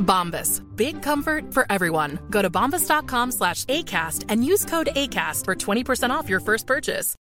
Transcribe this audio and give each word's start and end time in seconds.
Bombas. 0.00 0.60
Big 0.76 1.02
comfort 1.02 1.54
for 1.54 1.64
everyone. 1.70 2.18
Go 2.30 2.42
to 2.42 2.50
bombas.com 2.50 3.32
slash 3.32 3.64
ACAST 3.66 4.24
and 4.28 4.44
use 4.44 4.64
code 4.64 4.88
ACAST 4.96 5.44
for 5.44 5.54
20% 5.54 6.10
off 6.10 6.28
your 6.28 6.40
first 6.40 6.66
purchase. 6.66 7.14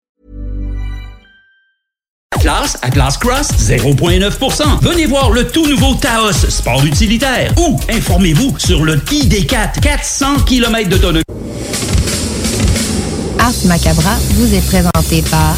Classe 2.39 2.77
à 2.81 2.89
Classe 2.89 3.17
Cross, 3.17 3.47
0,9%. 3.57 4.79
Venez 4.81 5.05
voir 5.05 5.31
le 5.31 5.47
tout 5.47 5.65
nouveau 5.65 5.95
Taos, 5.95 6.33
sport 6.49 6.85
utilitaire. 6.85 7.51
Ou 7.57 7.79
informez-vous 7.89 8.57
sur 8.59 8.83
le 8.85 8.97
ID4, 8.97 9.79
400 9.81 10.41
km 10.45 10.89
d'autonomie. 10.89 11.23
Ars 13.39 13.53
Macabra 13.65 14.15
vous 14.33 14.53
est 14.53 14.65
présenté 14.67 15.21
par 15.29 15.55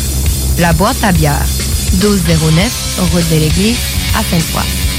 La 0.58 0.74
Boîte 0.74 1.04
à 1.04 1.12
bière, 1.12 1.46
1209, 2.02 3.10
route 3.12 3.30
de 3.30 3.36
l'église, 3.36 3.78
à 4.16 4.24
Sainte-Foy. 4.24 4.99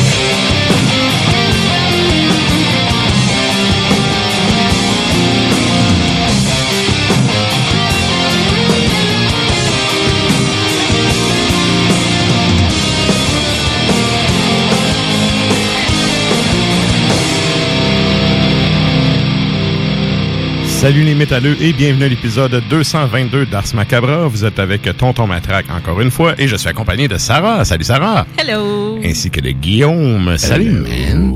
Salut 20.81 21.03
les 21.03 21.13
métalleux 21.13 21.55
et 21.61 21.73
bienvenue 21.73 22.05
à 22.05 22.07
l'épisode 22.07 22.63
222 22.67 23.45
d'Ars 23.45 23.75
Macabra. 23.75 24.25
Vous 24.27 24.45
êtes 24.45 24.57
avec 24.57 24.81
Tonton 24.97 25.27
Matraque 25.27 25.69
encore 25.69 26.01
une 26.01 26.09
fois 26.09 26.33
et 26.39 26.47
je 26.47 26.55
suis 26.55 26.69
accompagné 26.69 27.07
de 27.07 27.19
Sarah. 27.19 27.63
Salut 27.65 27.83
Sarah. 27.83 28.25
Hello. 28.35 28.97
Ainsi 29.05 29.29
que 29.29 29.41
de 29.41 29.51
Guillaume. 29.51 30.39
Salut 30.39 30.71
man. 30.71 31.35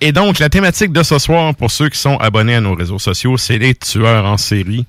Et 0.00 0.10
donc, 0.10 0.40
la 0.40 0.48
thématique 0.48 0.90
de 0.90 1.04
ce 1.04 1.20
soir, 1.20 1.54
pour 1.54 1.70
ceux 1.70 1.88
qui 1.88 2.00
sont 2.00 2.16
abonnés 2.16 2.56
à 2.56 2.60
nos 2.60 2.74
réseaux 2.74 2.98
sociaux, 2.98 3.36
c'est 3.36 3.58
les 3.58 3.76
tueurs 3.76 4.24
en 4.24 4.38
série. 4.38 4.86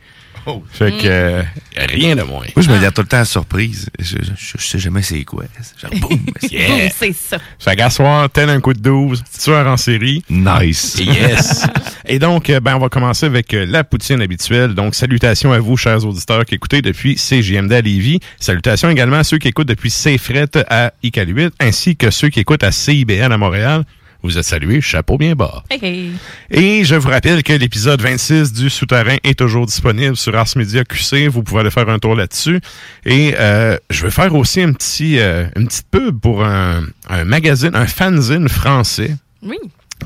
Oh. 0.47 0.63
Fait 0.71 0.91
que 0.91 1.07
euh, 1.07 1.43
rien 1.75 2.15
de 2.15 2.21
moins. 2.21 2.45
Moi, 2.55 2.63
je 2.63 2.69
me 2.69 2.79
garde 2.79 2.93
tout 2.93 3.01
le 3.01 3.07
temps 3.07 3.17
à 3.17 3.25
surprise. 3.25 3.89
Je, 3.99 4.17
je, 4.17 4.57
je 4.57 4.63
sais 4.63 4.79
jamais 4.79 5.01
c'est 5.01 5.23
quoi. 5.23 5.45
Genre, 5.81 5.91
boum. 5.99 6.19
Yeah. 6.51 6.67
Boum, 6.67 6.89
c'est 6.95 7.13
ça. 7.13 7.37
Fait 7.59 7.75
qu'à 7.75 7.89
soir, 7.89 8.29
tel 8.29 8.49
un 8.49 8.61
coup 8.61 8.73
de 8.73 8.79
12, 8.79 9.23
tueur 9.41 9.67
en 9.67 9.77
série. 9.77 10.23
Nice. 10.29 10.97
Yes. 10.99 11.65
Et 12.07 12.19
donc, 12.19 12.49
euh, 12.49 12.59
ben, 12.59 12.75
on 12.75 12.79
va 12.79 12.89
commencer 12.89 13.25
avec 13.25 13.53
euh, 13.53 13.65
la 13.65 13.83
poutine 13.83 14.21
habituelle. 14.21 14.75
Donc, 14.75 14.93
salutations 14.93 15.51
à 15.51 15.59
vous, 15.59 15.77
chers 15.77 16.05
auditeurs 16.05 16.45
qui 16.45 16.55
écoutez 16.55 16.81
depuis 16.81 17.17
CGMD 17.17 17.71
à 17.73 17.81
Lévis. 17.81 18.19
Salutations 18.39 18.89
également 18.89 19.17
à 19.17 19.23
ceux 19.23 19.39
qui 19.39 19.47
écoutent 19.47 19.67
depuis 19.67 19.89
CFRET 19.89 20.63
à 20.69 20.93
ICAL8, 21.03 21.51
ainsi 21.59 21.95
que 21.95 22.11
ceux 22.11 22.29
qui 22.29 22.39
écoutent 22.39 22.63
à 22.63 22.71
CIBN 22.71 23.31
à 23.31 23.37
Montréal. 23.37 23.83
Vous 24.25 24.39
êtes 24.39 24.43
salués, 24.45 24.81
chapeau 24.81 25.19
bien 25.19 25.35
bas. 25.35 25.63
Hey. 25.69 26.09
Et 26.49 26.83
je 26.83 26.95
vous 26.95 27.09
rappelle 27.09 27.43
que 27.43 27.53
l'épisode 27.53 28.01
26 28.01 28.53
du 28.53 28.71
Souterrain 28.71 29.17
est 29.23 29.37
toujours 29.37 29.67
disponible 29.67 30.15
sur 30.17 30.35
Ars 30.35 30.47
Media 30.55 30.83
QC. 30.83 31.27
Vous 31.27 31.43
pouvez 31.43 31.59
aller 31.61 31.69
faire 31.69 31.87
un 31.89 31.99
tour 31.99 32.15
là-dessus. 32.15 32.59
Et 33.05 33.35
euh, 33.39 33.77
je 33.91 34.03
vais 34.03 34.09
faire 34.09 34.33
aussi 34.33 34.61
un 34.63 34.73
petit, 34.73 35.19
euh, 35.19 35.45
une 35.55 35.67
petite 35.67 35.85
pub 35.91 36.19
pour 36.19 36.43
un, 36.43 36.85
un 37.07 37.23
magazine, 37.23 37.75
un 37.75 37.85
fanzine 37.85 38.49
français 38.49 39.15
Oui. 39.43 39.57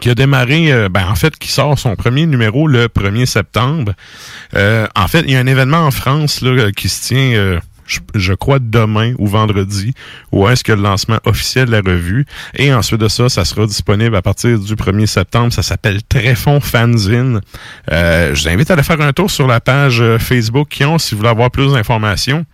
qui 0.02 0.10
a 0.10 0.16
démarré, 0.16 0.70
euh, 0.74 0.90
ben, 0.90 1.08
en 1.08 1.16
fait, 1.16 1.38
qui 1.38 1.50
sort 1.50 1.80
son 1.80 1.96
premier 1.96 2.26
numéro 2.26 2.68
le 2.68 2.88
1er 2.90 3.26
septembre. 3.26 3.94
En 4.54 5.08
fait, 5.08 5.22
il 5.22 5.32
y 5.32 5.36
a 5.38 5.40
un 5.40 5.48
événement 5.48 5.86
en 5.86 5.92
France 5.92 6.42
là, 6.42 6.74
qui 6.74 6.90
se 6.90 7.08
tient, 7.08 7.60
je, 7.90 8.00
je 8.16 8.34
crois, 8.34 8.60
demain 8.60 9.14
ou 9.18 9.28
vendredi, 9.28 9.94
où 10.32 10.48
est-ce 10.48 10.64
que 10.64 10.72
le 10.72 10.82
lancement 10.82 11.20
officiel 11.26 11.66
de 11.66 11.72
la 11.72 11.82
revue. 11.82 12.26
Et 12.56 12.74
ensuite 12.74 13.02
de 13.02 13.08
ça, 13.08 13.30
ça 13.30 13.44
sera 13.46 13.66
disponible 13.66 14.16
à 14.16 14.22
partir 14.22 14.58
du 14.60 14.76
1er 14.76 15.06
septembre. 15.06 15.52
Ça 15.52 15.64
s'appelle 15.64 16.02
Tréfond 16.04 16.60
Fanzine. 16.60 17.42
Euh, 17.92 18.34
je 18.34 18.44
vous 18.44 18.50
invite 18.50 18.70
à 18.70 18.74
aller 18.74 18.84
faire 18.84 19.02
un 19.02 19.12
tour 19.12 19.30
sur 19.30 19.48
la 19.48 19.60
page 19.60 20.02
euh, 20.02 20.20
Facebook 20.20 20.70
qui 20.70 20.86
ont, 20.86 20.98
si 20.98 21.16
vous 21.16 21.20
voulez 21.20 21.30
avoir 21.30 21.52
plus 21.52 21.74
d'informations. 21.74 22.46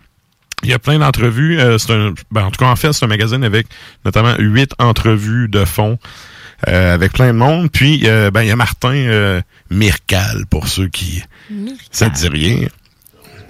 Il 0.62 0.70
y 0.70 0.72
a 0.72 0.78
plein 0.78 0.98
d'entrevues. 0.98 1.60
Euh, 1.60 1.78
c'est 1.78 1.92
un, 1.92 2.14
ben, 2.30 2.44
en 2.44 2.50
tout 2.50 2.58
cas, 2.58 2.70
en 2.70 2.76
fait, 2.76 2.92
c'est 2.92 3.04
un 3.04 3.08
magazine 3.08 3.44
avec 3.44 3.66
notamment 4.04 4.34
huit 4.38 4.72
entrevues 4.78 5.48
de 5.48 5.64
fond 5.64 5.98
euh, 6.68 6.94
avec 6.94 7.12
plein 7.12 7.28
de 7.28 7.38
monde. 7.38 7.70
Puis, 7.70 8.02
euh, 8.04 8.30
ben, 8.30 8.42
il 8.42 8.48
y 8.48 8.50
a 8.50 8.56
Martin 8.56 8.94
euh, 8.94 9.40
Mircal, 9.70 10.46
pour 10.48 10.68
ceux 10.68 10.88
qui... 10.88 11.22
Ça 11.90 12.08
te 12.08 12.16
dit 12.16 12.28
rien? 12.28 12.68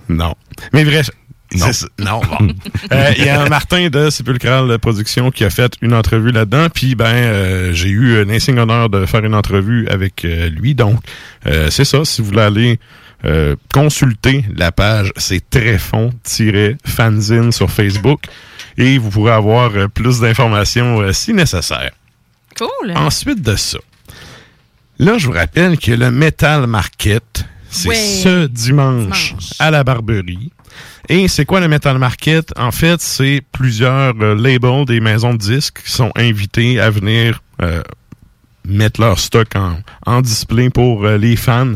Non. 0.08 0.34
Mais 0.72 0.84
bref... 0.84 1.10
Non. 1.54 1.72
ça. 1.72 1.86
Non, 1.98 2.20
bon. 2.20 2.48
Euh, 2.92 3.12
Il 3.18 3.24
y 3.24 3.28
a 3.28 3.48
Martin 3.48 3.88
de 3.88 4.10
Sépulcral 4.10 4.78
Production 4.78 5.30
qui 5.30 5.44
a 5.44 5.50
fait 5.50 5.72
une 5.82 5.94
entrevue 5.94 6.30
là-dedans. 6.32 6.68
Puis, 6.72 6.94
ben, 6.94 7.04
euh, 7.06 7.72
j'ai 7.72 7.88
eu 7.88 8.20
un 8.22 8.28
insigne 8.30 8.58
honneur 8.58 8.88
de 8.90 9.06
faire 9.06 9.24
une 9.24 9.34
entrevue 9.34 9.88
avec 9.88 10.24
euh, 10.24 10.48
lui. 10.48 10.74
Donc, 10.74 11.00
euh, 11.46 11.68
c'est 11.70 11.84
ça. 11.84 12.04
Si 12.04 12.20
vous 12.22 12.28
voulez 12.28 12.42
aller 12.42 12.78
euh, 13.24 13.56
consulter 13.72 14.44
la 14.56 14.72
page, 14.72 15.12
c'est 15.16 15.48
tréfond-fanzine 15.50 17.52
sur 17.52 17.70
Facebook. 17.70 18.24
Et 18.78 18.98
vous 18.98 19.10
pourrez 19.10 19.32
avoir 19.32 19.70
euh, 19.74 19.88
plus 19.88 20.20
d'informations 20.20 21.00
euh, 21.00 21.12
si 21.12 21.32
nécessaire. 21.32 21.90
Cool. 22.58 22.92
Ensuite 22.94 23.42
de 23.42 23.56
ça, 23.56 23.78
là, 24.98 25.18
je 25.18 25.26
vous 25.26 25.32
rappelle 25.32 25.78
que 25.78 25.92
le 25.92 26.10
Metal 26.10 26.66
Market, 26.66 27.44
c'est 27.70 27.94
ce 27.94 28.46
dimanche, 28.46 29.28
Dimanche. 29.34 29.52
à 29.58 29.70
la 29.70 29.84
Barberie. 29.84 30.52
Et 31.08 31.28
c'est 31.28 31.44
quoi 31.44 31.60
le 31.60 31.68
Metal 31.68 31.98
Market? 31.98 32.52
En 32.56 32.72
fait, 32.72 33.00
c'est 33.00 33.42
plusieurs 33.52 34.14
euh, 34.20 34.34
labels 34.34 34.84
des 34.86 35.00
maisons 35.00 35.32
de 35.34 35.38
disques 35.38 35.82
qui 35.84 35.92
sont 35.92 36.10
invités 36.16 36.80
à 36.80 36.90
venir 36.90 37.42
euh, 37.62 37.82
mettent 38.66 38.98
leur 38.98 39.18
stock 39.20 39.54
en, 39.54 39.78
en 40.04 40.20
display 40.20 40.68
pour 40.70 41.04
euh, 41.04 41.16
les 41.16 41.36
fans. 41.36 41.74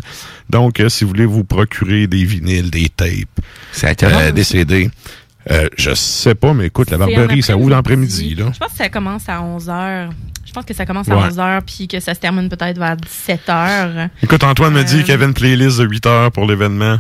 Donc, 0.49 0.83
si 0.89 1.05
vous 1.05 1.11
voulez 1.11 1.27
vous 1.27 1.45
procurer 1.45 2.07
des 2.09 2.25
vinyles, 2.25 2.71
des 2.71 2.89
tapes, 2.89 3.41
des 4.35 4.45
CD, 4.45 4.91
euh, 5.51 5.69
je 5.79 5.95
sais 5.95 6.35
pas, 6.35 6.53
mais 6.53 6.67
écoute, 6.67 6.91
la 6.91 6.99
barberie, 6.99 7.43
ça 7.43 7.57
ouvre 7.57 7.75
après-midi. 7.75 8.35
l'après-midi. 8.35 8.53
Je 8.55 8.59
pense 8.59 8.73
que 8.73 8.77
ça 8.79 8.89
commence 8.89 9.29
à 9.29 9.41
11h. 9.41 10.11
Je 10.45 10.53
pense 10.53 10.65
que 10.65 10.75
ça 10.75 10.85
commence 10.85 11.09
à 11.09 11.17
Ouais. 11.17 11.29
11h 11.29 11.61
puis 11.65 11.87
que 11.87 12.01
ça 12.01 12.13
se 12.15 12.19
termine 12.21 12.49
peut-être 12.49 12.77
vers 12.79 12.97
17h. 12.97 14.09
Écoute, 14.23 14.43
Antoine 14.43 14.73
me 14.75 14.83
dit 14.83 14.99
qu'il 15.01 15.11
y 15.11 15.13
avait 15.13 15.25
une 15.27 15.35
playlist 15.35 15.79
de 15.79 15.85
8 15.85 16.07
heures 16.07 16.33
pour 16.33 16.45
l'événement. 16.47 16.99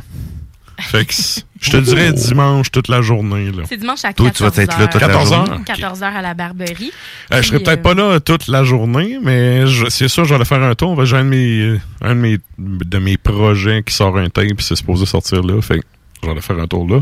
Fait 0.80 1.04
que 1.04 1.12
je 1.60 1.70
te 1.70 1.76
dirais 1.76 2.12
dimanche 2.12 2.70
toute 2.70 2.88
la 2.88 3.02
journée. 3.02 3.50
Là. 3.52 3.62
C'est 3.68 3.76
dimanche 3.76 4.04
à 4.04 4.10
14h. 4.10 4.14
Toi, 4.14 4.30
tu 4.30 4.42
vas 4.42 4.62
être 4.62 4.78
là 4.78 4.86
toute 4.88 5.00
la 5.00 5.06
14 5.08 5.28
journée. 5.34 5.50
heures. 5.50 5.60
14h 5.60 6.02
à 6.04 6.22
la 6.22 6.34
barberie. 6.34 6.92
Euh, 7.32 7.42
je 7.42 7.48
serai 7.48 7.58
peut-être 7.60 7.80
euh, 7.80 7.82
pas 7.82 7.94
là 7.94 8.20
toute 8.20 8.48
la 8.48 8.64
journée, 8.64 9.18
mais 9.22 9.66
je- 9.66 9.88
c'est 9.88 10.08
sûr, 10.08 10.24
je 10.24 10.30
vais 10.30 10.36
aller 10.36 10.44
faire 10.44 10.62
un 10.62 10.74
tour. 10.74 11.04
J'ai 11.04 11.16
un 11.16 11.24
de 11.24 11.28
mes, 11.28 11.78
un 12.02 12.14
de 12.14 12.20
mes, 12.20 12.38
de 12.58 12.98
mes 12.98 13.16
projets 13.16 13.82
qui 13.84 13.94
sort 13.94 14.16
un 14.18 14.28
tape, 14.28 14.46
puis 14.56 14.64
c'est 14.66 14.76
supposé 14.76 15.06
sortir 15.06 15.42
là. 15.42 15.60
Fait 15.62 15.80
aller 16.28 16.40
faire 16.42 16.58
un 16.58 16.66
tour 16.66 16.86
là. 16.88 17.00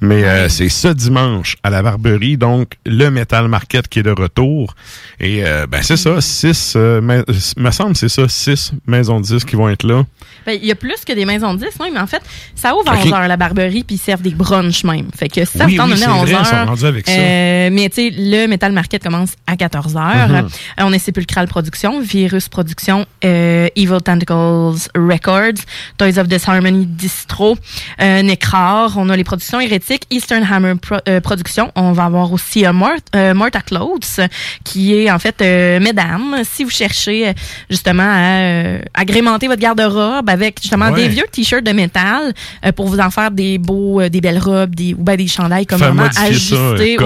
Mais 0.00 0.24
euh, 0.24 0.48
c'est 0.48 0.68
ce 0.68 0.88
dimanche 0.88 1.56
à 1.62 1.70
la 1.70 1.82
Barberie, 1.82 2.36
donc 2.36 2.72
le 2.84 3.10
Metal 3.10 3.46
Market 3.48 3.86
qui 3.88 4.00
est 4.00 4.02
de 4.02 4.10
retour. 4.10 4.74
Et 5.20 5.44
euh, 5.46 5.66
ben 5.66 5.82
c'est 5.82 5.96
ça, 5.96 6.20
six, 6.20 6.74
euh, 6.76 7.00
mais- 7.00 7.22
me 7.56 7.70
semble 7.70 7.94
c'est 7.96 8.08
ça, 8.08 8.28
six 8.28 8.72
maisons 8.86 9.20
de 9.20 9.24
disques 9.26 9.48
qui 9.48 9.56
vont 9.56 9.68
être 9.68 9.84
là. 9.86 10.02
Ben, 10.44 10.58
il 10.60 10.66
y 10.66 10.70
a 10.72 10.74
plus 10.74 11.04
que 11.04 11.12
des 11.12 11.24
maisons 11.24 11.54
de 11.54 11.58
10, 11.58 11.78
non, 11.80 11.86
mais 11.92 11.98
en 12.00 12.06
fait, 12.06 12.22
ça 12.54 12.74
ouvre 12.76 12.88
à 12.90 12.94
Ok. 12.94 13.06
11h 13.06 13.26
la 13.26 13.36
barberie, 13.36 13.82
puis 13.84 13.96
ils 13.96 13.98
servent 13.98 14.22
des 14.22 14.30
brunchs 14.30 14.84
même. 14.84 15.08
Fait 15.16 15.28
que 15.28 15.44
ça 15.44 15.64
Oui, 15.66 15.76
oui, 15.80 15.90
venir 15.92 16.08
à 16.08 16.18
vrai, 16.24 16.32
11h. 16.34 16.38
ils 16.40 16.46
sont 16.46 16.64
rendus 16.66 16.84
avec 16.84 17.06
ça. 17.06 17.12
euh, 17.12 17.70
mais 17.72 17.88
tu 17.88 17.94
sais, 17.96 18.10
le 18.16 18.46
Metal 18.46 18.70
Market 18.72 19.02
commence 19.02 19.30
à 19.46 19.56
14h. 19.56 20.28
Mhm. 20.28 20.34
Euh, 20.36 20.42
on 20.80 20.92
est 20.92 20.98
Sépulcral 21.00 21.48
Productions, 21.48 22.00
Virus 22.00 22.48
Productions, 22.48 23.06
euh, 23.24 23.68
Evil 23.74 23.98
Tentacles 24.04 24.88
Records, 24.94 25.64
Toys 25.98 26.18
of 26.18 26.28
Disharmony 26.28 26.86
Distro, 26.86 27.56
euh, 28.00 28.22
On 28.58 29.10
a 29.10 29.16
les 29.16 29.24
productions 29.24 29.60
hérétiques, 29.60 30.04
Eastern 30.10 30.42
Hammer 30.50 30.74
Pro- 30.80 30.96
euh, 31.08 31.20
Productions. 31.20 31.70
On 31.76 31.92
va 31.92 32.04
avoir 32.04 32.32
aussi 32.32 32.64
euh, 32.64 32.72
Mort, 32.72 32.92
euh, 33.14 33.34
Morta 33.34 33.60
Clothes, 33.60 34.20
qui 34.64 34.94
est 34.94 35.10
en 35.10 35.18
fait, 35.18 35.42
euh, 35.42 35.78
mesdames, 35.80 36.38
si 36.50 36.64
vous 36.64 36.70
cherchez 36.70 37.34
justement 37.68 38.06
à 38.08 38.78
agrémenter 38.94 39.46
votre 39.48 39.60
garde-robe 39.60 40.30
avec 40.30 40.60
justement 40.62 40.86
Ouais. 40.86 41.02
des 41.02 41.08
vieux 41.08 41.24
t-shirts 41.30 41.64
de 41.64 41.72
métal 41.72 42.32
pour 42.76 42.86
vous 42.88 42.98
en 43.00 43.10
faire 43.10 43.30
des 43.30 43.58
beaux, 43.58 44.08
des 44.08 44.20
belles 44.20 44.38
robes, 44.38 44.74
des, 44.74 44.94
ou 44.94 45.02
ben 45.02 45.16
des 45.16 45.26
chandails 45.28 45.66
comme 45.66 45.78
vraiment 45.80 46.08
ajustés. 46.18 46.96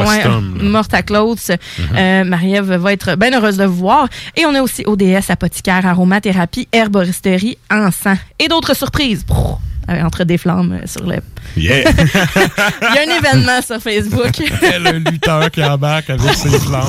Clothes. 1.06 1.50
Euh, 1.96 2.24
Marie-Ève 2.24 2.74
va 2.74 2.92
être 2.92 3.16
bien 3.16 3.32
heureuse 3.36 3.56
de 3.56 3.64
vous 3.64 3.76
voir. 3.76 4.08
Et 4.36 4.44
on 4.46 4.54
a 4.54 4.62
aussi 4.62 4.84
ODS, 4.86 5.30
apothicaire, 5.30 5.84
aromathérapie, 5.86 6.68
herboristerie, 6.72 7.58
encens 7.70 8.18
et 8.38 8.48
d'autres 8.48 8.76
surprises. 8.76 9.24
Brrr, 9.26 9.58
entre 9.90 10.24
des 10.24 10.38
flammes 10.38 10.78
euh, 10.82 10.86
sur 10.86 11.06
le... 11.06 11.16
Yeah! 11.56 11.90
Il 11.90 12.94
y 12.94 12.98
a 12.98 13.02
un 13.02 13.18
événement 13.18 13.62
sur 13.62 13.80
Facebook. 13.80 14.38
le 14.38 15.10
lutteur 15.10 15.50
qui 15.50 15.62
embarque 15.62 16.10
avec 16.10 16.34
ses 16.34 16.58
flammes. 16.58 16.86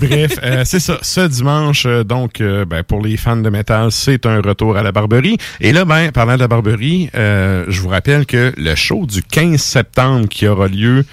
Bref, 0.00 0.38
euh, 0.42 0.62
c'est 0.64 0.80
ça. 0.80 0.98
Ce 1.02 1.20
dimanche, 1.20 1.84
euh, 1.86 2.04
donc, 2.04 2.40
euh, 2.40 2.64
ben, 2.64 2.82
pour 2.82 3.02
les 3.02 3.16
fans 3.16 3.36
de 3.36 3.50
métal, 3.50 3.90
c'est 3.90 4.26
un 4.26 4.40
retour 4.40 4.76
à 4.76 4.82
la 4.82 4.92
Barberie. 4.92 5.38
Et 5.60 5.72
là, 5.72 5.84
ben, 5.84 6.10
parlant 6.12 6.34
de 6.34 6.40
la 6.40 6.48
Barberie, 6.48 7.10
euh, 7.14 7.64
je 7.68 7.80
vous 7.80 7.88
rappelle 7.88 8.26
que 8.26 8.52
le 8.56 8.74
show 8.74 9.06
du 9.06 9.22
15 9.22 9.60
septembre 9.60 10.28
qui 10.28 10.46
aura 10.46 10.68
lieu 10.68 11.04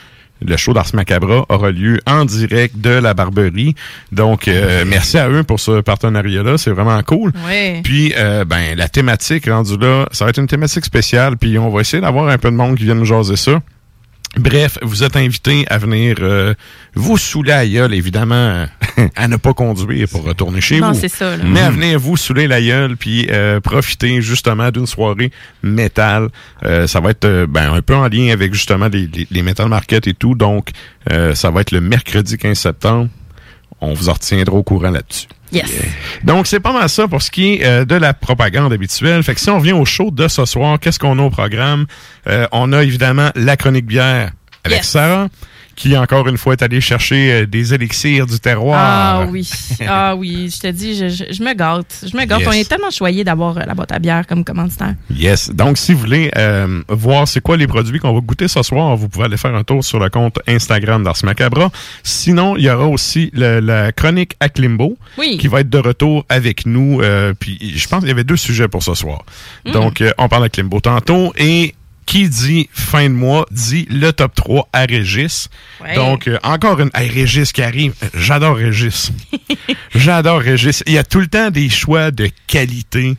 le 0.46 0.58
show 0.58 0.74
d'Ars 0.74 0.94
Macabra 0.94 1.46
aura 1.50 1.72
lieu 1.72 2.00
en 2.06 2.26
direct 2.26 2.78
de 2.78 2.90
la 2.90 3.14
Barberie. 3.14 3.76
Donc, 4.12 4.48
euh, 4.48 4.84
merci 4.88 5.18
à 5.18 5.30
eux 5.30 5.44
pour 5.44 5.60
ce 5.60 5.82
partenariat-là. 5.82 6.58
C'est 6.58 6.72
vraiment 6.72 7.02
cool. 7.04 7.32
Ouais. 7.48 7.82
Puis, 7.84 8.14
euh, 8.18 8.46
ben, 8.46 8.78
la 8.78 8.90
thématique 8.90 9.48
rendue 9.48 9.78
là, 9.78 10.08
ça 10.12 10.26
va 10.26 10.30
être 10.30 10.40
une 10.40 10.48
thématique 10.48 10.86
spéciale. 10.86 11.38
Puis, 11.38 11.58
on 11.58 11.70
va 11.70 11.82
essayer 11.82 12.02
d'avoir 12.02 12.28
un 12.28 12.38
peu 12.38 12.52
de 12.52 12.56
monde 12.56 12.78
qui 12.78 12.84
vienne 12.84 13.00
nous 13.00 13.06
jaser 13.06 13.36
ça. 13.36 13.62
Bref, 14.38 14.80
vous 14.82 15.04
êtes 15.04 15.16
invités 15.16 15.64
à 15.70 15.78
venir 15.78 16.16
euh, 16.22 16.56
vous 16.96 17.18
saouler 17.20 17.52
la 17.52 17.68
gueule, 17.68 17.94
évidemment, 17.94 18.66
à 19.16 19.28
ne 19.28 19.36
pas 19.38 19.54
conduire 19.54 20.08
pour 20.10 20.24
retourner 20.24 20.60
chez 20.60 20.80
Non, 20.80 20.92
vous. 20.92 21.00
c'est 21.00 21.08
ça, 21.08 21.38
là. 21.38 21.44
Mais 21.46 21.60
à 21.62 21.70
venir 21.70 22.00
vous 22.00 22.18
saouler 22.18 22.48
la 22.48 22.60
gueule, 22.62 22.98
puis 22.98 23.28
euh, 23.30 23.60
profiter 23.60 24.22
justement 24.24 24.72
d'une 24.72 24.88
soirée 24.88 25.32
métal. 25.62 26.30
Euh, 26.64 26.88
ça 26.88 27.00
va 27.00 27.12
être 27.12 27.46
ben, 27.48 27.74
un 27.74 27.82
peu 27.84 27.96
en 27.96 28.08
lien 28.08 28.32
avec 28.32 28.54
justement 28.54 28.88
les, 28.88 29.08
les, 29.08 29.28
les 29.30 29.42
Metal 29.44 29.68
Market 29.70 30.08
et 30.08 30.14
tout. 30.16 30.34
Donc, 30.34 30.70
euh, 31.12 31.36
ça 31.36 31.52
va 31.52 31.62
être 31.62 31.72
le 31.72 31.82
mercredi 31.82 32.38
15 32.38 32.58
septembre. 32.58 33.10
On 33.82 33.94
vous 33.94 34.10
en 34.10 34.14
retiendra 34.14 34.56
au 34.56 34.64
courant 34.64 34.90
là-dessus. 34.92 35.28
Yes. 35.54 35.72
Donc, 36.24 36.48
c'est 36.48 36.60
pas 36.60 36.74
mal 36.74 36.90
ça 36.90 37.08
pour 37.08 37.22
ce 37.22 37.30
qui 37.32 37.54
est 37.56 37.66
euh, 37.66 37.86
de 37.86 37.96
la 37.96 38.14
propagande 38.14 38.74
habituelle. 38.74 39.22
Fait 39.24 39.36
que 39.36 39.40
si 39.40 39.50
on 39.50 39.60
revient 39.60 39.74
au 39.74 39.86
show 39.86 40.10
de 40.12 40.28
ce 40.28 40.46
soir, 40.46 40.80
qu'est-ce 40.80 40.98
qu'on 41.00 41.20
a 41.20 41.22
au 41.22 41.30
programme? 41.30 41.86
Euh, 42.28 42.48
on 42.52 42.74
a 42.74 42.84
évidemment 42.84 43.30
la 43.36 43.56
chronique 43.56 43.86
bière 43.86 44.32
avec 44.64 44.80
Yes. 44.80 44.88
Sarah, 44.90 45.28
qui 45.76 45.98
encore 45.98 46.28
une 46.28 46.38
fois 46.38 46.54
est 46.54 46.62
allée 46.62 46.82
chercher 46.82 47.32
euh, 47.32 47.46
des 47.46 47.74
élixirs 47.74 48.26
du 48.28 48.40
terroir. 48.40 48.80
Ah 48.80 49.28
oui, 49.32 49.50
ah 49.88 50.16
oui, 50.16 50.50
je 50.54 50.60
te 50.60 50.68
dis, 50.68 50.96
je, 50.96 51.10
je, 51.10 51.24
je 51.34 51.44
me 51.44 51.54
gâte. 51.54 52.04
Je 52.10 52.16
me 52.16 52.26
gâte. 52.26 52.40
Yes. 52.42 52.48
On 52.48 52.52
est 52.52 52.70
tellement 52.70 52.92
choyés 52.92 53.24
d'avoir 53.24 53.58
euh, 53.58 53.62
la 53.66 53.74
boîte 53.74 53.92
à 53.92 54.00
bière 54.00 54.28
comme 54.28 54.44
commanditaire. 54.44 54.94
Yes. 55.10 55.50
Donc, 55.52 55.78
si 55.78 55.94
vous 55.94 56.00
voulez 56.00 56.30
euh, 56.38 56.82
voir 56.90 57.28
c'est 57.28 57.42
quoi 57.42 57.58
les 57.58 57.68
produits 57.68 58.00
qu'on 58.00 58.14
va 58.14 58.20
goûter 58.20 58.48
ce 58.48 58.62
soir, 58.62 58.96
vous 58.96 59.10
pouvez 59.10 59.26
aller 59.26 59.38
faire 59.38 59.56
un 59.56 59.64
tour 59.64 59.84
sur 59.84 60.00
le 60.00 60.10
compte 60.10 60.40
Instagram 60.48 61.04
d'Ars 61.04 61.18
Macabra. 61.24 61.72
Sinon, 62.04 62.56
il 62.58 62.64
y 62.64 62.70
aura 62.70 62.86
aussi 62.88 63.30
le- 63.34 63.60
la 63.60 63.92
chronique 63.92 64.36
à 64.40 64.50
Klimbo 64.50 64.98
Oui. 65.18 65.38
qui 65.38 65.48
va 65.48 65.62
être 65.62 65.70
de 65.70 65.78
retour 65.80 66.26
avec 66.30 66.66
nous. 66.66 67.02
Euh, 67.02 67.34
puis, 67.40 67.58
je 67.76 67.88
pense 67.88 68.00
qu'il 68.02 68.10
y 68.10 68.12
avait 68.12 68.24
deux 68.24 68.38
sujets 68.38 68.68
pour 68.68 68.84
ce 68.84 68.94
soir. 68.94 69.24
Donc, 69.72 70.02
euh, 70.02 70.12
on 70.18 70.28
parle 70.28 70.46
à 70.46 70.50
Klimbo 70.50 70.80
tantôt 70.80 71.34
et 71.38 71.74
qui 72.06 72.30
dit 72.30 72.70
fin 72.74 73.10
de 73.10 73.14
mois 73.14 73.46
dit 73.52 73.88
le 73.90 74.12
top 74.12 74.36
3 74.36 74.70
à 74.74 74.82
Régis. 74.82 75.50
Ouais. 75.82 75.96
Donc, 75.96 76.28
euh, 76.28 76.38
encore 76.44 76.80
une... 76.80 76.90
Hey, 76.94 77.10
Régis 77.10 77.52
qui 77.52 77.62
arrive. 77.62 77.94
Euh, 78.04 78.08
J'adore 78.14 78.58
Régis. 78.58 79.12
J'adore 79.96 80.40
Régis. 80.40 80.84
Il 80.88 80.94
y 80.94 80.98
a 80.98 81.04
tout 81.04 81.20
le 81.20 81.28
temps 81.28 81.50
des 81.50 81.70
choix 81.70 82.12
de 82.12 82.30
qualité. 82.48 83.18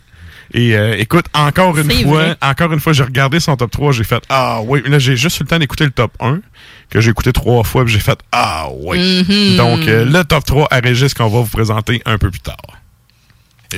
Et 0.52 0.76
euh, 0.76 0.96
écoute, 0.96 1.26
encore 1.34 1.76
une 1.76 1.90
fois, 1.90 2.25
vrai. 2.25 2.36
encore 2.40 2.72
une 2.72 2.78
fois, 2.78 2.92
j'ai 2.92 3.02
regardé 3.02 3.40
son 3.40 3.56
top 3.56 3.72
3, 3.72 3.92
j'ai 3.92 4.04
fait 4.04 4.22
Ah 4.28 4.60
oui, 4.62 4.82
là 4.87 5.00
j'ai 5.00 5.16
juste 5.16 5.40
eu 5.40 5.42
le 5.42 5.48
temps 5.48 5.58
d'écouter 5.58 5.84
le 5.84 5.90
top 5.90 6.12
1, 6.20 6.40
que 6.90 7.00
j'ai 7.00 7.10
écouté 7.10 7.32
trois 7.32 7.64
fois, 7.64 7.84
puis 7.84 7.92
j'ai 7.92 7.98
fait 7.98 8.19
Ah 8.30 8.69
oui. 8.72 9.22
Mm-hmm. 9.22 9.56
Donc 9.56 9.88
euh, 9.88 10.04
le 10.04 10.22
top 10.25 10.44
3 10.44 10.69
à 10.70 10.78
Régis 10.78 11.12
qu'on 11.12 11.28
va 11.28 11.40
vous 11.40 11.50
présenter 11.50 12.02
un 12.04 12.19
peu 12.19 12.30
plus 12.30 12.40
tard. 12.40 12.56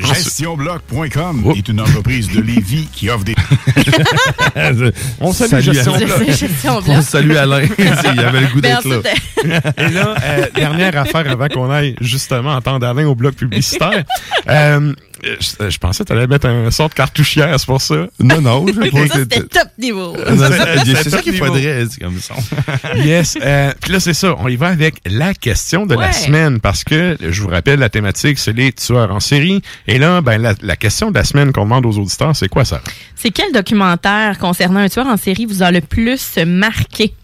GestionBloc.com 0.03 1.47
Oups. 1.47 1.59
est 1.59 1.69
une 1.69 1.81
entreprise 1.81 2.29
de 2.31 2.41
Lévis 2.41 2.89
qui 2.93 3.09
offre 3.11 3.25
des... 3.25 3.35
On 5.21 5.33
salue, 5.33 5.73
Salut, 5.75 6.33
Gestion 6.33 6.81
On 6.89 7.03
salue 7.03 7.37
Alain. 7.37 7.63
Il 7.79 8.21
avait 8.21 8.41
le 8.41 8.47
goût 8.49 8.61
Ben, 8.61 8.79
d'être 8.83 8.89
là. 8.89 9.61
Et 9.89 9.91
là, 9.91 10.15
euh, 10.23 10.47
dernière 10.55 10.97
affaire 10.99 11.31
avant 11.31 11.49
qu'on 11.49 11.71
aille 11.71 11.97
justement 12.01 12.55
entendre 12.55 12.87
Alain 12.87 13.07
au 13.07 13.15
bloc 13.15 13.35
publicitaire. 13.35 14.05
Euh, 14.49 14.93
je, 15.41 15.71
je 15.71 15.79
pensais 15.79 16.05
que 16.05 16.09
tu 16.09 16.13
allais 16.17 16.27
mettre 16.27 16.47
un 16.47 16.71
sort 16.71 16.89
de 16.89 16.95
cartouchière, 16.95 17.59
c'est 17.59 17.67
pour 17.67 17.81
ça. 17.83 18.07
Non, 18.21 18.41
non. 18.41 18.67
je 18.67 18.73
ça, 18.73 18.91
pas- 18.91 19.15
c'était 19.15 19.43
top 19.43 19.69
niveau. 19.79 20.17
C'est- 20.95 21.11
ça 21.11 21.23
qu'il 21.23 21.37
faudrait, 21.37 21.85
c'est 21.91 22.01
comme 22.01 22.19
ça. 22.21 22.35
Yes. 22.97 23.37
Euh, 23.43 23.73
Puis 23.81 23.93
là, 23.93 24.01
c'est 24.01 24.15
ça. 24.15 24.35
On 24.39 24.49
y 24.49 24.57
va 24.57 24.69
avec 24.69 24.97
la 25.07 25.35
question 25.35 25.87
de 25.87 25.95
la 25.95 26.13
semaine 26.13 26.61
parce 26.61 26.85
que, 26.85 27.17
je 27.21 27.43
vous 27.43 27.49
rappelle, 27.49 27.79
la 27.79 27.89
thématique, 27.89 28.39
c'est 28.39 28.53
les 28.53 28.73
tueurs 28.73 29.11
en 29.13 29.21
série. 29.21 29.61
Et 29.87 29.99
là, 29.99 30.21
ben, 30.21 30.41
la, 30.41 30.55
la 30.63 30.77
question 30.77 31.11
de 31.11 31.15
la 31.19 31.25
semaine 31.25 31.53
qu'on 31.53 31.65
demande 31.65 31.87
aux 31.87 31.99
auditeurs, 31.99 32.35
c'est 32.35 32.49
quoi 32.49 32.65
ça? 32.65 32.81
C'est 33.15 33.31
quel 33.31 33.53
documentaire 33.53 34.39
concernant 34.39 34.81
un 34.81 34.89
tueur 34.89 35.07
en 35.07 35.17
série 35.17 35.47
vous 35.47 35.63
a 35.63 35.71
le 35.71 35.81
plus 35.81 36.39
marqué? 36.47 37.15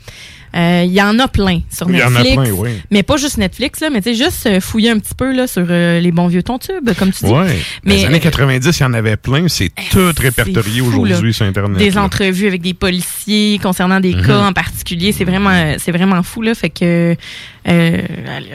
Euh, 0.54 0.82
Il 0.86 0.92
y 0.92 1.00
en 1.02 1.18
a 1.18 1.28
plein 1.28 1.60
sur 1.70 1.88
Il 1.90 1.96
y 1.96 2.02
en 2.02 2.14
a 2.14 2.22
Netflix. 2.22 2.34
plein, 2.42 2.50
oui. 2.52 2.70
Mais 2.90 3.02
pas 3.02 3.16
juste 3.16 3.38
Netflix, 3.38 3.80
là, 3.80 3.88
mais 3.90 4.02
tu 4.02 4.14
sais, 4.14 4.24
juste 4.24 4.46
euh, 4.46 4.60
fouiller 4.60 4.90
un 4.90 4.98
petit 4.98 5.14
peu 5.14 5.32
là, 5.32 5.46
sur 5.46 5.64
euh, 5.68 5.98
les 6.00 6.12
bons 6.12 6.26
vieux 6.28 6.42
tontubes, 6.42 6.92
comme 6.98 7.10
tu 7.12 7.24
dis. 7.24 7.30
Ouais. 7.30 7.58
Mais, 7.84 7.96
Les 7.96 8.04
années 8.04 8.16
euh, 8.16 8.20
90, 8.20 8.78
il 8.78 8.82
y 8.82 8.84
en 8.84 8.92
avait 8.94 9.16
plein. 9.16 9.48
C'est 9.48 9.70
tout 9.90 10.12
répertorié 10.18 10.80
aujourd'hui 10.82 11.32
sur 11.32 11.46
Internet. 11.46 11.78
Des 11.78 11.90
là. 11.92 12.02
entrevues 12.02 12.46
avec 12.46 12.60
des 12.62 12.74
policiers 12.74 13.58
concernant 13.62 14.00
des 14.00 14.14
Mhm. 14.14 14.26
cas 14.26 14.38
en 14.46 14.52
particulier, 14.52 15.12
c'est 15.12 15.24
vraiment 15.24 15.50
euh, 15.50 15.76
c'est 15.78 15.92
vraiment 15.92 16.22
fou 16.22 16.42
là, 16.42 16.54
fait 16.54 16.70
que 16.70 17.16
euh, 17.68 18.02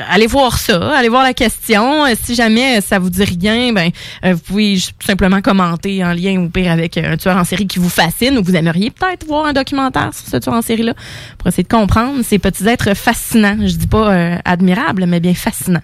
allez, 0.10 0.28
voir 0.28 0.58
ça, 0.58 0.96
allez 0.98 1.10
voir 1.10 1.24
la 1.24 1.34
question. 1.34 2.06
Euh, 2.06 2.14
Si 2.22 2.36
jamais 2.36 2.82
ça 2.82 3.00
vous 3.00 3.10
dit 3.10 3.24
rien, 3.24 3.72
ben 3.74 3.90
euh, 4.26 4.34
vous 4.34 4.40
pouvez 4.42 4.76
juste 4.76 4.94
simplement 5.06 5.42
commenter 5.42 6.04
en 6.04 6.14
lien 6.14 6.38
ou 6.38 6.50
pire 6.50 6.72
avec 6.72 6.98
un 6.98 7.16
tueur 7.18 7.38
en 7.38 7.44
série 7.44 7.68
qui 7.68 7.80
vous 7.80 7.90
fascine 7.90 8.38
ou 8.38 8.44
vous 8.44 8.56
aimeriez 8.56 8.92
peut-être 8.92 9.26
voir 9.26 9.46
un 9.46 9.54
documentaire 9.54 10.14
sur 10.14 10.28
ce 10.28 10.38
tueur 10.38 10.56
en 10.56 10.62
série 10.62 10.84
là 10.84 10.94
pour 11.38 11.48
essayer 11.48 11.64
de 11.64 11.68
comprendre 11.70 12.22
ces 12.24 12.40
petits 12.40 12.68
êtres 12.68 12.94
fascinants. 12.96 13.58
Je 13.62 13.76
dis 13.76 13.88
pas 13.88 14.12
euh, 14.14 14.38
admirables, 14.46 15.06
mais 15.06 15.20
bien 15.20 15.34
fascinants. 15.34 15.82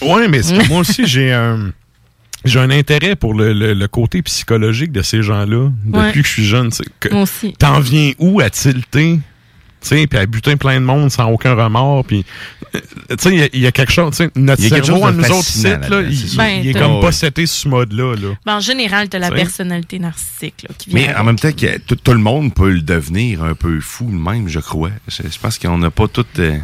Ouais, 0.00 0.28
mais 0.28 0.40
moi 0.68 0.78
aussi, 0.80 1.06
j'ai 1.06 1.32
un. 1.32 1.72
J'ai 2.44 2.58
un 2.58 2.70
intérêt 2.70 3.14
pour 3.14 3.34
le, 3.34 3.52
le- 3.52 3.72
le 3.72 3.86
côté 3.86 4.20
psychologique 4.22 4.90
de 4.90 5.02
ces 5.02 5.22
gens-là 5.22 5.68
depuis 5.84 6.00
Ouais. 6.00 6.10
que 6.12 6.22
je 6.24 6.28
suis 6.28 6.44
jeune. 6.44 6.70
que- 6.98 7.08
Moi 7.12 7.22
aussi. 7.22 7.52
T'en 7.56 7.78
viens 7.78 8.10
où 8.18 8.40
à 8.40 8.50
tilter? 8.50 9.20
Puis 9.82 10.18
à 10.18 10.26
buter 10.26 10.56
plein 10.56 10.80
de 10.80 10.84
monde 10.84 11.10
sans 11.10 11.28
aucun 11.30 11.54
remords, 11.54 12.04
puis 12.04 12.24
tu 12.72 12.78
sais, 13.18 13.30
il 13.30 13.38
y 13.38 13.42
a- 13.42 13.48
il 13.52 13.60
y, 13.60 13.66
a 13.66 13.72
quelque 13.72 13.92
chose, 13.92 14.10
tu 14.12 14.24
sais, 14.24 14.30
notre 14.36 14.62
cerveau 14.62 14.86
chose 15.00 15.04
à 15.04 15.12
nous 15.12 15.24
autres 15.30 15.44
sites, 15.44 15.88
là, 15.88 16.00
il, 16.02 16.12
est 16.12 16.36
Ben, 16.72 16.72
comme 16.80 16.94
t'as- 17.00 17.06
pas 17.06 17.12
seté 17.12 17.46
sur 17.46 17.56
ce 17.64 17.68
mode-là, 17.68 18.14
là. 18.16 18.28
Ben, 18.46 18.56
en 18.56 18.60
général, 18.60 19.08
tu 19.08 19.16
as 19.16 19.20
la 19.20 19.28
T'sais. 19.28 19.36
personnalité 19.36 19.98
narcissique 19.98 20.64
là, 20.68 20.74
qui 20.78 20.90
vient. 20.90 20.98
Mais 21.00 21.08
avec. 21.08 21.18
en 21.20 21.24
même 21.24 21.38
temps, 21.38 21.52
que 21.52 21.78
tout, 21.78 21.96
tout 21.96 22.12
le 22.12 22.18
monde 22.18 22.54
peut 22.54 22.70
le 22.70 22.80
devenir 22.80 23.42
un 23.44 23.54
peu 23.54 23.80
fou 23.80 24.06
de 24.06 24.16
même, 24.16 24.48
je 24.48 24.60
crois. 24.60 24.90
Je, 25.08 25.22
je 25.30 25.38
pense 25.38 25.58
qu'on 25.58 25.78
n'a 25.78 25.90
pas 25.90 26.08
tout... 26.08 26.24
euh, 26.38 26.58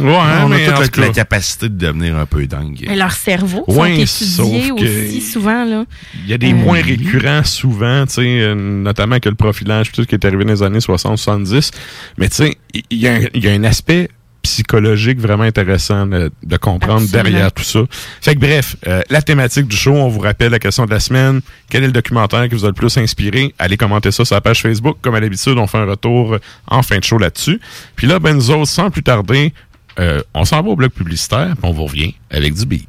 Ouais, 0.00 0.06
on 0.42 0.48
mais 0.48 0.66
a 0.68 0.74
en 0.78 0.80
toute 0.82 0.90
tout 0.92 1.00
la, 1.00 1.08
la 1.08 1.12
capacité 1.12 1.68
de 1.68 1.76
devenir 1.76 2.16
un 2.16 2.24
peu 2.26 2.46
dingue. 2.46 2.84
Mais 2.88 2.96
leurs 2.96 3.12
cerveaux 3.12 3.64
sont 3.68 3.80
Ouais, 3.80 3.90
étudiés 4.00 4.06
sauf 4.06 4.48
que- 4.78 4.82
aussi 4.84 5.20
souvent. 5.20 5.64
Là. 5.64 5.84
il 6.24 6.30
y 6.30 6.32
a 6.32 6.38
des 6.38 6.52
Euh, 6.52 6.62
points 6.64 6.82
récurrents 6.82 7.44
souvent, 7.44 8.06
tu 8.06 8.14
sais, 8.14 8.22
euh, 8.40 8.54
notamment 8.54 9.18
que 9.20 9.28
le 9.28 9.34
profilage, 9.34 9.92
tout 9.92 10.02
ce 10.02 10.06
qui 10.06 10.14
est 10.14 10.24
arrivé 10.24 10.44
dans 10.44 10.52
les 10.52 10.62
années 10.62 10.80
60-70. 10.80 11.70
Mais 12.18 12.28
tu 12.28 12.36
sais, 12.36 12.56
il 12.72 12.98
y, 12.98 13.06
a 13.06 13.14
un- 13.14 13.20
il 13.34 13.44
y 13.44 13.48
a 13.48 13.52
un 13.52 13.64
aspect 13.64 14.08
psychologique 14.42 15.20
vraiment 15.20 15.44
intéressant 15.44 16.04
de, 16.04 16.30
de 16.42 16.56
comprendre 16.56 17.02
Absolument. 17.02 17.22
derrière 17.30 17.52
tout 17.52 17.62
ça. 17.62 17.80
Fait 18.20 18.34
que 18.34 18.40
bref, 18.40 18.74
euh, 18.88 19.00
la 19.08 19.22
thématique 19.22 19.68
du 19.68 19.76
show, 19.76 19.92
on 19.92 20.08
vous 20.08 20.18
rappelle 20.18 20.50
la 20.50 20.58
question 20.58 20.84
de 20.84 20.90
la 20.90 20.98
semaine. 20.98 21.40
Quel 21.70 21.84
est 21.84 21.86
le 21.86 21.92
documentaire 21.92 22.48
qui 22.48 22.54
vous 22.56 22.64
a 22.64 22.68
le 22.68 22.72
plus 22.74 22.96
inspiré? 22.98 23.54
Allez 23.60 23.76
commenter 23.76 24.10
ça 24.10 24.24
sur 24.24 24.34
la 24.34 24.40
page 24.40 24.60
Facebook. 24.60 24.96
Comme 25.00 25.14
à 25.14 25.20
l'habitude, 25.20 25.56
on 25.58 25.68
fait 25.68 25.78
un 25.78 25.84
retour 25.86 26.38
en 26.66 26.82
fin 26.82 26.98
de 26.98 27.04
show 27.04 27.18
là-dessus. 27.18 27.60
Puis 27.94 28.08
là, 28.08 28.18
ben 28.18 28.34
nous 28.34 28.50
autres, 28.50 28.66
sans 28.70 28.90
plus 28.90 29.04
tarder, 29.04 29.52
euh, 29.98 30.22
on 30.34 30.44
s'en 30.44 30.62
va 30.62 30.70
au 30.70 30.76
bloc 30.76 30.92
publicitaire, 30.92 31.54
puis 31.56 31.64
on 31.64 31.72
vous 31.72 31.84
revient 31.84 32.14
avec 32.30 32.54
du 32.54 32.66
beat. 32.66 32.88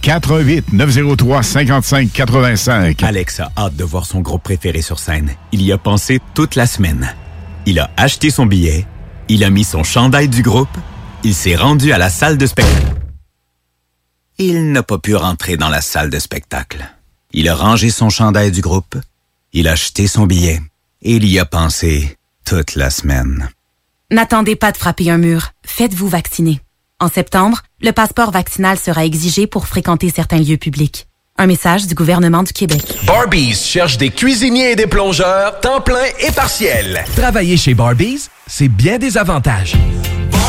418 0.00 0.72
903 0.72 1.42
55 1.42 2.12
85. 2.12 3.02
Alex 3.02 3.40
a 3.40 3.52
hâte 3.56 3.76
de 3.76 3.84
voir 3.84 4.06
son 4.06 4.20
groupe 4.20 4.42
préféré 4.42 4.82
sur 4.82 4.98
scène. 4.98 5.30
Il 5.52 5.62
y 5.62 5.72
a 5.72 5.78
pensé 5.78 6.20
toute 6.34 6.54
la 6.54 6.66
semaine. 6.66 7.14
Il 7.66 7.78
a 7.78 7.90
acheté 7.96 8.30
son 8.30 8.46
billet, 8.46 8.86
il 9.28 9.44
a 9.44 9.50
mis 9.50 9.64
son 9.64 9.84
chandail 9.84 10.28
du 10.28 10.42
groupe, 10.42 10.76
il 11.22 11.34
s'est 11.34 11.56
rendu 11.56 11.92
à 11.92 11.98
la 11.98 12.10
salle 12.10 12.38
de 12.38 12.46
spectacle. 12.46 12.96
Il 14.38 14.72
n'a 14.72 14.82
pas 14.82 14.98
pu 14.98 15.14
rentrer 15.14 15.56
dans 15.56 15.68
la 15.68 15.80
salle 15.80 16.10
de 16.10 16.18
spectacle. 16.18 16.84
Il 17.32 17.48
a 17.48 17.54
rangé 17.54 17.90
son 17.90 18.10
chandail 18.10 18.50
du 18.50 18.60
groupe, 18.60 18.96
il 19.52 19.68
a 19.68 19.72
acheté 19.72 20.06
son 20.06 20.26
billet 20.26 20.60
et 21.02 21.16
il 21.16 21.26
y 21.26 21.38
a 21.38 21.44
pensé 21.44 22.16
toute 22.44 22.74
la 22.74 22.90
semaine. 22.90 23.48
N'attendez 24.10 24.56
pas 24.56 24.72
de 24.72 24.76
frapper 24.76 25.10
un 25.10 25.18
mur. 25.18 25.52
Faites-vous 25.64 26.08
vacciner. 26.08 26.60
En 27.02 27.08
septembre, 27.08 27.62
le 27.80 27.90
passeport 27.90 28.30
vaccinal 28.30 28.78
sera 28.78 29.04
exigé 29.04 29.48
pour 29.48 29.66
fréquenter 29.66 30.08
certains 30.08 30.38
lieux 30.38 30.56
publics. 30.56 31.08
Un 31.36 31.48
message 31.48 31.88
du 31.88 31.96
gouvernement 31.96 32.44
du 32.44 32.52
Québec. 32.52 32.80
Barbies 33.04 33.56
cherche 33.56 33.98
des 33.98 34.10
cuisiniers 34.10 34.70
et 34.70 34.76
des 34.76 34.86
plongeurs, 34.86 35.58
temps 35.58 35.80
plein 35.80 36.04
et 36.20 36.30
partiel. 36.30 37.02
Travailler 37.16 37.56
chez 37.56 37.74
Barbies, 37.74 38.28
c'est 38.46 38.68
bien 38.68 38.98
des 38.98 39.18
avantages. 39.18 39.74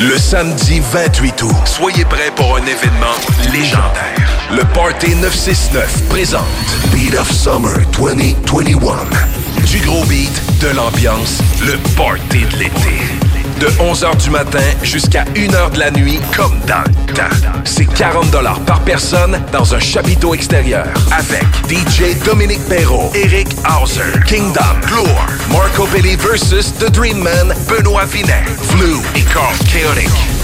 Le 0.00 0.16
samedi 0.16 0.80
28 0.92 1.42
août, 1.42 1.54
soyez 1.64 2.04
prêts 2.04 2.30
pour 2.36 2.56
un 2.56 2.62
événement 2.62 3.16
légendaire. 3.52 4.48
Le 4.52 4.62
Party 4.72 5.16
969 5.16 6.08
présente 6.08 6.44
Beat 6.92 7.14
of 7.18 7.28
Summer 7.32 7.74
2021. 7.98 9.66
Du 9.66 9.80
gros 9.80 10.04
beat, 10.04 10.30
de 10.60 10.68
l'ambiance, 10.68 11.42
le 11.66 11.76
party 11.96 12.46
de 12.52 12.58
l'été. 12.58 13.27
De 13.60 13.66
11h 13.80 14.22
du 14.22 14.30
matin 14.30 14.62
jusqu'à 14.84 15.24
1h 15.34 15.72
de 15.72 15.78
la 15.80 15.90
nuit, 15.90 16.20
comme 16.36 16.60
dans 16.66 16.84
le 16.86 17.12
temps. 17.12 17.24
C'est 17.64 17.86
40 17.86 18.30
par 18.64 18.80
personne 18.82 19.40
dans 19.52 19.74
un 19.74 19.80
chapiteau 19.80 20.32
extérieur. 20.32 20.86
Avec 21.10 21.44
DJ 21.68 22.16
Dominique 22.24 22.64
Perrault, 22.68 23.10
Eric 23.14 23.48
Hauser, 23.66 24.20
Kingdom, 24.26 24.62
Gloire, 24.86 25.28
Marco 25.50 25.86
Belli 25.88 26.14
versus 26.14 26.72
The 26.78 26.88
Dream 26.92 27.18
Man, 27.18 27.52
Benoît 27.68 28.04
Vinet, 28.04 28.44
Flu 28.62 28.96
et 29.16 29.22
Carl 29.22 29.54
Chaotic. 29.66 30.37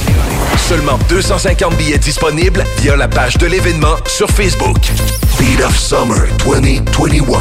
Seulement 0.68 0.98
250 1.08 1.76
billets 1.76 1.98
disponibles 1.98 2.64
via 2.80 2.96
la 2.96 3.08
page 3.08 3.36
de 3.38 3.46
l'événement 3.46 3.96
sur 4.06 4.30
Facebook. 4.30 4.78
Beat 5.38 5.60
of 5.62 5.78
Summer 5.78 6.26
2021. 6.44 7.38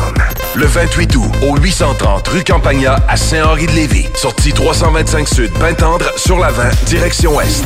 Le 0.56 0.66
28 0.66 1.16
août, 1.16 1.32
au 1.42 1.58
830 1.58 2.28
rue 2.28 2.44
Campagna 2.44 2.98
à 3.08 3.16
Saint-Henri-de-Lévis. 3.16 4.08
Sortie 4.16 4.52
325 4.52 5.28
Sud, 5.28 5.52
Pintendre, 5.54 6.06
sur 6.18 6.38
l'avant, 6.38 6.70
direction 6.86 7.36
Ouest. 7.36 7.66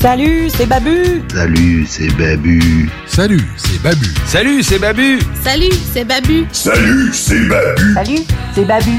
Salut, 0.00 0.48
c'est 0.56 0.66
Babu. 0.66 1.22
Salut, 1.34 1.86
c'est 1.88 2.08
Babu. 2.16 2.88
Salut, 3.06 3.48
c'est 3.56 3.82
Babu. 3.82 4.06
Salut, 4.26 4.62
c'est 4.62 4.78
Babu. 4.78 5.18
Salut, 5.42 5.72
c'est 5.92 6.04
Babu. 6.04 6.46
Salut, 6.52 7.10
c'est 7.12 7.40
Babu. 7.48 7.84
Salut, 7.94 8.24
c'est 8.54 8.64
Babu. 8.64 8.92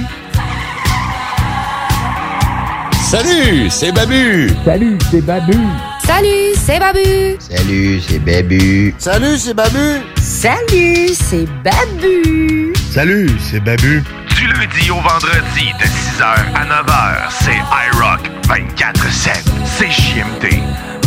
Salut, 3.09 3.71
c'est 3.71 3.91
Babu. 3.91 4.51
Salut, 4.63 4.97
c'est 5.09 5.21
Babu. 5.21 5.57
Salut, 6.05 6.53
c'est 6.55 6.79
Babu. 6.79 7.37
Salut, 7.39 8.01
c'est 8.07 8.19
Babu. 8.19 8.93
Salut, 8.99 9.37
c'est 9.39 9.53
Babu. 9.55 10.03
Salut, 10.21 11.09
c'est 11.15 11.47
Babu. 11.63 12.73
Salut, 12.93 13.29
c'est 13.39 13.59
Babu. 13.61 14.03
Du 14.35 14.45
lundi 14.45 14.91
au 14.91 15.01
vendredi 15.01 15.73
de 15.79 15.85
6h 15.85 16.23
à 16.53 16.65
9h, 16.65 17.31
c'est 17.31 17.57
iRock 17.97 18.29
24-7. 18.47 19.43
C'est 19.65 19.89
JMD. 19.89 20.61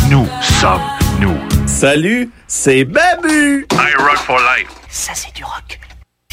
Nous 0.09 0.27
sommes 0.41 0.81
nous. 1.21 1.37
Salut, 1.65 2.29
c'est 2.47 2.83
Babu. 2.83 3.65
iRock 3.71 4.17
for 4.17 4.39
life. 4.39 4.67
Ça, 4.89 5.13
c'est 5.15 5.33
du 5.33 5.45
rock. 5.45 5.79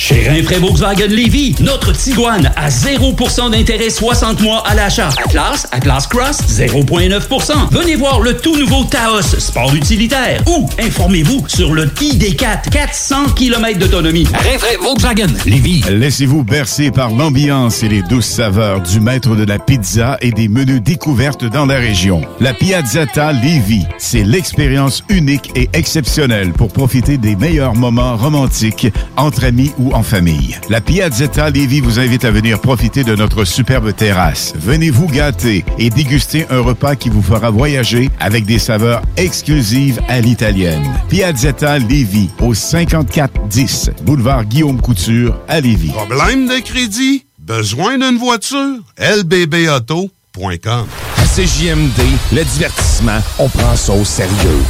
Chez 0.00 0.26
Rinfraie 0.26 0.58
Volkswagen 0.58 1.08
Lévy, 1.08 1.54
notre 1.60 1.92
Tiguan 1.92 2.50
à 2.56 2.70
0% 2.70 3.50
d'intérêt 3.50 3.90
60 3.90 4.40
mois 4.40 4.66
à 4.66 4.74
l'achat. 4.74 5.10
Atlas, 5.26 5.68
Atlas 5.72 6.06
Cross, 6.06 6.38
0,9%. 6.48 7.68
Venez 7.70 7.96
voir 7.96 8.20
le 8.20 8.34
tout 8.34 8.56
nouveau 8.56 8.84
Taos, 8.84 9.20
sport 9.20 9.74
utilitaire. 9.74 10.42
Ou 10.46 10.66
informez-vous 10.78 11.44
sur 11.48 11.74
le 11.74 11.84
ID4, 11.84 12.70
400 12.70 13.32
km 13.36 13.78
d'autonomie. 13.78 14.24
Rinfraie 14.24 14.78
Volkswagen 14.82 15.34
Lévy. 15.44 15.84
Laissez-vous 15.90 16.44
bercer 16.44 16.90
par 16.90 17.10
l'ambiance 17.10 17.82
et 17.82 17.90
les 17.90 18.00
douces 18.00 18.24
saveurs 18.24 18.80
du 18.80 19.00
maître 19.00 19.36
de 19.36 19.44
la 19.44 19.58
pizza 19.58 20.16
et 20.22 20.30
des 20.30 20.48
menus 20.48 20.80
découvertes 20.80 21.44
dans 21.44 21.66
la 21.66 21.76
région. 21.76 22.22
La 22.40 22.54
Piazzetta 22.54 23.32
Lévis, 23.32 23.84
c'est 23.98 24.24
l'expérience 24.24 25.04
unique 25.10 25.50
et 25.54 25.68
exceptionnelle 25.74 26.52
pour 26.54 26.72
profiter 26.72 27.18
des 27.18 27.36
meilleurs 27.36 27.74
moments 27.74 28.16
romantiques 28.16 28.86
entre 29.18 29.44
amis 29.44 29.72
ou 29.78 29.89
en 29.92 30.02
famille. 30.02 30.58
La 30.68 30.80
Piazzetta 30.80 31.50
Lévis 31.50 31.80
vous 31.80 31.98
invite 31.98 32.24
à 32.24 32.30
venir 32.30 32.60
profiter 32.60 33.04
de 33.04 33.14
notre 33.14 33.44
superbe 33.44 33.94
terrasse. 33.94 34.52
Venez 34.56 34.90
vous 34.90 35.06
gâter 35.06 35.64
et 35.78 35.90
déguster 35.90 36.46
un 36.50 36.60
repas 36.60 36.96
qui 36.96 37.08
vous 37.08 37.22
fera 37.22 37.50
voyager 37.50 38.10
avec 38.20 38.44
des 38.44 38.58
saveurs 38.58 39.02
exclusives 39.16 40.00
à 40.08 40.20
l'italienne. 40.20 40.88
Piazzetta 41.08 41.78
Lévis, 41.78 42.30
au 42.40 42.54
5410 42.54 43.90
boulevard 44.02 44.44
Guillaume 44.44 44.80
Couture 44.80 45.36
à 45.48 45.60
Lévis. 45.60 45.90
Problème 45.90 46.46
de 46.48 46.60
crédit? 46.60 47.26
Besoin 47.38 47.98
d'une 47.98 48.18
voiture? 48.18 48.78
lbbauto.com 48.98 50.86
À 51.16 51.24
CJMD, 51.24 52.00
le 52.32 52.44
divertissement, 52.44 53.18
on 53.38 53.48
prend 53.48 53.76
ça 53.76 53.92
au 53.92 54.04
sérieux. 54.04 54.60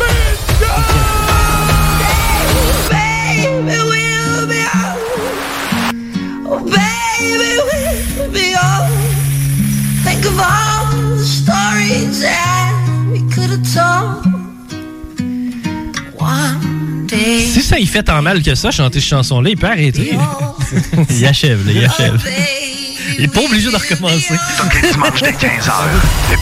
Si 17.53 17.63
ça 17.63 17.79
y 17.79 17.87
fait 17.87 18.03
tant 18.03 18.23
mal 18.23 18.43
que 18.43 18.55
ça, 18.55 18.71
chanter 18.71 19.01
cette 19.01 19.09
chanson-là, 19.09 19.51
il 19.51 19.57
peut 19.57 19.67
arrêter. 19.67 20.17
il 21.11 21.27
achève, 21.27 21.67
là, 21.67 21.73
il 21.73 21.85
achève. 21.85 22.21
Il 23.19 23.25
est 23.25 23.29
pas 23.29 23.41
obligé 23.41 23.71
de 23.71 23.77
recommencer. 23.77 24.35
Tous 24.57 24.69
15h, 25.33 25.73
le. 25.93 26.41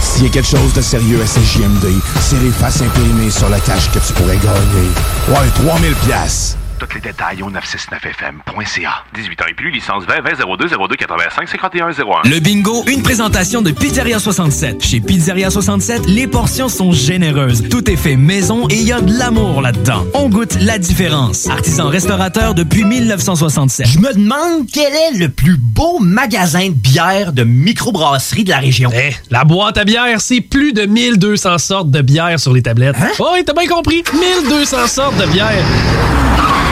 S'il 0.00 0.24
y 0.24 0.26
a 0.26 0.30
quelque 0.30 0.48
chose 0.48 0.72
de 0.72 0.80
sérieux 0.80 1.20
à 1.22 1.26
CJMD, 1.26 1.86
c'est 2.20 2.40
les 2.40 2.50
faces 2.50 2.80
imprimées 2.80 3.30
sur 3.30 3.48
la 3.48 3.60
cash 3.60 3.90
que 3.90 3.98
tu 3.98 4.12
pourrais 4.14 4.36
gagner. 4.36 4.88
Ouais, 5.28 5.48
3000 5.54 5.94
pièces. 6.06 6.56
Tous 6.82 6.96
les 6.96 7.00
détails 7.00 7.42
au 7.44 7.50
969fm.ca. 7.50 9.04
18 9.14 9.42
ans 9.42 9.44
et 9.48 9.54
plus, 9.54 9.70
licence 9.70 10.02
20 10.04 10.20
20 10.20 10.56
02 10.58 10.68
02 10.68 10.96
85 10.96 11.48
51 11.48 11.90
01. 11.90 12.28
Le 12.28 12.40
bingo, 12.40 12.82
une 12.88 13.02
présentation 13.02 13.62
de 13.62 13.70
Pizzeria 13.70 14.18
67. 14.18 14.82
Chez 14.82 14.98
Pizzeria 15.00 15.48
67, 15.50 16.06
les 16.08 16.26
portions 16.26 16.68
sont 16.68 16.90
généreuses. 16.90 17.68
Tout 17.70 17.88
est 17.88 17.96
fait 17.96 18.16
maison 18.16 18.66
et 18.68 18.74
il 18.74 18.82
y 18.82 18.92
a 18.92 19.00
de 19.00 19.16
l'amour 19.16 19.62
là-dedans. 19.62 20.04
On 20.14 20.28
goûte 20.28 20.56
la 20.60 20.78
différence. 20.78 21.48
Artisan 21.48 21.88
restaurateur 21.88 22.54
depuis 22.54 22.82
1967. 22.82 23.86
Je 23.86 23.98
me 24.00 24.12
demande 24.14 24.66
quel 24.72 24.92
est 24.92 25.18
le 25.18 25.28
plus 25.28 25.56
beau 25.56 26.00
magasin 26.00 26.66
de 26.66 26.74
bière 26.74 27.32
de 27.32 27.44
microbrasserie 27.44 28.42
de 28.42 28.50
la 28.50 28.58
région. 28.58 28.90
Eh, 28.92 29.12
la 29.30 29.44
boîte 29.44 29.78
à 29.78 29.84
bière, 29.84 30.20
c'est 30.20 30.40
plus 30.40 30.72
de 30.72 30.86
1200 30.86 31.58
sortes 31.58 31.90
de 31.92 32.00
bières 32.00 32.40
sur 32.40 32.52
les 32.52 32.62
tablettes. 32.62 32.96
Hein? 33.00 33.10
Oh, 33.20 33.28
oui, 33.34 33.44
t'as 33.46 33.52
bien 33.52 33.68
compris. 33.68 34.02
1200 34.12 34.88
sortes 34.88 35.16
de 35.18 35.26
bières. 35.26 36.71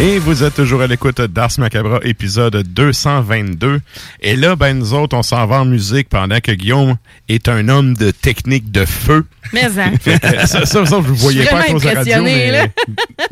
Et 0.00 0.18
vous 0.18 0.42
êtes 0.42 0.54
toujours 0.54 0.82
à 0.82 0.86
l'écoute 0.86 1.20
d'Ars 1.20 1.52
Macabra, 1.58 2.00
épisode 2.02 2.56
222. 2.56 3.80
Et 4.20 4.36
là, 4.36 4.56
ben, 4.56 4.76
nous 4.76 4.94
autres, 4.94 5.16
on 5.16 5.22
s'en 5.22 5.46
va 5.46 5.60
en 5.60 5.64
musique 5.64 6.08
pendant 6.08 6.40
que 6.40 6.50
Guillaume 6.52 6.96
est 7.28 7.48
un 7.48 7.68
homme 7.68 7.94
de 7.94 8.10
technique 8.10 8.72
de 8.72 8.84
feu. 8.84 9.26
Mais 9.52 9.66
hein. 9.78 9.92
Ça, 10.46 10.66
ça, 10.66 10.86
ça, 10.86 10.96
vous 10.96 11.12
ne 11.12 11.16
voyez 11.16 11.44
pas 11.44 11.60
à 11.60 11.64
cause 11.64 11.82
de 11.82 11.88
la 11.88 11.94
radio, 11.94 12.22
mais 12.22 12.72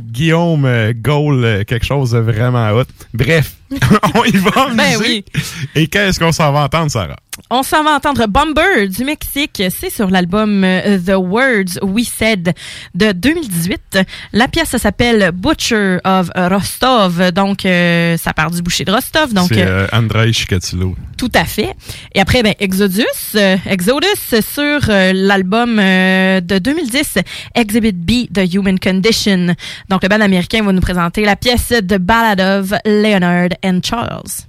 Guillaume 0.01 0.65
euh, 0.65 0.93
Gaul, 0.95 1.45
euh, 1.45 1.65
quelque 1.65 1.87
chose 1.87 2.13
de 2.13 2.19
vraiment 2.19 2.71
hot. 2.71 2.85
Bref, 3.15 3.55
on 4.15 4.25
y 4.25 4.37
va 4.37 4.67
en 4.69 4.75
Ben 4.75 4.99
musique. 4.99 5.27
Et 5.75 5.87
qu'est-ce 5.87 6.19
qu'on 6.19 6.33
s'en 6.33 6.53
va 6.53 6.65
entendre, 6.65 6.91
Sarah? 6.91 7.17
On 7.49 7.63
s'en 7.63 7.83
va 7.83 7.93
entendre 7.97 8.27
Bomber 8.27 8.87
du 8.89 9.05
Mexique. 9.05 9.63
C'est 9.71 9.91
sur 9.91 10.11
l'album 10.11 10.63
euh, 10.63 10.99
The 10.99 11.15
Words 11.17 11.83
We 11.83 12.07
Said 12.07 12.53
de 12.95 13.13
2018. 13.13 13.99
La 14.33 14.47
pièce 14.47 14.69
ça 14.69 14.79
s'appelle 14.79 15.31
Butcher 15.33 15.99
of 16.05 16.31
Rostov. 16.37 17.33
Donc, 17.33 17.65
euh, 17.65 18.17
ça 18.19 18.33
part 18.35 18.51
du 18.51 18.63
boucher 18.63 18.85
de 18.85 18.93
Rostov. 18.93 19.33
Donc, 19.33 19.49
C'est 19.49 19.63
euh, 19.67 19.87
Andrei 19.93 20.33
Chikatilo. 20.33 20.95
tout 21.17 21.31
à 21.35 21.45
fait. 21.45 21.75
Et 22.15 22.21
après, 22.21 22.43
ben, 22.43 22.55
Exodus, 22.61 23.05
euh, 23.35 23.57
Exodus 23.67 24.07
sur 24.43 24.81
l'album 24.89 25.77
de 25.77 26.59
2010, 26.59 27.19
Exhibit 27.55 27.93
B, 27.93 28.33
The 28.33 28.53
Human 28.53 28.79
Condition. 28.79 29.55
Donc, 29.89 30.03
le 30.03 30.09
band 30.09 30.21
américain 30.21 30.63
va 30.63 30.73
nous 30.73 30.81
présenter 30.81 31.25
la 31.25 31.37
pièce 31.37 31.69
The 31.69 31.99
Ballad 31.99 32.41
of 32.41 32.79
Leonard 32.85 33.49
and 33.63 33.83
Charles. 33.83 34.47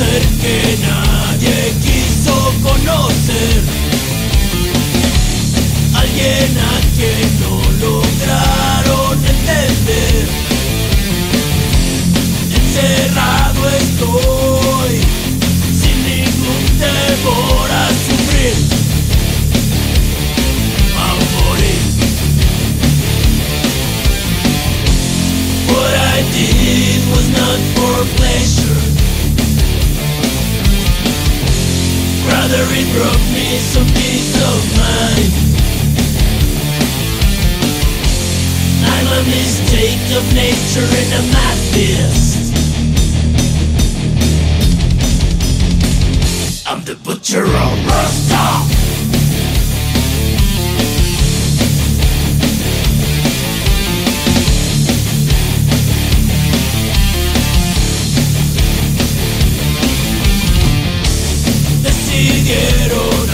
Ser 0.00 0.22
que 0.40 0.78
nadie 0.80 1.74
quiso 1.82 2.34
conocer. 2.62 3.62
Alguien 5.94 6.59
temor 17.22 17.70
a 17.70 17.92
sufrir. 17.94 18.54
A 20.96 21.08
morir. 21.32 21.82
What 25.68 25.94
I 25.94 26.22
did 26.32 27.00
was 27.12 27.28
not 27.28 27.60
for 27.74 27.96
pleasure. 28.16 28.80
Rather 32.28 32.64
it 32.78 32.88
brought 32.94 33.24
me 33.34 33.58
some 33.58 33.86
peace 33.86 34.34
of 34.36 34.60
mind 34.78 35.32
I'm 38.82 39.06
a 39.06 39.22
mistake 39.24 40.16
of 40.16 40.24
nature 40.34 40.86
and 40.86 41.14
I'm 41.14 41.30
not 41.32 42.59
I'm 46.70 46.84
the 46.84 46.94
butcher 46.94 47.42
of 47.42 47.84
Rostov 47.84 48.70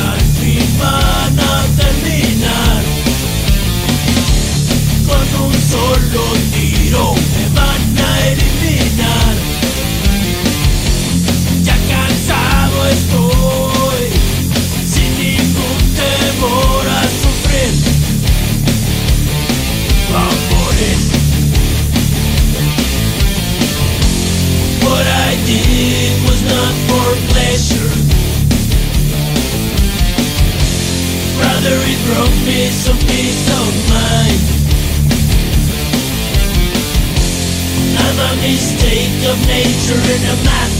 al 0.03 0.21
fin 0.41 0.67
terminar 1.77 2.83
Con 5.07 5.45
un 5.45 5.53
solo 5.53 6.23
tiro 6.55 7.15
me 7.15 7.45
van 7.55 7.99
a 7.99 8.27
eliminar 8.29 8.76
Rather 32.09 32.21
it 32.21 32.27
brought 32.27 32.47
me 32.47 32.71
some 32.71 32.99
peace 32.99 33.49
of 33.49 33.89
mind 33.91 34.43
I'm 37.99 38.19
a 38.19 38.43
mistake 38.43 39.25
of 39.31 39.39
nature 39.47 40.01
and 40.15 40.25
I'm 40.31 40.45
not 40.45 40.76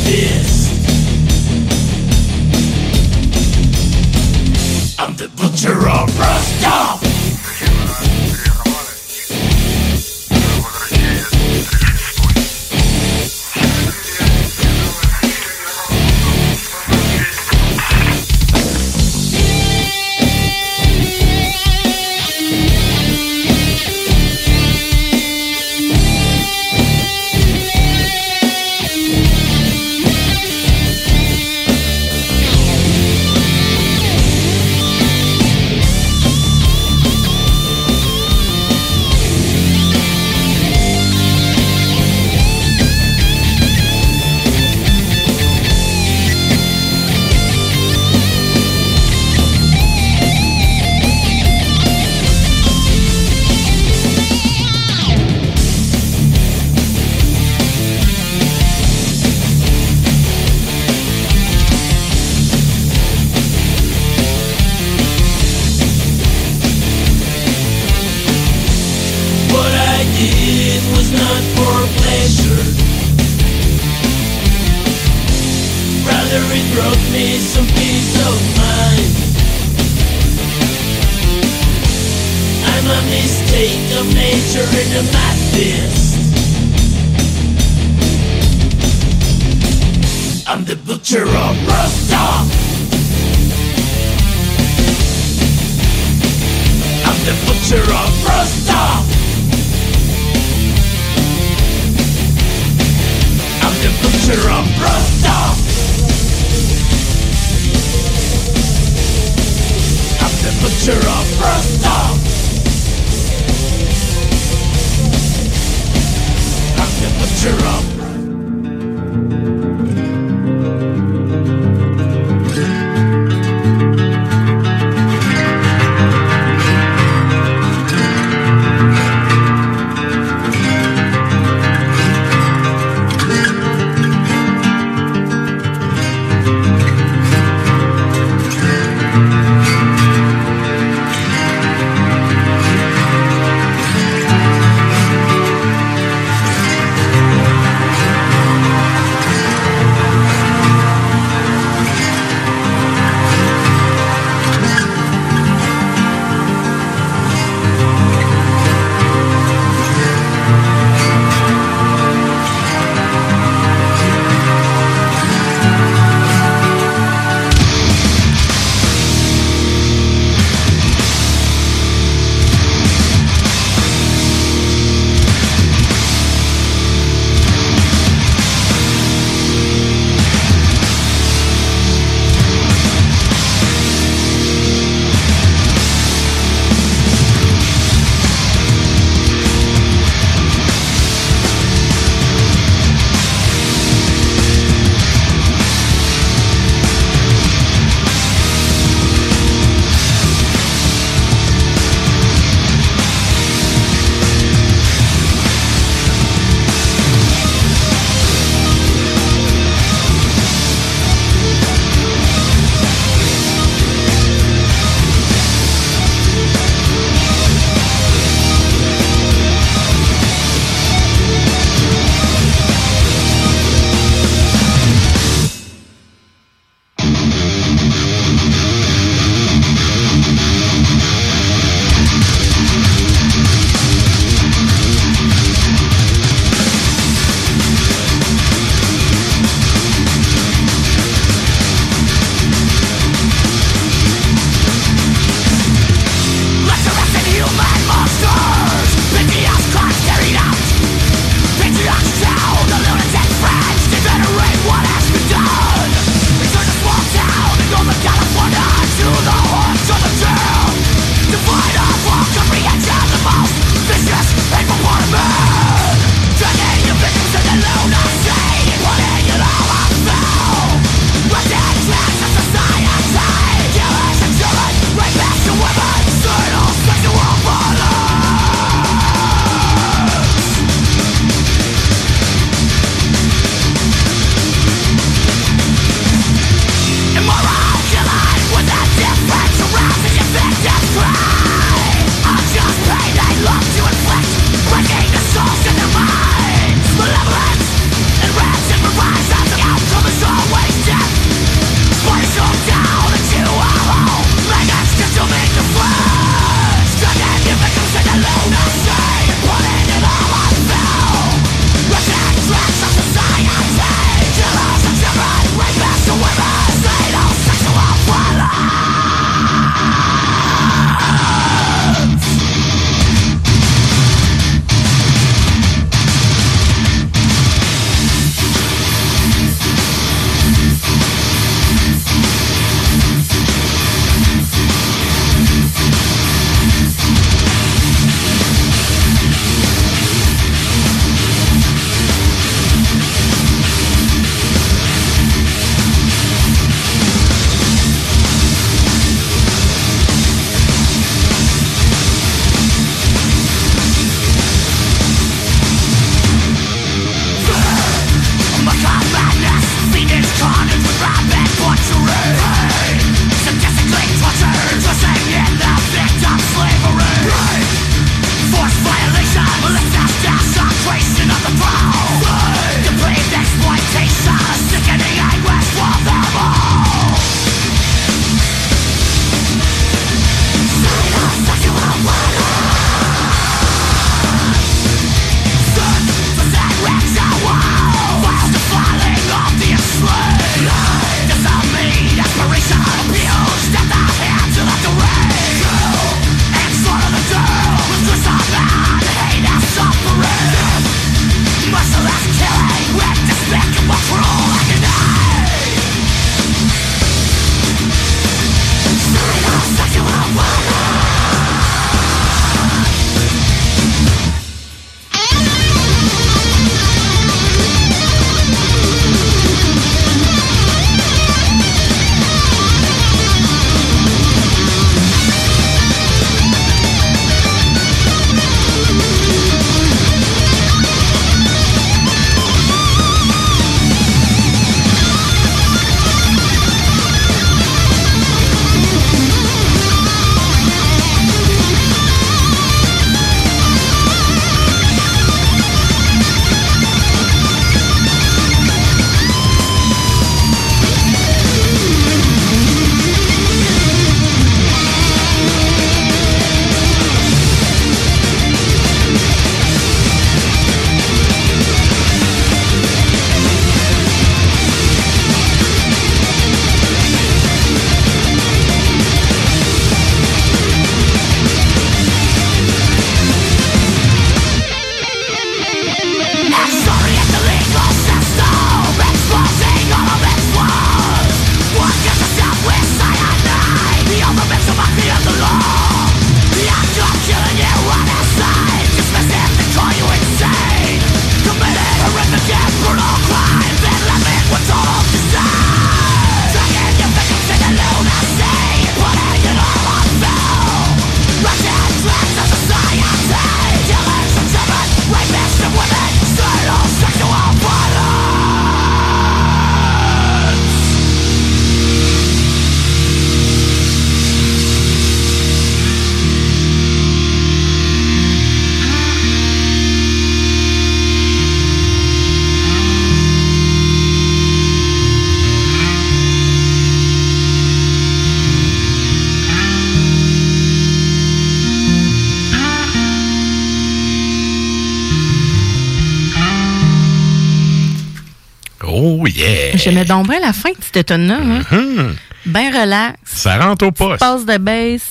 donc 540.07 540.29
bien 540.29 540.41
la 540.41 540.53
fin 540.53 540.71
de 540.71 540.77
cette 540.81 541.07
tonne-là. 541.07 541.39
hein. 541.43 541.63
Hum, 541.73 542.15
Ben 542.47 542.73
relax. 542.73 543.19
Ça 543.25 543.59
rentre 543.59 543.87
au 543.87 543.93
poste. 543.93 544.21
Passe 544.21 544.47
de 544.47 544.57
bass, 544.59 545.03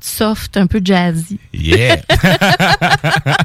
soft, 0.00 0.56
un 0.56 0.66
peu 0.66 0.80
jazzy. 0.82 1.38
Yeah! 1.52 1.98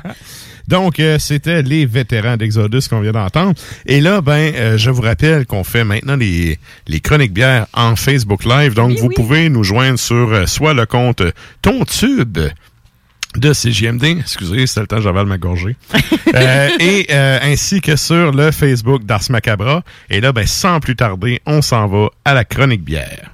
Donc, 0.68 1.02
euh, 1.02 1.20
c'était 1.20 1.62
les 1.62 1.86
vétérans 1.86 2.38
d'Exodus 2.38 2.88
qu'on 2.90 3.02
vient 3.02 3.12
d'entendre. 3.12 3.54
Et 3.86 4.00
là, 4.00 4.22
ben, 4.22 4.54
euh, 4.56 4.78
je 4.78 4.90
vous 4.92 5.02
rappelle 5.02 5.46
qu'on 5.46 5.66
fait 5.66 5.84
maintenant 5.84 6.16
les, 6.16 6.58
les 6.88 7.00
chroniques 7.02 7.34
bières 7.34 7.68
en 7.74 7.98
Facebook 7.98 8.46
Live. 8.46 8.74
Donc, 8.74 8.98
vous 8.98 9.10
pouvez 9.10 9.50
nous 9.50 9.66
joindre 9.66 10.00
sur 10.00 10.32
euh, 10.32 10.46
soit 10.46 10.74
le 10.74 10.86
compte 10.86 11.22
Ton 11.62 11.84
Tube 11.84 12.40
de 13.38 13.54
CJMD, 13.54 14.20
excusez, 14.20 14.68
c'est 14.68 14.80
le 14.80 14.88
temps 14.88 15.02
j'avale 15.02 15.26
ma 15.26 15.38
gorgée, 15.38 15.76
Euh, 16.36 16.70
et 16.80 17.08
euh, 17.12 17.40
ainsi 17.42 17.82
que 17.82 17.96
sur 17.96 18.32
le 18.32 18.52
Facebook 18.52 19.04
d'Ars 19.04 19.30
Macabra. 19.30 19.84
Et 20.10 20.22
là, 20.22 20.32
ben, 20.32 20.48
sans 20.48 20.80
plus 20.80 20.96
tarder, 20.96 21.42
on 21.46 21.62
s'en 21.62 21.88
va 21.88 22.10
à 22.26 22.34
la 22.34 22.44
chronique 22.44 22.84
bière. 22.84 23.30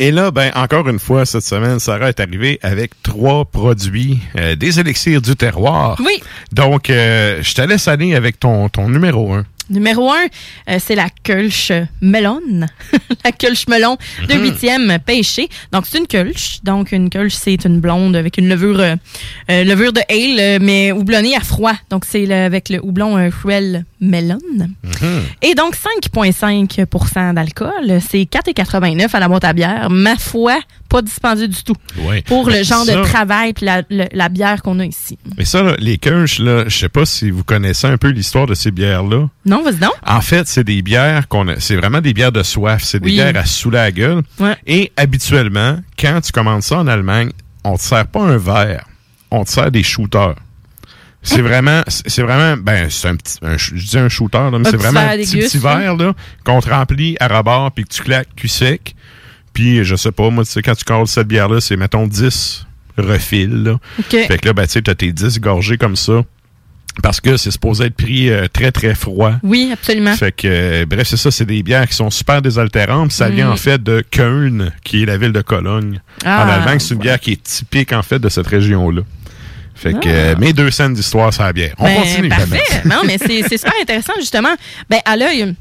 Et 0.00 0.10
là, 0.10 0.30
ben, 0.30 0.50
encore 0.54 0.88
une 0.88 0.98
fois, 0.98 1.24
cette 1.24 1.44
semaine, 1.44 1.78
Sarah 1.78 2.08
est 2.08 2.18
arrivée 2.20 2.58
avec 2.62 2.90
trois 3.02 3.44
produits 3.44 4.18
euh, 4.36 4.56
des 4.56 4.80
élixirs 4.80 5.22
du 5.22 5.36
terroir. 5.36 5.96
Oui. 6.04 6.20
Donc, 6.52 6.90
euh, 6.90 7.38
je 7.42 7.54
te 7.54 7.62
laisse 7.62 7.86
aller 7.86 8.14
avec 8.14 8.40
ton, 8.40 8.68
ton 8.68 8.88
numéro 8.88 9.32
un. 9.34 9.44
Numéro 9.70 10.12
un, 10.12 10.26
euh, 10.68 10.78
c'est 10.78 10.94
la 10.94 11.06
Kölsch 11.22 11.72
Melon. 12.02 12.40
la 13.24 13.32
Kölsch 13.32 13.66
Melon 13.66 13.96
de 14.28 14.34
Mhm. 14.34 14.42
huitième 14.42 14.98
pêché. 15.06 15.48
Donc, 15.72 15.86
c'est 15.88 15.96
une 15.98 16.06
Kölsch. 16.06 16.58
Donc, 16.64 16.92
une 16.92 17.08
Kölsch, 17.08 17.34
c'est 17.34 17.64
une 17.64 17.80
blonde 17.80 18.14
avec 18.14 18.36
une 18.36 18.48
levure, 18.48 18.80
euh, 18.80 18.96
levure 19.48 19.92
de 19.94 20.00
ale, 20.10 20.60
mais 20.60 20.92
houblonnée 20.92 21.34
à 21.34 21.40
froid. 21.40 21.72
Donc, 21.88 22.04
c'est 22.04 22.30
avec 22.30 22.68
le 22.68 22.78
houblon 22.84 23.16
euh, 23.16 23.30
Melon. 24.04 24.38
Et 25.42 25.54
donc, 25.54 25.74
5,5% 25.74 27.34
d'alcool. 27.34 28.00
C'est 28.06 28.22
4,89 28.22 29.08
à 29.14 29.20
la 29.20 29.28
boîte 29.28 29.44
à 29.44 29.52
bière. 29.52 29.88
Ma 29.90 30.16
foi, 30.16 30.58
pas 30.88 31.02
dispendieux 31.02 31.48
du 31.48 31.62
tout. 31.64 31.74
Ouais. 32.00 32.22
Pour 32.22 32.48
le 32.48 32.62
genre 32.62 32.84
Ça- 32.84 32.96
de 32.96 33.02
travail 33.02 33.52
puis 33.52 33.66
la, 33.66 34.28
bière 34.28 34.62
qu'on 34.62 34.78
a 34.80 34.84
ici. 34.84 35.18
Mais 35.36 35.44
ça, 35.44 35.62
là, 35.62 35.74
les 35.78 35.98
Kirsch, 35.98 36.38
là, 36.38 36.64
je 36.68 36.76
sais 36.76 36.88
pas 36.88 37.04
si 37.06 37.30
vous 37.30 37.44
connaissez 37.44 37.86
un 37.86 37.96
peu 37.96 38.08
l'histoire 38.08 38.46
de 38.46 38.54
ces 38.54 38.70
bières-là. 38.70 39.28
Non, 39.46 39.62
vas-y 39.62 39.76
donc. 39.76 39.92
En 40.06 40.20
fait, 40.20 40.46
c'est 40.46 40.64
des 40.64 40.82
bières 40.82 41.28
qu'on 41.28 41.48
a. 41.48 41.58
C'est 41.60 41.76
vraiment 41.76 42.00
des 42.00 42.12
bières 42.14 42.32
de 42.32 42.42
soif. 42.42 42.82
C'est 42.84 43.00
des 43.00 43.06
Oui. 43.06 43.12
bières 43.14 43.36
à 43.36 43.44
saouler 43.44 43.78
la 43.78 43.92
gueule. 43.92 44.22
Ouais. 44.38 44.56
Et 44.66 44.92
habituellement, 44.96 45.78
quand 45.98 46.20
tu 46.20 46.32
commandes 46.32 46.62
ça 46.62 46.78
en 46.78 46.86
Allemagne, 46.86 47.30
on 47.64 47.76
te 47.76 47.82
sert 47.82 48.06
pas 48.06 48.20
un 48.22 48.36
verre. 48.36 48.84
On 49.30 49.44
te 49.44 49.50
sert 49.50 49.70
des 49.70 49.82
shooters. 49.82 50.34
C'est 51.26 51.40
vraiment, 51.40 51.82
c'est 51.88 52.22
vraiment, 52.22 52.56
ben, 52.56 52.88
c'est 52.90 53.08
un 53.08 53.16
petit, 53.16 53.38
un 53.42 53.56
je 53.56 53.74
dis 53.74 53.98
un 53.98 54.08
shooter, 54.08 54.38
là, 54.52 54.58
mais 54.58 54.70
c'est 54.70 54.76
vraiment 54.76 55.00
un 55.00 55.16
petit, 55.16 55.38
petit 55.38 55.58
là. 55.58 55.78
verre, 55.78 55.96
là, 55.96 56.12
qu'on 56.44 56.60
te 56.60 56.68
remplit 56.68 57.16
à 57.18 57.28
rebord 57.28 57.72
puis 57.72 57.84
que 57.84 57.88
tu 57.94 58.02
claques 58.02 58.28
cul 58.36 58.46
sec. 58.48 58.94
Puis, 59.54 59.84
je 59.84 59.96
sais 59.96 60.12
pas, 60.12 60.30
moi, 60.30 60.44
tu 60.44 60.50
sais, 60.50 60.62
quand 60.62 60.74
tu 60.74 60.84
colles 60.84 61.06
cette 61.06 61.28
bière-là, 61.28 61.60
c'est, 61.60 61.76
mettons, 61.76 62.06
10 62.06 62.66
refils, 62.98 63.46
là. 63.46 63.78
OK. 63.98 64.10
Fait 64.10 64.38
que 64.38 64.46
là, 64.46 64.52
ben, 64.52 64.66
tu 64.66 64.72
sais, 64.72 64.82
t'as 64.82 64.94
tes 64.94 65.12
10 65.12 65.40
gorgées 65.40 65.78
comme 65.78 65.96
ça. 65.96 66.22
Parce 67.02 67.20
que 67.20 67.36
c'est 67.36 67.50
supposé 67.50 67.86
être 67.86 67.96
pris 67.96 68.30
euh, 68.30 68.46
très, 68.52 68.70
très 68.70 68.94
froid. 68.94 69.32
Oui, 69.42 69.70
absolument. 69.72 70.14
Fait 70.14 70.30
que, 70.30 70.46
euh, 70.46 70.86
bref, 70.86 71.08
c'est 71.08 71.16
ça, 71.16 71.30
c'est 71.32 71.44
des 71.44 71.62
bières 71.64 71.88
qui 71.88 71.94
sont 71.94 72.10
super 72.10 72.40
désaltérantes. 72.40 73.08
puis 73.08 73.16
Ça 73.16 73.28
vient 73.28 73.48
Mm. 73.48 73.52
en 73.52 73.56
fait 73.56 73.82
de 73.82 74.04
Köln, 74.12 74.70
qui 74.84 75.02
est 75.02 75.06
la 75.06 75.16
ville 75.16 75.32
de 75.32 75.40
Cologne. 75.40 76.00
Ah, 76.24 76.44
en 76.44 76.48
Allemagne, 76.48 76.78
c'est 76.78 76.94
une 76.94 77.00
bière 77.00 77.18
qui 77.18 77.32
est 77.32 77.42
typique 77.42 77.92
en 77.92 78.02
fait 78.02 78.20
de 78.20 78.28
cette 78.28 78.46
région-là. 78.46 79.02
Fait 79.74 79.92
que 79.92 80.08
euh, 80.08 80.36
mes 80.38 80.52
deux 80.52 80.70
scènes 80.70 80.94
d'histoire, 80.94 81.32
ça 81.32 81.52
bien. 81.52 81.70
On 81.78 81.84
Ben, 81.84 81.96
continue. 81.96 82.28
Parfait. 82.28 82.60
Non, 82.84 83.02
mais 83.06 83.18
c'est 83.18 83.42
super 83.58 83.72
intéressant, 83.82 84.12
justement. 84.18 84.54
Ben, 84.88 85.00
à 85.04 85.16
l'œil. 85.16 85.54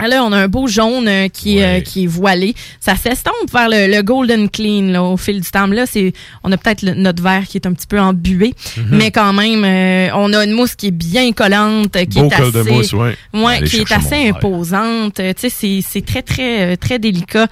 on 0.00 0.32
a 0.32 0.36
un 0.36 0.48
beau 0.48 0.66
jaune 0.68 1.08
euh, 1.08 1.28
qui, 1.28 1.58
est, 1.58 1.78
euh, 1.78 1.80
qui 1.80 2.04
est 2.04 2.06
voilé. 2.06 2.54
Ça 2.78 2.94
s'estompe 2.94 3.50
vers 3.52 3.68
le, 3.68 3.86
le 3.92 4.02
golden 4.02 4.48
clean 4.48 4.92
là, 4.92 5.02
au 5.02 5.16
fil 5.16 5.40
du 5.40 5.50
temps. 5.50 5.66
Là, 5.66 5.86
c'est, 5.86 6.12
on 6.44 6.52
a 6.52 6.56
peut-être 6.56 6.82
notre 6.84 7.22
verre 7.22 7.44
qui 7.48 7.56
est 7.58 7.66
un 7.66 7.72
petit 7.72 7.86
peu 7.86 7.98
embué, 7.98 8.54
Mhm. 8.76 8.86
mais 8.90 9.10
quand 9.10 9.32
même, 9.32 9.64
euh, 9.64 10.14
on 10.14 10.32
a 10.34 10.44
une 10.44 10.52
mousse 10.52 10.74
qui 10.76 10.88
est 10.88 10.92
bien 10.92 11.32
collante, 11.32 11.92
qui 12.06 12.20
Beau 12.20 12.28
est 12.28 12.34
assez, 12.34 12.52
de 12.52 12.62
mousse, 12.62 12.92
ouais. 12.92 13.16
ouais, 13.34 13.62
qui 13.62 13.78
est 13.78 13.92
assez 13.92 14.28
imposante. 14.28 15.14
Tu 15.14 15.48
sais, 15.48 15.82
c'est, 15.82 16.04
très 16.04 16.22
très 16.22 16.76
très 16.76 16.98
délicat. 16.98 17.46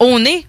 Au 0.00 0.18
nez, 0.20 0.46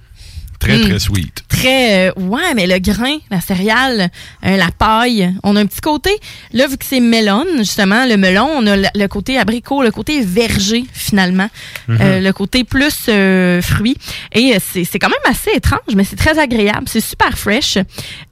Très, 0.59 0.77
Mm. 0.77 0.89
très 0.89 0.99
sweet. 0.99 1.43
très 1.47 2.09
euh, 2.09 2.11
ouais 2.17 2.53
mais 2.53 2.67
le 2.67 2.79
grain 2.79 3.17
la 3.31 3.39
céréale 3.39 4.09
euh, 4.45 4.57
la 4.57 4.69
paille 4.77 5.33
on 5.43 5.55
a 5.55 5.61
un 5.61 5.65
petit 5.65 5.79
côté 5.79 6.11
là 6.51 6.67
vu 6.67 6.77
que 6.77 6.83
c'est 6.85 6.99
melon 6.99 7.45
justement 7.59 8.05
le 8.05 8.17
melon 8.17 8.47
on 8.57 8.67
a 8.67 8.75
le, 8.75 9.07
côté 9.07 9.37
abricot 9.37 9.81
le 9.83 9.91
côté 9.91 10.21
verger 10.21 10.83
finalement. 10.93 11.49
Euh, 11.89 12.19
le 12.19 12.31
côté 12.33 12.65
plus 12.65 13.09
fruit 13.61 13.95
et 14.33 14.57
c'est 14.59 14.99
quand 14.99 15.09
même 15.09 15.31
assez 15.31 15.49
étrange 15.55 15.95
mais 15.95 16.03
c'est 16.03 16.17
très 16.17 16.37
agréable 16.37 16.83
c'est 16.87 16.99
super 17.01 17.37
fresh 17.37 17.77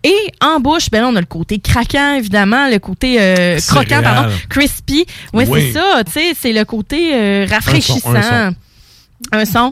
et 0.04 0.16
en 0.42 0.60
bouche 0.60 0.90
ben 0.92 1.02
là 1.02 1.08
on 1.08 1.16
a 1.16 1.22
le 1.22 1.26
côté 1.26 1.60
craquant 1.60 2.16
évidemment 2.16 2.68
le 2.70 2.80
côté 2.80 3.18
croquant 3.68 4.02
pardon 4.04 4.30
crispy 4.50 5.06
ouais 5.34 5.46
Oui. 5.48 5.72
c'est 5.72 5.80
ça 5.80 6.04
tu 6.06 6.12
sais 6.12 6.34
c'est 6.40 6.54
le 6.54 6.66
côté 6.66 7.46
rafraîchissant 7.46 8.14
Un 8.16 8.22
son, 8.22 8.34
un 8.34 8.50
son. 8.52 8.56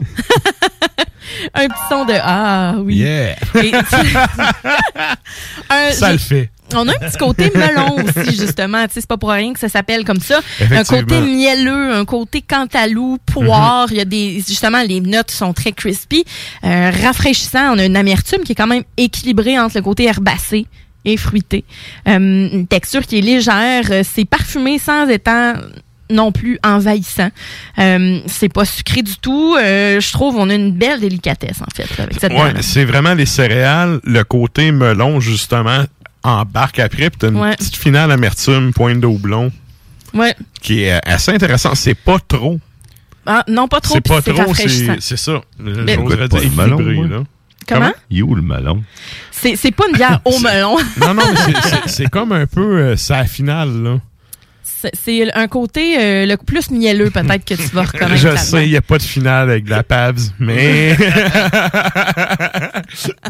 un 1.54 1.66
petit 1.68 1.80
son 1.88 2.04
de 2.04 2.14
Ah 2.22 2.74
oui. 2.78 2.96
Yeah. 2.96 3.36
Et- 3.62 3.72
Un- 5.70 5.92
Ça 5.92 6.12
le 6.12 6.18
fait. 6.18 6.50
On 6.74 6.88
a 6.88 6.92
un 6.92 6.94
petit 6.98 7.16
côté 7.16 7.52
melon 7.54 7.96
aussi, 7.96 8.36
justement. 8.36 8.82
Tu 8.88 8.94
sais, 8.94 9.00
c'est 9.00 9.06
pas 9.06 9.16
pour 9.16 9.30
rien 9.30 9.52
que 9.52 9.58
ça 9.60 9.68
s'appelle 9.68 10.04
comme 10.04 10.18
ça. 10.20 10.40
Un 10.60 10.82
côté 10.82 11.20
mielleux, 11.20 11.94
un 11.94 12.04
côté 12.04 12.42
cantalou, 12.42 13.18
poire. 13.24 13.86
Il 13.90 13.98
y 13.98 14.00
a 14.00 14.04
des, 14.04 14.42
justement, 14.46 14.82
les 14.82 15.00
notes 15.00 15.30
sont 15.30 15.52
très 15.52 15.70
crispy, 15.72 16.24
euh, 16.64 16.90
rafraîchissant. 17.02 17.74
On 17.74 17.78
a 17.78 17.84
une 17.84 17.96
amertume 17.96 18.42
qui 18.42 18.52
est 18.52 18.56
quand 18.56 18.66
même 18.66 18.82
équilibrée 18.96 19.58
entre 19.60 19.76
le 19.76 19.82
côté 19.82 20.04
herbacé 20.06 20.66
et 21.04 21.16
fruité. 21.16 21.64
Euh, 22.08 22.16
une 22.52 22.66
texture 22.66 23.06
qui 23.06 23.18
est 23.18 23.22
légère. 23.22 23.84
Euh, 23.90 24.02
C'est 24.04 24.24
parfumé 24.24 24.80
sans 24.80 25.06
étant 25.08 25.52
non 26.10 26.32
plus 26.32 26.58
envahissant. 26.64 27.30
Euh, 27.78 28.20
c'est 28.26 28.48
pas 28.48 28.64
sucré 28.64 29.02
du 29.02 29.16
tout. 29.16 29.56
Euh, 29.60 30.00
je 30.00 30.12
trouve 30.12 30.36
on 30.36 30.48
a 30.50 30.54
une 30.54 30.72
belle 30.72 31.00
délicatesse 31.00 31.60
en 31.60 31.74
fait 31.74 31.88
là, 31.98 32.04
avec 32.04 32.20
cette 32.20 32.32
Ouais, 32.32 32.54
c'est 32.62 32.84
vraiment 32.84 33.14
les 33.14 33.26
céréales, 33.26 34.00
le 34.04 34.22
côté 34.24 34.70
melon, 34.72 35.20
justement, 35.20 35.84
embarque 36.22 36.78
après, 36.78 37.10
puis 37.10 37.18
t'as 37.18 37.28
une 37.28 37.36
Ouais. 37.38 37.56
petite 37.56 37.76
finale 37.76 38.10
amertume, 38.12 38.72
pointe 38.72 39.00
de 39.00 39.06
houblon, 39.06 39.52
Ouais. 40.14 40.34
qui 40.62 40.82
est 40.84 41.00
assez 41.08 41.32
intéressant. 41.32 41.74
C'est 41.74 41.94
pas 41.94 42.18
trop. 42.26 42.58
Ah, 43.26 43.42
non, 43.48 43.66
pas 43.68 43.80
trop. 43.80 43.94
C'est 43.94 44.00
pas 44.02 44.22
trop, 44.22 44.54
c'est 44.54 44.68
c'est 45.00 45.16
ça. 45.16 45.40
J'oserais 45.58 46.28
Pas 46.28 46.38
dire 46.40 46.50
le 46.50 46.56
melon, 46.56 46.80
moi. 46.80 47.06
là. 47.18 47.24
Comment? 47.68 47.92
Il 48.10 48.18
est 48.20 48.22
où 48.22 48.34
le 48.36 48.42
melon? 48.42 48.84
C'est, 49.32 49.56
pas 49.72 49.84
une 49.90 49.96
bière 49.96 50.20
au 50.24 50.38
melon. 50.38 50.76
Non, 51.00 51.14
non, 51.14 51.22
c'est 51.86 52.08
comme 52.08 52.30
un 52.32 52.46
peu 52.46 52.78
euh, 52.78 52.96
sa 52.96 53.24
finale, 53.24 53.82
là. 53.82 53.98
C'est, 54.94 55.32
un 55.34 55.48
côté 55.48 55.98
euh, 55.98 56.26
le 56.26 56.36
plus 56.36 56.70
mielleux 56.70 57.10
peut-être 57.10 57.44
que 57.44 57.54
tu 57.54 57.74
vas 57.74 57.82
reconnaître. 57.84 58.16
Je 58.16 58.36
sais, 58.36 58.64
il 58.66 58.70
n'y 58.70 58.76
a 58.76 58.82
pas 58.82 58.98
de 58.98 59.02
finale 59.02 59.50
avec 59.50 59.64
de 59.64 59.70
la 59.70 59.82
Pabs, 59.82 60.18
mais 60.38 60.96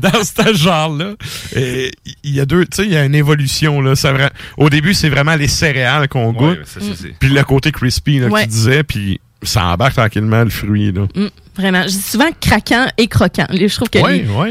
dans 0.03 0.23
ce 0.23 0.55
genre-là, 0.55 1.15
euh, 1.57 1.89
il 2.25 2.35
y 2.35 2.41
a 2.41 2.47
deux, 2.47 2.65
tu 2.67 2.77
sais, 2.77 2.85
il 2.85 2.93
y 2.93 2.97
a 2.97 3.05
une 3.05 3.15
évolution 3.15 3.81
là. 3.81 3.95
Ça 3.97 4.13
Au 4.57 4.71
début, 4.71 4.95
c'est 4.95 5.09
vraiment 5.09 5.37
les 5.37 5.49
céréales 5.49 6.09
qu'on 6.09 6.33
goûte, 6.33 6.61
ça, 6.65 6.81
ça, 6.81 6.87
c'est- 6.95 7.15
puis 7.19 7.31
le 7.31 7.43
côté 7.45 7.73
crispy 7.73 8.19
là, 8.19 8.29
que 8.29 8.41
tu 8.43 8.49
disais, 8.49 8.83
puis 8.83 9.21
ça 9.49 9.67
embarque 9.67 9.95
tranquillement 9.95 10.45
le 10.45 10.51
fruit 10.51 10.93
là. 10.93 11.03
Mm, 11.15 11.27
vraiment. 11.57 11.83
Je 11.83 11.89
dis 11.89 12.03
souvent 12.03 12.29
craquant 12.41 12.87
et 12.97 13.07
croquant. 13.07 13.47
Je 13.51 13.75
trouve 13.75 13.91
que 13.91 13.99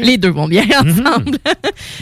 les, 0.04 0.18
deux 0.18 0.30
vont 0.30 0.48
bien 0.48 0.64
ensemble. 0.64 1.38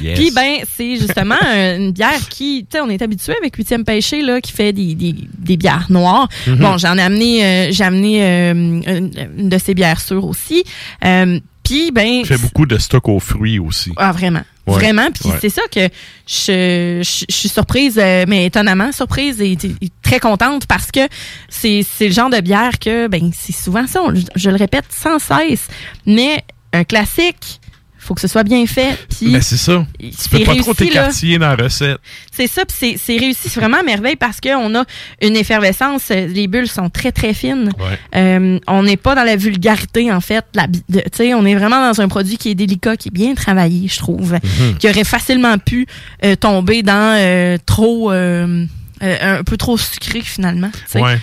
Yes. 0.02 0.18
Puis 0.18 0.30
ben, 0.30 0.58
c'est 0.76 0.96
justement 0.96 1.38
une 1.54 1.92
bière 1.92 2.28
qui, 2.28 2.66
tu 2.68 2.76
sais, 2.76 2.80
on 2.80 2.88
est 2.88 3.00
habitué 3.00 3.34
avec 3.36 3.54
Huitième 3.56 3.84
Pêché 3.84 4.22
là, 4.22 4.40
qui 4.40 4.52
fait 4.52 4.72
des, 4.72 4.94
des, 4.94 5.14
des 5.38 5.56
bières 5.56 5.86
noires. 5.88 6.28
Mhm. 6.46 6.56
Bon, 6.56 6.78
j'en 6.78 6.96
ai 6.96 7.02
amené, 7.02 7.44
euh, 7.44 7.68
j'ai 7.70 7.84
amené 7.84 8.24
euh, 8.24 8.52
une, 8.52 9.10
une 9.38 9.48
de 9.48 9.58
ces 9.58 9.74
bières 9.74 10.00
sûres 10.00 10.24
aussi. 10.24 10.64
Euh, 11.04 11.38
Puis 11.62 11.90
ben, 11.92 12.24
fait 12.24 12.38
beaucoup 12.38 12.66
de 12.66 12.78
stock 12.78 13.08
aux 13.08 13.20
fruits 13.20 13.58
aussi. 13.58 13.92
Ah, 13.96 14.12
vraiment. 14.12 14.42
Ouais. 14.66 14.74
Vraiment. 14.74 15.10
Puis 15.10 15.28
Ouais. 15.28 15.36
c'est 15.40 15.50
ça 15.50 15.62
que 15.70 15.88
je, 16.26 17.02
je, 17.02 17.24
je 17.28 17.34
suis 17.36 17.48
surprise, 17.50 17.98
euh, 18.02 18.24
mais 18.26 18.46
étonnamment 18.46 18.92
surprise 18.92 19.40
et, 19.42 19.52
et 19.52 19.90
très 20.02 20.18
contente 20.20 20.66
parce 20.66 20.90
que 20.90 21.00
c'est 21.50 21.82
c'est 21.86 22.06
le 22.08 22.14
genre 22.14 22.30
de 22.30 22.40
bière 22.40 22.78
que, 22.78 23.06
ben, 23.08 23.30
c'est 23.38 23.52
souvent 23.54 23.86
ça. 23.86 24.00
on- 24.02 24.14
je, 24.34 24.50
le 24.50 24.56
répète 24.56 24.86
sans 24.90 25.18
cesse. 25.18 25.66
Mais 26.06 26.42
un 26.72 26.84
classique 26.84 27.60
faut 28.04 28.14
que 28.14 28.20
ce 28.20 28.28
soit 28.28 28.42
bien 28.44 28.66
fait. 28.66 28.98
Puis 29.18 29.32
Ben, 29.32 29.40
c'est 29.40 29.56
ça. 29.56 29.86
Tu 29.98 30.10
peux 30.30 30.38
pas 30.40 30.54
trop 30.56 30.72
réussi, 30.72 30.74
t'écartiller 30.74 31.38
dans 31.38 31.48
la 31.56 31.56
recette. 31.64 31.98
C'est 32.30 32.46
ça, 32.46 32.62
puis 32.64 32.98
c'est- 32.98 33.16
réussi 33.16 33.48
c'est 33.48 33.60
vraiment 33.60 33.78
à 33.78 33.82
merveille 33.82 34.16
parce 34.16 34.40
qu'on 34.40 34.74
a 34.78 34.84
une 35.22 35.36
effervescence. 35.36 36.10
Les 36.10 36.46
bulles 36.46 36.68
sont 36.68 36.90
très, 36.90 37.12
très 37.12 37.32
fines. 37.34 37.70
Euh, 38.14 38.58
on 38.66 38.82
n'est 38.82 38.96
pas 38.96 39.14
dans 39.14 39.24
la 39.24 39.36
vulgarité, 39.36 40.12
en 40.12 40.20
fait. 40.20 40.44
La, 40.54 40.66
de- 40.66 41.00
tu 41.00 41.02
sais, 41.14 41.34
on 41.34 41.44
est 41.46 41.54
vraiment 41.54 41.90
dans 41.90 42.00
un 42.00 42.08
produit 42.08 42.36
qui 42.36 42.50
est 42.50 42.54
délicat, 42.54 42.96
qui 42.96 43.08
est 43.08 43.12
bien 43.14 43.34
travaillé, 43.34 43.88
je 43.88 43.98
trouve. 43.98 44.32
Mhm. 44.34 44.78
Qui 44.78 44.88
aurait 44.88 45.04
facilement 45.04 45.56
pu 45.58 45.86
euh, 46.24 46.36
tomber 46.36 46.82
dans 46.82 47.16
euh, 47.18 47.56
trop... 47.64 48.10
un 48.10 49.42
peu 49.44 49.56
trop 49.56 49.76
sucré, 49.76 50.20
finalement. 50.22 50.70
Ouais. 50.94 51.18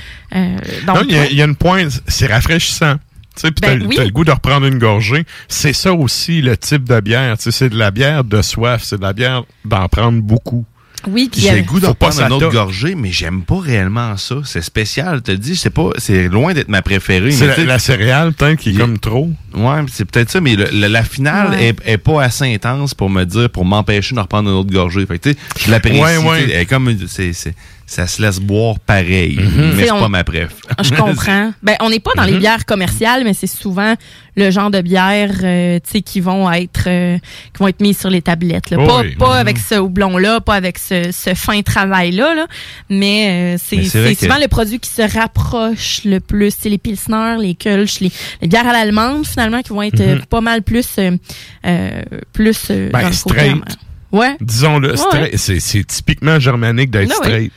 Donc, 0.86 0.96
non, 0.96 1.02
il 1.08 1.12
y, 1.12 1.16
a- 1.18 1.22
ouais. 1.22 1.28
il 1.32 1.38
y 1.38 1.42
a 1.42 1.46
une 1.46 1.56
pointe, 1.56 2.02
c'est 2.08 2.28
rafraîchissant. 2.28 2.96
Tu 3.36 3.42
sais, 3.42 3.52
puis 3.52 3.62
Ben 3.62 3.80
t'as, 3.80 3.86
oui. 3.86 3.96
le 3.98 4.10
goût 4.12 4.26
de 4.26 4.32
reprendre 4.32 4.66
une 4.66 4.78
gorgée. 4.78 5.26
C'est 5.48 5.74
ça 5.74 5.94
aussi 5.94 6.42
le 6.42 6.58
type 6.58 6.84
de 6.84 7.00
bière. 7.00 7.38
Tu 7.38 7.44
sais, 7.46 7.52
c'est 7.52 7.70
de 7.70 7.78
la 7.78 7.90
bière 7.92 8.24
de 8.24 8.42
soif, 8.42 8.84
c'est 8.84 8.98
de 8.98 9.02
la 9.04 9.14
bière 9.14 9.44
d'en 9.66 9.88
prendre 9.88 10.22
beaucoup. 10.22 10.66
Oui, 11.08 11.30
puis 11.32 11.42
J'ai 11.42 11.56
le 11.56 11.64
goût 11.64 11.80
de 11.80 11.88
Faut 11.88 11.96
pas 11.96 12.10
reprendre 12.12 12.28
une 12.38 12.44
autre 12.44 12.52
gorgée, 12.54 12.94
mais 12.94 13.12
j'aime 13.12 13.42
pas 13.42 13.60
réellement 13.60 14.16
ça. 14.18 14.36
C'est 14.46 14.62
spécial, 14.62 15.16
je 15.16 15.22
te 15.22 15.32
le 15.32 15.40
dis. 15.40 15.56
C'est 15.56 15.72
pas, 15.72 15.90
c'est 15.98 16.28
loin 16.28 16.54
d'être 16.54 16.68
ma 16.70 16.84
préférée. 16.84 17.32
C'est 17.32 17.66
la, 17.66 17.80
céréale, 17.80 18.34
peut-être, 18.34 18.60
qui 18.60 18.70
est 18.70 18.74
comme 18.78 19.00
trop. 19.00 19.32
Ouais, 19.56 19.82
c'est 19.92 20.06
peut-être 20.06 20.30
ça, 20.30 20.42
mais 20.42 20.56
le- 20.56 20.70
le- 20.72 20.88
la 20.88 21.04
finale 21.04 21.52
Ouais. 21.52 21.70
est, 21.70 21.94
est 21.94 21.98
pas 21.98 22.22
assez 22.22 22.54
intense 22.54 22.94
pour 22.94 23.10
me 23.10 23.24
dire, 23.24 23.50
pour 23.50 23.66
m'empêcher 23.66 24.14
de 24.14 24.20
reprendre 24.20 24.50
une 24.52 24.56
autre 24.58 24.72
gorgée. 24.72 25.04
Fait 25.08 25.18
que, 25.18 25.30
tu 25.30 25.36
sais, 25.36 25.66
je 25.66 25.72
l'apprécie. 25.72 26.00
Ouais, 26.00 26.18
ouais. 26.18 26.44
elle 26.44 26.52
est 26.62 26.66
comme, 26.68 26.96
c'est, 27.08 27.34
c'est, 27.34 27.56
ça 27.92 28.08
se 28.08 28.22
laisse 28.22 28.40
boire 28.40 28.80
pareil, 28.80 29.38
mais 29.38 29.72
Tu 29.72 29.76
sais, 29.80 29.84
c'est 29.88 29.90
pas 30.00 30.08
ma 30.08 30.24
préf. 30.24 30.50
Je 30.82 30.94
comprends. 30.94 31.52
ben, 31.62 31.76
on 31.82 31.90
n'est 31.90 32.00
pas 32.00 32.12
dans 32.16 32.24
les 32.24 32.32
Mhm. 32.34 32.40
bières 32.40 32.66
commerciales, 32.66 33.26
mais 33.26 33.34
c'est 33.34 33.48
souvent 33.48 33.96
le 34.38 34.50
genre 34.50 34.72
de 34.72 34.80
bières 34.80 35.42
euh, 35.44 35.78
tu 35.84 35.92
sais, 35.92 36.02
qui 36.02 36.22
vont 36.22 36.50
être 36.50 36.86
euh, 36.88 37.18
qui 37.54 37.60
vont 37.60 37.68
être 37.68 37.82
mises 37.82 38.00
sur 38.00 38.10
les 38.10 38.22
tablettes. 38.22 38.70
Là. 38.70 38.78
Oh 38.80 38.88
pas 38.88 39.02
oui. 39.02 39.16
pas 39.16 39.34
Mhm. 39.34 39.40
avec 39.42 39.58
ce 39.58 39.76
houblon-là, 39.76 40.40
pas 40.40 40.54
avec 40.56 40.78
ce, 40.78 41.12
ce 41.12 41.34
fin 41.34 41.62
travail-là, 41.64 42.34
là, 42.34 42.48
mais 42.90 43.56
euh, 43.56 43.58
c'est 43.62 43.76
Mais 43.76 44.16
souvent 44.16 44.38
que- 44.38 44.42
le 44.44 44.48
produit 44.48 44.80
qui 44.80 44.90
se 44.90 45.02
rapproche 45.02 46.02
le 46.06 46.20
plus. 46.22 46.54
C'est 46.58 46.70
les 46.70 46.78
pilsners, 46.78 47.36
les 47.40 47.56
Kölsch, 47.56 48.00
les, 48.00 48.12
les 48.42 48.48
bières 48.48 48.68
à 48.68 48.72
l'allemande, 48.72 49.28
finalement, 49.28 49.62
qui 49.62 49.70
vont 49.74 49.82
être 49.82 50.00
euh, 50.00 50.16
Mhm. 50.16 50.26
pas 50.28 50.40
mal 50.40 50.62
plus 50.62 50.88
euh, 50.98 51.18
euh, 51.66 52.02
plus 52.32 52.68
euh, 52.72 52.90
Ben, 52.90 53.02
dans 53.02 53.10
le 53.10 53.16
côté 53.16 53.36
straight. 53.40 53.78
Ouais. 54.14 54.36
Disons-le, 54.40 54.92
Ouais. 54.92 54.98
straight. 54.98 55.38
C'est, 55.38 55.60
c'est 55.60 55.84
typiquement 55.86 56.40
germanique 56.40 56.90
d'être 56.92 57.10
ouais. 57.10 57.16
straight. 57.16 57.52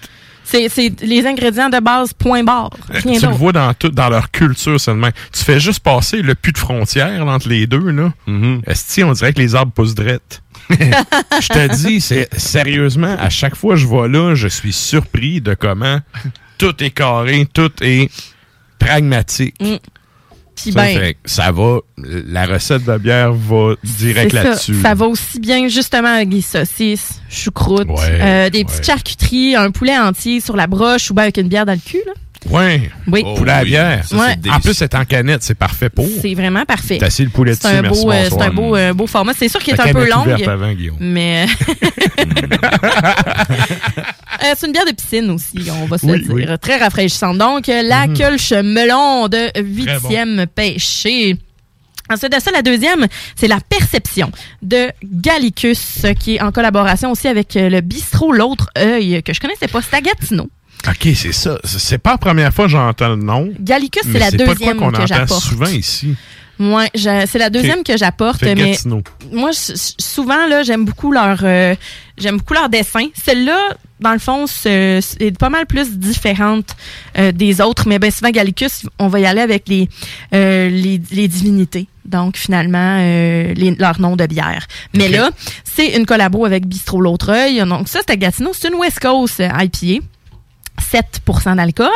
C'est 0.45 1.01
les 1.03 1.27
ingrédients 1.27 1.69
de 1.69 1.81
base, 1.81 2.13
point 2.13 2.45
barre. 2.45 2.71
Rien 2.89 3.19
tu 3.19 3.27
le 3.27 3.33
vois 3.33 3.53
dans 3.53 3.73
tout, 3.75 3.89
dans 3.89 4.09
leur 4.09 4.31
culture 4.31 4.79
seulement. 4.81 5.11
Tu 5.33 5.45
fais 5.45 5.59
juste 5.59 5.81
passer 5.81 6.23
le 6.23 6.35
puits 6.35 6.53
de 6.53 6.59
frontière 6.59 7.27
entre 7.27 7.49
les 7.49 7.67
deux, 7.67 7.91
là. 7.91 8.13
Mm-hmm. 8.29 8.63
Esti, 8.67 9.05
on 9.05 9.13
dirait 9.13 9.33
que 9.33 9.41
les 9.41 9.55
arbres 9.55 9.73
poussent 9.73 9.95
drettes. 9.95 10.43
je 10.71 11.49
te 11.49 11.77
dis, 11.77 12.01
c'est 12.01 12.29
sérieusement, 12.39 13.17
à 13.19 13.31
chaque 13.31 13.55
fois 13.57 13.75
que 13.75 13.81
je 13.81 13.87
vais 13.87 14.09
là, 14.09 14.35
je 14.35 14.49
suis 14.49 14.73
surpris 14.73 15.41
de 15.41 15.55
comment 15.55 16.01
tout 16.59 16.83
est 16.83 16.91
carré, 16.91 17.47
tout 17.53 17.73
est 17.83 18.11
pragmatique. 18.79 19.57
Mm. 19.61 19.77
Puis 20.57 20.73
Ça, 20.73 20.83
ben, 20.83 20.99
fait 20.99 21.17
ça 21.25 21.53
va, 21.53 21.79
la 21.97 22.47
recette 22.47 22.85
de 22.85 22.99
bière 22.99 23.33
va 23.33 23.75
direct 23.83 24.31
C'est 24.31 24.37
ça. 24.37 24.45
là-dessus. 24.45 24.75
Ça 24.83 24.95
va 24.95 25.07
aussi 25.07 25.41
bien 25.41 25.69
justement 25.69 26.15
avec 26.15 26.29
des 26.29 26.43
saucisses, 26.43 27.21
choucroute, 27.29 27.89
Ouais, 27.89 27.97
euh, 28.21 28.51
des 28.51 28.59
ouais. 28.59 28.65
petites 28.65 28.85
charcuteries, 28.87 29.57
un 29.57 29.71
poulet 29.71 29.99
entier 29.99 30.41
sur 30.41 30.57
la 30.57 30.67
broche 30.67 31.11
ou 31.11 31.15
bien 31.15 31.25
avec 31.25 31.37
une 31.39 31.49
bière 31.49 31.67
dans 31.67 31.73
le 31.73 31.79
cul. 31.79 32.01
là. 32.07 32.13
Ouais. 32.51 32.91
Oui. 33.07 33.25
Poulet 33.37 33.53
à 33.53 33.65
bière. 33.65 34.05
Ça, 34.07 34.17
Ouais. 34.17 34.37
En 34.53 34.61
plus, 34.61 34.75
c'est 34.75 34.95
en 34.95 35.05
canette, 35.07 35.43
c'est 35.43 35.55
parfait 35.55 35.89
pour. 35.89 36.07
C'est 36.21 36.35
vraiment 36.35 36.65
parfait. 36.67 36.99
T'as 37.01 37.09
le 37.19 37.31
poulet 37.31 37.55
C'est 37.55 37.69
dessus, 37.69 37.79
un 37.79 37.83
merci, 37.83 38.05
beau, 38.05 38.13
euh, 38.13 38.29
c'est 38.31 38.43
un 38.43 38.51
beau, 38.51 38.77
euh, 38.77 38.93
beau 38.93 39.07
format. 39.07 39.33
C'est 39.33 39.49
sûr 39.49 39.61
qu'il 39.63 39.75
est 39.75 39.81
un 39.81 39.93
peu 39.93 40.09
long. 40.09 40.21
ouverte 40.23 40.47
avant, 40.47 40.73
Guillaume. 40.73 40.97
Mais 41.01 41.47
Euh, 42.19 42.25
c'est 44.57 44.67
une 44.67 44.73
bière 44.73 44.85
de 44.87 44.93
piscine 44.93 45.31
aussi, 45.31 45.71
on 45.83 45.87
va 45.87 45.99
se 45.99 46.07
Oui, 46.07 46.13
le 46.13 46.19
dire. 46.21 46.35
oui. 46.35 46.59
Très 46.61 46.77
rafraîchissante. 46.79 47.39
Donc, 47.39 47.69
euh, 47.69 47.83
la 47.83 48.09
Kölsch 48.09 48.53
melon 48.53 49.29
de 49.29 49.51
huitième 49.61 50.47
pêché. 50.55 51.37
Ensuite 52.11 52.33
de 52.33 52.41
ça, 52.41 52.51
la 52.51 52.61
deuxième, 52.63 53.07
c'est 53.35 53.49
la 53.49 53.61
perception 53.61 54.31
de 54.63 54.89
Gallicus, 55.03 56.05
euh, 56.05 56.13
qui 56.13 56.37
est 56.37 56.43
en 56.43 56.53
collaboration 56.53 57.11
aussi 57.13 57.29
avec 57.29 57.57
euh, 57.57 57.71
le 57.71 57.81
bistrot 57.81 58.33
L'autre 58.33 58.69
œil, 58.77 59.23
que 59.23 59.33
je 59.33 59.41
connaissais 59.41 59.69
pas, 59.69 59.81
c'est 59.81 59.97
à 59.97 60.01
Gatineau. 60.03 60.49
OK, 60.87 61.09
c'est 61.15 61.33
ça. 61.33 61.59
C'est 61.65 61.97
pas 61.97 62.11
la 62.13 62.19
première 62.19 62.53
fois 62.53 62.67
que 62.67 62.73
j'entends 62.73 63.09
le 63.09 63.17
nom. 63.17 63.51
Gallicus, 63.59 64.03
c'est 64.05 64.19
la 64.19 64.29
c'est 64.31 64.37
pas 64.37 64.45
de 64.45 64.49
deuxième 64.51 64.77
quoi 64.77 64.93
que 64.93 65.07
j'apporte. 65.07 65.43
souvent 65.45 65.67
ici. 65.67 66.15
C'est 66.95 67.39
la 67.39 67.51
deuxième 67.51 67.83
que 67.83 67.97
j'apporte, 67.97 68.43
mais 68.43 68.55
Gatineau. 68.55 69.03
moi 69.33 69.51
souvent 69.55 70.47
là, 70.47 70.63
j'aime 70.63 70.85
beaucoup 70.85 71.11
leur 71.11 71.39
euh, 71.43 71.75
j'aime 72.19 72.37
beaucoup 72.37 72.55
leur 72.55 72.69
dessin. 72.69 73.07
Celle-là, 73.25 73.77
dans 74.01 74.13
le 74.13 74.19
fond, 74.19 74.47
c'est 74.47 75.01
pas 75.39 75.51
mal 75.51 75.67
plus 75.67 75.99
différente 75.99 76.75
euh, 77.19 77.33
des 77.33 77.61
autres, 77.61 77.89
mais 77.89 77.99
ben 77.99 78.11
souvent 78.11 78.31
Gallicus, 78.31 78.87
on 78.99 79.09
va 79.09 79.21
y 79.21 79.27
aller 79.27 79.41
avec 79.41 79.69
les 79.69 79.89
euh, 80.35 80.69
les, 80.69 81.01
les 81.11 81.29
divinités. 81.29 81.87
Donc 82.05 82.37
finalement 82.37 82.99
euh, 83.01 83.55
les, 83.55 83.71
leur 83.73 84.01
nom 84.01 84.17
de 84.17 84.27
bière. 84.27 84.67
Mais 84.95 85.09
là, 85.09 85.31
c'est 85.65 85.97
une 85.97 86.07
collabo 86.07 86.45
avec 86.45 86.67
Bistro 86.67 87.01
L'autre 87.01 87.31
œil. 87.31 87.65
Donc 87.67 87.89
ça 87.89 88.01
c'est 88.07 88.13
à 88.13 88.17
Gatineau, 88.17 88.53
c'est 88.53 88.69
une 88.69 88.75
West 88.75 89.01
Coast 89.01 89.41
euh, 89.41 89.49
IPA. 89.49 90.05
7% 90.81 91.57
d'alcool, 91.57 91.89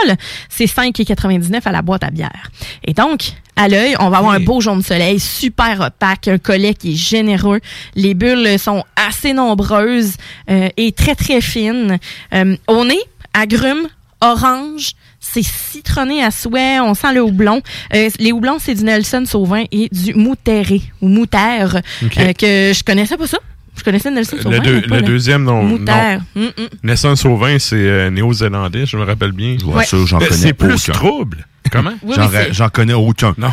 c'est 0.49 0.67
5,99 0.67 1.61
à 1.65 1.73
la 1.73 1.83
boîte 1.83 2.05
à 2.05 2.11
bière. 2.11 2.51
Et 2.85 2.95
donc, 2.95 3.33
à 3.57 3.69
l'œil, 3.69 3.97
on 3.99 4.09
va 4.09 4.19
avoir 4.19 4.33
un 4.33 4.41
beau 4.41 4.61
jaune 4.61 4.81
de 4.81 4.85
soleil, 4.85 5.19
super 5.19 5.81
opaque, 5.81 6.29
un 6.29 6.39
collet 6.39 6.75
qui 6.75 6.93
est 6.93 6.97
généreux. 6.97 7.61
Les 7.97 8.15
bulles 8.15 8.59
sont 8.59 8.85
assez 8.97 9.33
nombreuses 9.33 10.15
euh, 10.51 10.69
et 10.77 10.93
très, 10.93 11.15
très 11.15 11.41
fines. 11.41 11.99
Euh, 12.35 12.57
au 12.69 12.85
nez, 12.85 13.01
agrumes, 13.35 13.89
orange, 14.21 14.93
c'est 15.21 15.43
citronné 15.43 16.23
à 16.23 16.31
souhait, 16.31 16.81
on 16.81 16.95
sent 16.95 17.13
le 17.13 17.23
houblon. 17.23 17.61
Euh, 17.95 18.09
les 18.19 18.33
houblons, 18.33 18.59
c'est 18.59 18.75
du 18.75 18.85
Nelson 18.85 19.25
Sauvin 19.27 19.65
et 19.71 19.89
du 19.91 20.15
Moutéré, 20.15 20.83
ou 21.01 21.09
Moutère, 21.09 21.81
euh, 22.19 22.33
que 22.33 22.73
je 22.73 22.85
connaissais 22.85 23.17
pas 23.17 23.27
ça. 23.27 23.39
Je 23.79 23.85
connaissais 23.85 24.11
Nelson 24.11 24.37
Sauvin. 24.43 24.57
Le, 24.57 24.61
deux- 24.61 24.81
le 24.87 25.03
deuxième, 25.03 25.45
non. 25.45 25.63
Moutère. 25.63 26.21
non. 26.35 26.43
Mm, 26.43 26.47
mm. 26.63 26.67
Nelson 26.83 27.17
Sauvin, 27.17 27.59
c'est 27.59 27.77
euh, 27.77 28.11
néo-zélandais, 28.11 28.87
je 28.87 28.97
me 28.97 29.05
rappelle 29.05 29.33
bien. 29.33 29.57
Ouais, 29.65 29.85
ça, 29.85 29.97
j'en 30.05 30.17
Euh, 30.21 30.25
connais 30.27 30.37
C'est 30.37 30.53
plus 30.53 30.75
aucun. 30.75 30.93
trouble. 30.93 31.47
Comment? 31.71 31.93
Oui, 32.03 32.15
J'en, 32.53 32.69
connais 32.71 32.95
aucun. 32.95 33.35
Non. 33.37 33.51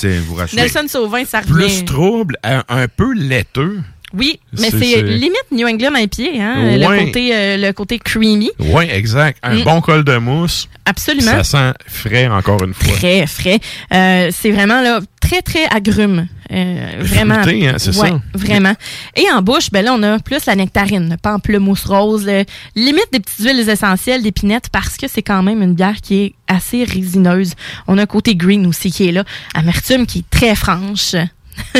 c'est, 0.00 0.18
vous 0.18 0.34
rassurez. 0.36 0.62
Nelson 0.62 0.84
Sauvin, 0.88 1.24
ça 1.24 1.40
revient. 1.40 1.52
Plus 1.52 1.84
trouble, 1.84 2.36
un, 2.42 2.62
un 2.68 2.88
peu 2.88 3.12
laiteux. 3.14 3.78
Oui, 4.14 4.38
mais 4.58 4.70
C'est- 4.70 5.02
limite 5.02 5.46
New 5.52 5.66
England 5.66 5.94
IPA, 5.96 6.22
hein, 6.42 6.76
le, 6.76 7.04
côté, 7.06 7.30
euh, 7.34 7.56
le 7.56 7.72
côté 7.72 7.98
creamy. 7.98 8.50
Oui, 8.58 8.84
exact. 8.90 9.38
Un 9.42 9.56
Mm. 9.60 9.64
bon 9.64 9.80
col 9.80 10.04
de 10.04 10.16
mousse. 10.18 10.68
Absolument. 10.84 11.42
Ça 11.42 11.44
sent 11.44 11.72
frais 11.86 12.26
encore 12.28 12.62
une 12.64 12.74
fois. 12.74 12.92
Très 12.94 13.26
frais. 13.26 13.60
Euh, 13.94 14.30
c'est 14.32 14.50
vraiment 14.50 14.80
là 14.82 15.00
très 15.20 15.40
très 15.42 15.64
agrume. 15.74 16.26
Euh, 16.50 16.96
vraiment. 17.00 17.40
Fruité, 17.42 17.68
hein, 17.68 17.74
c'est 17.78 17.96
Ouais, 17.96 18.08
ça. 18.10 18.20
Vraiment. 18.34 18.74
Et 19.16 19.24
en 19.32 19.40
bouche, 19.40 19.70
ben 19.70 19.82
là 19.84 19.94
on 19.94 20.02
a 20.02 20.18
plus 20.18 20.44
la 20.46 20.56
nectarine, 20.56 21.08
le 21.08 21.16
pamplemousse 21.16 21.84
rose, 21.84 22.26
limite 22.74 23.06
des 23.12 23.20
petites 23.20 23.38
huiles 23.46 23.66
essentielles 23.68 24.22
d'épinettes 24.22 24.68
parce 24.70 24.96
que 24.98 25.06
c'est 25.08 25.22
quand 25.22 25.42
même 25.42 25.62
une 25.62 25.74
bière 25.74 25.96
qui 26.02 26.16
est 26.24 26.34
assez 26.48 26.84
résineuse. 26.84 27.54
On 27.86 27.96
a 27.96 28.02
un 28.02 28.06
côté 28.06 28.34
green 28.34 28.66
aussi 28.66 28.90
qui 28.90 29.08
est 29.08 29.12
là, 29.12 29.24
amertume 29.54 30.04
qui 30.04 30.18
est 30.18 30.30
très 30.30 30.54
franche. 30.54 31.14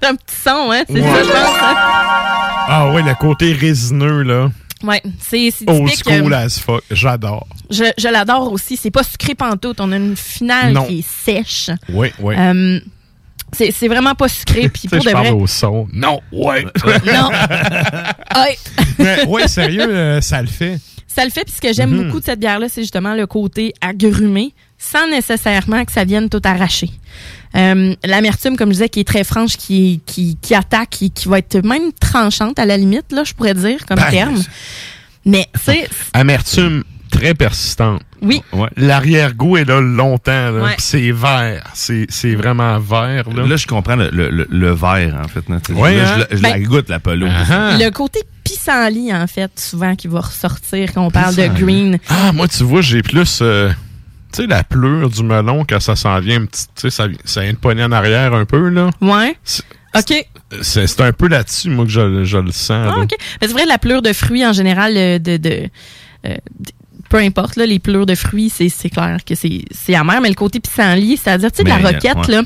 T'as 0.00 0.08
un 0.10 0.14
petit 0.16 0.36
son, 0.44 0.70
hein, 0.72 0.82
c'est 0.86 0.94
Ouais. 0.94 1.02
ça 1.02 1.22
je 1.22 1.28
pense. 1.30 1.62
hein? 1.62 1.76
Ah 2.68 2.90
oui, 2.94 3.02
le 3.02 3.14
côté 3.14 3.52
résineux, 3.52 4.22
là. 4.22 4.50
Ouais, 4.82 5.02
c'est 5.18 5.50
Old 5.66 5.88
school 6.04 6.32
euh, 6.32 6.36
as 6.36 6.58
fuck. 6.60 6.82
J'adore. 6.90 7.46
Je, 7.70 7.84
je 7.96 8.08
l'adore 8.08 8.52
aussi. 8.52 8.76
C'est 8.76 8.90
pas 8.90 9.02
sucré 9.02 9.34
pantoute. 9.34 9.80
On 9.80 9.90
a 9.92 9.96
une 9.96 10.14
finale 10.16 10.72
Non. 10.74 10.84
qui 10.84 10.98
est 10.98 11.08
sèche. 11.08 11.70
Oui, 11.88 12.08
oui. 12.20 12.34
Euh, 12.38 12.80
c'est 13.52 13.88
vraiment 13.88 14.14
pas 14.14 14.28
sucré. 14.28 14.68
Puis 14.74 14.88
pour 14.88 15.00
je 15.00 15.06
de 15.06 15.12
parle 15.12 15.26
vrai. 15.28 15.34
au 15.36 15.46
son. 15.46 15.88
Non, 15.92 16.20
ouais. 16.32 16.64
Non. 17.06 17.30
Ouais. 18.36 18.58
Mais, 18.98 19.24
ouais, 19.26 19.48
sérieux, 19.48 19.88
euh, 19.88 20.20
ça 20.20 20.42
le 20.42 20.48
fait. 20.48 20.78
Ça 21.06 21.24
le 21.24 21.30
fait. 21.30 21.44
Puis 21.44 21.54
ce 21.56 21.60
que 21.62 21.72
j'aime 21.72 21.90
Mhm. 21.90 22.04
beaucoup 22.06 22.20
de 22.20 22.24
cette 22.24 22.40
bière-là, 22.40 22.66
c'est 22.68 22.82
justement 22.82 23.14
le 23.14 23.26
côté 23.26 23.72
agrumé, 23.80 24.52
sans 24.78 25.08
nécessairement 25.08 25.84
que 25.84 25.92
ça 25.92 26.04
vienne 26.04 26.28
tout 26.28 26.42
arracher. 26.44 26.90
Euh, 27.56 27.94
L'amertume, 28.04 28.56
comme 28.56 28.68
je 28.70 28.74
disais, 28.74 28.88
qui 28.88 29.00
est 29.00 29.04
très 29.08 29.24
franche, 29.24 29.56
qui, 29.56 30.00
qui, 30.06 30.36
qui 30.42 30.54
attaque, 30.54 30.90
qui, 30.90 31.10
qui 31.10 31.28
va 31.28 31.38
être 31.38 31.64
même 31.64 31.92
tranchante 32.00 32.58
à 32.58 32.64
la 32.66 32.76
limite, 32.76 33.12
là, 33.12 33.22
je 33.24 33.32
pourrais 33.32 33.54
dire, 33.54 33.84
comme 33.86 33.98
Ben, 33.98 34.10
terme. 34.10 34.42
Mais, 35.24 35.48
tu 35.54 35.60
sais, 35.72 35.88
Amertume 36.12 36.84
très 37.10 37.32
persistante. 37.34 38.02
Oui. 38.22 38.42
Ouais. 38.52 38.68
L'arrière-goût 38.76 39.56
est 39.56 39.64
là 39.64 39.80
longtemps. 39.80 40.50
là. 40.50 40.62
Ouais. 40.64 40.72
Puis 40.76 40.82
C'est 40.86 41.10
vert. 41.12 41.70
C'est 41.74 42.06
c'est 42.08 42.34
vraiment 42.34 42.78
vert. 42.80 43.28
Là. 43.30 43.46
Là, 43.46 43.56
je 43.56 43.66
comprends 43.66 43.96
le, 43.96 44.10
le, 44.10 44.30
le- 44.30 44.48
le 44.50 44.72
verre, 44.72 45.20
en 45.22 45.28
fait. 45.28 45.48
là. 45.48 45.58
Ouais, 45.74 45.96
Là, 45.96 46.14
hein? 46.16 46.24
je, 46.30 46.36
je 46.38 46.42
Ben- 46.42 46.50
la 46.50 46.58
goûte, 46.60 46.88
la 46.88 46.98
pelouse. 47.00 47.30
Ah. 47.50 47.76
le 47.78 47.90
côté 47.90 48.20
pissenlit, 48.42 49.14
en 49.14 49.26
fait, 49.26 49.52
souvent, 49.60 49.94
qui 49.94 50.08
va 50.08 50.20
ressortir 50.20 50.92
quand 50.92 51.02
on 51.06 51.10
parle 51.10 51.34
de 51.36 51.46
green. 51.46 51.98
Ah, 52.08 52.32
moi, 52.32 52.48
tu 52.48 52.64
vois, 52.64 52.80
j'ai 52.80 53.02
plus. 53.02 53.38
euh, 53.42 53.70
tu 54.34 54.42
sais, 54.42 54.46
la 54.48 54.64
pleure 54.64 55.08
du 55.08 55.22
melon, 55.22 55.64
quand 55.68 55.80
ça 55.80 55.94
s'en 55.96 56.18
vient, 56.20 56.42
un 56.42 56.46
petit- 56.46 56.66
tu 56.74 56.82
sais, 56.82 56.90
ça, 56.90 57.06
ça 57.24 57.42
vient 57.42 57.52
de 57.52 57.58
pogner 57.58 57.84
en 57.84 57.92
arrière 57.92 58.34
un 58.34 58.44
peu, 58.44 58.68
là. 58.68 58.90
Ouais. 59.00 59.36
C'est- 59.44 59.62
OK. 59.96 60.26
C'est 60.62 61.00
un 61.00 61.12
peu 61.12 61.28
là-dessus, 61.28 61.70
moi, 61.70 61.84
que 61.84 61.90
je, 61.90 62.24
je 62.24 62.38
le 62.38 62.50
sens. 62.50 62.92
Ah. 62.92 63.00
OK. 63.00 63.10
Mais 63.40 63.46
c'est 63.46 63.52
vrai, 63.52 63.64
la 63.66 63.78
pleure 63.78 64.02
de 64.02 64.12
fruits, 64.12 64.44
en 64.44 64.52
général, 64.52 64.96
euh, 64.96 65.18
de... 65.18 65.36
de 65.36 65.68
euh, 66.26 66.34
peu 67.10 67.18
importe, 67.18 67.54
là, 67.56 67.66
les 67.66 67.78
pleurs 67.78 68.06
de 68.06 68.14
fruits, 68.16 68.50
c'est 68.50 68.90
clair 68.90 69.18
que 69.24 69.34
c'est 69.36 69.94
amer, 69.94 70.20
mais 70.20 70.30
le 70.30 70.34
côté 70.34 70.58
pissenlit, 70.58 71.16
c'est-à-dire, 71.16 71.52
tu 71.52 71.58
sais, 71.58 71.62
de 71.64 71.68
la 71.68 71.76
roquette, 71.76 72.16
ouais. 72.16 72.34
là, 72.34 72.42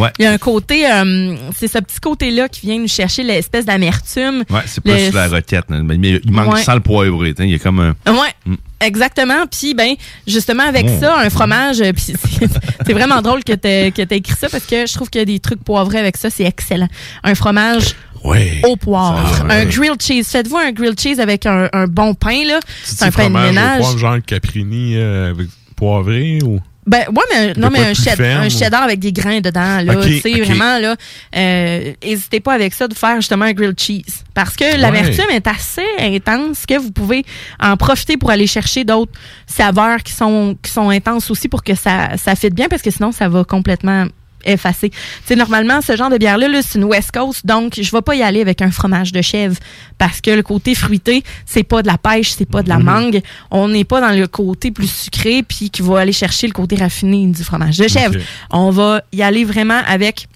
Ouais. 0.00 0.10
il 0.18 0.24
y 0.24 0.26
a 0.26 0.32
un 0.32 0.38
côté, 0.38 0.90
euh, 0.90 1.36
c'est 1.56 1.68
ce 1.68 1.78
petit 1.78 2.00
côté-là 2.00 2.48
qui 2.48 2.66
vient 2.66 2.78
nous 2.78 2.88
chercher 2.88 3.22
l'espèce 3.22 3.64
d'amertume. 3.66 4.44
Ouais, 4.50 4.60
c'est 4.66 4.80
plus 4.82 4.92
Le- 4.92 5.14
la 5.14 5.28
roquette. 5.28 5.64
là. 5.68 5.80
Mais 5.82 5.96
il 5.96 6.32
manque 6.32 6.54
Ouais. 6.54 6.62
sans 6.62 6.74
le 6.74 6.80
poivré. 6.80 7.34
Il 7.38 7.50
y 7.50 7.54
a 7.54 7.58
comme 7.58 7.80
un. 7.80 7.94
Ouais. 8.12 8.28
Mm. 8.46 8.54
Exactement. 8.82 9.46
Puis, 9.50 9.74
ben, 9.74 9.94
justement, 10.26 10.62
avec 10.62 10.86
Oh. 10.88 10.98
ça, 11.00 11.18
un 11.18 11.28
fromage, 11.28 11.80
euh, 11.82 11.92
puis 11.92 12.02
c'est- 12.14 12.92
vraiment 12.92 13.20
drôle 13.20 13.44
que 13.44 13.52
tu 13.52 13.68
aies 13.68 13.88
écrit 13.88 14.34
ça 14.38 14.48
parce 14.48 14.64
que 14.64 14.86
je 14.86 14.94
trouve 14.94 15.10
qu'il 15.10 15.20
y 15.20 15.22
a 15.22 15.26
des 15.26 15.38
trucs 15.38 15.62
poivrés 15.62 15.98
avec 15.98 16.16
ça, 16.16 16.30
c'est 16.30 16.44
excellent. 16.44 16.88
Un 17.22 17.34
fromage 17.34 17.94
au 18.24 18.76
poivre. 18.76 19.46
Un 19.48 19.64
grilled 19.66 20.00
cheese. 20.00 20.24
Faites-vous 20.24 20.56
un 20.56 20.72
grilled 20.72 20.98
cheese 20.98 21.20
avec 21.20 21.44
un, 21.46 21.68
un 21.72 21.86
bon 21.86 22.14
pain, 22.14 22.44
là. 22.46 22.60
C'est 22.84 23.02
un 23.04 23.10
pain 23.10 23.24
de 23.24 23.30
fromage 23.30 23.44
au 23.44 23.52
ménage. 23.52 23.80
poivre, 23.80 23.98
genre 23.98 24.16
Caprini 24.26 24.96
euh, 24.96 25.30
avec 25.30 25.48
poivré 25.76 26.38
ou... 26.42 26.58
Ben, 26.90 27.04
ouais, 27.08 27.22
mais, 27.32 27.52
non, 27.56 27.70
mais 27.70 27.78
un, 27.78 27.94
ferme, 27.94 28.42
un 28.42 28.46
ou- 28.48 28.50
cheddar 28.50 28.82
avec 28.82 28.98
des 28.98 29.12
grains 29.12 29.40
dedans, 29.40 29.80
là. 29.80 29.94
Tu 30.04 30.18
sais, 30.18 30.40
vraiment, 30.40 30.76
là. 30.80 30.96
Euh, 31.36 31.92
hésitez 32.02 32.40
pas 32.40 32.52
avec 32.52 32.74
ça 32.74 32.88
de 32.88 32.94
faire 32.94 33.14
justement 33.16 33.44
un 33.44 33.52
grilled 33.52 33.78
cheese. 33.78 34.24
Parce 34.34 34.56
que 34.56 34.76
l'amertume 34.76 35.30
est 35.30 35.46
assez 35.46 35.86
intense 36.00 36.66
que 36.66 36.76
vous 36.78 36.90
pouvez 36.90 37.24
en 37.60 37.76
profiter 37.76 38.16
pour 38.16 38.30
aller 38.30 38.48
chercher 38.48 38.82
d'autres 38.82 39.12
saveurs 39.46 40.02
qui 40.02 40.12
sont, 40.12 40.56
qui 40.60 40.70
sont 40.72 40.90
intenses 40.90 41.30
aussi 41.30 41.48
pour 41.48 41.62
que 41.62 41.76
ça, 41.76 42.16
ça 42.16 42.34
fitte 42.34 42.54
bien 42.54 42.66
parce 42.68 42.82
que 42.82 42.90
sinon, 42.90 43.12
ça 43.12 43.28
va 43.28 43.44
complètement 43.44 44.06
Tu 44.44 44.90
sais, 45.26 45.36
normalement, 45.36 45.80
ce 45.80 45.96
genre 45.96 46.10
de 46.10 46.18
bière-là, 46.18 46.48
là, 46.48 46.60
c'est 46.62 46.78
une 46.78 46.84
West 46.84 47.10
Coast, 47.12 47.44
donc 47.46 47.78
je 47.80 47.90
vais 47.90 48.02
pas 48.02 48.14
y 48.14 48.22
aller 48.22 48.40
avec 48.40 48.62
un 48.62 48.70
fromage 48.70 49.12
de 49.12 49.22
chèvre 49.22 49.56
parce 49.98 50.20
que 50.20 50.30
le 50.30 50.42
côté 50.42 50.74
fruité, 50.74 51.22
c'est 51.46 51.62
pas 51.62 51.82
de 51.82 51.86
la 51.86 51.98
pêche, 51.98 52.30
c'est 52.30 52.48
pas 52.48 52.62
de 52.62 52.68
la 52.68 52.78
Mhm. 52.78 52.84
mangue. 52.84 53.20
On 53.50 53.68
n'est 53.68 53.84
pas 53.84 54.00
dans 54.00 54.16
le 54.18 54.26
côté 54.26 54.70
plus 54.70 54.90
sucré 54.90 55.42
puis 55.42 55.70
qui 55.70 55.82
va 55.82 56.00
aller 56.00 56.12
chercher 56.12 56.46
le 56.46 56.52
côté 56.52 56.76
raffiné 56.76 57.26
du 57.26 57.44
fromage 57.44 57.76
de 57.78 57.88
chèvre. 57.88 58.14
On 58.50 58.70
va 58.70 59.02
y 59.12 59.22
aller 59.22 59.44
vraiment 59.44 59.80
avec 59.86 60.26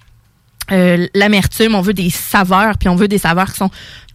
euh, 0.72 1.06
l'amertume, 1.14 1.74
on 1.74 1.80
veut 1.82 1.92
des 1.94 2.08
saveurs, 2.10 2.78
puis 2.78 2.88
on 2.88 2.96
veut 2.96 3.08
des 3.08 3.18
saveurs 3.18 3.50
qui 3.52 3.58
sont 3.58 3.70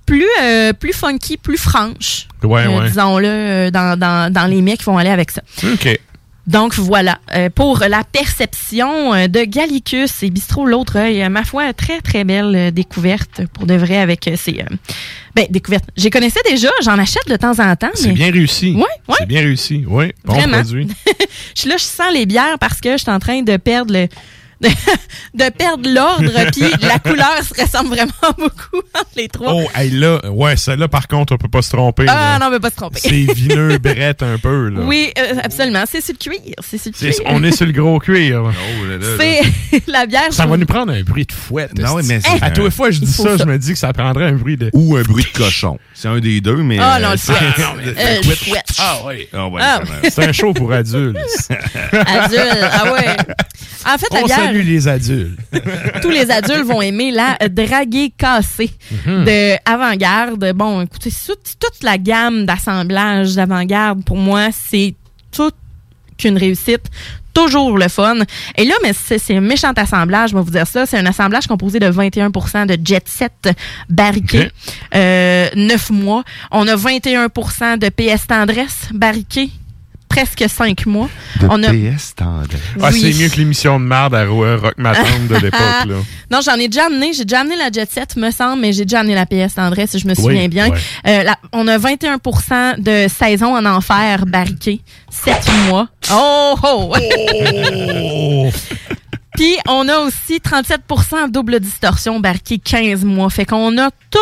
plus 0.06 0.26
euh, 0.42 0.74
plus 0.74 0.94
funky, 0.94 1.38
plus 1.38 1.58
franches. 1.58 2.28
Ouais, 2.42 2.66
euh, 2.66 2.80
ouais. 2.80 2.88
Disons-le, 2.88 3.28
euh, 3.28 3.70
dans, 3.72 3.98
dans, 4.00 4.34
dans 4.34 4.46
les 4.48 4.62
mets 4.64 4.76
qui 4.78 4.86
vont 4.86 4.98
aller 4.98 5.12
avec 5.12 5.30
ça. 5.30 5.42
OK. 5.64 6.00
Donc 6.50 6.74
voilà, 6.74 7.20
euh, 7.36 7.50
pour 7.54 7.84
la 7.88 8.04
perception 8.04 9.14
euh, 9.14 9.28
de 9.28 9.44
Gallicus 9.44 10.24
et 10.24 10.32
Bistrot 10.32 10.66
l'autre 10.66 10.98
œil, 10.98 11.22
euh, 11.22 11.30
ma 11.30 11.44
foi, 11.44 11.74
très 11.74 12.02
très 12.02 12.24
belle 12.24 12.56
euh, 12.56 12.72
découverte 12.72 13.42
pour 13.54 13.68
de 13.68 13.76
vrai 13.76 13.98
avec 13.98 14.28
euh, 14.28 14.34
ces... 14.36 14.54
euh, 14.62 14.76
ben, 15.36 15.46
découverte. 15.52 15.86
J'ai 15.96 16.10
connaissais 16.10 16.40
déjà, 16.50 16.70
j'en 16.84 16.98
achète 16.98 17.28
de 17.30 17.36
temps 17.36 17.60
en 17.60 17.76
temps. 17.76 17.92
C'est 17.94 18.08
mais- 18.08 18.14
bien 18.16 18.32
réussi. 18.32 18.72
Ouais, 18.72 18.82
ouais. 19.08 19.16
C'est 19.20 19.28
bien 19.28 19.42
réussi. 19.42 19.84
Oui, 19.88 20.12
bon 20.26 20.34
Vraiment. 20.34 20.58
produit. 20.58 20.88
je 21.56 21.62
suis 21.62 21.70
là, 21.70 21.76
je 21.78 21.84
sens 21.84 22.12
les 22.12 22.26
bières 22.26 22.58
parce 22.60 22.82
que 22.82 22.94
je 22.94 22.98
suis 22.98 23.12
en 23.12 23.20
train 23.20 23.44
de 23.44 23.56
perdre 23.58 23.94
le. 23.94 24.08
De, 24.62 24.68
de 25.36 25.50
perdre 25.52 25.90
l'ordre, 25.90 26.32
puis 26.52 26.64
la 26.86 27.00
couleur 27.00 27.38
se 27.44 27.62
ressemble 27.62 27.90
vraiment 27.96 28.12
beaucoup 28.38 28.82
entre 28.94 29.10
les 29.16 29.28
trois. 29.30 29.54
Oh, 29.54 29.64
hey, 29.74 29.90
là, 29.92 30.20
ouais, 30.30 30.58
celle-là, 30.58 30.88
par 30.90 31.08
contre, 31.08 31.34
on 31.34 31.38
peut 31.38 31.48
pas 31.48 31.62
se 31.62 31.70
tromper. 31.70 32.06
ah 32.10 32.38
là. 32.38 32.40
non, 32.40 32.52
mais 32.52 32.60
pas 32.60 32.70
se 32.70 32.76
tromper. 32.76 33.00
C'est 33.00 33.10
vineux, 33.34 33.78
brette 33.78 34.22
un 34.22 34.38
peu, 34.38 34.70
là. 34.70 34.82
Oui, 34.84 35.12
euh, 35.18 35.36
absolument. 35.42 35.84
C'est 35.90 36.02
sur 36.04 36.14
le 36.14 36.18
cuir. 36.32 36.56
C'est 36.62 36.78
sur 36.78 36.92
le 36.92 36.98
cuir. 37.12 37.24
on 37.28 37.42
est 37.44 37.52
sur 37.56 37.66
le 37.66 37.72
gros 37.72 38.00
cuir. 38.00 38.44
là. 38.44 38.52
C'est 39.18 39.42
la 39.88 40.06
bière. 40.06 40.32
Ça 40.32 40.46
va 40.46 40.58
nous 40.58 40.66
prendre 40.66 40.92
un 40.92 41.02
bruit 41.04 41.26
de 41.26 41.32
fouette. 41.32 41.78
Non, 41.80 41.96
mais 42.04 42.20
c'est 42.20 42.44
à 42.44 42.52
tous 42.52 42.66
les 42.66 42.72
fois, 42.72 42.92
je 42.92 43.00
dis 43.00 43.12
ça, 43.12 43.24
ça. 43.24 43.38
je 43.38 43.44
me 43.46 43.58
dis 43.58 43.72
que 43.74 43.80
ça 43.80 43.94
prendrait 43.94 44.26
un 44.26 44.34
bruit 44.34 44.58
de. 44.58 44.70
Ou 44.74 44.98
un 44.98 45.04
bruit 45.04 45.24
de 45.32 45.38
cochon. 45.38 45.78
C'est 45.94 46.08
un 46.10 46.20
des 46.20 46.42
deux, 46.42 46.58
mais. 46.58 46.78
Ah 46.82 47.00
non, 47.02 47.12
le 47.12 47.18
c'est- 47.18 47.32
fouette. 47.34 47.58
non, 47.60 47.66
mais- 47.78 47.90
Euh, 47.98 48.18
le 48.28 48.36
fouette. 48.36 48.66
Ah 48.78 48.98
oui. 49.06 49.28
Ah 49.34 49.48
ouais, 49.48 49.62
Ah. 49.64 49.82
C'est 50.10 50.26
un 50.28 50.32
show 50.34 50.52
pour 50.54 50.72
adultes. 50.74 51.18
Adulte. 51.94 52.42
Ah 52.72 52.92
ouais. 52.94 53.06
En 53.86 53.98
fait, 53.98 54.08
la 54.14 54.20
On 54.22 54.26
bière. 54.26 54.49
Salue 54.54 54.66
les 54.68 54.88
adultes. 54.88 55.40
tous 56.02 56.10
les 56.10 56.30
adultes 56.32 56.66
vont 56.66 56.82
aimer 56.82 57.12
la 57.12 57.38
draguée 57.50 58.12
cassée 58.18 58.72
Mhm. 59.06 59.26
de 59.26 59.56
avant-garde. 59.70 60.52
Bon, 60.54 60.82
écoutez, 60.82 61.12
toute, 61.26 61.84
la 61.84 61.98
gamme 61.98 62.46
d'assemblage 62.46 63.36
d'avant-garde, 63.36 64.04
pour 64.04 64.18
moi, 64.18 64.50
c'est 64.52 64.94
toute 65.32 65.56
qu'une 66.18 66.38
réussite. 66.38 66.82
Toujours 67.34 67.78
le 67.78 67.88
fun. 67.88 68.18
Et 68.58 68.66
là, 68.66 68.74
mais 68.84 68.92
c'est 68.94 69.22
un 69.36 69.40
méchant 69.40 69.72
assemblage, 69.76 70.32
je 70.32 70.36
vais 70.36 70.42
vous 70.42 70.50
dire 70.52 70.68
ça. 70.68 70.86
C'est 70.86 70.98
un 70.98 71.06
assemblage 71.06 71.48
composé 71.48 71.80
de 71.80 71.90
21% 71.90 72.66
de 72.66 72.78
jet 72.84 73.08
set 73.08 73.50
barriqué, 73.88 74.50
euh, 74.96 75.48
9 75.56 75.90
mois. 75.92 76.24
On 76.52 76.68
a 76.68 76.76
21% 76.76 77.78
de 77.78 77.88
PS 77.90 78.28
tendresse 78.28 78.90
barriqué, 78.94 79.52
presque 80.10 80.44
5 80.50 80.86
mois. 80.88 81.08
On 81.44 81.64
a 81.64 81.70
PS 81.72 82.16
tendresse. 82.16 82.60
Ah, 82.82 82.90
Oui. 82.92 83.00
c'est 83.14 83.22
mieux 83.24 83.30
que 83.30 83.38
l'émission 83.38 83.80
de 83.80 83.86
merde 83.86 84.14
à 84.16 84.26
Ro- 84.26 84.58
Rock 84.58 84.74
Matante 84.78 85.28
de 85.30 85.36
l'époque, 85.42 85.60
là. 85.88 85.96
Non, 86.32 86.40
j'en 86.44 86.56
ai 86.56 86.68
déjà 86.68 86.88
amené. 86.88 87.14
J'ai 87.14 87.24
déjà 87.26 87.42
amené 87.42 87.56
la 87.56 87.72
Jet 87.72 87.90
Set, 87.90 88.16
me 88.18 88.32
semble, 88.32 88.62
mais 88.62 88.74
j'ai 88.74 88.84
déjà 88.86 89.00
amené 89.00 89.16
la 89.16 89.26
PS 89.26 89.54
Tendresse, 89.56 89.98
je 89.98 90.06
me 90.08 90.14
Oui, 90.16 90.22
souviens 90.22 90.48
bien. 90.48 90.70
ouais. 90.70 90.78
Euh, 91.08 91.24
la- 91.24 91.38
on 91.54 91.68
a 91.68 91.78
21% 91.78 92.76
de 92.80 93.08
saison 93.08 93.56
en 93.56 93.66
enfer 93.66 94.26
barriqué. 94.26 94.82
7 95.10 95.38
mois. 95.68 95.88
Oh, 96.12 96.56
oh! 96.64 96.94
Puis, 99.36 99.56
on 99.68 99.88
a 99.88 100.00
aussi 100.00 100.40
37% 100.40 101.30
double 101.32 101.60
distorsion 101.60 102.20
barriqué 102.20 102.58
15 102.60 103.06
mois. 103.06 103.30
Fait 103.30 103.46
qu'on 103.46 103.78
a 103.78 103.90
tout 104.12 104.20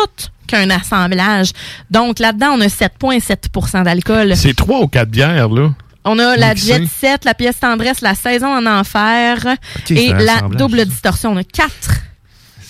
qu'un 0.48 0.68
assemblage. 0.70 1.52
Donc, 1.90 2.18
là-dedans, 2.18 2.54
on 2.54 2.60
a 2.60 2.66
7,7% 2.66 3.84
d'alcool. 3.84 4.36
C'est 4.36 4.56
trois 4.56 4.80
ou 4.80 4.88
quatre 4.88 5.10
bières, 5.10 5.48
là. 5.48 5.70
On 6.04 6.18
a 6.18 6.36
la. 6.36 6.54
Jet 6.54 6.86
Set, 6.86 7.24
la 7.24 7.34
pièce 7.34 7.60
tendresse, 7.60 8.00
la 8.00 8.14
saison 8.14 8.48
en 8.48 8.66
enfer 8.66 9.46
et 9.90 10.12
la 10.12 10.40
double 10.48 10.86
distorsion. 10.86 11.32
On 11.32 11.36
a 11.36 11.44
quatre. 11.44 12.00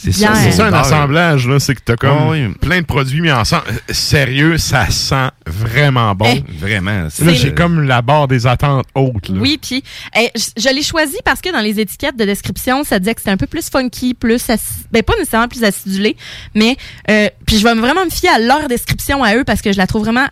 C'est. 0.01 0.12
C'est 0.12 0.53
ça 0.53 0.66
un 0.66 0.72
assemblage, 0.72 1.49
là. 1.49 1.59
C'est 1.59 1.74
que 1.74 1.80
t'as 1.84 1.96
comme 1.96 2.16
Ah 2.18 2.28
oui. 2.30 2.49
plein 2.61 2.80
de 2.80 2.86
produits 2.86 3.20
mis 3.20 3.32
ensemble. 3.32 3.64
Sérieux, 3.90 4.57
ça 4.59 4.88
sent 4.90 5.28
vraiment 5.46 6.14
bon. 6.14 6.26
Eh. 6.26 6.44
Vraiment. 6.59 7.09
Là, 7.20 7.32
j'ai 7.32 7.53
comme 7.53 7.82
la 7.82 8.01
barre 8.03 8.28
des 8.28 8.46
attentes 8.46 8.86
haute, 8.94 9.28
là. 9.28 9.38
Oui, 9.40 9.59
puis 9.61 9.82
eh, 10.16 10.30
je, 10.36 10.74
l'ai 10.74 10.82
choisi 10.82 11.16
parce 11.24 11.40
que 11.40 11.53
dans 11.53 11.61
les 11.61 11.80
étiquettes 11.80 12.16
de 12.16 12.24
description, 12.24 12.84
ça 12.84 12.99
disait 12.99 13.14
que 13.14 13.20
c'était 13.20 13.32
un 13.32 13.36
peu 13.36 13.46
plus 13.46 13.68
funky, 13.70 14.14
plus 14.14 14.49
aci- 14.49 14.84
ben 14.92 15.03
pas 15.03 15.14
nécessairement 15.18 15.49
plus 15.49 15.64
acidulé, 15.64 16.16
mais 16.55 16.76
euh, 17.11 17.28
puis 17.46 17.59
je 17.59 17.64
vais 17.64 17.74
vraiment 17.74 18.05
me 18.05 18.11
fier 18.11 18.30
à 18.34 18.38
leur 18.38 18.68
description 18.68 19.24
à 19.24 19.34
eux 19.34 19.44
parce 19.44 19.62
que 19.62 19.72
je 19.72 19.78
la 19.78 19.86
trouve 19.86 20.03
vraiment 20.05 20.26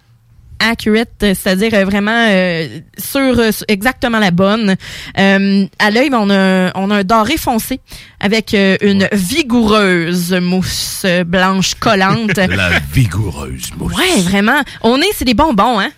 accurate, 0.59 1.09
euh, 1.23 1.35
c'est-à-dire 1.35 1.75
euh, 1.75 1.85
vraiment 1.85 2.27
euh, 2.31 2.81
sur, 2.99 3.53
sur 3.53 3.65
exactement 3.69 4.19
la 4.19 4.31
bonne. 4.31 4.77
Euh, 5.19 5.67
à 5.79 5.91
l'œil, 5.91 6.11
on 6.13 6.31
a, 6.31 6.73
on 6.75 6.91
a 6.91 6.97
un 6.97 7.05
doré 7.05 7.37
foncé 7.37 7.81
avec 8.21 8.55
euh, 8.55 8.77
une 8.81 9.09
vigoureuse 9.13 10.33
mousse 10.33 11.05
blanche 11.27 11.75
collante. 11.75 12.37
La 12.37 12.79
vigoureuse 12.93 13.71
mousse. 13.77 13.95
Ouais, 13.97 14.23
vraiment. 14.23 14.61
On 14.83 15.01
est, 15.01 15.13
c'est 15.15 15.25
des 15.25 15.35
bonbons, 15.35 15.81
hein. 15.81 15.91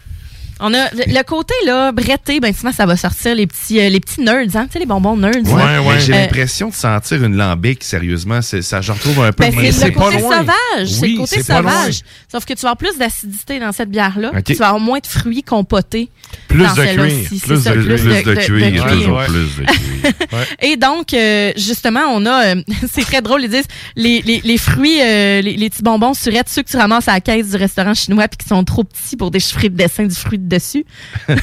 On 0.61 0.75
a 0.75 0.91
le, 0.93 1.23
côté 1.23 1.55
là 1.67 1.93
bretté, 1.93 2.41
ben 2.41 2.53
souvent 2.55 2.73
ça 2.73 2.85
va 2.87 2.97
sortir 2.97 3.35
les 3.35 3.47
petits 3.47 3.81
euh, 3.81 3.89
les 3.89 4.01
petits 4.01 4.21
nerds, 4.21 4.47
hein, 4.57 4.67
tu 4.67 4.73
sais 4.73 4.79
les 4.81 4.87
bonbons 4.87 5.17
nerds. 5.17 5.33
Ouais, 5.45 5.57
là. 5.63 5.81
mais 5.87 6.01
j'ai 6.01 6.15
Euh, 6.15 6.21
l'impression 6.23 6.69
de 6.69 6.75
sentir 6.75 7.23
une 7.25 7.37
lambic, 7.37 7.85
sérieusement. 7.85 8.41
Ça, 8.43 8.81
je 8.81 8.93
retrouve 8.93 9.21
un 9.23 9.33
peu 9.33 9.45
ben, 9.45 9.55
de 9.67 9.71
c'est 9.71 9.87
le 9.89 9.93
pas 9.93 10.01
côté 10.05 10.19
loin. 10.19 10.39
sauvage, 10.39 10.89
c'est 10.89 11.07
le 11.09 11.17
côté 11.19 11.43
sauvage. 11.43 12.01
Sauf 12.31 12.45
que 12.45 12.55
tu 12.55 12.61
vas 12.63 12.71
avoir 12.71 12.77
plus 12.77 12.99
d'acidité 12.99 13.59
dans 13.61 13.73
cette 13.73 13.91
bière-là. 13.91 14.33
Ok. 14.37 14.45
Tu 14.45 14.55
vas 14.55 14.69
avoir 14.69 14.81
moins 14.81 14.99
de 14.99 15.07
fruits 15.07 15.43
compotés. 15.43 16.09
Plus 16.49 16.59
dans 16.65 16.75
de 16.75 16.83
cuir, 16.85 16.97
plus 17.29 17.39
c'est 17.39 17.57
ça, 17.57 17.71
de- 17.75 17.81
plus 17.83 18.03
plus 18.03 18.23
de 18.23 18.35
cuir, 18.35 18.87
toujours 18.87 19.17
Ouais. 19.19 19.27
plus 19.27 19.57
de 19.57 19.65
cuir. 19.65 20.47
Et 20.61 20.77
donc, 20.77 21.15
euh, 21.15 21.53
justement, 21.57 22.03
on 22.13 22.27
a, 22.27 22.55
euh, 22.55 22.63
c'est 22.93 23.03
très 23.03 23.23
drôle, 23.23 23.43
ils 23.45 23.49
disent, 23.51 23.67
les, 23.97 24.21
les, 24.23 24.41
les 24.45 24.59
fruits, 24.59 25.01
euh, 25.01 25.41
les, 25.41 25.57
les 25.57 25.71
petits 25.71 25.83
bonbons 25.83 26.15
surettes, 26.15 26.49
ceux 26.49 26.63
que 26.63 26.69
tu 26.71 26.77
ramasses 26.77 27.09
à 27.09 27.13
la 27.15 27.21
caisse 27.21 27.51
du 27.51 27.57
restaurant 27.57 27.95
chinois 27.95 28.29
puis 28.29 28.39
qui 28.39 28.49
sont 28.49 28.63
trop 28.65 28.85
petits 28.85 29.17
pour 29.17 29.31
déchiffrer 29.31 29.69
le 29.69 29.75
dessin 29.75 30.05
du 30.05 30.15
fruit 30.15 30.39
de 30.39 30.48
dessus. 30.49 30.85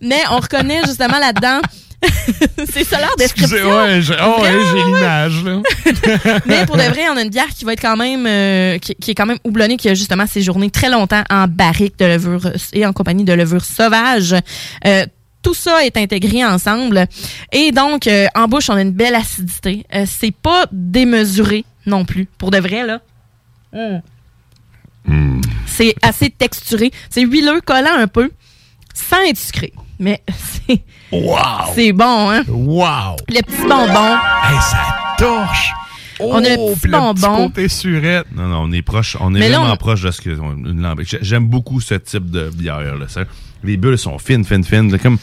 Mais 0.00 0.20
on 0.30 0.38
reconnaît 0.38 0.80
justement 0.86 1.18
là-dedans, 1.18 1.60
c'est 2.70 2.84
ça 2.84 3.00
leur 3.00 3.16
description. 3.16 3.56
ouais, 3.56 4.00
j'ai 4.00 4.14
oh, 4.22 4.40
ouais, 4.40 4.52
j'ai 4.70 4.84
l'image, 4.84 5.44
là. 5.44 5.60
Mais 6.46 6.64
pour 6.66 6.76
de 6.76 6.82
vrai, 6.82 7.08
on 7.12 7.16
a 7.16 7.22
une 7.22 7.30
bière 7.30 7.48
qui 7.48 7.64
va 7.64 7.72
être 7.72 7.80
quand 7.80 7.96
même, 7.96 8.26
euh, 8.26 8.78
qui, 8.78 8.94
qui 8.94 9.10
est 9.10 9.14
quand 9.14 9.26
même 9.26 9.38
houblonnée, 9.44 9.76
qui 9.76 9.88
a 9.88 9.94
justement 9.94 10.26
séjourné 10.26 10.70
très 10.70 10.90
longtemps 10.90 11.24
en 11.28 11.48
barrique 11.48 11.98
de 11.98 12.04
levure 12.04 12.52
et 12.72 12.86
en 12.86 12.92
compagnie 12.92 13.24
de 13.24 13.32
levure 13.32 13.64
sauvage. 13.64 14.36
Euh, 14.86 15.06
tout 15.42 15.54
ça 15.54 15.84
est 15.84 15.96
intégré 15.96 16.44
ensemble. 16.44 17.06
Et 17.52 17.72
donc, 17.72 18.06
euh, 18.06 18.26
en 18.34 18.48
bouche, 18.48 18.70
on 18.70 18.74
a 18.74 18.82
une 18.82 18.92
belle 18.92 19.14
acidité. 19.14 19.84
Euh, 19.94 20.04
c'est 20.06 20.34
pas 20.34 20.66
démesuré 20.72 21.64
non 21.86 22.04
plus. 22.04 22.28
Pour 22.38 22.50
de 22.50 22.58
vrai, 22.58 22.84
là. 22.86 23.00
Hmm. 25.06 25.37
C'est 25.68 25.94
assez 26.02 26.30
texturé. 26.30 26.90
C'est 27.10 27.22
huileux, 27.22 27.60
collant 27.64 27.94
un 27.96 28.06
peu, 28.08 28.30
sans 28.94 29.20
être 29.28 29.38
sucré. 29.38 29.72
Mais 29.98 30.22
c'est 30.68 30.80
Wow! 31.12 31.36
c'est 31.74 31.92
bon, 31.92 32.30
hein? 32.30 32.42
Wow! 32.48 33.16
Le 33.28 33.40
petit 33.42 33.62
bonbon. 33.62 34.16
Hey, 34.44 34.60
ça 34.60 35.14
torche. 35.18 35.72
On 36.20 36.34
a 36.36 36.40
le 36.40 36.56
Oh, 36.58 36.74
petit 36.74 36.86
le 36.88 36.92
bonbon. 36.92 37.46
côté 37.48 37.68
surette. 37.68 38.26
Non, 38.34 38.48
non, 38.48 38.62
on 38.64 38.72
est 38.72 38.82
proche. 38.82 39.16
On 39.20 39.34
est 39.34 39.38
Mais 39.38 39.48
là, 39.48 39.58
vraiment 39.58 39.74
on- 39.74 39.76
proche 39.76 40.02
de 40.02 40.10
ce 40.10 40.20
que. 40.20 40.36
J'aime 41.22 41.46
beaucoup 41.46 41.80
ce 41.80 41.94
type 41.94 42.30
de 42.30 42.50
bière. 42.50 42.96
Là, 42.96 43.06
ça. 43.08 43.22
Les 43.64 43.76
bulles 43.76 43.98
sont 43.98 44.18
fines, 44.18 44.44
fines, 44.44 44.64
fines. 44.64 44.90
là, 44.92 44.98
Comme. 44.98 45.18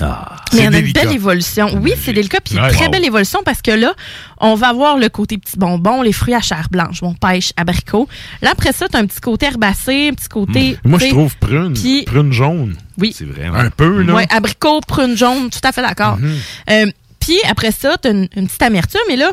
Ah, 0.00 0.36
Mais 0.54 0.68
on 0.68 0.72
a 0.72 0.78
une 0.78 0.92
belle 0.92 1.12
évolution. 1.12 1.68
Oui, 1.82 1.94
c'est 2.00 2.12
délicat, 2.12 2.40
puis 2.40 2.54
Ouais. 2.58 2.70
très 2.70 2.84
Wow. 2.86 2.90
belle 2.92 3.04
évolution 3.04 3.40
parce 3.44 3.60
que 3.60 3.72
là, 3.72 3.92
on 4.38 4.54
va 4.54 4.68
avoir 4.68 4.96
le 4.96 5.08
côté 5.08 5.36
petit 5.36 5.58
bonbon, 5.58 6.02
les 6.02 6.12
fruits 6.12 6.34
à 6.34 6.40
chair 6.40 6.68
blanche, 6.70 7.00
bon, 7.00 7.12
pêche, 7.14 7.52
abricot. 7.56 8.08
Là, 8.40 8.50
après 8.52 8.72
ça, 8.72 8.88
tu 8.88 8.96
as 8.96 9.00
un 9.00 9.06
petit 9.06 9.20
côté 9.20 9.46
herbacé, 9.46 10.08
un 10.10 10.14
petit 10.14 10.28
côté. 10.28 10.78
Moi, 10.84 10.98
tu 11.00 11.06
je 11.06 11.10
trouve 11.10 11.36
prune. 11.38 11.74
Puis- 11.74 12.04
Prune 12.04 12.32
jaune. 12.32 12.76
Oui. 12.98 13.12
C'est 13.16 13.24
vrai. 13.24 13.46
Un 13.46 13.70
peu, 13.70 14.02
là. 14.02 14.14
Ouais, 14.14 14.26
abricot, 14.30 14.80
prune 14.86 15.16
jaune, 15.16 15.50
tout 15.50 15.60
à 15.64 15.72
fait 15.72 15.82
d'accord. 15.82 16.18
Mhm. 16.18 16.36
Euh, 16.70 16.86
Puis 17.18 17.38
après 17.48 17.70
ça, 17.72 17.96
tu 18.00 18.08
as 18.08 18.12
une, 18.12 18.28
une 18.36 18.46
petite 18.46 18.62
amertume, 18.62 19.00
mais 19.08 19.16
là, 19.16 19.30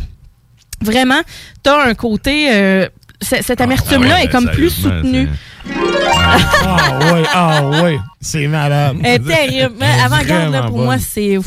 vraiment, 0.81 1.21
tu 1.63 1.69
as 1.69 1.83
un 1.83 1.93
côté. 1.93 2.49
euh, 2.51 2.87
cette 3.21 3.61
amertume-là 3.61 4.15
ouais, 4.15 4.25
est 4.25 4.27
comme 4.29 4.49
plus 4.49 4.69
soutenue. 4.69 5.27
Ah 5.69 6.99
ouais, 6.99 7.23
ah 7.33 7.69
ouais. 7.83 7.99
C'est 8.21 8.47
malade. 8.47 8.97
Elle 9.03 9.21
est 9.21 9.25
terrible. 9.25 9.75
Avant-garde, 10.03 10.51
là, 10.51 10.63
pour 10.63 10.77
bonne. 10.77 10.85
moi, 10.85 10.97
c'est. 10.97 11.37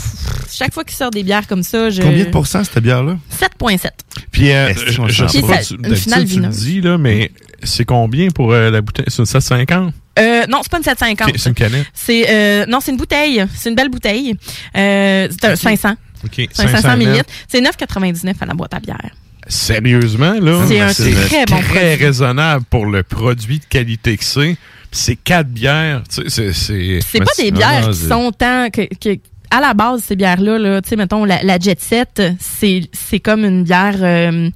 Chaque 0.52 0.74
fois 0.74 0.84
qu'il 0.84 0.96
sort 0.96 1.10
des 1.10 1.22
bières 1.22 1.46
comme 1.46 1.62
ça, 1.62 1.90
je. 1.90 2.02
Combien 2.02 2.24
de 2.24 2.30
pourcents 2.30 2.64
cette 2.64 2.82
bière-là? 2.82 3.16
7,7. 3.40 3.88
Puis, 4.30 4.52
euh, 4.52 4.74
je, 4.74 5.08
je 5.08 5.26
sais 5.26 5.42
pas, 5.42 5.58
tu, 5.58 5.74
une 5.74 5.96
finale 5.96 6.20
tu 6.20 6.26
vineuse. 6.26 6.56
dis, 6.56 6.80
là, 6.80 6.98
mais 6.98 7.30
c'est 7.62 7.84
combien 7.84 8.28
pour 8.30 8.52
euh, 8.52 8.70
la 8.70 8.80
bouteille? 8.80 9.06
C'est 9.08 9.18
une 9.18 9.26
750? 9.26 9.94
Euh, 10.18 10.46
non, 10.48 10.58
c'est 10.62 10.70
pas 10.70 10.78
une 10.78 10.84
750. 10.84 11.28
Ok, 11.28 11.34
c'est 11.38 11.48
une 11.48 11.54
canette. 11.54 11.86
C'est 11.94 12.26
euh, 12.28 12.66
non, 12.66 12.80
c'est 12.80 12.90
une 12.90 12.96
bouteille. 12.96 13.44
C'est 13.54 13.70
une 13.70 13.76
belle 13.76 13.88
bouteille. 13.88 14.34
Euh, 14.76 15.28
c'est 15.30 15.44
un 15.46 15.56
500. 15.56 15.94
OK, 16.24 16.48
C'est 16.52 16.62
un 16.64 16.68
500 16.68 16.82
500 16.82 16.96
millilitres. 16.96 17.30
C'est 17.48 17.60
9,99 17.60 18.34
à 18.40 18.46
la 18.46 18.54
boîte 18.54 18.74
à 18.74 18.80
bière. 18.80 19.10
Sérieusement, 19.50 20.34
là? 20.40 20.64
C'est 20.66 20.80
un 20.80 20.92
très 21.26 21.44
bon 21.46 21.60
très 21.68 21.94
raisonnable 21.96 22.64
pour 22.70 22.86
le 22.86 23.02
produit 23.02 23.58
de 23.58 23.64
qualité 23.64 24.16
que 24.16 24.24
c'est. 24.24 24.56
C'est 24.92 25.16
quatre 25.16 25.48
bières. 25.48 26.02
Tu 26.08 26.28
sais, 26.30 26.52
c'est... 26.52 26.52
C'est 26.52 27.00
C'est 27.06 27.18
pas 27.18 27.24
des 27.38 27.50
bières 27.52 27.90
qui 27.90 27.98
sont 28.08 28.32
tant 28.32 28.70
que, 28.70 28.82
que- 29.00 29.18
à 29.50 29.60
la 29.60 29.74
base 29.74 30.02
ces 30.06 30.14
bières 30.16 30.40
là, 30.40 30.58
là 30.58 30.80
tu 30.80 30.88
sais 30.90 30.96
mettons 30.96 31.24
la, 31.24 31.42
la 31.42 31.58
Jet 31.58 31.80
Set, 31.80 32.22
c'est 32.38 32.82
c'est 32.92 33.18
comme 33.18 33.44
une 33.44 33.64
bière 33.64 33.96
euh, 34.00 34.48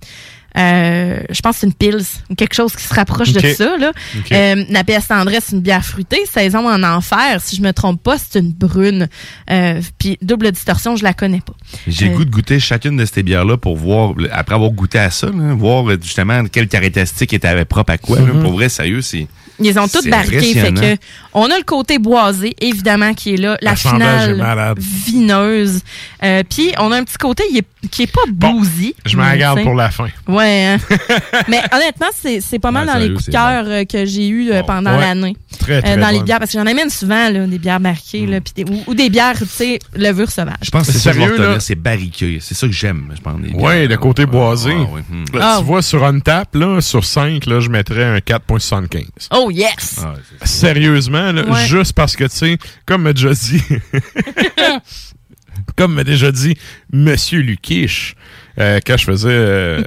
euh, 0.57 1.21
je 1.31 1.41
pense 1.41 1.57
que 1.57 1.61
c'est 1.61 1.67
une 1.67 1.73
Pils 1.75 2.05
ou 2.31 2.35
quelque 2.35 2.55
chose 2.55 2.75
qui 2.77 2.85
se 2.85 2.95
rapproche 2.95 3.33
de 3.33 3.41
ça 3.41 3.77
là. 3.77 3.93
Euh, 4.33 4.65
la 4.71 4.85
PS 4.85 5.09
tendresse, 5.09 5.47
c'est 5.49 5.57
une 5.57 5.63
bière 5.63 5.85
fruitée, 5.85 6.21
saison 6.27 6.69
en 6.69 6.83
enfer, 6.83 7.41
si 7.41 7.57
je 7.57 7.63
me 7.63 7.73
trompe 7.73 8.03
pas, 8.03 8.17
c'est 8.19 8.39
une 8.39 8.53
brune. 8.53 9.09
Euh, 9.51 9.81
puis 9.99 10.19
double 10.23 10.53
distorsion, 10.53 10.97
je 10.97 11.03
la 11.03 11.13
connais 11.13 11.41
pas. 11.41 11.55
J'ai 11.87 12.07
Euh, 12.07 12.11
le 12.11 12.17
goût 12.17 12.25
de 12.25 12.31
goûter 12.31 12.61
chacune 12.61 12.97
de 12.97 13.05
ces 13.05 13.23
bières-là 13.23 13.57
pour 13.57 13.77
voir, 13.77 14.15
après 14.31 14.55
avoir 14.55 14.71
goûté 14.71 14.99
à 14.99 15.11
ça, 15.11 15.27
là, 15.27 15.55
voir 15.55 15.91
justement 16.01 16.45
quelles 16.47 16.69
caractéristiques 16.69 17.33
étaient 17.33 17.65
propres 17.65 17.93
à 17.93 17.99
quoi. 17.99 18.21
là. 18.21 18.33
Mhm. 18.33 18.43
Pour 18.43 18.53
vrai, 18.53 18.69
sérieux, 18.69 19.01
c'est. 19.01 19.27
Ils 19.61 19.79
ont 19.79 19.87
toutes 19.87 20.03
c'est 20.03 20.11
barqué. 20.11 20.41
Fait 20.55 20.73
que 20.73 20.97
on 21.33 21.45
a 21.51 21.57
le 21.57 21.65
côté 21.65 21.99
boisé, 21.99 22.55
évidemment, 22.61 23.15
qui 23.15 23.35
est 23.35 23.37
là. 23.37 23.57
La 23.63 23.77
finale 23.77 24.43
vineuse. 24.77 25.81
Euh, 26.23 26.43
Puis 26.49 26.73
on 26.79 26.91
a 26.93 26.97
un 26.99 27.05
petit 27.05 27.17
côté 27.19 27.45
il 27.51 27.59
est- 27.59 27.89
qui 27.91 28.03
est 28.05 28.13
pas 28.13 28.23
boozy. 28.29 28.95
Je 29.05 29.17
m'en 29.17 29.31
tu 29.31 29.39
sais. 29.39 29.63
pour 29.63 29.75
la 29.75 29.91
fin. 29.91 30.09
Ouais. 30.27 30.65
hein. 30.67 30.79
mais 31.49 31.61
honnêtement, 31.73 32.07
c'est 32.15 32.41
c'est 32.41 32.59
pas 32.59 32.71
mal 32.71 32.87
Ouais, 32.87 32.93
dans 32.95 32.99
les 32.99 33.11
coups 33.13 33.27
de 33.27 33.33
cœur 33.33 33.65
euh, 33.67 33.85
que 33.85 34.05
j'ai 34.07 34.27
eu 34.29 34.51
euh, 34.51 34.63
pendant 34.63 34.93
Ouais. 34.95 35.01
l'année. 35.01 35.37
Très, 35.59 35.83
très 35.83 35.97
Euh, 35.99 36.01
dans 36.01 36.09
les 36.11 36.23
bières, 36.23 36.39
parce 36.39 36.51
que 36.53 36.59
j'en 36.59 36.67
amène 36.67 36.91
souvent 36.91 37.29
là, 37.31 37.47
des 37.47 37.59
bières 37.59 37.81
marquées, 37.81 38.27
là, 38.27 38.41
puis 38.41 38.65
des- 38.65 38.71
ou, 38.73 38.83
ou 38.89 38.95
des 38.95 39.09
bières, 39.11 39.39
tu 39.39 39.47
sais, 39.47 39.79
levure 39.95 40.31
sauvage. 40.31 40.55
Je 40.63 40.71
pense 40.71 40.87
que 40.87 40.93
c'est 40.93 40.99
Sérieux, 40.99 41.37
là? 41.37 41.61
c'est 41.61 41.75
barriqué. 41.75 42.39
C'est 42.41 42.55
ça 42.55 42.67
que 42.67 42.73
j'aime, 42.73 43.13
je 43.15 43.21
pense. 43.21 43.37
Ouais, 43.55 43.87
le 43.87 43.97
côté 43.99 44.25
boisé. 44.27 44.73
Ah, 44.75 44.93
ouais, 44.95 45.03
hmm. 45.09 45.37
Là, 45.39 45.41
Ah. 45.55 45.57
Tu 45.59 45.65
vois, 45.65 45.83
sur 45.83 46.05
Untap, 46.05 46.55
là, 46.55 46.81
sur 46.81 47.05
5, 47.05 47.45
là, 47.47 47.61
je 47.61 47.69
mettrais 47.69 48.05
un 48.05 48.19
4.75. 48.21 49.29
Oh 49.33 49.44
yes! 49.51 50.01
Ah, 50.03 50.15
Sérieusement, 50.45 51.33
là, 51.33 51.45
Ouais. 51.49 51.67
juste 51.67 51.93
parce 51.93 52.17
que, 52.17 52.25
tu 52.25 52.37
sais, 52.37 52.59
comme 52.87 53.03
m'a 53.03 53.13
déjà 53.13 53.33
dit, 53.33 53.63
comme 55.77 55.95
m'a 55.95 56.05
déjà 56.05 56.31
dit 56.33 56.57
Monsieur 56.93 57.41
Lukish, 57.41 58.17
euh, 58.59 58.81
quand 58.87 58.97
je 58.97 59.05
faisais 59.05 59.29
euh, 59.31 59.83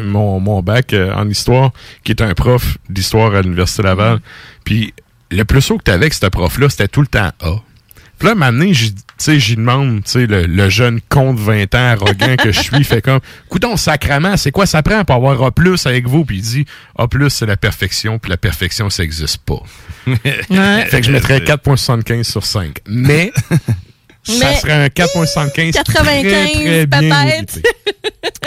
mon, 0.00 0.40
mon 0.40 0.62
bac 0.62 0.92
euh, 0.92 1.12
en 1.14 1.28
histoire, 1.28 1.72
qui 2.04 2.12
est 2.12 2.22
un 2.22 2.34
prof 2.34 2.78
d'histoire 2.88 3.34
à 3.34 3.42
l'Université 3.42 3.82
Laval, 3.82 4.20
puis 4.64 4.92
le 5.30 5.44
plus 5.44 5.70
haut 5.70 5.78
que 5.78 5.84
t'avais 5.84 5.98
avec 6.06 6.14
ce 6.14 6.26
prof-là, 6.26 6.68
c'était 6.68 6.88
tout 6.88 7.00
le 7.02 7.06
temps 7.06 7.30
A. 7.40 7.56
Puis 8.20 8.28
là, 8.28 8.34
maintenant, 8.34 8.70
tu 8.70 8.92
sais, 9.16 9.40
j'y 9.40 9.56
demande, 9.56 10.04
tu 10.04 10.10
sais, 10.10 10.26
le, 10.26 10.42
le 10.44 10.68
jeune 10.68 11.00
con 11.08 11.32
de 11.32 11.40
20 11.40 11.74
ans 11.74 11.78
arrogant 11.78 12.36
que 12.36 12.52
je 12.52 12.60
suis, 12.60 12.84
fait 12.84 13.00
comme, 13.00 13.20
coudon, 13.48 13.78
sacrament, 13.78 14.36
c'est 14.36 14.52
quoi 14.52 14.66
ça 14.66 14.82
prend 14.82 15.02
pour 15.06 15.16
avoir 15.16 15.42
A+, 15.42 15.50
avec 15.86 16.06
vous? 16.06 16.26
Puis 16.26 16.36
il 16.36 16.42
dit, 16.42 16.64
A+, 16.98 17.06
c'est 17.30 17.46
la 17.46 17.56
perfection, 17.56 18.18
puis 18.18 18.30
la 18.30 18.36
perfection, 18.36 18.90
ça 18.90 19.04
existe 19.04 19.38
pas. 19.38 19.62
Fait 20.22 21.00
que 21.00 21.02
je 21.02 21.12
mettrais 21.12 21.38
4.75 21.38 22.22
sur 22.24 22.44
5. 22.44 22.80
Mais, 22.86 23.32
ça 24.22 24.54
serait 24.56 24.84
un 24.84 24.86
4.75 24.88 25.52
très, 25.52 25.70
95 25.72 25.82
très 25.82 26.86
bien 26.86 26.86
peut-être. 26.86 27.58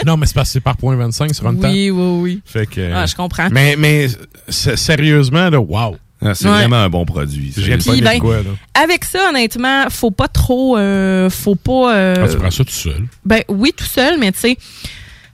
Non, 0.06 0.16
mais 0.16 0.26
c'est 0.26 0.34
parce 0.34 0.50
que 0.50 0.52
c'est 0.52 0.60
par 0.60 0.76
point 0.76 0.94
25 0.94 1.34
sur 1.34 1.48
un 1.48 1.54
temps. 1.56 1.68
Oui, 1.68 1.90
oui, 1.90 2.20
oui. 2.22 2.42
Fait 2.44 2.66
que, 2.66 2.92
Ah, 2.92 3.06
je 3.06 3.16
comprends. 3.16 3.48
Mais, 3.50 3.74
mais 3.76 4.06
sérieusement, 4.48 5.50
là, 5.50 5.58
wow. 5.58 5.96
Ah, 6.22 6.34
c'est 6.34 6.46
Ouais. 6.46 6.52
vraiment 6.52 6.76
un 6.76 6.88
bon 6.88 7.04
produit. 7.04 7.50
De 7.56 8.00
ben, 8.02 8.18
quoi, 8.18 8.36
là? 8.38 8.50
Avec 8.74 9.04
ça, 9.04 9.28
honnêtement, 9.30 9.84
faut 9.90 10.10
pas 10.10 10.28
trop. 10.28 10.76
euh, 10.78 11.28
faut 11.30 11.54
pas. 11.56 11.94
euh, 11.94 12.14
Ah, 12.24 12.28
tu 12.28 12.36
prends 12.38 12.50
ça 12.50 12.64
tout 12.64 12.70
seul. 12.70 13.04
ben 13.24 13.42
oui, 13.48 13.72
tout 13.76 13.84
seul, 13.84 14.18
mais 14.18 14.32
tu 14.32 14.38
sais, 14.40 14.56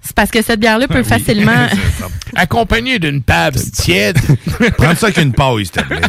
c'est 0.03 0.14
parce 0.16 0.31
que 0.31 0.43
cette 0.43 0.59
bière-là 0.59 0.89
peut 0.89 0.95
Ah, 0.97 1.03
oui. 1.03 1.09
facilement. 1.09 1.66
Accompagné 2.35 2.99
d'une 2.99 3.22
table 3.22 3.61
tiède. 3.72 4.18
Prends 4.78 4.95
ça 4.97 5.07
avec 5.07 5.18
une 5.18 5.33
paille, 5.33 5.66
s'il 5.66 5.70
te 5.72 5.83
plaît. 5.85 6.01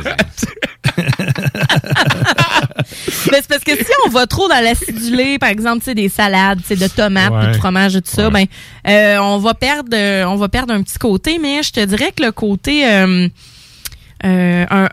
Mais 3.32 3.38
c'est 3.42 3.48
parce 3.48 3.64
que 3.64 3.76
si 3.76 3.92
on 4.06 4.10
va 4.10 4.26
trop 4.28 4.48
dans 4.48 4.64
l'acidulé, 4.64 5.38
par 5.40 5.50
exemple, 5.50 5.80
tu 5.80 5.86
sais, 5.86 5.96
des 5.96 6.10
salades, 6.10 6.60
tu 6.62 6.68
sais, 6.68 6.76
de 6.76 6.88
tomates, 6.88 7.32
Ouais. 7.32 7.48
de 7.52 7.58
fromage 7.58 7.96
et 7.96 8.02
tout 8.02 8.12
ça, 8.12 8.30
ben, 8.30 8.46
euh, 8.88 9.18
on 9.20 9.38
va 9.38 9.54
perdre, 9.54 9.90
euh, 9.94 10.24
on 10.26 10.36
va 10.36 10.50
perdre 10.50 10.74
un 10.74 10.82
petit 10.82 10.98
côté. 10.98 11.38
Mais 11.40 11.62
je 11.64 11.72
te 11.72 11.84
dirais 11.86 12.12
que 12.16 12.24
le 12.24 12.32
côté 12.32 12.88
euh, 12.90 13.28
un, 14.24 14.90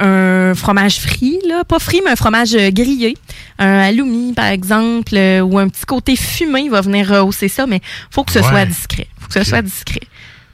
un 0.50 0.54
fromage 0.54 0.98
frit, 1.00 1.38
là, 1.46 1.64
pas 1.64 1.78
frit, 1.78 2.00
mais 2.04 2.10
un 2.12 2.16
fromage 2.16 2.54
euh, 2.54 2.70
grillé, 2.70 3.16
un 3.58 3.78
halloumi 3.80 4.32
par 4.32 4.46
exemple, 4.46 5.14
euh, 5.16 5.40
ou 5.40 5.58
un 5.58 5.68
petit 5.68 5.84
côté 5.84 6.16
fumé 6.16 6.68
va 6.68 6.80
venir 6.80 7.08
rehausser 7.08 7.48
ça. 7.48 7.66
Mais 7.66 7.80
faut 8.10 8.24
que 8.24 8.32
ce 8.32 8.38
Ouais. 8.38 8.48
soit 8.48 8.64
discret. 8.66 9.06
Faut 9.20 9.28
que 9.28 9.34
ce 9.34 9.44
soit 9.44 9.62
discret. 9.62 10.00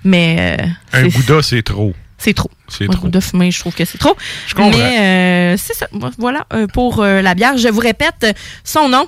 Mais 0.02 0.56
euh, 0.60 0.66
Un 0.92 1.08
gouda, 1.08 1.40
c'est 1.42 1.62
trop. 1.62 1.94
c'est 2.18 2.34
trop. 2.34 2.50
C'est 2.68 2.84
Un 2.84 2.92
trop. 2.92 3.08
de 3.08 3.20
je 3.20 3.58
trouve 3.60 3.74
que 3.74 3.84
c'est 3.84 3.98
trop. 3.98 4.16
Je 4.46 4.54
comprends. 4.54 4.70
Mais 4.76 5.54
euh, 5.54 5.56
c'est 5.56 5.74
ça. 5.74 5.86
Voilà 6.18 6.46
euh, 6.52 6.66
pour 6.66 7.02
euh, 7.02 7.22
la 7.22 7.34
bière. 7.34 7.56
Je 7.56 7.68
vous 7.68 7.80
répète 7.80 8.24
euh, 8.24 8.32
son 8.64 8.88
nom. 8.88 9.06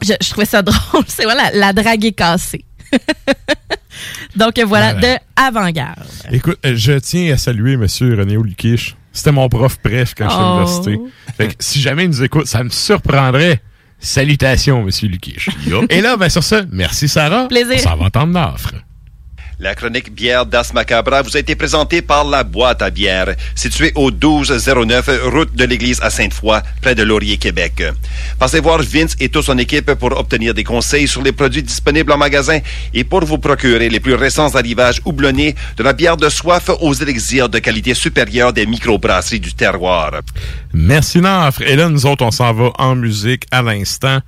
Je, 0.00 0.14
je 0.20 0.30
trouvais 0.30 0.46
ça 0.46 0.62
drôle. 0.62 1.04
C'est 1.08 1.24
voilà, 1.24 1.50
la 1.52 1.72
drague 1.72 2.04
est 2.04 2.12
cassée. 2.12 2.64
Donc 4.36 4.58
voilà, 4.60 4.92
Voilà. 4.94 5.14
de 5.16 5.20
avant-garde. 5.36 6.04
Écoute, 6.30 6.58
euh, 6.64 6.74
je 6.76 6.92
tiens 6.92 7.32
à 7.34 7.36
saluer 7.36 7.72
M. 7.74 7.82
René 8.00 8.36
Lukish. 8.36 8.94
C'était 9.12 9.32
mon 9.32 9.48
prof 9.48 9.78
bref 9.82 10.14
quand 10.16 10.28
j'étais 10.28 10.40
à 10.40 10.46
Oh. 10.46 10.58
l'université. 10.60 11.00
Fait 11.36 11.48
que 11.48 11.54
si 11.58 11.80
jamais 11.80 12.04
il 12.04 12.10
nous 12.10 12.22
écoute, 12.22 12.46
ça 12.46 12.62
me 12.62 12.68
surprendrait. 12.70 13.60
Salutations, 13.98 14.86
M. 14.86 14.90
Lukish. 15.10 15.48
Et 15.90 16.00
là, 16.00 16.16
ben 16.16 16.28
sur 16.28 16.44
ça, 16.44 16.62
merci 16.70 17.08
Sarah. 17.08 17.48
Plaisir. 17.48 17.80
S'en 17.80 17.96
va 17.96 18.06
entendre 18.06 18.32
l'offre. 18.38 18.74
La 19.60 19.74
chronique 19.74 20.14
bière 20.14 20.46
d'As 20.46 20.72
Macabra 20.72 21.22
vous 21.22 21.36
a 21.36 21.40
été 21.40 21.56
présentée 21.56 22.00
par 22.00 22.24
La 22.24 22.44
Boîte 22.44 22.80
à 22.80 22.90
bière, 22.90 23.34
située 23.56 23.90
au 23.96 24.12
1209 24.12 25.10
route 25.32 25.52
de 25.56 25.64
l'église 25.64 25.98
à 26.00 26.10
Sainte-Foy, 26.10 26.62
près 26.80 26.94
de 26.94 27.02
Laurier, 27.02 27.38
Québec. 27.38 27.82
Passez 28.38 28.60
voir 28.60 28.80
Vince 28.80 29.16
et 29.18 29.28
toute 29.28 29.42
son 29.42 29.58
équipe 29.58 29.94
pour 29.94 30.16
obtenir 30.16 30.54
des 30.54 30.62
conseils 30.62 31.08
sur 31.08 31.22
les 31.22 31.32
produits 31.32 31.64
disponibles 31.64 32.12
en 32.12 32.16
magasin 32.16 32.60
et 32.94 33.02
pour 33.02 33.24
vous 33.24 33.38
procurer 33.38 33.88
les 33.88 33.98
plus 33.98 34.14
récents 34.14 34.54
arrivages 34.54 35.00
houblonnés 35.04 35.56
de 35.76 35.82
la 35.82 35.92
bière 35.92 36.16
de 36.16 36.28
soif 36.28 36.70
aux 36.80 36.94
élixirs 36.94 37.48
de 37.48 37.58
qualité 37.58 37.94
supérieure 37.94 38.52
des 38.52 38.64
microbrasseries 38.64 39.40
du 39.40 39.54
terroir. 39.54 40.20
Merci 40.72 41.20
Nafre. 41.20 41.62
Et 41.62 41.74
là, 41.74 41.88
nous 41.88 42.06
autres, 42.06 42.24
on 42.24 42.30
s'en 42.30 42.52
va 42.52 42.70
en 42.78 42.94
musique 42.94 43.44
à 43.50 43.62
l'instant. 43.62 44.20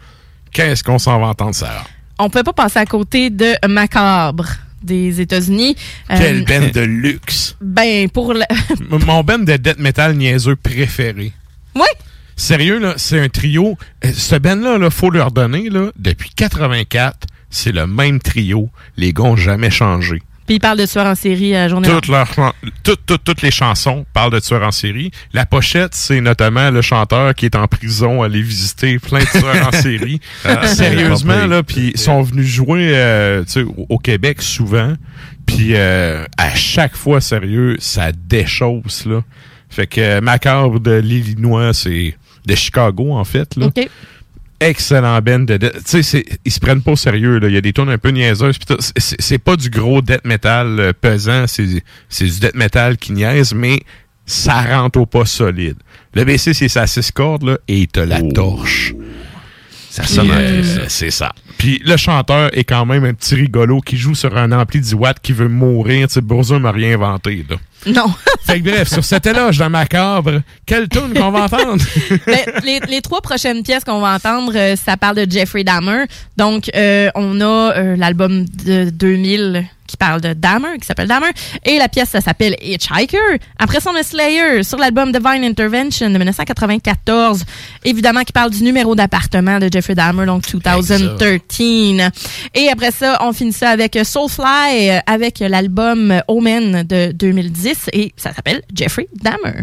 Qu'est-ce 0.53 0.83
qu'on 0.83 0.99
s'en 0.99 1.21
va 1.21 1.29
entendre, 1.29 1.55
Sarah? 1.55 1.85
On 2.19 2.29
peut 2.29 2.43
pas 2.43 2.53
passer 2.53 2.81
à 2.81 2.85
côté 2.85 3.31
de 3.31 3.55
Macabre 3.69 4.57
des 4.83 5.21
États-Unis. 5.21 5.77
Euh, 6.11 6.17
Quelle 6.19 6.45
band 6.45 6.69
de 6.73 6.81
luxe. 6.81 7.57
Ben, 7.61 8.09
pour 8.09 8.35
le... 8.35 8.43
Mon 9.07 9.23
band 9.23 9.39
de 9.39 9.57
death 9.57 9.79
metal 9.79 10.17
niaiseux 10.17 10.57
préféré. 10.57 11.33
Oui. 11.75 11.87
Sérieux, 12.37 12.79
là, 12.79 12.95
c'est 12.97 13.21
un 13.21 13.29
trio. 13.29 13.77
Euh, 14.05 14.13
Ce 14.15 14.35
band-là, 14.37 14.79
là, 14.79 14.91
faut 14.91 15.11
leur 15.11 15.31
donner, 15.31 15.69
là, 15.69 15.91
depuis 15.97 16.31
84, 16.31 17.27
c'est 17.51 17.73
le 17.73 17.87
même 17.87 18.21
trio. 18.21 18.71
Les 18.97 19.13
gars 19.13 19.25
ont 19.25 19.37
jamais 19.37 19.71
changé. 19.71 20.23
Puis 20.51 20.57
il 20.57 20.61
parle 20.61 20.79
de 20.79 20.87
tueurs 20.87 21.07
en 21.07 21.15
série 21.15 21.55
à 21.55 21.69
journée. 21.69 21.87
Toutes, 21.87 22.11
toutes, 22.83 23.07
toutes, 23.07 23.23
toutes 23.23 23.43
les 23.43 23.53
chansons 23.53 24.05
parlent 24.13 24.33
de 24.33 24.41
tueurs 24.41 24.65
en 24.65 24.73
série. 24.73 25.13
La 25.33 25.47
pochette, 25.47 25.95
c'est 25.95 26.21
notamment 26.21 26.73
le 26.73 26.83
chanteur 26.83 27.37
qui 27.37 27.47
est 27.47 27.55
en 27.55 27.69
prison, 27.69 28.25
aller 28.25 28.43
visiter 28.43 28.99
plein 28.99 29.21
de 29.21 29.27
tueurs 29.27 29.69
en 29.69 29.71
série. 29.81 30.21
Ah, 30.45 30.67
Sérieusement, 30.67 31.47
là, 31.47 31.63
puis 31.63 31.93
ils 31.95 32.01
sont 32.01 32.21
venus 32.23 32.49
jouer 32.49 32.91
euh, 32.97 33.45
tu 33.45 33.63
sais, 33.63 33.65
au 33.89 33.99
Québec 33.99 34.43
souvent. 34.43 34.95
Puis 35.47 35.77
euh, 35.77 36.25
à 36.37 36.53
chaque 36.57 36.97
fois, 36.97 37.21
sérieux, 37.21 37.77
ça 37.79 38.11
déchausse, 38.11 39.07
là. 39.07 39.23
Fait 39.69 39.87
que 39.87 40.01
euh, 40.01 40.21
Macabre 40.21 40.81
de 40.81 40.97
l'Illinois, 40.97 41.73
c'est 41.75 42.17
de 42.45 42.55
Chicago, 42.57 43.13
en 43.13 43.23
fait, 43.23 43.55
là. 43.55 43.69
Excellent 44.61 45.19
band 45.23 45.41
de 45.41 45.57
death. 45.57 45.73
Tu 45.73 45.81
sais, 45.87 46.03
c'est- 46.03 46.25
ils 46.45 46.53
se 46.53 46.61
prennent 46.61 46.83
pas 46.83 46.93
au 46.93 46.97
sérieux. 46.97 47.39
Là. 47.39 47.49
Il 47.49 47.55
y 47.55 47.57
a 47.57 47.61
des 47.63 47.73
tunes 47.73 47.89
un 47.89 47.99
peu 47.99 48.11
niaiseuses. 48.11 48.59
C'est- 48.99 49.39
pas 49.39 49.57
du 49.57 49.71
gros 49.71 50.03
death 50.03 50.25
metal 50.25 50.79
euh, 50.79 50.93
pesant. 50.99 51.47
C'est 51.47 51.65
du 51.65 52.41
death 52.41 52.55
metal 52.55 52.97
qui 52.99 53.13
niaise, 53.13 53.55
mais 53.55 53.81
ça 54.27 54.61
rentre 54.63 54.99
au 55.01 55.07
pas 55.07 55.25
solide. 55.25 55.77
Le 56.15 56.25
BC, 56.25 56.53
c'est 56.55 56.69
sa 56.69 56.87
6 56.87 57.11
cordes 57.11 57.45
là, 57.45 57.59
et 57.69 57.79
il 57.79 57.89
te 57.89 58.01
la 58.01 58.21
torche. 58.23 58.95
Ça 59.89 60.05
sonne 60.05 60.31
Euh. 60.31 60.85
C'est 60.89 61.11
ça. 61.11 61.33
Puis 61.59 61.81
le 61.85 61.97
chanteur 61.97 62.51
est 62.57 62.65
quand 62.65 62.87
même 62.87 63.05
un 63.05 63.13
petit 63.15 63.35
rigolo 63.35 63.81
qui 63.81 63.97
joue 63.97 64.15
sur 64.15 64.37
un 64.37 64.53
ampli 64.53 64.81
10 64.81 64.95
watts 64.95 65.19
qui 65.21 65.33
veut 65.33 65.49
mourir. 65.49 66.07
Tu 66.09 66.15
sais, 66.15 66.21
Bourgeois 66.21 66.59
m'a 66.61 66.71
rien 66.71 66.95
inventé. 66.95 67.45
Là. 67.49 67.57
Non. 67.87 68.13
Fait 68.47 68.61
que 68.61 68.71
bref, 68.71 68.89
sur 68.89 69.05
cet 69.05 69.27
éloge 69.27 69.59
dans 69.59 69.71
Macabre, 69.71 70.41
quelle 70.67 70.89
tune 70.89 71.15
qu'on 71.15 71.31
va 71.31 71.45
entendre? 71.45 71.83
Ben, 72.27 72.61
les, 72.65 72.81
les 72.81 73.01
trois 73.01 73.21
prochaines 73.21 73.63
pièces 73.63 73.85
qu'on 73.85 74.01
va 74.01 74.15
entendre, 74.15 74.53
euh, 74.55 74.77
ça 74.77 74.97
parle 74.97 75.17
de 75.17 75.31
Jeffrey 75.31 75.65
Dahmer. 75.65 76.05
Donc, 76.37 76.71
euh, 76.75 77.11
on 77.15 77.41
a 77.41 77.45
euh, 77.45 77.97
l'album 77.97 78.45
de 78.65 78.91
2000 78.91 79.65
qui 79.91 79.97
parle 79.97 80.21
de 80.21 80.33
Dahmer, 80.35 80.79
qui 80.81 80.87
s'appelle 80.87 81.09
Dahmer. 81.09 81.31
Et 81.65 81.79
la 81.79 81.89
pièce, 81.89 82.11
ça 82.11 82.21
s'appelle 82.21 82.55
Hitchhiker. 82.63 83.39
Après 83.59 83.81
ça, 83.81 83.91
on 83.93 83.97
a 83.97 84.05
Slayer 84.05 84.63
sur 84.63 84.79
l'album 84.79 85.11
Divine 85.11 85.43
Intervention 85.45 86.09
de 86.09 86.17
1994. 86.17 87.45
Évidemment, 87.85 88.23
qui 88.23 88.33
parle 88.33 88.51
du 88.51 88.63
numéro 88.63 88.95
d'appartement 88.95 89.59
de 89.59 89.69
Jeffrey 89.71 89.97
Dahmer, 89.97 90.27
donc 90.27 90.45
2013. 90.49 92.11
Et 92.55 92.69
après 92.71 92.93
ça, 92.93 93.19
on 93.23 93.33
finit 93.33 93.53
ça 93.53 93.71
avec 93.71 93.99
Soulfly, 94.05 94.91
euh, 94.91 94.99
avec 95.07 95.41
l'album 95.41 96.23
Omen 96.29 96.85
de 96.85 97.11
2010. 97.13 97.70
Et 97.93 98.13
ça 98.17 98.33
s'appelle 98.33 98.63
Jeffrey 98.75 99.09
Dahmer. 99.15 99.63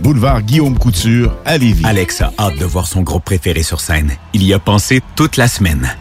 boulevard 0.00 0.42
Guillaume 0.42 0.78
Couture 0.78 1.36
à 1.44 1.58
Lévis. 1.58 1.84
Alex 1.84 2.20
a 2.20 2.32
hâte 2.38 2.58
de 2.58 2.64
voir 2.64 2.86
son 2.86 3.02
groupe 3.02 3.24
préféré 3.24 3.62
sur 3.62 3.80
scène. 3.80 4.12
Il 4.32 4.44
y 4.44 4.52
a 4.52 4.58
pensé 4.58 5.00
toute 5.16 5.36
la 5.36 5.48
semaine. 5.48 5.96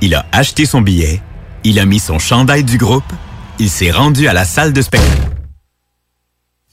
Il 0.00 0.14
a 0.14 0.26
acheté 0.32 0.66
son 0.66 0.80
billet, 0.80 1.20
il 1.64 1.78
a 1.78 1.84
mis 1.84 1.98
son 1.98 2.18
chandail 2.18 2.64
du 2.64 2.78
groupe, 2.78 3.12
il 3.58 3.70
s'est 3.70 3.90
rendu 3.90 4.28
à 4.28 4.32
la 4.32 4.44
salle 4.44 4.72
de 4.72 4.82
spectacle. 4.82 5.28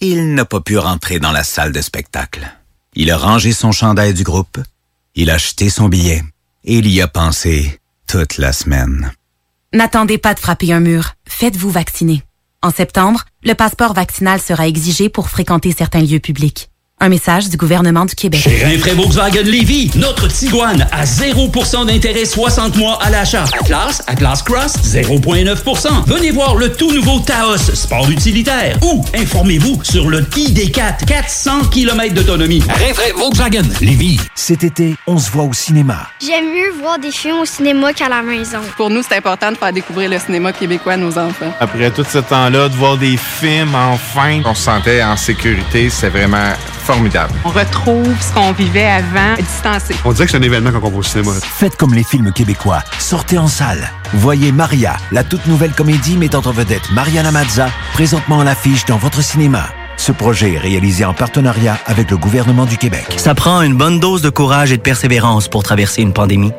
Il 0.02 0.34
n'a 0.34 0.46
pas 0.46 0.62
pu 0.62 0.78
rentrer 0.78 1.20
dans 1.20 1.32
la 1.32 1.44
salle 1.44 1.72
de 1.72 1.82
spectacle. 1.82 2.50
Il 2.96 3.12
a 3.12 3.18
rangé 3.18 3.52
son 3.52 3.72
chandail 3.72 4.14
du 4.14 4.24
groupe, 4.24 4.60
il 5.16 5.30
a 5.30 5.36
acheté 5.36 5.70
son 5.70 5.90
billet 5.90 6.24
et 6.64 6.78
il 6.78 6.88
y 6.88 7.02
a 7.02 7.08
pensé 7.08 7.80
toute 8.08 8.38
la 8.38 8.54
semaine. 8.54 9.12
N'attendez 9.74 10.18
pas 10.18 10.34
de 10.34 10.40
frapper 10.40 10.74
un 10.74 10.80
mur. 10.80 11.14
Faites-vous 11.28 11.70
vacciner. 11.70 12.24
En 12.62 12.72
septembre, 12.72 13.24
le 13.42 13.54
passeport 13.54 13.94
vaccinal 13.94 14.42
sera 14.42 14.68
exigé 14.68 15.08
pour 15.08 15.30
fréquenter 15.30 15.72
certains 15.72 16.02
lieux 16.02 16.20
publics. 16.20 16.69
Un 17.02 17.08
message 17.08 17.48
du 17.48 17.56
gouvernement 17.56 18.04
du 18.04 18.14
Québec. 18.14 18.42
Chez 18.42 18.62
Rinfraie 18.62 18.94
Volkswagen 18.94 19.44
Lévy, 19.44 19.90
notre 19.96 20.28
Tiguan 20.28 20.86
à 20.92 21.06
0% 21.06 21.86
d'intérêt 21.86 22.26
60 22.26 22.76
mois 22.76 23.00
à 23.02 23.10
l'achat. 23.10 23.46
Atlas, 23.58 24.04
Atlas 24.06 24.44
Cross, 24.44 24.74
0,9%. 24.84 25.88
Venez 26.08 26.32
voir 26.32 26.56
le 26.56 26.74
tout 26.74 26.92
nouveau 26.92 27.22
Taos, 27.22 27.58
sport 27.74 28.10
utilitaire. 28.10 28.78
Ou 28.82 29.06
informez-vous 29.16 29.80
sur 29.82 30.10
le 30.10 30.24
ID4, 30.24 31.06
400 31.06 31.70
km 31.72 32.14
d'autonomie. 32.16 32.62
Rinfraie 32.68 33.14
Volkswagen 33.16 33.64
Lévy. 33.80 34.20
Cet 34.36 34.66
été, 34.66 34.96
on 35.08 35.18
se 35.18 35.32
voit 35.32 35.46
au 35.46 35.54
cinéma. 35.54 36.10
J'aime 36.20 36.48
mieux 36.54 36.74
voir 36.82 37.00
des 37.00 37.12
films 37.12 37.40
au 37.40 37.46
cinéma 37.46 37.94
qu'à 37.94 38.10
la 38.10 38.22
maison. 38.22 38.60
Pour 38.76 38.90
nous, 38.90 39.04
c'est 39.08 39.16
important 39.16 39.54
de 39.54 39.58
faire 39.58 39.72
découvrir 39.72 40.10
le 40.10 40.20
cinéma 40.20 40.52
québécois 40.52 40.94
à 40.94 40.98
nos 40.98 41.18
enfants. 41.18 41.54
Après 41.62 41.92
tout 41.92 42.04
ce 42.04 42.18
temps-là, 42.18 42.68
de 42.68 42.76
voir 42.76 42.98
des 42.98 43.16
films, 43.16 43.74
enfin, 43.74 44.42
on 44.44 44.54
se 44.54 44.64
sentait 44.64 45.02
en 45.02 45.16
sécurité, 45.16 45.90
c'est 45.90 46.10
vraiment 46.10 46.52
formidable. 46.94 47.34
On 47.46 47.50
retrouve 47.50 48.20
ce 48.20 48.34
qu'on 48.34 48.52
vivait 48.52 48.90
avant, 48.90 49.36
distancé. 49.38 49.94
On 50.06 50.12
dirait 50.12 50.26
que 50.26 50.32
c'est 50.32 50.38
un 50.38 50.42
événement 50.42 50.72
quand 50.72 50.80
on 50.82 50.90
va 50.90 50.98
au 50.98 51.04
cinéma. 51.04 51.34
Faites 51.40 51.76
comme 51.76 51.94
les 51.94 52.04
films 52.04 52.32
québécois. 52.32 52.80
Sortez 52.98 53.38
en 53.38 53.48
salle. 53.48 53.92
Voyez 54.16 54.52
Maria, 54.52 54.98
la 55.12 55.24
toute 55.24 55.46
nouvelle 55.46 55.74
comédie 55.74 56.18
mettant 56.18 56.42
en 56.44 56.52
vedette 56.52 56.92
Mariana 56.92 57.32
Mazza, 57.32 57.68
présentement 57.94 58.40
à 58.40 58.44
l'affiche 58.44 58.86
dans 58.86 58.98
votre 58.98 59.22
cinéma. 59.22 59.70
Ce 59.98 60.12
projet 60.12 60.54
est 60.54 60.58
réalisé 60.58 61.06
en 61.06 61.14
partenariat 61.14 61.78
avec 61.86 62.10
le 62.10 62.18
gouvernement 62.18 62.66
du 62.66 62.78
Québec. 62.78 63.06
Ça 63.18 63.36
prend 63.36 63.62
une 63.62 63.76
bonne 63.76 64.00
dose 64.00 64.24
de 64.24 64.32
courage 64.32 64.72
et 64.72 64.78
de 64.78 64.82
persévérance 64.82 65.48
pour 65.48 65.62
traverser 65.62 66.02
une 66.02 66.14
pandémie. 66.14 66.54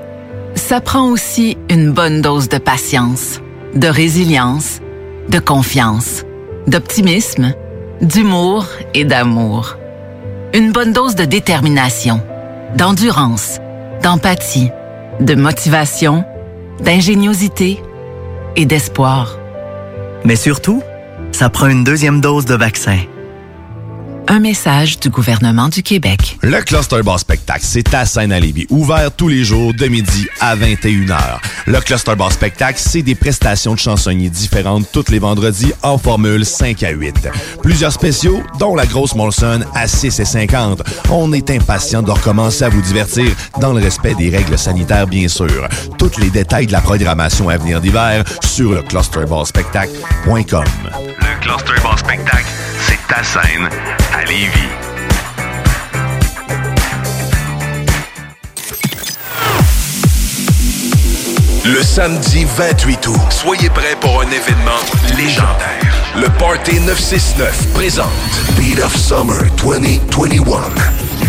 Ça 0.55 0.81
prend 0.81 1.09
aussi 1.09 1.59
une 1.69 1.91
bonne 1.91 2.23
dose 2.23 2.49
de 2.49 2.59
patience, 2.59 3.41
de 3.75 3.89
résilience, 3.89 4.81
de 5.29 5.41
confiance, 5.41 6.23
d'optimisme, 6.69 7.53
d'humour 8.01 8.67
et 8.95 9.05
d'amour. 9.05 9.80
Une 10.53 10.73
bonne 10.73 10.93
dose 10.93 11.15
de 11.15 11.25
détermination, 11.25 12.21
d'endurance, 12.77 13.61
d'empathie, 14.03 14.71
de 15.21 15.37
motivation, 15.37 16.25
d'ingéniosité 16.81 17.81
et 18.57 18.67
d'espoir. 18.67 19.39
Mais 20.25 20.35
surtout, 20.35 20.83
ça 21.31 21.51
prend 21.51 21.69
une 21.69 21.85
deuxième 21.85 22.21
dose 22.21 22.47
de 22.47 22.57
vaccin. 22.57 22.99
Un 24.33 24.39
message 24.39 25.01
du 25.01 25.11
gouvernement 25.11 25.69
du 25.69 25.83
Québec. 25.83 26.39
Le 26.41 26.63
Cluster 26.63 27.03
Bar 27.03 27.19
Spectacle, 27.19 27.65
c'est 27.65 27.93
à 27.93 28.05
Lévis, 28.39 28.65
ouvert 28.71 29.11
tous 29.11 29.27
les 29.27 29.43
jours 29.43 29.75
de 29.75 29.89
midi 29.89 30.29
à 30.39 30.55
21h. 30.55 31.41
Le 31.67 31.81
Cluster 31.81 32.15
Bar 32.15 32.31
Spectacle, 32.31 32.79
c'est 32.81 33.03
des 33.03 33.17
prestations 33.17 33.75
de 33.75 33.81
chansonniers 33.81 34.31
différentes 34.31 34.87
tous 34.93 35.11
les 35.11 35.19
vendredis 35.19 35.73
en 35.83 35.99
formule 35.99 36.47
5 36.47 36.81
à 36.85 36.91
8. 36.91 37.29
Plusieurs 37.61 37.91
spéciaux, 37.91 38.41
dont 38.61 38.77
la 38.77 38.87
grosse 38.87 39.17
Molson 39.17 39.63
à 39.75 39.89
6 39.89 40.21
et 40.21 40.25
50. 40.25 40.81
On 41.11 41.33
est 41.33 41.51
impatient 41.51 42.03
de 42.03 42.13
recommencer 42.13 42.63
à 42.63 42.69
vous 42.69 42.83
divertir 42.83 43.27
dans 43.61 43.73
le 43.73 43.83
respect 43.83 44.15
des 44.15 44.31
règles 44.31 44.57
sanitaires, 44.57 45.09
bien 45.09 45.27
sûr. 45.27 45.67
Tous 45.99 46.21
les 46.21 46.31
détails 46.31 46.69
de 46.69 46.73
la 46.73 46.81
programmation 46.81 47.49
à 47.49 47.57
venir 47.57 47.81
d'hiver 47.81 48.23
sur 48.45 48.75
le 48.75 48.83
clusterbarspectacle.com. 48.83 50.65
Cluster 51.41 51.81
Bar 51.83 51.99
Spectacle, 51.99 52.47
c'est 52.87 52.99
ta 53.09 53.23
scène 53.23 53.69
à 54.13 54.25
Lévis. 54.25 54.69
Le 61.65 61.83
samedi 61.83 62.45
28 62.45 63.07
août, 63.07 63.21
soyez 63.31 63.71
prêts 63.71 63.97
pour 64.01 64.21
un 64.21 64.27
événement 64.27 64.81
légendaire. 65.17 65.81
Le 66.17 66.29
Party 66.39 66.81
969 66.81 67.73
présente 67.75 68.11
Beat 68.59 68.81
of 68.81 68.95
Summer 68.97 69.45
2021. 69.63 70.41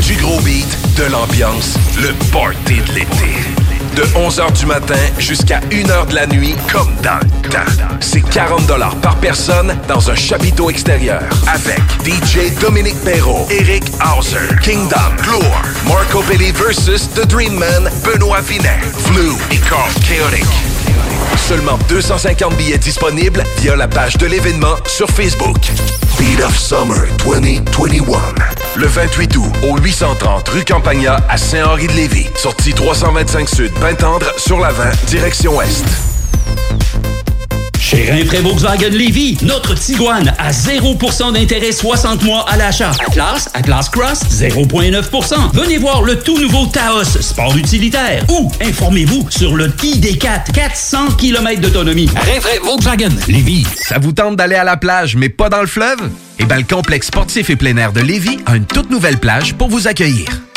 Du 0.02 0.16
gros 0.16 0.40
beat, 0.42 0.68
de 0.98 1.04
l'ambiance, 1.12 1.76
le 2.02 2.14
party 2.32 2.82
de 2.88 2.94
l'été. 2.94 3.71
De 3.96 4.04
11h 4.04 4.58
du 4.58 4.66
matin 4.66 4.96
jusqu'à 5.20 5.60
1h 5.70 6.08
de 6.08 6.16
la 6.16 6.26
nuit, 6.26 6.56
comme 6.72 6.94
dans 7.04 7.20
le 7.44 7.50
temps. 7.50 7.98
C'est 8.00 8.22
40 8.22 8.68
par 9.02 9.16
personne 9.18 9.76
dans 9.88 10.10
un 10.10 10.16
chapiteau 10.16 10.70
extérieur. 10.70 11.22
Avec 11.48 11.82
DJ 12.06 12.58
Dominique 12.62 13.00
Perrault, 13.04 13.48
Eric 13.50 13.84
Hauser, 14.02 14.56
Kingdom, 14.62 14.98
Gloire, 15.22 15.64
Marco 15.86 16.24
Belli 16.24 16.52
versus 16.52 17.10
The 17.14 17.26
Dream 17.28 17.54
Man, 17.58 17.90
Benoît 18.06 18.42
Vinet, 18.42 18.80
Flu 19.06 19.32
et 19.52 19.58
Carl 19.58 19.92
Chaotic. 20.08 20.46
Seulement 21.38 21.78
250 21.90 22.56
billets 22.56 22.78
disponibles 22.78 23.44
via 23.58 23.76
la 23.76 23.88
page 23.88 24.18
de 24.18 24.26
l'événement 24.26 24.76
sur 24.86 25.10
Facebook. 25.10 25.58
Beat 26.18 26.42
of 26.42 26.58
Summer 26.58 27.06
2021. 27.26 28.18
Le 28.76 28.88
28 28.88 29.38
août 29.38 29.52
au 29.70 29.78
830 29.78 30.48
rue 30.50 30.64
Campagna 30.64 31.20
à 31.30 31.38
Saint-Henri-de-Lévis. 31.38 32.30
Sortie 32.36 32.74
325 32.74 33.50
Sud, 33.50 33.72
Pintendre 33.80 34.28
sur 34.38 34.60
la 34.60 34.72
20, 34.72 35.06
direction 35.08 35.58
Ouest. 35.58 35.86
Chez 37.92 38.10
Rinfraie 38.10 38.40
Volkswagen 38.40 38.92
Lévy, 38.92 39.38
notre 39.42 39.76
Tiguan 39.76 40.34
à 40.38 40.52
0% 40.52 41.34
d'intérêt 41.34 41.74
60 41.74 42.24
mois 42.24 42.46
à 42.50 42.56
l'achat. 42.56 42.92
Atlas, 43.06 43.50
Atlas 43.54 43.90
Cross, 43.90 44.22
0,9%. 44.32 45.52
Venez 45.54 45.78
voir 45.78 46.02
le 46.02 46.18
tout 46.18 46.40
nouveau 46.40 46.68
Taos, 46.68 47.04
sport 47.04 47.58
utilitaire. 47.58 48.24
Ou 48.30 48.50
informez-vous 48.62 49.30
sur 49.30 49.58
le 49.58 49.68
ID4, 49.68 50.54
400 50.54 51.16
km 51.18 51.60
d'autonomie. 51.60 52.08
Rinfraie 52.16 52.60
Volkswagen 52.64 53.12
Lévy. 53.28 53.68
Ça 53.76 54.00
vous 54.00 54.14
tente 54.14 54.38
d'aller 54.38 54.56
à 54.56 54.64
la 54.64 54.78
plage, 54.78 55.18
mais 55.18 55.28
pas 55.28 55.50
dans 55.50 55.60
le 55.60 55.68
fleuve? 55.68 56.00
Eh 56.40 56.46
bien, 56.46 56.60
le 56.60 56.64
complexe 56.64 57.08
sportif 57.08 57.50
et 57.50 57.58
plein 57.58 57.76
air 57.76 57.92
de 57.92 58.00
Lévis 58.00 58.40
a 58.46 58.56
une 58.56 58.66
toute 58.66 58.90
nouvelle 58.90 59.18
plage 59.18 59.54
pour 59.56 59.68
vous 59.68 59.90
accueillir. 59.90 60.30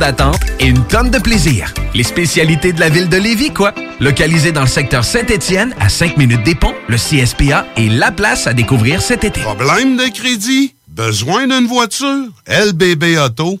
d'attente 0.00 0.40
et 0.58 0.66
une 0.66 0.84
tonne 0.86 1.10
de 1.10 1.18
plaisir. 1.18 1.72
Les 1.94 2.02
spécialités 2.02 2.72
de 2.72 2.80
la 2.80 2.88
ville 2.88 3.08
de 3.08 3.16
Lévis, 3.16 3.52
quoi. 3.52 3.72
Localisé 4.00 4.50
dans 4.50 4.62
le 4.62 4.66
secteur 4.66 5.04
Saint-Étienne, 5.04 5.74
à 5.78 5.88
5 5.88 6.16
minutes 6.16 6.42
des 6.42 6.56
ponts, 6.56 6.74
le 6.88 6.96
CSPA 6.96 7.66
est 7.76 7.88
la 7.88 8.10
place 8.10 8.48
à 8.48 8.52
découvrir 8.52 9.00
cet 9.02 9.22
été. 9.22 9.42
Problème 9.42 9.96
de 9.96 10.08
crédit? 10.12 10.74
Besoin 10.88 11.46
d'une 11.46 11.68
voiture? 11.68 12.26
lbbauto.com 12.48 13.60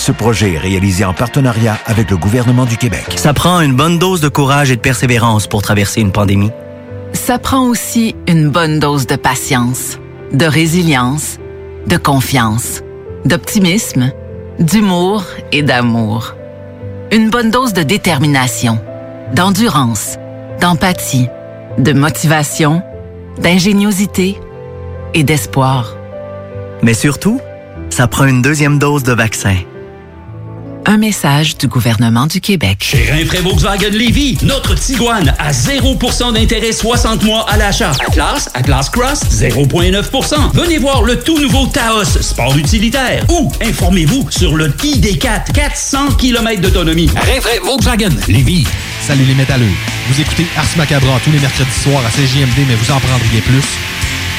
Ce 0.00 0.12
projet 0.12 0.54
est 0.54 0.58
réalisé 0.58 1.04
en 1.04 1.12
partenariat 1.12 1.76
avec 1.84 2.10
le 2.10 2.16
gouvernement 2.16 2.64
du 2.64 2.78
Québec. 2.78 3.04
Ça 3.16 3.34
prend 3.34 3.60
une 3.60 3.76
bonne 3.76 3.98
dose 3.98 4.22
de 4.22 4.30
courage 4.30 4.70
et 4.70 4.76
de 4.76 4.80
persévérance 4.80 5.46
pour 5.46 5.60
traverser 5.60 6.00
une 6.00 6.10
pandémie. 6.10 6.50
Ça 7.12 7.38
prend 7.38 7.66
aussi 7.66 8.16
une 8.26 8.48
bonne 8.48 8.78
dose 8.78 9.06
de 9.06 9.16
patience, 9.16 9.98
de 10.32 10.46
résilience, 10.46 11.36
de 11.86 11.98
confiance, 11.98 12.80
d'optimisme, 13.26 14.10
d'humour 14.58 15.22
et 15.52 15.62
d'amour. 15.62 16.34
Une 17.12 17.28
bonne 17.28 17.50
dose 17.50 17.74
de 17.74 17.82
détermination, 17.82 18.80
d'endurance, 19.34 20.16
d'empathie, 20.62 21.28
de 21.76 21.92
motivation, 21.92 22.80
d'ingéniosité 23.36 24.40
et 25.12 25.24
d'espoir. 25.24 25.94
Mais 26.82 26.94
surtout, 26.94 27.38
ça 27.90 28.08
prend 28.08 28.24
une 28.24 28.40
deuxième 28.40 28.78
dose 28.78 29.02
de 29.02 29.12
vaccin. 29.12 29.56
Un 30.86 30.96
message 30.96 31.56
du 31.56 31.68
gouvernement 31.68 32.26
du 32.26 32.40
Québec. 32.40 32.78
Chez 32.80 33.10
Rinfraie 33.10 33.40
Volkswagen 33.40 33.90
Lévy, 33.90 34.38
notre 34.42 34.74
Tiguan 34.74 35.34
à 35.38 35.52
0% 35.52 36.32
d'intérêt 36.32 36.72
60 36.72 37.22
mois 37.22 37.48
à 37.48 37.56
l'achat. 37.56 37.92
Atlas, 38.06 38.50
Atlas 38.54 38.88
Cross, 38.90 39.20
0,9%. 39.30 40.52
Venez 40.54 40.78
voir 40.78 41.02
le 41.02 41.18
tout 41.20 41.38
nouveau 41.38 41.66
Taos, 41.66 42.04
sport 42.20 42.56
utilitaire. 42.56 43.24
Ou 43.30 43.50
informez-vous 43.62 44.26
sur 44.30 44.56
le 44.56 44.68
ID4, 44.70 45.52
400 45.52 46.12
km 46.18 46.60
d'autonomie. 46.60 47.08
Rinfraie 47.14 47.60
Volkswagen 47.64 48.10
Lévy. 48.28 48.66
Salut 49.00 49.24
les 49.24 49.34
métalleux. 49.34 49.66
Vous 50.08 50.20
écoutez 50.20 50.46
Ars 50.56 50.64
Macabra 50.76 51.20
tous 51.24 51.30
les 51.30 51.38
mercredis 51.40 51.70
soirs 51.82 52.02
à 52.06 52.10
CJMD, 52.10 52.66
mais 52.68 52.74
vous 52.74 52.90
en 52.90 52.98
prendriez 53.00 53.40
plus? 53.42 53.64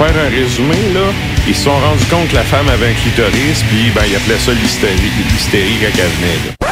Faire 0.00 0.16
un 0.16 0.30
résumé, 0.30 0.76
là, 0.94 1.12
ils 1.46 1.54
se 1.54 1.64
sont 1.64 1.78
rendus 1.78 2.06
compte 2.06 2.26
que 2.30 2.34
la 2.34 2.42
femme 2.42 2.66
avait 2.70 2.86
un 2.86 2.94
clitoris, 2.94 3.62
puis 3.68 3.90
ben, 3.94 4.00
ils 4.08 4.16
appelaient 4.16 4.38
ça 4.38 4.52
l'hystérie, 4.54 5.76
quand 5.78 5.88
elle 5.98 6.08
venait. 6.08 6.38
là. 6.46 6.70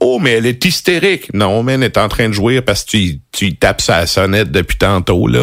Oh, 0.00 0.18
mais 0.18 0.32
elle 0.32 0.46
est 0.46 0.64
hystérique. 0.64 1.34
Non, 1.34 1.62
mais 1.62 1.74
elle 1.74 1.82
est 1.82 1.98
en 1.98 2.08
train 2.08 2.30
de 2.30 2.32
jouir 2.32 2.62
parce 2.64 2.82
que 2.82 2.92
tu, 2.92 3.20
tu 3.30 3.56
tapes 3.56 3.82
sa 3.82 4.06
sonnette 4.06 4.50
depuis 4.50 4.78
tantôt, 4.78 5.26
là. 5.26 5.42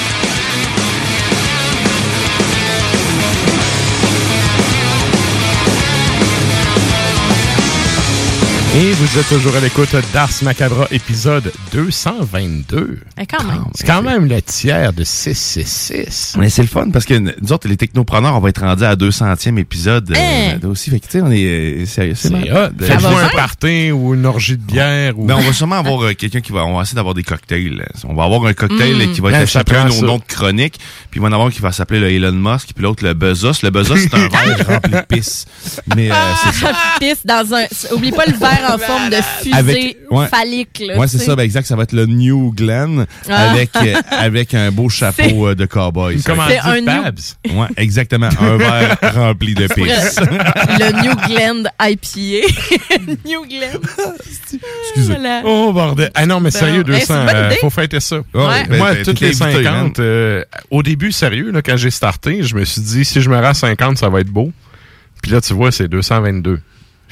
Et 8.73 8.93
vous 8.93 9.19
êtes 9.19 9.27
toujours 9.27 9.53
à 9.57 9.59
l'écoute 9.59 9.93
d'Ars 10.13 10.29
Macabra, 10.43 10.87
épisode 10.91 11.51
222. 11.73 12.99
Eh, 13.19 13.25
quand 13.25 13.43
même. 13.43 13.65
C'est 13.75 13.85
quand 13.85 14.01
même 14.01 14.25
le 14.29 14.41
tiers 14.41 14.93
de 14.93 15.03
666. 15.03 16.35
Mais 16.39 16.49
c'est 16.49 16.61
le 16.61 16.69
fun 16.69 16.89
parce 16.89 17.03
que 17.03 17.15
nous 17.15 17.51
autres, 17.51 17.67
les 17.67 17.75
technopreneurs, 17.75 18.33
on 18.33 18.39
va 18.39 18.47
être 18.47 18.61
rendus 18.61 18.85
à 18.85 18.95
200e 18.95 19.57
épisode 19.59 20.09
euh, 20.15 20.51
Hein? 20.53 20.67
aussi. 20.69 20.89
Fait 20.89 21.01
que, 21.01 21.05
tu 21.05 21.11
sais, 21.11 21.21
on 21.21 21.29
est 21.31 21.43
euh, 21.43 21.85
sérieux. 21.85 22.13
C'est 22.15 22.29
Faites-vous 22.31 23.07
un 23.17 23.27
party 23.35 23.91
ou 23.91 24.13
une 24.13 24.25
orgie 24.25 24.55
de 24.55 24.63
bière. 24.63 25.19
Ou... 25.19 25.25
Ben, 25.25 25.35
on 25.35 25.41
va 25.41 25.51
sûrement 25.51 25.75
avoir 25.79 26.05
euh, 26.05 26.13
quelqu'un 26.13 26.39
qui 26.39 26.53
va, 26.53 26.63
on 26.65 26.77
va 26.77 26.83
essayer 26.83 26.95
d'avoir 26.95 27.13
des 27.13 27.23
cocktails. 27.23 27.85
On 28.07 28.13
va 28.13 28.23
avoir 28.23 28.45
un 28.45 28.53
cocktail 28.53 28.95
Mm. 29.05 29.11
qui 29.13 29.19
va 29.19 29.29
Ouais, 29.31 29.35
être 29.41 29.49
chacun 29.49 29.83
nos 29.89 30.01
noms 30.01 30.17
de 30.19 30.23
chronique. 30.23 30.79
Puis 31.09 31.19
il 31.19 31.21
va 31.21 31.27
en 31.27 31.33
avoir 31.33 31.49
un 31.49 31.51
qui 31.51 31.59
va 31.59 31.73
s'appeler 31.73 31.99
le 31.99 32.09
Elon 32.09 32.31
Musk, 32.31 32.69
puis 32.73 32.83
l'autre 32.83 33.03
le 33.03 33.13
Bezos. 33.13 33.63
Le 33.63 33.69
Bezos, 33.69 33.97
c'est 33.97 34.13
un 34.13 34.27
verre 34.29 34.65
rempli 34.67 34.91
de 34.91 35.01
pisse. 35.09 35.45
Mais 35.93 36.09
euh, 36.09 36.15
c'est 36.45 36.53
ça. 36.65 36.71
Pisse 37.01 37.25
dans 37.25 37.53
un. 37.53 37.65
Oublie 37.93 38.11
pas 38.11 38.25
le 38.25 38.33
verre 38.37 38.59
en 38.65 38.77
forme 38.77 39.09
de 39.09 39.17
fusée 39.41 39.53
Avec- 39.55 39.97
ouais. 40.09 40.27
phallique. 40.27 40.83
Là, 40.85 40.97
Ouais, 40.97 41.07
c'est 41.07 41.17
ça, 41.19 41.35
ben 41.35 41.43
exact, 41.43 41.65
ça 41.67 41.75
va 41.75 41.83
être 41.83 41.93
le 41.93 42.05
New 42.05 42.53
Glenn 42.55 43.05
Ah. 43.29 43.51
avec 43.51 43.69
euh, 43.75 43.95
avec 44.11 44.53
un 44.53 44.71
beau 44.71 44.89
chapeau 44.89 45.47
euh, 45.47 45.55
de 45.55 45.65
cowboy. 45.65 46.19
C'est 46.21 46.31
un 46.31 46.79
new- 46.79 46.85
Babs. 46.85 47.19
Ouais, 47.53 47.67
exactement, 47.77 48.29
un 48.39 48.57
verre 48.57 48.97
rempli 49.15 49.53
de 49.53 49.67
pisse. 49.67 50.19
le 50.79 51.01
New 51.03 51.15
Glen 51.27 51.69
IPA. 51.81 52.47
New 53.25 53.45
Glen. 53.47 53.79
Excusez. 54.83 55.13
Voilà. 55.13 55.41
Oh 55.45 55.71
bordel. 55.73 56.11
Ah 56.13 56.25
non, 56.25 56.39
mais 56.39 56.51
Ben, 56.51 56.59
sérieux, 56.59 56.83
ben, 56.83 56.93
c'est 56.99 57.07
200, 57.07 57.19
une 57.21 57.25
bonne 57.27 57.35
euh, 57.35 57.51
faut 57.61 57.69
fêter 57.69 57.99
ça. 57.99 58.17
Ouais. 58.33 58.65
Ben, 58.69 58.77
Moi, 58.77 58.93
ben, 58.93 59.03
toutes 59.03 59.19
t'es 59.19 59.27
les 59.29 59.41
invité, 59.41 59.63
50, 59.63 59.99
euh, 59.99 60.43
au 60.69 60.83
début, 60.83 61.11
sérieux, 61.11 61.51
là, 61.51 61.61
quand 61.61 61.77
j'ai 61.77 61.91
starté, 61.91 62.43
je 62.43 62.55
me 62.55 62.65
suis 62.65 62.81
dit, 62.81 63.05
si 63.05 63.21
je 63.21 63.29
me 63.29 63.35
rends 63.35 63.43
à 63.49 63.53
50, 63.53 63.97
ça 63.97 64.09
va 64.09 64.19
être 64.21 64.29
beau. 64.29 64.51
Puis 65.21 65.31
là, 65.31 65.41
tu 65.41 65.53
vois, 65.53 65.71
c'est 65.71 65.87
222. 65.87 66.59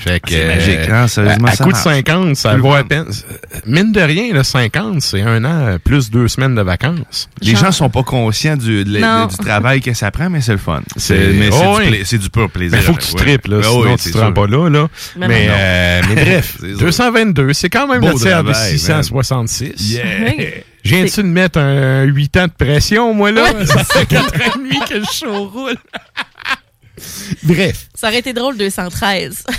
Fait 0.01 0.21
que, 0.21 0.29
C'est 0.29 0.47
magique, 0.47 0.89
hein, 0.89 1.07
sérieusement, 1.09 1.47
à, 1.47 1.51
à 1.51 1.55
ça 1.55 1.63
coup 1.65 1.71
de 1.71 1.75
marche. 1.75 1.83
50, 1.83 2.35
ça 2.37 2.53
Plus 2.53 2.61
vaut 2.61 2.73
à 2.73 2.83
peine. 2.85 3.05
Mine 3.65 3.91
de 3.91 3.99
rien, 3.99 4.33
le 4.33 4.43
50, 4.43 5.01
c'est 5.01 5.21
un 5.21 5.43
an 5.43 5.59
euh, 5.67 5.77
plus 5.77 6.09
deux 6.09 6.29
semaines 6.29 6.55
de 6.55 6.61
vacances. 6.61 7.27
Les 7.41 7.55
gens 7.55 7.71
sont 7.73 7.89
pas 7.89 8.03
conscients 8.03 8.55
du, 8.55 8.85
de- 8.85 9.43
travail 9.43 9.81
que 9.81 9.93
ça 9.93 10.09
prend, 10.09 10.29
mais 10.29 10.39
c'est 10.39 10.53
le 10.53 10.57
fun. 10.57 10.81
C'est- 10.95 11.33
mais 11.33 11.51
c'est 11.51 11.65
oh 11.67 11.79
du, 11.81 11.87
pla- 11.89 11.97
c'est 12.05 12.17
du 12.17 12.29
pur 12.29 12.49
plaisir. 12.49 12.77
Mais 12.77 12.83
faut 12.83 12.93
que 12.93 13.01
tu 13.03 13.13
Ouais. 13.13 13.19
tripes, 13.19 13.47
là, 13.47 13.61
sinon 13.61 13.81
oui, 13.81 13.95
tu 14.01 14.11
te 14.11 14.17
rends 14.17 14.31
pas 14.31 14.47
là. 14.47 14.69
là. 14.69 14.87
Mais 15.17 15.27
Mais, 15.27 15.47
non. 15.47 15.53
euh, 15.57 16.01
mais 16.07 16.15
bref, 16.23 16.57
C'est 16.61 16.69
sûr. 16.69 16.79
222, 16.79 17.53
c'est 17.53 17.69
quand 17.69 17.87
même 17.87 17.99
Beau 17.99 18.07
le 18.07 18.13
tiers 18.15 18.43
de 18.43 18.51
travail, 18.53 18.79
666. 18.79 19.91
Yeah. 19.91 20.05
Je 20.81 20.95
Viens-tu 20.95 21.23
de 21.23 21.27
mettre 21.27 21.59
un 21.59 22.03
8 22.03 22.37
ans 22.37 22.45
de 22.47 22.51
pression, 22.65 23.13
moi, 23.13 23.33
là? 23.33 23.65
Ça 23.65 23.83
fait 23.83 24.05
4 24.05 24.23
ans 24.27 24.29
et 24.55 24.57
demi 24.57 24.79
que 24.89 24.93
le 24.93 25.03
show 25.11 25.45
roule. 25.49 25.75
Bref. 27.43 27.87
Ça 27.93 28.07
aurait 28.07 28.19
été 28.19 28.33
drôle 28.33 28.57
213. 28.57 29.43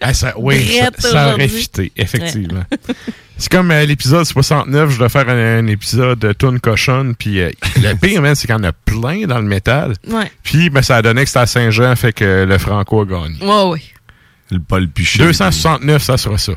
Ah, 0.00 0.14
ça, 0.14 0.32
oui, 0.36 0.78
ça, 0.98 1.34
aurait 1.34 1.48
fité, 1.48 1.92
effectivement. 1.96 2.64
C'est 3.38 3.50
comme 3.50 3.70
euh, 3.70 3.84
l'épisode 3.84 4.24
69, 4.24 4.90
je 4.90 4.98
dois 4.98 5.08
faire 5.08 5.28
un, 5.28 5.58
un 5.58 5.66
épisode 5.68 6.18
de 6.18 6.32
Tune 6.32 6.58
Cochonne, 6.58 7.14
puis 7.14 7.40
euh, 7.40 7.50
le 7.80 7.94
pire, 8.00 8.20
man, 8.20 8.34
c'est 8.34 8.46
qu'il 8.46 8.56
y 8.56 8.58
en 8.58 8.64
a 8.64 8.72
plein 8.72 9.26
dans 9.26 9.38
le 9.38 9.44
métal. 9.44 9.94
Ouais. 10.08 10.30
Puis, 10.42 10.70
ben, 10.70 10.82
ça 10.82 10.96
a 10.96 11.02
donné 11.02 11.22
que 11.22 11.28
c'était 11.28 11.40
à 11.40 11.46
Saint-Jean, 11.46 11.94
fait 11.94 12.12
que 12.12 12.44
le 12.48 12.58
Franco 12.58 13.02
a 13.02 13.04
gagné. 13.04 13.40
Ouais, 13.40 13.70
ouais. 13.70 13.82
Le 14.50 14.58
Paul 14.58 14.88
Piché. 14.88 15.18
269, 15.18 16.02
ça 16.02 16.16
sera 16.16 16.38
ça. 16.38 16.52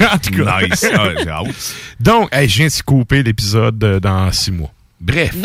en 0.00 0.18
tout 0.18 0.44
cas. 0.44 0.60
Nice. 0.62 0.86
Ah, 0.92 1.08
j'ai 1.22 1.28
hâte. 1.28 1.74
Donc, 2.00 2.28
hey, 2.32 2.48
je 2.48 2.56
viens 2.58 2.66
de 2.66 2.82
couper 2.84 3.22
l'épisode 3.22 3.82
euh, 3.84 4.00
dans 4.00 4.30
six 4.32 4.50
mois. 4.50 4.72
Bref. 5.02 5.34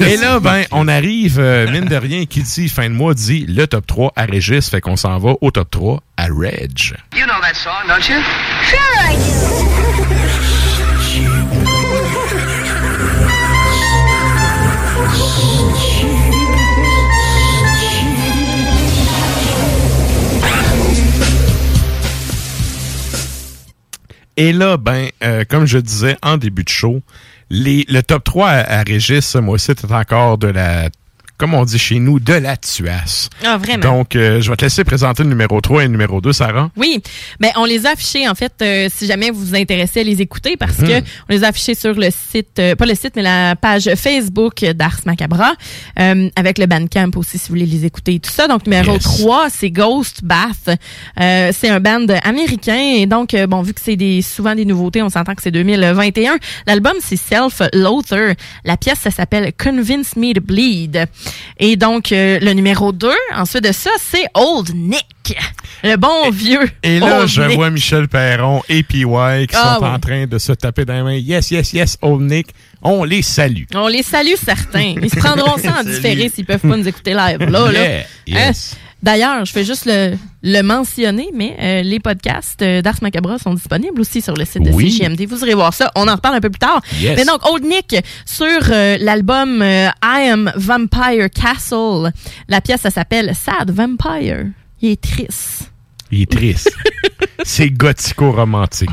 Et 0.00 0.16
là, 0.16 0.40
ben, 0.40 0.64
on 0.72 0.88
arrive, 0.88 1.38
euh, 1.38 1.70
mine 1.70 1.86
de 1.86 1.96
rien, 1.96 2.26
qui 2.26 2.42
dit 2.42 2.68
fin 2.68 2.90
de 2.90 2.94
mois 2.94 3.14
dit 3.14 3.46
le 3.46 3.66
top 3.66 3.86
3 3.86 4.12
à 4.16 4.24
Régis, 4.24 4.68
fait 4.68 4.80
qu'on 4.80 4.96
s'en 4.96 5.18
va 5.18 5.34
au 5.40 5.50
top 5.50 5.70
3 5.70 6.02
à 6.16 6.24
Reg. 6.24 6.94
You 7.16 7.24
know 7.24 7.40
that 7.40 7.54
song, 7.54 7.86
don't 7.88 8.06
you? 8.08 8.20
Sure 8.68 8.78
I 9.00 9.16
do. 9.16 9.24
Et 24.36 24.52
là, 24.52 24.76
ben, 24.76 25.10
euh, 25.22 25.44
comme 25.48 25.64
je 25.64 25.78
disais 25.78 26.16
en 26.22 26.36
début 26.38 26.64
de 26.64 26.68
show, 26.68 27.02
les, 27.54 27.84
le 27.88 28.02
top 28.02 28.24
3 28.24 28.48
à, 28.48 28.80
à 28.80 28.82
Régis, 28.82 29.24
ce 29.24 29.38
mois-ci, 29.38 29.70
est 29.70 29.84
encore 29.92 30.38
de 30.38 30.48
la, 30.48 30.90
comme 31.38 31.54
on 31.54 31.64
dit 31.64 31.78
chez 31.78 31.98
nous, 31.98 32.20
de 32.20 32.32
la 32.34 32.56
tuasse. 32.56 33.28
Ah, 33.44 33.56
vraiment? 33.58 33.82
Donc, 33.98 34.14
euh, 34.16 34.40
je 34.40 34.50
vais 34.50 34.56
te 34.56 34.64
laisser 34.64 34.84
présenter 34.84 35.22
le 35.24 35.28
numéro 35.28 35.60
3 35.60 35.82
et 35.82 35.86
le 35.86 35.92
numéro 35.92 36.20
2, 36.20 36.32
Sarah. 36.32 36.70
Oui, 36.76 37.02
ben 37.40 37.50
on 37.56 37.64
les 37.64 37.86
a 37.86 37.90
affichés 37.90 38.28
en 38.28 38.34
fait 38.34 38.52
euh, 38.62 38.88
si 38.94 39.06
jamais 39.06 39.30
vous 39.30 39.44
vous 39.44 39.54
intéressez 39.56 40.00
à 40.00 40.02
les 40.04 40.20
écouter 40.22 40.56
parce 40.56 40.78
Mhm. 40.78 40.88
que 40.88 40.98
on 41.28 41.32
les 41.32 41.44
a 41.44 41.48
affichés 41.48 41.74
sur 41.74 41.94
le 41.94 42.08
site 42.10 42.58
euh, 42.58 42.74
pas 42.76 42.86
le 42.86 42.94
site 42.94 43.12
mais 43.16 43.22
la 43.22 43.56
page 43.56 43.88
Facebook 43.96 44.64
d'Ars 44.64 45.00
Macabra 45.06 45.52
euh, 45.98 46.28
avec 46.36 46.58
le 46.58 46.66
Bandcamp 46.66 47.10
aussi 47.16 47.38
si 47.38 47.48
vous 47.48 47.54
voulez 47.56 47.66
les 47.66 47.84
écouter 47.84 48.14
et 48.14 48.20
tout 48.20 48.30
ça. 48.30 48.48
Donc 48.48 48.66
numéro 48.66 48.92
Yes. 48.92 49.02
3, 49.02 49.18
3, 49.24 49.50
c'est 49.50 49.70
Ghost 49.70 50.24
Bath. 50.24 50.78
Euh, 51.20 51.50
c'est 51.52 51.68
un 51.68 51.80
band 51.80 52.06
américain 52.22 52.78
et 52.96 53.06
donc 53.06 53.34
bon 53.48 53.62
vu 53.62 53.74
que 53.74 53.80
c'est 53.82 53.96
des 53.96 54.22
souvent 54.22 54.54
des 54.54 54.64
nouveautés, 54.64 55.02
on 55.02 55.08
s'entend 55.08 55.34
que 55.34 55.42
c'est 55.42 55.50
2021. 55.50 56.36
L'album 56.66 56.94
c'est 57.00 57.16
Self 57.16 57.60
Loathar. 57.72 58.34
La 58.64 58.76
pièce 58.76 58.98
ça 59.00 59.10
s'appelle 59.10 59.52
Convince 59.56 60.16
Me 60.16 60.32
to 60.32 60.40
Bleed. 60.40 61.06
Et 61.58 61.76
donc 61.76 62.10
euh, 62.12 62.38
le 62.40 62.52
numéro 62.52 62.92
2, 62.92 63.10
ensuite 63.34 63.64
de 63.64 63.72
ça, 63.72 63.90
c'est 64.00 64.24
Old 64.34 64.70
Nick. 64.74 65.36
Le 65.82 65.96
bon 65.96 66.30
vieux. 66.30 66.68
Et 66.82 66.98
là, 66.98 67.20
Old 67.20 67.28
je 67.28 67.42
Nick. 67.42 67.56
vois 67.56 67.70
Michel 67.70 68.08
Perron 68.08 68.62
et 68.68 68.82
PY 68.82 69.02
qui 69.02 69.54
Ah, 69.54 69.76
sont 69.78 69.84
en 69.86 69.98
train 69.98 70.26
de 70.26 70.38
se 70.38 70.52
taper 70.52 70.84
dans 70.84 70.94
les 70.94 71.02
mains. 71.02 71.12
Yes, 71.14 71.50
yes, 71.50 71.72
yes, 71.72 71.98
Old 72.02 72.22
Nick. 72.22 72.48
On 72.82 73.04
les 73.04 73.22
salue. 73.22 73.64
On 73.74 73.86
les 73.88 74.02
salue 74.02 74.34
certains. 74.42 74.94
Ils 75.02 75.10
se 75.10 75.16
prendront 75.16 75.56
ça 75.58 75.76
en 75.80 75.84
différé 75.84 76.28
s'ils 76.28 76.44
peuvent 76.44 76.60
pas 76.60 76.76
nous 76.76 76.88
écouter 76.88 77.14
live. 77.14 77.38
Là, 77.48 77.70
là. 77.72 77.80
Yeah, 78.26 78.48
Hein? 78.48 78.52
D'ailleurs, 79.04 79.44
je 79.44 79.52
fais 79.52 79.64
juste 79.64 79.84
le, 79.84 80.16
le 80.42 80.62
mentionner, 80.62 81.28
mais 81.34 81.54
euh, 81.60 81.82
les 81.82 82.00
podcasts 82.00 82.62
euh, 82.62 82.80
d'Ars 82.80 82.96
Macabra 83.02 83.38
sont 83.38 83.52
disponibles 83.52 84.00
aussi 84.00 84.22
sur 84.22 84.32
le 84.34 84.46
site 84.46 84.62
de 84.62 84.70
Oui. 84.70 84.90
CGMD. 84.90 85.26
Vous 85.28 85.42
irez 85.44 85.52
voir 85.52 85.74
ça. 85.74 85.90
On 85.94 86.08
en 86.08 86.14
reparle 86.14 86.36
un 86.36 86.40
peu 86.40 86.48
plus 86.48 86.58
tard. 86.58 86.80
Yes. 87.00 87.18
Mais 87.18 87.26
donc, 87.26 87.46
Old 87.46 87.64
Nick, 87.64 87.94
sur 88.24 88.46
euh, 88.70 88.96
l'album 88.98 89.60
euh, 89.60 89.88
I 90.02 90.30
Am 90.30 90.50
Vampire 90.56 91.28
Castle, 91.30 92.12
la 92.48 92.62
pièce, 92.62 92.80
ça 92.80 92.90
s'appelle 92.90 93.34
Sad 93.34 93.70
Vampire. 93.70 94.46
Il 94.80 94.92
est 94.92 95.00
triste. 95.02 95.70
Il 96.14 96.22
est 96.22 96.30
triste. 96.30 96.70
c'est 97.42 97.70
gothico-romantique. 97.70 98.90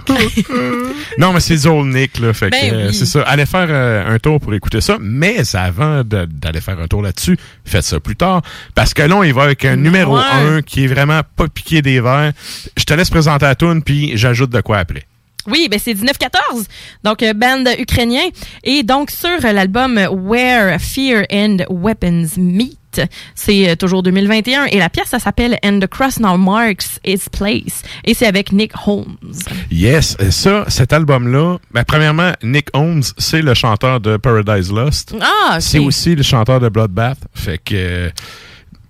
non, 1.18 1.34
mais 1.34 1.40
c'est 1.40 1.66
Old 1.68 1.94
Nick, 1.94 2.20
là. 2.20 2.34
Fait 2.34 2.50
que, 2.50 2.60
Ben 2.60 2.74
euh, 2.74 2.88
oui. 2.90 2.94
c'est 2.96 3.06
ça. 3.06 3.22
Allez 3.22 3.46
faire 3.46 3.68
euh, 3.70 4.14
un 4.14 4.18
tour 4.18 4.40
pour 4.40 4.54
écouter 4.54 4.82
ça. 4.82 4.98
Mais 5.00 5.38
avant 5.56 6.04
d'aller 6.04 6.62
faire 6.62 6.80
un 6.80 6.88
tour 6.88 7.02
là-dessus, 7.02 7.38
faites 7.64 7.84
ça 7.84 8.00
plus 8.00 8.16
tard. 8.16 8.42
Parce 8.74 8.94
que 8.94 9.04
là, 9.04 9.16
on 9.16 9.24
y 9.24 9.32
va 9.32 9.44
avec 9.44 9.66
un 9.66 9.76
numéro 9.76 10.18
Ouais. 10.18 10.24
1 10.58 10.62
qui 10.64 10.84
est 10.86 10.88
vraiment 10.88 11.22
pas 11.36 11.48
piqué 11.48 11.82
des 11.82 12.02
verres. 12.02 12.34
Je 12.76 12.84
te 12.84 12.94
laisse 12.94 13.10
présenter 13.10 13.46
la 13.46 13.56
tune 13.56 13.84
puis 13.84 14.12
j'ajoute 14.16 14.50
de 14.50 14.62
quoi 14.62 14.80
après. 14.80 15.04
Oui, 15.48 15.68
ben 15.72 15.80
c'est 15.84 15.96
1914, 15.96 16.68
donc 17.04 17.24
euh, 17.24 17.34
band 17.34 17.64
ukrainien. 17.80 18.22
Et 18.64 18.84
donc 18.84 19.10
sur 19.10 19.40
l'album 19.42 19.98
Where 20.12 20.80
Fear 20.80 21.26
and 21.32 21.58
Weapons 21.70 22.28
Meet, 22.38 22.78
c'est 23.36 23.70
euh, 23.70 23.76
toujours 23.76 24.04
2021. 24.04 24.66
Et 24.66 24.78
la 24.78 24.90
pièce, 24.90 25.10
ça 25.10 25.20
s'appelle 25.20 25.58
And 25.64 25.80
the 25.80 25.88
Cross 25.88 26.20
Now 26.20 26.38
Marks 26.38 27.00
Its 27.06 27.30
Place. 27.32 27.84
Et 28.04 28.14
c'est 28.14 28.28
avec 28.28 28.52
Nick 28.52 28.72
Holmes. 28.86 29.18
Yes, 29.72 30.18
ça, 30.30 30.66
cet 30.68 30.94
album-là, 30.94 31.58
ben, 31.72 31.84
premièrement, 31.84 32.32
Nick 32.44 32.68
Holmes, 32.74 33.04
c'est 33.18 33.42
le 33.42 33.54
chanteur 33.54 34.00
de 34.00 34.18
Paradise 34.18 34.72
Lost. 34.72 35.16
Ah, 35.22 35.56
ok. 35.56 35.62
C'est 35.62 35.80
aussi 35.80 36.16
le 36.16 36.24
chanteur 36.24 36.60
de 36.60 36.70
Bloodbath. 36.70 37.20
Fait 37.34 37.58
que 37.58 38.12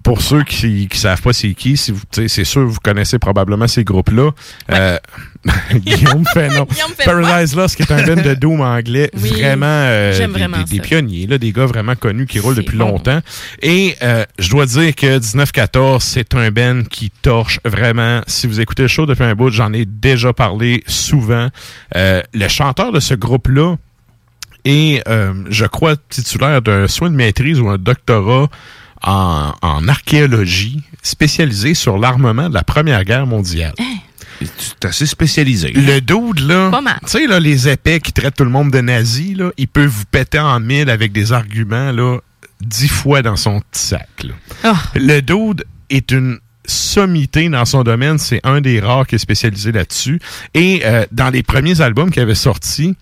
pour 0.03 0.21
ceux 0.21 0.43
qui, 0.43 0.87
qui 0.87 0.97
savent 0.97 1.21
pas 1.21 1.33
c'est 1.33 1.53
qui, 1.53 1.77
si 1.77 1.91
vous, 1.91 2.01
c'est 2.11 2.43
sûr 2.43 2.65
vous 2.67 2.79
connaissez 2.83 3.19
probablement 3.19 3.67
ces 3.67 3.83
groupes-là. 3.83 4.31
Euh, 4.71 4.97
Guillaume 5.75 6.23
fait 6.33 6.49
non. 6.49 6.65
Guillaume 6.71 6.91
Paradise 7.03 7.55
Lost, 7.55 7.75
qui 7.75 7.83
est 7.83 7.91
un 7.91 8.05
band 8.05 8.21
de 8.21 8.33
doom 8.35 8.61
anglais, 8.61 9.09
Oui, 9.21 9.29
vraiment 9.29 9.65
euh, 9.67 10.17
des, 10.17 10.25
vraiment 10.27 10.57
des- 10.59 10.63
des 10.65 10.77
ça. 10.77 10.83
pionniers, 10.83 11.27
là, 11.27 11.37
des 11.37 11.51
gars 11.51 11.65
vraiment 11.65 11.95
connus 11.95 12.27
qui 12.27 12.39
roulent 12.39 12.55
depuis 12.55 12.77
bon. 12.77 12.89
longtemps. 12.89 13.19
Et 13.61 13.95
euh, 14.03 14.23
je 14.39 14.49
dois 14.49 14.65
dire 14.65 14.93
que 14.95 15.05
1914, 15.19 16.03
c'est 16.03 16.35
un 16.35 16.51
band 16.51 16.83
qui 16.89 17.09
torche 17.21 17.59
vraiment. 17.65 18.21
Si 18.27 18.47
vous 18.47 18.59
écoutez 18.61 18.83
le 18.83 18.87
show 18.87 19.05
depuis 19.05 19.23
un 19.23 19.33
bout, 19.35 19.49
j'en 19.49 19.73
ai 19.73 19.85
déjà 19.85 20.33
parlé 20.33 20.83
souvent. 20.87 21.49
Euh, 21.95 22.21
le 22.33 22.47
chanteur 22.47 22.91
de 22.91 22.99
ce 22.99 23.13
groupe-là, 23.15 23.75
et 24.63 25.01
euh, 25.07 25.33
je 25.49 25.65
crois 25.65 25.95
titulaire 26.09 26.61
d'un 26.61 26.87
soin 26.87 27.09
de 27.09 27.15
maîtrise 27.15 27.59
ou 27.59 27.67
un 27.69 27.79
doctorat 27.79 28.47
en, 29.03 29.53
en 29.61 29.87
archéologie 29.87 30.81
spécialisé 31.01 31.73
sur 31.73 31.97
l'armement 31.97 32.49
de 32.49 32.53
la 32.53 32.63
Première 32.63 33.03
Guerre 33.03 33.25
mondiale. 33.27 33.73
C'est 34.57 34.85
assez 34.85 35.05
spécialisé. 35.05 35.71
Le 35.71 35.99
dude, 35.99 36.39
là, 36.47 36.71
Pas 36.71 36.81
mal. 36.81 36.97
tu 37.03 37.09
sais, 37.09 37.27
là, 37.27 37.39
les 37.39 37.69
épais 37.69 37.99
qui 37.99 38.11
traitent 38.11 38.35
tout 38.37 38.43
le 38.43 38.49
monde 38.49 38.71
de 38.71 38.81
nazis, 38.81 39.37
là, 39.37 39.51
il 39.57 39.67
peut 39.67 39.85
vous 39.85 40.05
péter 40.09 40.39
en 40.39 40.59
mille 40.59 40.89
avec 40.89 41.11
des 41.11 41.31
arguments, 41.31 41.91
là, 41.91 42.17
dix 42.59 42.87
fois 42.87 43.21
dans 43.21 43.35
son 43.35 43.59
petit 43.59 43.81
sac, 43.85 44.09
là. 44.23 44.33
Ah. 44.63 44.81
Le 44.95 45.21
dude 45.21 45.63
est 45.91 46.09
une 46.11 46.39
sommité 46.65 47.49
dans 47.49 47.65
son 47.65 47.83
domaine. 47.83 48.17
C'est 48.17 48.39
un 48.43 48.61
des 48.61 48.79
rares 48.79 49.05
qui 49.05 49.15
est 49.15 49.19
spécialisé 49.19 49.71
là-dessus. 49.71 50.19
Et 50.53 50.81
euh, 50.85 51.05
dans 51.11 51.29
les 51.29 51.43
premiers 51.43 51.81
albums 51.81 52.09
qu'il 52.11 52.21
avait 52.21 52.33
sortis, 52.35 52.95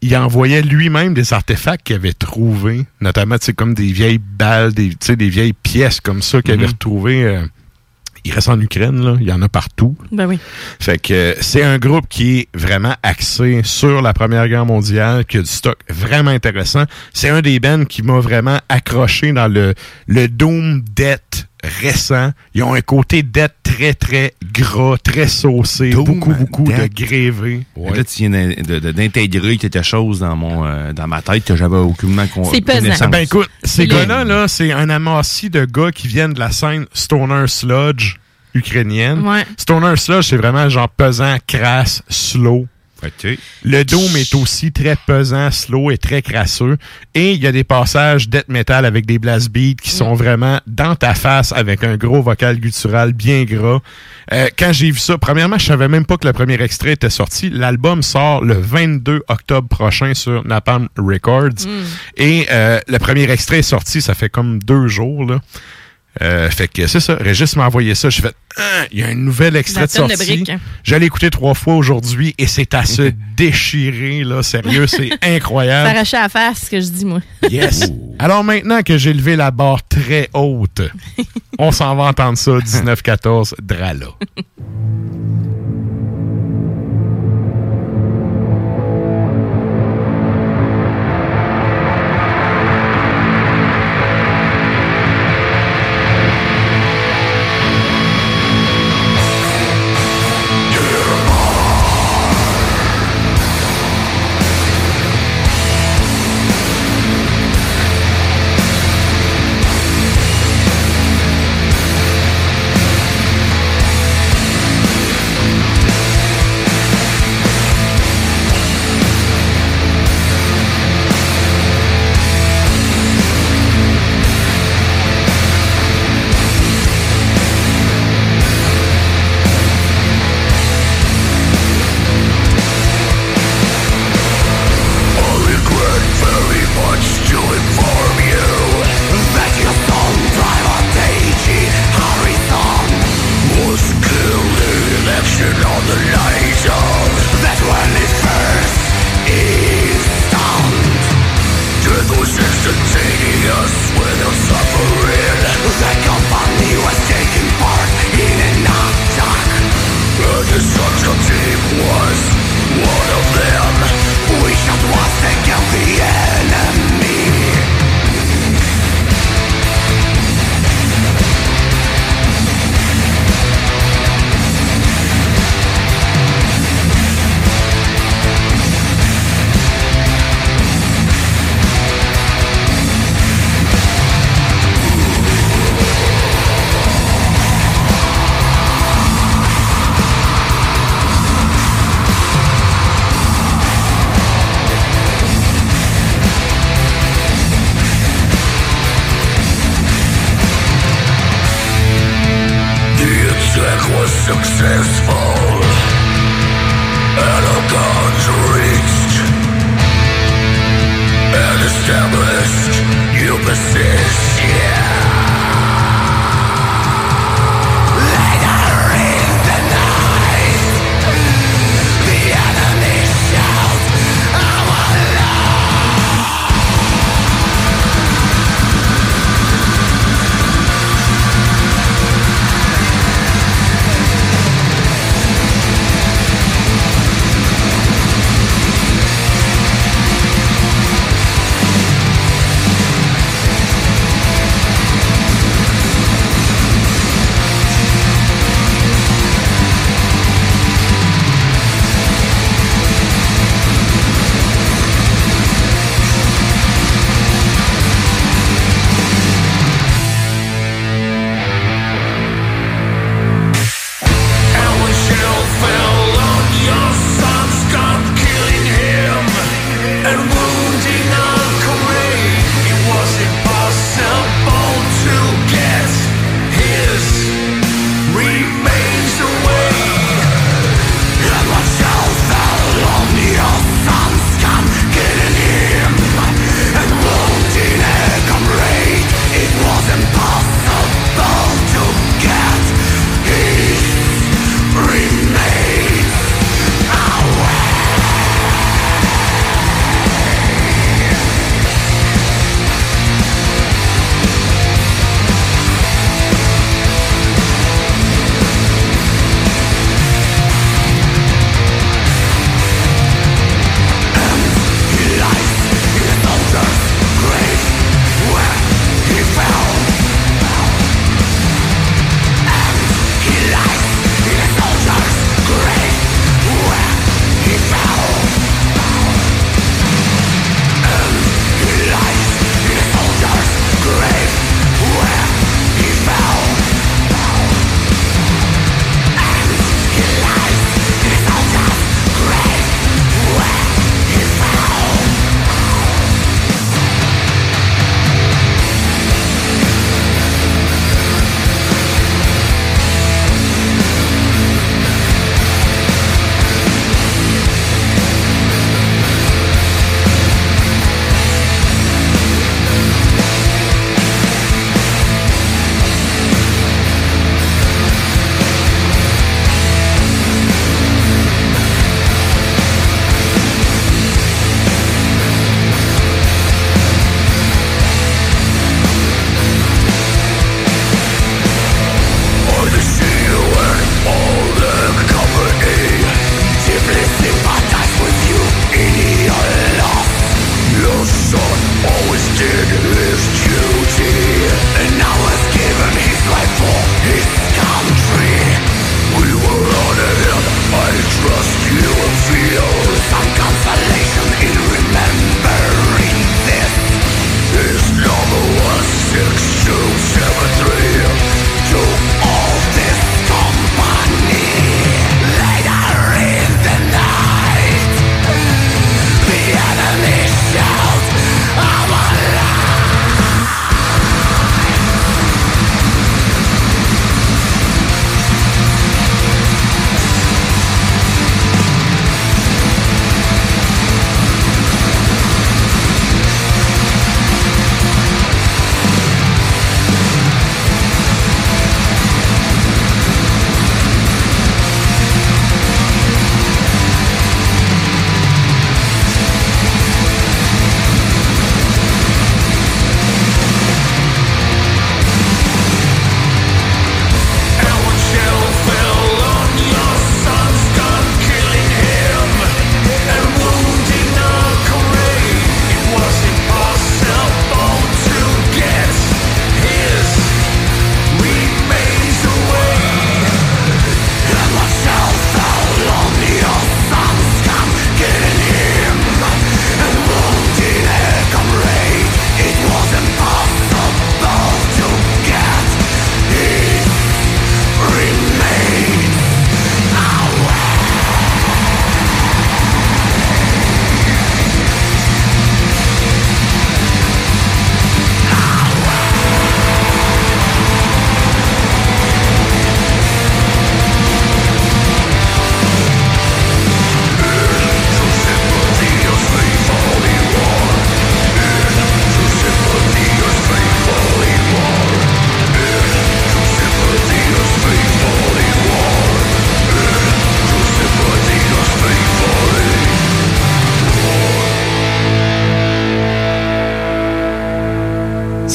il 0.00 0.16
envoyait 0.16 0.62
lui-même 0.62 1.14
des 1.14 1.32
artefacts 1.32 1.84
qu'il 1.86 1.96
avait 1.96 2.12
trouvés, 2.12 2.86
notamment, 3.00 3.38
tu 3.38 3.46
sais, 3.46 3.52
comme 3.52 3.74
des 3.74 3.90
vieilles 3.92 4.18
balles, 4.20 4.72
des, 4.72 4.90
tu 4.90 4.96
sais, 5.00 5.16
des 5.16 5.28
vieilles 5.28 5.52
pièces 5.54 6.00
comme 6.00 6.22
ça 6.22 6.40
qu'il 6.42 6.52
avait 6.54 6.64
Mhm. 6.64 6.70
retrouvées. 6.72 7.24
euh, 7.24 7.42
il 8.24 8.32
reste 8.32 8.48
en 8.48 8.60
Ukraine, 8.60 9.00
là. 9.02 9.16
Il 9.20 9.26
y 9.26 9.32
en 9.32 9.40
a 9.42 9.48
partout. 9.48 9.96
Ben 10.12 10.26
oui. 10.26 10.38
Fait 10.80 10.98
que 10.98 11.14
euh, 11.14 11.34
c'est 11.40 11.62
un 11.62 11.78
groupe 11.78 12.06
qui 12.08 12.40
est 12.40 12.48
vraiment 12.52 12.94
axé 13.02 13.62
sur 13.64 14.02
la 14.02 14.12
Première 14.12 14.46
Guerre 14.48 14.66
mondiale, 14.66 15.24
qui 15.24 15.38
a 15.38 15.40
du 15.42 15.48
stock 15.48 15.78
vraiment 15.88 16.30
intéressant. 16.32 16.84
C'est 17.14 17.30
un 17.30 17.40
des 17.40 17.58
bands 17.58 17.84
qui 17.86 18.02
m'a 18.02 18.18
vraiment 18.20 18.58
accroché 18.68 19.32
dans 19.32 19.48
le, 19.48 19.72
le 20.08 20.28
Doom 20.28 20.82
Death 20.94 21.47
récent. 21.62 22.32
Ils 22.54 22.62
ont 22.62 22.74
un 22.74 22.80
côté 22.80 23.22
Death 23.22 23.52
très, 23.62 23.94
très 23.94 24.34
gras, 24.52 24.96
très 25.02 25.26
saucé, 25.28 25.90
Doom 25.90 26.04
beaucoup, 26.04 26.32
beaucoup 26.34 26.64
Death. 26.64 26.80
de 26.94 27.04
grévé. 27.04 27.66
Là, 27.76 28.04
tu 28.04 28.28
viens 28.28 28.52
d'intégrer 28.92 29.56
quelque 29.56 29.82
chose 29.82 30.20
dans 30.20 30.36
mon 30.36 30.64
euh, 30.64 30.92
dans 30.92 31.06
ma 31.06 31.22
tête 31.22 31.44
que 31.44 31.56
j'avais 31.56 31.76
aucunement 31.76 32.26
con- 32.28 32.44
C'est 32.52 32.60
pesant. 32.60 32.80
connaissance. 32.80 33.10
Ben 33.10 33.18
écoute, 33.20 33.50
ces 33.64 33.86
gars-là, 33.86 34.24
là, 34.24 34.48
c'est 34.48 34.72
un 34.72 34.88
amassis 34.90 35.50
de 35.50 35.64
gars 35.64 35.90
qui 35.92 36.08
viennent 36.08 36.32
de 36.34 36.40
la 36.40 36.50
scène 36.50 36.86
Stoner 36.92 37.46
Sludge 37.48 38.16
ukrainienne. 38.54 39.26
Ouais. 39.26 39.44
Stoner 39.56 39.96
Sludge, 39.96 40.26
c'est 40.28 40.36
vraiment 40.36 40.68
genre 40.68 40.88
pesant, 40.88 41.36
crasse, 41.46 42.02
slow. 42.08 42.66
Le 43.64 43.84
Doom 43.84 44.16
est 44.16 44.34
aussi 44.34 44.72
très 44.72 44.96
pesant, 45.06 45.50
slow 45.50 45.90
et 45.90 45.98
très 45.98 46.22
crasseux. 46.22 46.76
Et 47.14 47.32
il 47.32 47.42
y 47.42 47.46
a 47.46 47.52
des 47.52 47.64
passages 47.64 48.28
death 48.28 48.48
metal 48.48 48.84
avec 48.84 49.06
des 49.06 49.18
blast 49.18 49.50
beats 49.50 49.74
qui 49.82 49.90
sont 49.90 50.14
vraiment 50.14 50.60
dans 50.66 50.96
ta 50.96 51.14
face 51.14 51.52
avec 51.52 51.84
un 51.84 51.96
gros 51.96 52.22
vocal 52.22 52.58
guttural 52.58 53.12
bien 53.12 53.44
gras. 53.44 53.80
Euh, 54.32 54.48
quand 54.58 54.72
j'ai 54.72 54.90
vu 54.90 54.98
ça, 54.98 55.16
premièrement, 55.18 55.58
je 55.58 55.66
savais 55.66 55.88
même 55.88 56.04
pas 56.04 56.16
que 56.16 56.26
le 56.26 56.32
premier 56.32 56.60
extrait 56.60 56.92
était 56.92 57.10
sorti. 57.10 57.50
L'album 57.50 58.02
sort 58.02 58.44
le 58.44 58.54
22 58.54 59.22
octobre 59.28 59.68
prochain 59.68 60.14
sur 60.14 60.46
Napalm 60.46 60.88
Records. 60.96 61.66
Et 62.16 62.46
euh, 62.50 62.80
le 62.88 62.98
premier 62.98 63.30
extrait 63.30 63.58
est 63.60 63.62
sorti, 63.62 64.00
ça 64.00 64.14
fait 64.14 64.28
comme 64.28 64.58
deux 64.58 64.88
jours, 64.88 65.24
là. 65.24 65.40
Euh, 66.22 66.50
fait 66.50 66.68
que 66.68 66.86
c'est 66.86 67.00
ça. 67.00 67.14
Régis 67.14 67.54
m'a 67.56 67.66
envoyé 67.66 67.94
ça. 67.94 68.10
J'ai 68.10 68.22
fait, 68.22 68.34
Ah, 68.56 68.86
il 68.90 68.98
y 68.98 69.02
a 69.02 69.08
un 69.08 69.14
nouvel 69.14 69.54
extrait 69.56 69.82
de 69.82 69.86
de 69.86 69.92
sortie. 69.92 70.44
Je 70.82 70.94
l'ai 70.96 71.06
écouté 71.06 71.30
trois 71.30 71.54
fois 71.54 71.76
aujourd'hui 71.76 72.34
et 72.38 72.46
c'est 72.46 72.74
à 72.74 72.84
se 72.84 73.12
déchirer, 73.36 74.24
là. 74.24 74.42
Sérieux, 74.42 74.86
c'est 74.86 75.10
incroyable. 75.22 75.88
S'arracher 75.90 76.16
à 76.16 76.28
face, 76.28 76.64
ce 76.64 76.70
que 76.70 76.80
je 76.80 76.88
dis, 76.88 77.04
moi. 77.04 77.20
Yes. 77.50 77.90
Alors 78.18 78.42
maintenant 78.42 78.82
que 78.82 78.98
j'ai 78.98 79.12
levé 79.12 79.36
la 79.36 79.50
barre 79.52 79.86
très 79.88 80.28
haute, 80.34 80.82
on 81.58 81.70
s'en 81.70 81.94
va 81.94 82.04
entendre 82.04 82.36
ça, 82.36 82.50
1914, 82.52 83.54
Drala. 83.62 84.06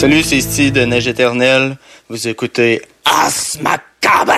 Salut, 0.03 0.21
c'est 0.21 0.41
Steve 0.41 0.73
de 0.73 0.83
Neige 0.83 1.07
Éternelle. 1.07 1.77
Vous 2.09 2.27
écoutez 2.27 2.81
As 3.05 3.57
Macabra! 3.61 4.35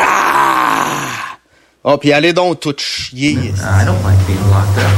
Oh, 1.83 1.97
puis 1.97 2.13
allez 2.13 2.33
donc 2.33 2.59
tout 2.59 2.75
chier. 2.77 3.31
I 3.33 3.83
don't 3.83 3.97
like 4.05 4.13
being 4.27 4.37
locked 4.53 4.77
up 4.77 4.93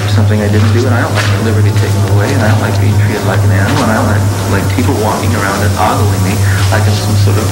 for 0.00 0.08
something 0.16 0.40
I 0.40 0.48
didn't 0.48 0.72
do, 0.72 0.88
and 0.88 0.96
I 0.96 1.02
don't 1.04 1.12
like 1.12 1.28
my 1.36 1.44
liberty 1.44 1.68
taken 1.68 2.16
away, 2.16 2.32
and 2.32 2.40
I 2.40 2.48
don't 2.48 2.62
like 2.64 2.80
being 2.80 2.96
treated 3.04 3.28
like 3.28 3.44
an 3.44 3.60
animal, 3.60 3.76
and 3.84 3.92
I 3.92 3.96
don't 4.00 4.08
like, 4.08 4.64
like 4.64 4.66
people 4.72 4.96
walking 5.04 5.36
around 5.36 5.60
and 5.60 5.76
ogling 5.76 6.24
me 6.24 6.32
like 6.72 6.80
I'm 6.88 6.96
some 6.96 7.20
sort 7.20 7.36
of 7.36 7.44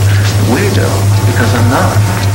weirdo, 0.49 0.89
because 1.29 1.53
I'm 1.53 1.69
not. 1.69 2.34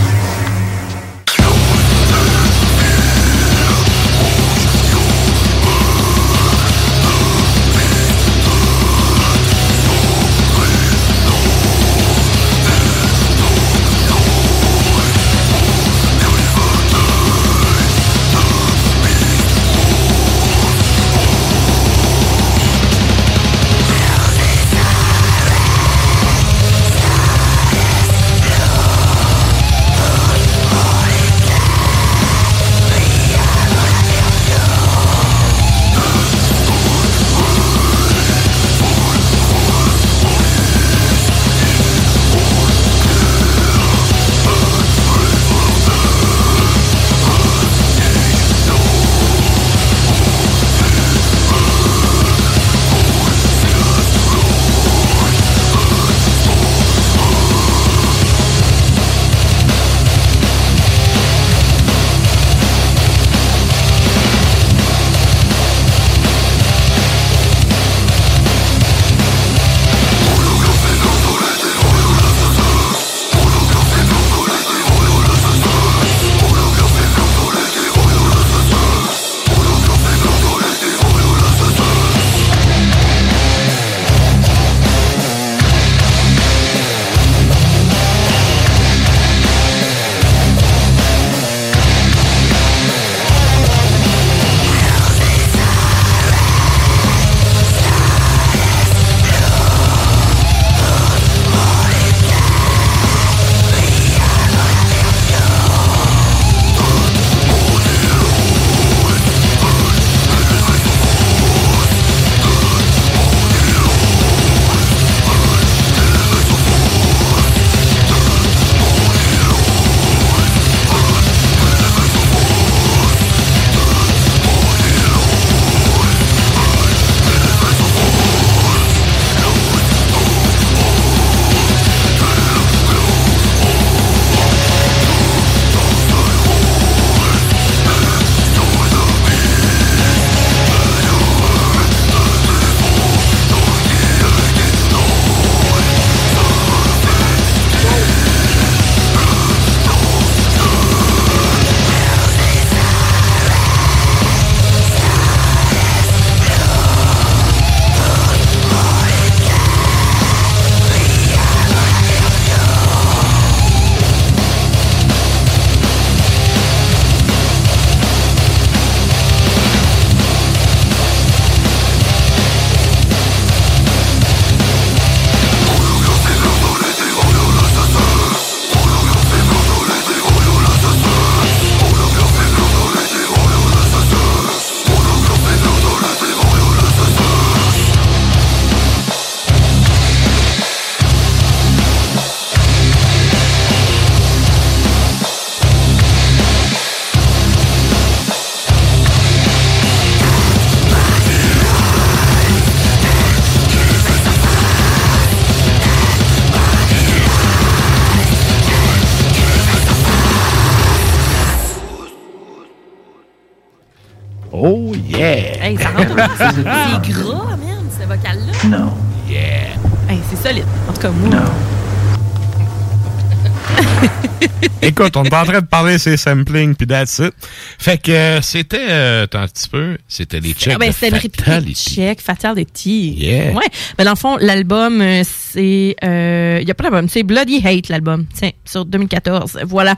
Écoute, 225.00 225.18
on 225.18 225.24
est 225.24 225.34
en 225.34 225.46
train 225.46 225.62
de 225.62 225.66
parler 225.66 225.94
de 225.94 225.98
ces 225.98 226.18
samplings 226.18 226.76
puis 226.76 226.86
that's 226.86 227.20
it. 227.20 227.34
Fait 227.78 227.98
que 227.98 228.12
euh, 228.12 228.42
c'était 228.42 228.88
euh, 228.90 229.24
attends 229.24 229.40
un 229.40 229.48
petit 229.48 229.70
peu, 229.70 229.98
c'était 230.08 230.40
les 230.40 230.54
checks 230.54 230.74
Ah 230.76 230.78
ben, 230.78 230.92
c'était 230.92 231.10
une 231.10 231.16
réplique 231.16 232.22
Fatality. 232.22 233.16
Yeah. 233.18 233.54
Ouais. 233.54 233.64
Ben, 233.98 234.04
dans 234.04 234.12
le 234.12 234.18
fond, 234.18 234.38
l'album, 234.38 235.02
euh, 235.02 235.24
c'est. 235.24 235.96
Il 236.02 236.66
n'y 236.66 236.72
a 236.72 236.74
pas 236.74 236.84
d'album, 236.84 237.08
c'est 237.08 237.24
Bloody 237.24 237.66
Hate, 237.66 237.90
l'album. 237.90 238.26
Tiens, 238.34 238.52
sur 238.66 238.86
2014. 238.86 239.60
Voilà. 239.66 239.96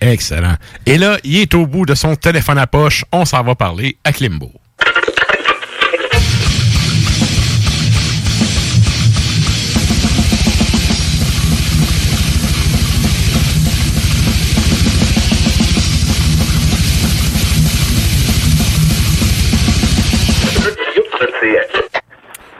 Excellent. 0.00 0.54
Et 0.86 0.96
là, 0.96 1.18
il 1.24 1.38
est 1.38 1.54
au 1.54 1.66
bout 1.66 1.84
de 1.84 1.94
son 1.94 2.14
téléphone 2.14 2.58
à 2.58 2.66
poche. 2.66 3.04
On 3.12 3.24
s'en 3.24 3.42
va 3.42 3.54
parler 3.54 3.96
à 4.04 4.12
Klimbo. 4.12 4.52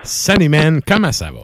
Salut 0.08 0.48
man, 0.48 0.80
comment 0.86 1.12
ça 1.12 1.26
va? 1.26 1.40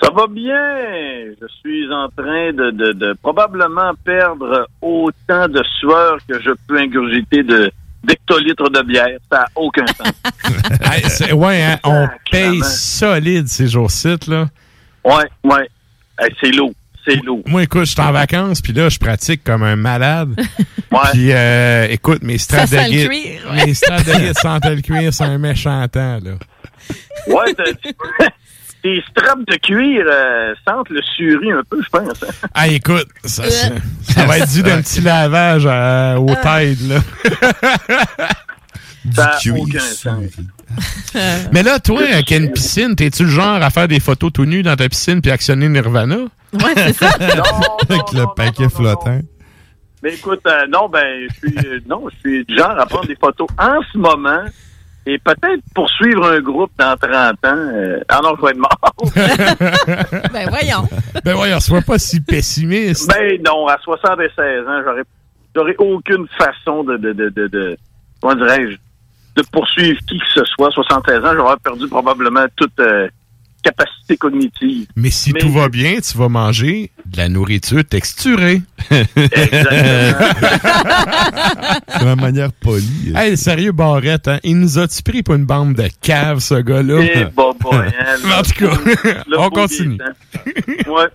Ça 0.00 0.08
va 0.14 0.28
bien. 0.28 1.34
Je 1.40 1.46
suis 1.58 1.92
en 1.92 2.08
train 2.08 2.52
de, 2.52 2.70
de, 2.70 2.92
de 2.92 3.16
probablement 3.20 3.90
perdre 4.04 4.68
autant 4.80 5.48
de 5.48 5.60
sueur 5.80 6.18
que 6.28 6.40
je 6.40 6.50
peux 6.68 6.78
ingurgiter 6.78 7.42
de 7.42 7.72
d'hectolitres 8.04 8.70
de 8.70 8.80
bière. 8.82 9.18
Ça 9.30 9.40
n'a 9.40 9.46
aucun 9.56 9.86
sens. 9.88 10.12
Hey, 11.20 11.32
ouais, 11.32 11.62
hein, 11.62 11.78
on 11.82 12.08
paye 12.30 12.60
solide 12.62 13.48
ces 13.48 13.66
jours-ci, 13.66 14.14
là. 14.28 14.46
Ouais, 15.04 15.24
ouais. 15.42 15.68
Hey, 16.20 16.32
c'est 16.40 16.52
lourd. 16.52 16.72
C'est 17.04 17.16
lourd. 17.24 17.42
Moi, 17.46 17.64
écoute, 17.64 17.86
je 17.86 17.90
suis 17.90 18.00
en 18.00 18.12
vacances, 18.12 18.60
puis 18.60 18.72
là, 18.72 18.88
je 18.88 18.98
pratique 18.98 19.42
comme 19.42 19.64
un 19.64 19.76
malade. 19.76 20.40
Puis, 21.12 21.32
euh, 21.32 21.88
écoute, 21.90 22.22
mes 22.22 22.38
straps 22.38 22.70
Ça 22.70 22.76
de 22.76 22.82
sent 22.82 22.88
le 22.88 22.96
guide, 22.96 23.08
cuir, 23.08 23.50
ouais. 23.50 23.66
mes 23.66 23.72
guide 23.72 24.38
sentent 24.38 24.64
le 24.64 24.80
cuir, 24.80 25.12
c'est 25.12 25.24
un 25.24 25.38
méchant 25.38 25.88
temps, 25.88 26.18
là. 26.22 26.34
Ouais, 27.26 27.54
t'as- 27.54 27.72
tes 28.82 29.02
straps 29.10 29.44
de 29.46 29.56
cuir 29.56 30.04
euh, 30.08 30.54
sentent 30.66 30.90
le 30.90 31.00
suri 31.16 31.52
un 31.52 31.62
peu, 31.68 31.80
je 31.82 31.88
pense. 31.88 32.22
hein. 32.22 32.48
Ah, 32.54 32.68
écoute, 32.68 33.06
ça, 33.24 33.48
ça, 33.50 33.68
ça 34.02 34.24
va 34.26 34.38
être 34.38 34.50
dû 34.52 34.62
d'un 34.62 34.80
petit 34.82 35.00
lavage 35.00 35.64
euh, 35.66 36.16
au 36.16 36.26
tide, 36.34 36.88
là. 36.88 37.00
Ça 39.12 39.38
n'a 39.46 39.56
aucun 39.58 39.80
sens. 39.80 40.24
Mais 41.52 41.62
là, 41.62 41.78
toi, 41.78 42.00
avec 42.10 42.30
une 42.30 42.50
piscine, 42.52 42.96
t'es-tu 42.96 43.24
le 43.24 43.28
genre 43.28 43.62
à 43.62 43.68
faire 43.68 43.86
des 43.86 44.00
photos 44.00 44.32
tout 44.32 44.46
nu 44.46 44.62
dans 44.62 44.76
ta 44.76 44.88
piscine 44.88 45.20
puis 45.20 45.30
actionner 45.30 45.68
Nirvana? 45.68 46.16
Ouais, 46.54 46.72
c'est 46.74 46.94
ça. 46.94 47.10
avec 47.10 48.12
le 48.14 48.34
paquet 48.34 48.68
flottant. 48.70 49.20
Mais 50.02 50.14
écoute, 50.14 50.40
euh, 50.46 50.66
non, 50.72 50.88
ben, 50.88 51.04
je 51.28 51.48
suis, 51.48 51.58
euh, 51.66 51.80
non, 51.86 52.04
je 52.10 52.16
suis 52.20 52.44
du 52.46 52.56
genre 52.56 52.78
à 52.78 52.86
prendre 52.86 53.06
des 53.06 53.16
photos 53.16 53.46
en 53.58 53.80
ce 53.92 53.98
moment 53.98 54.44
et 55.06 55.18
peut-être 55.18 55.62
poursuivre 55.74 56.24
un 56.26 56.40
groupe 56.40 56.70
dans 56.78 56.96
30 56.96 57.12
ans. 57.12 57.34
Euh, 57.44 58.00
ah 58.08 58.20
non, 58.22 58.34
je 58.36 58.42
vais 58.44 58.50
être 58.52 58.58
mort. 58.58 58.94
ben 60.32 60.48
voyons. 60.48 60.88
Ben 61.24 61.34
voyons, 61.34 61.60
sois 61.60 61.82
pas 61.82 61.98
si 61.98 62.20
pessimiste. 62.20 63.08
Ben 63.08 63.40
non, 63.44 63.66
à 63.66 63.76
76 63.78 64.66
ans, 64.66 64.82
j'aurais, 64.84 65.02
j'aurais 65.54 65.76
aucune 65.78 66.26
façon 66.38 66.84
de, 66.84 66.96
de, 66.96 67.12
de, 67.12 67.28
de, 67.28 67.46
de- 67.48 67.76
comment 68.20 68.34
dirais-je, 68.34 68.76
de 69.36 69.46
poursuivre 69.52 69.98
qui 70.08 70.18
que 70.18 70.26
ce 70.34 70.44
soit. 70.44 70.70
76 70.70 71.24
ans, 71.24 71.32
j'aurais 71.34 71.56
perdu 71.62 71.86
probablement 71.88 72.46
toute 72.56 72.78
euh, 72.80 73.08
capacité 73.64 74.16
cognitive. 74.16 74.86
Mais 74.94 75.10
si 75.10 75.32
tout 75.32 75.50
va 75.50 75.68
bien, 75.68 75.98
tu 76.00 76.16
vas 76.18 76.28
manger 76.28 76.90
de 77.06 77.16
la 77.16 77.28
nourriture 77.28 77.84
texturée. 77.84 78.62
De 82.00 82.04
la 82.04 82.16
manière 82.16 82.52
polie. 82.52 83.12
Hey, 83.16 83.36
sérieux, 83.36 83.72
Barrette, 83.72 84.28
hein? 84.28 84.38
il 84.44 84.58
nous 84.58 84.78
a-tu 84.78 85.02
pris 85.02 85.22
pour 85.22 85.34
une 85.34 85.46
bande 85.46 85.74
de 85.74 85.88
caves, 86.02 86.40
ce 86.40 86.54
gars-là? 86.54 87.00
Eh, 87.00 87.24
bah, 87.34 87.50
bah, 87.62 87.70
hein, 87.72 88.30
en 88.38 88.42
tout 88.42 88.52
cas, 88.52 88.76
le 89.26 89.38
on 89.38 89.50
continue. 89.50 89.98
ouais. 90.86 91.08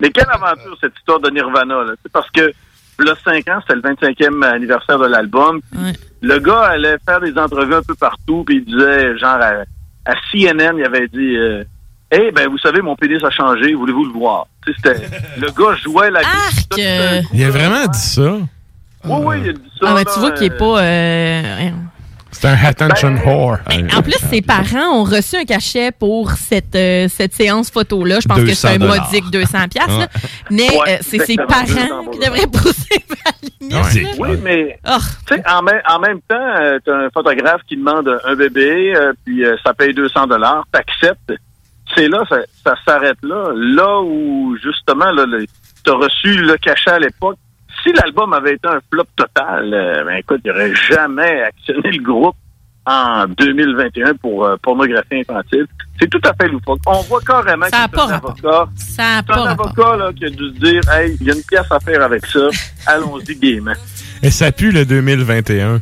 Mais 0.00 0.10
quelle 0.10 0.26
aventure, 0.30 0.76
cette 0.80 0.96
histoire 0.98 1.20
de 1.20 1.30
Nirvana, 1.30 1.84
là? 1.84 1.92
C'est 2.02 2.10
parce 2.12 2.28
que, 2.30 2.52
le 2.98 3.12
5 3.24 3.48
ans, 3.48 3.60
c'était 3.66 3.74
le 3.74 3.94
25e 3.94 4.44
anniversaire 4.44 4.98
de 4.98 5.06
l'album. 5.06 5.60
Le 6.20 6.38
gars 6.38 6.62
allait 6.62 6.96
faire 7.06 7.20
des 7.20 7.36
entrevues 7.38 7.74
un 7.74 7.82
peu 7.82 7.94
partout, 7.94 8.44
puis 8.44 8.56
il 8.56 8.64
disait, 8.64 9.16
genre, 9.18 9.38
à, 9.40 9.62
à 10.06 10.14
CNN, 10.32 10.76
il 10.78 10.84
avait 10.84 11.08
dit, 11.08 11.36
euh, 11.36 11.62
Eh 12.16 12.30
ben, 12.32 12.48
vous 12.48 12.58
savez, 12.58 12.80
mon 12.80 12.94
pénis 12.96 13.22
a 13.24 13.30
changé, 13.30 13.74
voulez-vous 13.74 14.04
le 14.04 14.12
voir? 14.12 14.46
Tu 14.66 14.72
c'était, 14.74 15.00
le 15.38 15.48
gars 15.48 15.76
jouait 15.82 16.10
la 16.10 16.20
guitare. 16.20 17.22
Il 17.32 17.44
a 17.44 17.50
vraiment 17.50 17.86
dit 17.86 17.98
ça. 17.98 18.36
Oui, 19.06 19.18
oui, 19.22 19.36
il 19.44 19.50
a 19.50 19.52
dit 19.52 19.60
ça. 19.80 19.86
Ah, 19.88 19.94
mais 19.94 20.04
là, 20.04 20.10
tu 20.14 20.20
vois 20.20 20.30
qu'il 20.32 20.46
est 20.46 20.52
euh, 20.52 20.58
pas. 20.58 20.80
euh. 20.82 21.70
C'est 22.30 22.48
un 22.48 22.56
attention 22.64 23.14
whore. 23.24 23.58
En 23.96 24.02
plus, 24.02 24.16
ses 24.28 24.42
parents 24.42 24.98
ont 25.00 25.04
reçu 25.04 25.36
un 25.36 25.44
cachet 25.44 25.92
pour 25.92 26.32
cette, 26.32 26.74
euh, 26.74 27.06
cette 27.08 27.32
séance 27.32 27.70
photo-là. 27.70 28.18
Je 28.20 28.26
pense 28.26 28.40
que 28.40 28.54
c'est 28.54 28.74
un 28.74 28.78
200 28.78 28.96
modique 29.02 29.30
200 29.30 29.58
piastres. 29.70 29.90
là. 29.98 29.98
Ouais. 29.98 30.06
Mais 30.50 30.68
Ouais, 30.70 30.94
euh, 30.94 30.96
c'est 31.00 31.18
ses 31.24 31.36
parents 31.36 32.06
qui 32.12 32.18
devraient 32.18 32.46
pousser 32.48 33.04
la. 33.24 33.82
Oui, 34.18 34.38
mais 34.42 34.78
Oh. 34.86 34.96
tu 35.26 35.34
sais, 35.36 35.42
en, 35.48 35.62
même- 35.62 35.80
en 35.88 35.98
même 36.00 36.20
temps, 36.28 36.78
tu 36.84 36.90
as 36.90 36.94
un 36.96 37.08
photographe 37.14 37.60
qui 37.68 37.76
demande 37.76 38.10
un 38.24 38.34
bébé, 38.34 38.94
euh, 38.96 39.12
puis 39.24 39.44
euh, 39.44 39.56
ça 39.64 39.72
paye 39.72 39.94
200 39.94 40.26
dollars, 40.26 40.64
t'acceptes. 40.72 41.32
C'est 41.96 42.08
là, 42.08 42.22
ça, 42.28 42.36
ça 42.64 42.74
s'arrête 42.86 43.18
là. 43.22 43.52
Là 43.54 44.00
où, 44.02 44.56
justement, 44.62 45.06
tu 45.84 45.90
as 45.90 45.94
reçu 45.94 46.36
le 46.36 46.56
cachet 46.56 46.90
à 46.90 46.98
l'époque. 46.98 47.36
Si 47.82 47.92
l'album 47.92 48.32
avait 48.32 48.54
été 48.54 48.68
un 48.68 48.80
flop 48.90 49.04
total, 49.16 49.72
euh, 49.74 50.04
ben 50.04 50.16
écoute, 50.16 50.40
il 50.44 50.50
n'aurait 50.50 50.74
jamais 50.74 51.42
actionné 51.42 51.90
le 51.92 52.02
groupe 52.02 52.36
en 52.86 53.26
2021 53.26 54.14
pour 54.14 54.44
euh, 54.44 54.56
pornographie 54.62 55.20
infantile. 55.28 55.66
C'est 56.00 56.08
tout 56.08 56.20
à 56.24 56.32
fait 56.34 56.48
loufoque. 56.48 56.80
On 56.86 57.00
voit 57.02 57.20
carrément 57.20 57.66
Ça 57.70 57.86
que 57.88 57.96
c'est 57.96 58.02
un 58.02 58.16
avocat, 58.16 58.68
Ça 58.76 59.18
a 59.18 59.22
c'est 59.26 59.32
un 59.32 59.46
avocat 59.46 59.96
là, 59.96 60.12
qui 60.12 60.24
a 60.24 60.30
dû 60.30 60.48
se 60.48 60.58
dire, 60.60 60.80
hey, 60.92 61.16
il 61.20 61.26
y 61.26 61.30
a 61.30 61.34
une 61.34 61.42
pièce 61.42 61.70
à 61.70 61.78
faire 61.80 62.02
avec 62.02 62.24
ça. 62.26 62.48
Allons-y 62.86 63.36
gaiement. 63.36 63.72
Et 64.22 64.30
ça 64.30 64.50
pue 64.52 64.70
le 64.70 64.84
2021. 64.84 65.78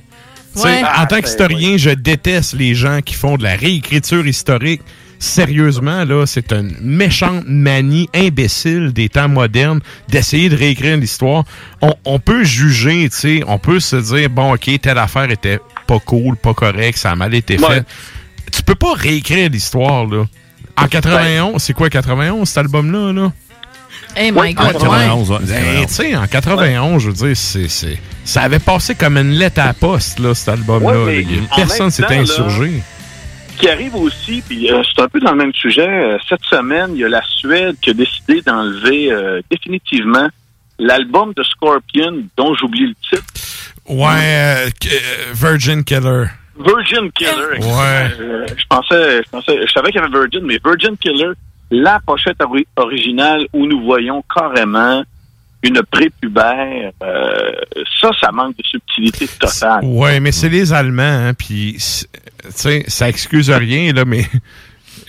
Tu 0.55 0.61
sais, 0.61 0.67
Ouais. 0.67 0.83
En 0.83 0.87
Ah, 0.95 1.07
tant 1.07 1.17
ben, 1.17 1.23
qu'historien, 1.23 1.77
je 1.77 1.91
déteste 1.91 2.55
les 2.55 2.75
gens 2.75 3.01
qui 3.01 3.15
font 3.15 3.37
de 3.37 3.43
la 3.43 3.55
réécriture 3.57 4.27
historique. 4.27 4.83
Sérieusement, 5.23 6.05
là, 6.05 6.27
c'est 6.27 6.51
une 6.53 6.75
méchante 6.81 7.45
manie 7.47 8.09
imbécile 8.13 8.93
des 8.93 9.09
temps 9.09 9.29
modernes 9.29 9.79
d'essayer 10.09 10.49
de 10.49 10.57
réécrire 10.57 10.97
l'histoire. 10.97 11.45
On, 11.81 11.95
on 12.05 12.19
peut 12.19 12.43
juger, 12.43 13.09
tu 13.09 13.17
sais, 13.17 13.45
on 13.47 13.57
peut 13.57 13.79
se 13.79 13.95
dire, 13.95 14.29
bon, 14.31 14.53
OK, 14.55 14.69
telle 14.83 14.99
affaire 14.99 15.31
était 15.31 15.61
pas 15.87 16.01
cool, 16.01 16.35
pas 16.37 16.55
correct, 16.55 16.99
ça 16.99 17.13
a 17.13 17.15
mal 17.15 17.35
été 17.35 17.57
fait. 17.57 17.85
Tu 18.51 18.65
peux 18.65 18.75
pas 18.75 18.95
réécrire 18.95 19.49
l'histoire, 19.49 20.07
là. 20.07 20.25
En 20.77 20.89
91, 20.89 21.63
c'est 21.63 21.73
quoi 21.73 21.89
91, 21.89 22.49
cet 22.49 22.59
album-là, 22.59 23.13
là? 23.13 23.33
Eh 24.17 24.33
my 24.33 24.39
En 24.39 24.43
God, 24.65 24.73
91, 24.73 25.31
ouais. 25.31 25.37
ouais. 25.37 25.43
Ben, 25.47 25.87
tu 25.87 25.95
sais, 25.95 26.17
en 26.17 26.27
91, 26.27 27.01
je 27.01 27.07
veux 27.11 27.15
dire, 27.29 27.37
c'est, 27.37 27.69
c'est- 27.69 27.99
ça 28.25 28.43
avait 28.43 28.59
passé 28.59 28.97
comme 28.97 29.17
une 29.19 29.31
lettre 29.35 29.61
à 29.61 29.67
la 29.67 29.75
poste, 29.75 30.19
là, 30.19 30.35
cet 30.35 30.49
album-là. 30.49 31.05
Ouais, 31.05 31.25
mais 31.29 31.37
là. 31.37 31.43
en 31.53 31.55
Personne 31.57 31.91
s'était 31.93 32.17
là, 32.17 32.23
insurgé. 32.23 32.83
Qui 33.63 33.69
arrive 33.71 33.95
aussi, 33.95 34.43
puis 34.47 34.71
euh, 34.73 34.83
c'est 34.85 35.01
un 35.03 35.09
peu 35.09 35.21
dans 35.21 35.31
le 35.31 35.37
même 35.37 35.55
sujet, 35.55 35.89
euh, 35.89 36.19
cette 36.29 36.43
semaine, 36.43 36.91
il 36.95 36.99
y 36.99 37.05
a 37.05 37.09
la 37.09 37.23
Suède 37.23 37.77
qui 37.81 37.91
a 37.91 37.95
décidé 37.95 38.43
d'enlever 38.43 39.13
euh, 39.13 39.41
définitivement 39.51 40.29
l'album 40.81 41.33
de 41.37 41.45
Scorpion, 41.45 42.25
dont 42.37 42.55
j'oublie 42.57 42.89
le 42.89 42.95
titre. 43.09 43.25
Ouais, 43.89 44.67
Virgin 45.35 45.85
Killer. 45.85 46.25
Virgin 46.59 47.11
Killer. 47.13 47.59
Ouais. 47.61 48.47
Je 48.57 48.65
pensais, 48.69 49.23
je 49.25 49.29
pensais, 49.31 49.67
je 49.67 49.73
savais 49.73 49.93
qu'il 49.93 50.01
y 50.01 50.05
avait 50.05 50.13
Virgin, 50.13 50.41
mais 50.45 50.59
Virgin 50.65 50.97
Killer, 50.97 51.31
la 51.71 52.01
pochette 52.05 52.41
ori- 52.43 52.67
originale 52.77 53.47
où 53.53 53.67
nous 53.67 53.81
voyons 53.83 54.25
carrément 54.35 55.05
une 55.63 55.81
prépubère, 55.91 56.91
euh, 57.03 57.53
ça, 58.01 58.11
ça 58.21 58.33
manque 58.33 58.57
de 58.57 58.63
subtilité 58.65 59.29
totale. 59.29 59.85
Ouais, 59.85 60.21
mais 60.21 60.33
c'est 60.33 60.49
les 60.49 60.73
Allemands, 60.73 61.03
hein, 61.03 61.35
puis, 61.35 61.77
tu 61.79 62.51
sais, 62.51 62.85
ça 62.89 63.09
excuse 63.09 63.51
rien, 63.51 63.93
là, 63.93 64.05
mais 64.05 64.25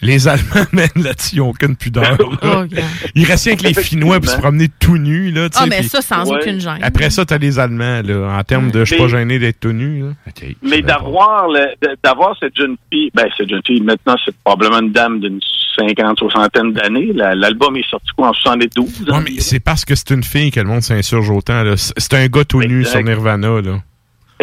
les 0.03 0.27
Allemands, 0.27 0.65
même 0.71 0.87
là-dessus, 0.95 1.35
ils 1.35 1.39
n'ont 1.39 1.49
aucune 1.49 1.75
pudeur. 1.75 2.03
là. 2.41 2.65
God. 2.65 2.79
Il 3.15 3.25
reste 3.25 3.45
rien 3.45 3.55
que 3.55 3.63
les 3.63 3.73
Finnois 3.73 4.19
pour 4.19 4.29
se 4.29 4.37
promener 4.37 4.67
tout 4.79 4.97
nus, 4.97 5.31
là, 5.31 5.47
Ah, 5.55 5.65
mais 5.67 5.83
ça, 5.83 6.01
sans 6.01 6.29
aucune 6.31 6.59
gêne. 6.59 6.79
Après 6.81 7.09
ça, 7.09 7.25
t'as 7.25 7.37
les 7.37 7.59
Allemands, 7.59 8.01
là, 8.03 8.37
en 8.37 8.43
termes 8.43 8.71
de 8.71 8.83
je 8.85 8.93
suis 8.93 8.97
pas 9.01 9.07
gêné 9.07 9.39
d'être 9.39 9.59
tout 9.59 9.71
nu, 9.71 10.01
là. 10.03 10.07
Mais 10.61 10.81
d'avoir 10.81 12.35
cette 12.39 12.55
jeune 12.57 12.75
fille, 12.91 13.09
ben 13.13 13.27
cette 13.37 13.49
jeune 13.49 13.61
fille, 13.65 13.81
maintenant 13.81 14.15
c'est 14.25 14.35
probablement 14.43 14.79
une 14.81 14.91
dame 14.91 15.19
d'une 15.19 15.39
cinquante, 15.77 16.19
soixantaine 16.19 16.73
d'années. 16.73 17.11
La- 17.13 17.35
L'album 17.35 17.75
est 17.77 17.89
sorti 17.89 18.07
quoi 18.15 18.29
en 18.29 18.33
72? 18.33 19.05
Ouais, 19.07 19.17
mais 19.23 19.39
c'est 19.39 19.59
parce 19.59 19.85
que 19.85 19.95
c'est 19.95 20.11
une 20.11 20.23
fille 20.23 20.51
que 20.51 20.59
le 20.59 20.67
monde 20.67 20.81
s'insurge 20.81 21.29
autant. 21.29 21.63
C'est 21.75 22.13
un 22.13 22.27
gars 22.27 22.45
tout 22.45 22.61
nu 22.61 22.81
Exact. 22.81 22.91
sur 22.91 23.03
Nirvana, 23.03 23.61
là. 23.61 23.81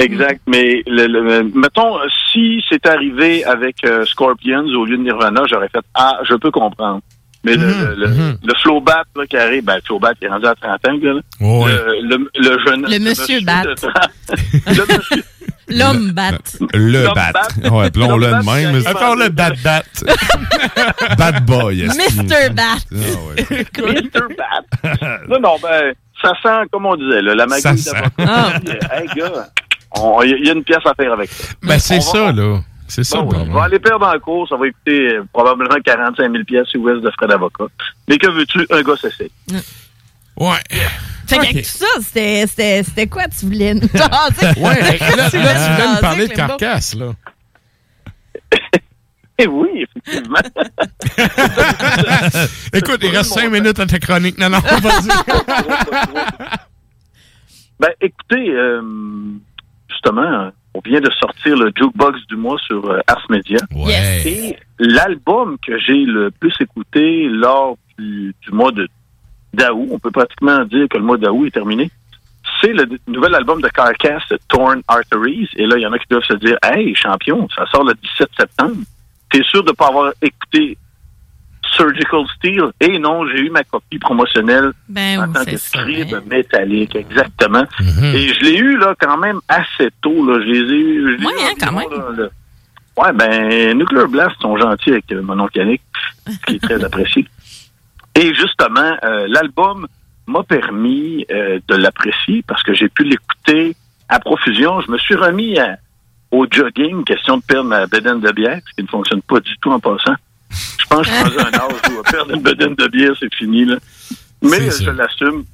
Exact. 0.02 0.40
Mais 0.46 0.82
le, 0.86 1.06
le- 1.06 1.50
mettons, 1.54 1.96
si 2.32 2.62
c'est 2.68 2.86
arrivé 2.86 3.44
avec 3.44 3.76
euh, 3.84 4.04
Scorpions 4.06 4.64
au 4.66 4.84
lieu 4.84 4.96
de 4.96 5.02
Nirvana, 5.02 5.42
j'aurais 5.50 5.68
fait 5.68 5.84
Ah, 5.94 6.18
je 6.28 6.34
peux 6.34 6.50
comprendre. 6.50 7.00
Mais 7.42 7.54
le, 7.56 7.66
Mhm, 7.68 7.94
le, 7.96 8.06
le, 8.06 8.36
le 8.44 8.54
Flowbat 8.62 9.04
là, 9.16 9.26
qui 9.26 9.36
arrive, 9.38 9.64
ben 9.64 9.76
le 9.76 9.80
Flowbat 9.86 10.12
il 10.20 10.26
est 10.26 10.28
rendu 10.30 10.46
à 10.46 10.54
30 10.54 10.88
ans, 10.88 10.98
là. 11.02 11.12
Ouais. 11.40 11.72
Le, 12.02 12.16
le, 12.16 12.30
le 12.34 12.58
jeune. 12.66 12.82
Le 12.86 12.98
monsieur 12.98 13.40
Bat. 13.40 13.62
de 13.64 13.74
30 13.74 13.92
le 14.66 14.96
monsieur- 14.98 15.24
L'homme 15.72 16.10
bat. 16.10 16.32
Le 16.74 17.14
bat. 17.14 17.30
bat. 17.32 17.70
Ouais, 17.70 17.86
appelons-le 17.86 18.26
de 18.26 18.30
bat, 18.32 18.42
même. 18.42 18.82
Appelons-le 18.84 19.28
Bat 19.28 19.52
Bat. 19.64 19.84
Bad 21.16 21.46
boy. 21.46 21.86
Mr. 21.86 22.50
Bat. 22.52 22.64
Ah 22.92 22.96
ouais. 23.28 23.64
Mr. 23.78 24.34
Bat. 24.36 25.18
non, 25.28 25.40
non, 25.40 25.56
ben, 25.62 25.92
ça 26.20 26.32
sent, 26.42 26.68
comme 26.72 26.86
on 26.86 26.96
disait, 26.96 27.22
là, 27.22 27.34
la 27.36 27.48
Ça 27.48 27.68
magouille 27.70 27.82
sent. 27.82 27.90
d'avocat. 27.92 28.10
Ah. 28.18 28.96
Hey, 28.96 29.06
gars, 29.16 29.46
il 30.24 30.46
y, 30.46 30.50
a- 30.50 30.52
une 30.52 30.64
pièce 30.64 30.84
à 30.84 30.94
faire 30.94 31.12
avec 31.12 31.30
ça. 31.30 31.54
Ben, 31.62 31.78
c'est 31.78 31.96
va- 31.96 32.00
ça, 32.00 32.32
là. 32.32 32.60
C'est 32.88 33.04
ça, 33.04 33.18
Bon, 33.22 33.30
le 33.30 33.36
oui, 33.38 33.44
on 33.50 33.52
va 33.54 33.62
aller 33.64 33.78
perdre 33.78 34.04
en 34.06 34.18
cours, 34.18 34.48
ça 34.48 34.56
va 34.56 34.66
coûter 34.66 35.14
euh, 35.14 35.24
probablement 35.32 35.76
45 35.84 36.32
000 36.32 36.44
pièces 36.44 36.74
ouest 36.74 37.00
de 37.02 37.10
frais 37.12 37.28
d'avocat. 37.28 37.66
Mais 38.08 38.18
que 38.18 38.26
veux-tu, 38.28 38.66
un 38.68 38.82
gars 38.82 38.96
s'essaye. 38.96 39.30
Ouais. 40.36 40.56
Fait 41.28 41.36
qu'avec 41.36 41.56
tout 41.62 41.62
ça, 41.68 41.86
c'était- 42.00 42.44
c'était 42.48 42.82
c'était 42.82 43.06
quoi 43.06 43.28
tu 43.28 43.46
voulais 43.46 43.74
nous 43.74 43.82
jaser? 43.94 44.60
Ouais, 44.60 44.80
là, 44.80 45.16
là, 45.16 45.30
tu 45.30 45.36
voulais 45.38 45.88
nous 45.94 46.00
parler 46.00 46.26
de 46.26 46.32
carcasse, 46.34 46.94
là. 46.96 47.12
Eh 49.38 49.46
oui, 49.46 49.86
effectivement. 49.86 50.40
Écoute, 52.72 53.00
il 53.02 53.16
reste 53.16 53.32
cinq 53.32 53.50
minutes 53.50 53.78
à 53.78 53.86
ta 53.86 53.98
chronique. 54.00 54.36
Non, 54.38 54.50
non, 54.50 54.58
vas-y. 54.58 55.08
ben, 57.78 57.90
écoutez, 58.00 58.50
euh, 58.50 58.82
justement, 60.02 60.50
on 60.74 60.80
vient 60.80 61.00
de 61.00 61.10
sortir 61.10 61.56
le 61.56 61.72
jukebox 61.76 62.26
du 62.28 62.36
mois 62.36 62.58
sur 62.66 62.84
euh, 62.90 63.00
Ars 63.06 63.26
Media. 63.28 63.58
Ouais. 63.74 64.22
Et 64.24 64.56
l'album 64.78 65.56
que 65.64 65.78
j'ai 65.78 66.04
le 66.04 66.30
plus 66.30 66.54
écouté 66.60 67.28
lors 67.28 67.76
du, 67.98 68.34
du 68.42 68.52
mois 68.52 68.72
de 68.72 68.88
d'août. 69.52 69.88
On 69.90 69.98
peut 69.98 70.10
pratiquement 70.10 70.64
dire 70.64 70.88
que 70.88 70.96
le 70.96 71.04
mois 71.04 71.16
d'août 71.16 71.46
est 71.46 71.50
terminé. 71.50 71.90
C'est 72.60 72.72
le 72.72 72.88
nouvel 73.06 73.34
album 73.34 73.60
de 73.60 73.68
Carcass, 73.68 74.22
Torn 74.48 74.80
Arteries. 74.86 75.48
Et 75.56 75.66
là, 75.66 75.76
il 75.76 75.82
y 75.82 75.86
en 75.86 75.92
a 75.92 75.98
qui 75.98 76.06
doivent 76.08 76.22
se 76.24 76.34
dire, 76.34 76.56
hey, 76.62 76.94
champion, 76.94 77.48
ça 77.54 77.66
sort 77.66 77.84
le 77.84 77.94
17 77.94 78.28
septembre. 78.38 78.76
T'es 79.30 79.42
sûr 79.42 79.64
de 79.64 79.72
pas 79.72 79.88
avoir 79.88 80.12
écouté 80.22 80.76
Surgical 81.76 82.24
Steel? 82.36 82.64
Et 82.80 82.98
non, 82.98 83.26
j'ai 83.28 83.40
eu 83.40 83.50
ma 83.50 83.64
copie 83.64 83.98
promotionnelle 83.98 84.72
Ben 84.88 85.20
en 85.20 85.26
oui, 85.28 85.32
tant 85.34 85.40
c'est 85.44 85.52
que 85.52 85.56
ça. 85.56 85.78
scribe 85.80 86.16
métallique, 86.28 86.96
exactement. 86.96 87.64
Et 88.14 88.28
je 88.28 88.40
l'ai 88.44 88.56
eu 88.56 88.76
là 88.78 88.94
quand 88.98 89.16
même 89.18 89.40
assez 89.48 89.88
tôt. 90.02 90.26
Là. 90.26 90.40
Je 90.40 90.46
les 90.50 90.58
ai 90.58 90.78
eu. 90.78 91.16
je 91.16 91.20
l'ai 91.20 91.26
Ouais, 91.26 91.32
eu 91.32 91.44
hein, 91.44 91.54
quand 91.60 91.72
là, 91.76 92.06
le- 92.16 92.30
Ouais, 92.96 93.12
ben, 93.14 93.78
Nuclear 93.78 94.08
Blast 94.08 94.36
sont 94.42 94.56
gentils 94.58 94.90
avec 94.90 95.10
euh, 95.12 95.22
mon 95.22 95.38
oncle 95.40 95.56
Yannick, 95.58 95.80
qui 96.46 96.56
est 96.56 96.62
très 96.62 96.82
apprécié. 96.84 97.26
Et 98.14 98.34
justement, 98.34 98.96
euh, 99.04 99.26
l'album 99.28 99.86
m'a 100.26 100.42
permis 100.42 101.24
euh, 101.30 101.60
de 101.68 101.76
l'apprécier 101.76 102.42
parce 102.46 102.62
que 102.62 102.74
j'ai 102.74 102.88
pu 102.88 103.04
l'écouter 103.04 103.74
à 104.08 104.18
profusion. 104.20 104.80
Je 104.82 104.90
me 104.90 104.98
suis 104.98 105.14
remis 105.14 105.58
à- 105.58 105.78
au 106.30 106.46
jogging, 106.50 107.04
question 107.04 107.38
de 107.38 107.42
perdre 107.42 107.68
ma 107.70 107.86
bedaine 107.86 108.20
de 108.20 108.30
bière, 108.32 108.60
ce 108.68 108.74
qui 108.74 108.82
ne 108.82 108.88
fonctionne 108.88 109.22
pas 109.22 109.40
du 109.40 109.56
tout 109.62 109.70
en 109.70 109.80
passant. 109.80 110.14
Je 110.50 110.86
pense 110.88 111.06
que 111.06 111.12
je 111.12 111.30
suis 111.30 111.40
un 111.40 111.58
âge 111.58 111.72
où 111.90 112.02
perdre 112.02 112.34
une 112.34 112.42
bedaine 112.42 112.74
de 112.74 112.88
bière, 112.88 113.12
c'est 113.18 113.32
fini. 113.34 113.64
Là. 113.64 113.76
Mais 114.42 114.60
euh, 114.60 114.70
je 114.70 114.90
l'assume. 114.90 115.44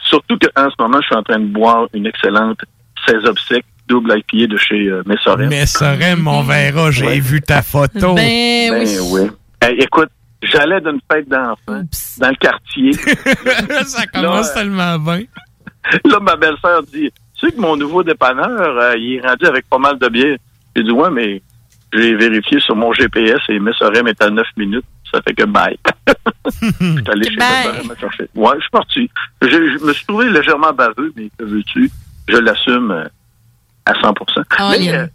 Surtout 0.00 0.38
qu'en 0.38 0.70
ce 0.70 0.74
moment, 0.78 0.98
je 1.00 1.06
suis 1.06 1.16
en 1.16 1.22
train 1.22 1.38
de 1.38 1.46
boire 1.46 1.88
une 1.92 2.06
excellente 2.06 2.60
16 3.06 3.24
obsèques 3.26 3.66
double 3.90 4.18
IPA 4.18 4.46
de 4.46 4.56
chez 4.56 4.86
euh, 4.86 5.02
Messorem. 5.04 5.48
Mais 5.48 5.66
Sorem, 5.66 6.26
on 6.26 6.42
verra, 6.42 6.90
j'ai 6.90 7.18
vu 7.18 7.42
ta 7.42 7.60
photo. 7.62 8.14
Ben, 8.14 8.70
Ben 8.70 8.88
oui. 9.10 9.22
Hey, 9.60 9.76
écoute, 9.80 10.10
j'allais 10.42 10.80
d'une 10.80 11.00
fête 11.10 11.28
d'enfants 11.28 11.82
dans 12.18 12.28
le 12.28 12.36
quartier. 12.36 12.92
Ça 13.84 14.06
commence 14.06 14.46
Là, 14.46 14.50
euh, 14.50 14.54
tellement 14.54 14.98
bien. 14.98 15.22
Là, 16.04 16.20
ma 16.20 16.36
belle-sœur 16.36 16.82
dit, 16.84 17.10
tu 17.38 17.46
sais 17.46 17.52
que 17.52 17.60
mon 17.60 17.76
nouveau 17.76 18.02
dépanneur, 18.02 18.78
euh, 18.78 18.96
il 18.96 19.16
est 19.16 19.26
rendu 19.26 19.46
avec 19.46 19.68
pas 19.68 19.78
mal 19.78 19.98
de 19.98 20.08
bière. 20.08 20.36
J'ai 20.76 20.84
dit, 20.84 20.92
ouais, 20.92 21.10
mais 21.10 21.42
j'ai 21.92 22.14
vérifié 22.14 22.60
sur 22.60 22.76
mon 22.76 22.92
GPS 22.92 23.40
et 23.48 23.58
Messorem 23.58 24.06
est 24.08 24.22
à 24.22 24.30
9 24.30 24.46
minutes. 24.56 24.84
Ça 25.12 25.20
fait 25.22 25.34
que 25.34 25.44
bye. 25.44 25.76
je 26.46 26.66
suis 26.66 27.10
allé 27.10 27.24
chez 27.30 27.36
Messorem 27.36 27.88
me 27.88 27.96
chercher. 27.96 28.28
Ouais, 28.34 28.52
je 28.56 28.60
suis 28.60 28.70
parti. 28.70 29.10
Je, 29.42 29.48
je 29.48 29.84
me 29.84 29.92
suis 29.92 30.06
trouvé 30.06 30.30
légèrement 30.30 30.72
baveux, 30.72 31.12
mais 31.16 31.28
que 31.38 31.44
veux-tu? 31.44 31.90
Je 32.28 32.36
l'assume 32.36 32.90
euh, 32.92 33.04
à 33.86 33.94
100 34.00 34.14
Ah, 34.58 34.72
Mais, 34.78 34.92
euh, 34.94 35.06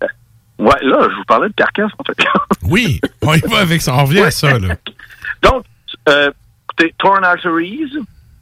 ouais, 0.60 0.84
là, 0.84 1.08
je 1.10 1.16
vous 1.16 1.24
parlais 1.26 1.48
de 1.48 1.54
carcasse, 1.54 1.92
en 1.98 2.04
fait. 2.04 2.18
Oui, 2.68 3.00
on 3.22 3.34
y 3.36 3.40
va 3.42 3.60
avec 3.60 3.82
ça. 3.82 3.94
On 3.96 4.06
revient 4.06 4.22
à 4.22 4.32
ça, 4.32 4.58
là. 4.60 4.76
Donc, 5.44 5.64
euh, 6.10 6.32
écoutez, 6.66 6.94
Torn 6.98 7.24
Arteries, 7.24 7.92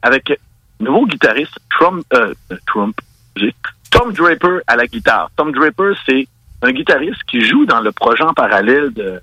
avec 0.02 0.32
nouveau 0.80 1.06
guitariste, 1.06 1.58
Trump, 1.70 2.04
euh, 2.14 2.34
Trump, 2.68 2.98
j'ai- 3.36 3.54
Tom 3.92 4.12
Draper 4.14 4.60
à 4.66 4.76
la 4.76 4.88
guitare. 4.88 5.30
Tom 5.36 5.52
Draper, 5.52 5.94
c'est 6.08 6.28
un 6.64 6.72
guitariste 6.72 7.24
qui 7.30 7.42
joue 7.42 7.66
dans 7.66 7.82
le 7.82 7.92
projet 7.92 8.24
en 8.24 8.34
parallèle 8.34 8.94
de, 8.94 9.20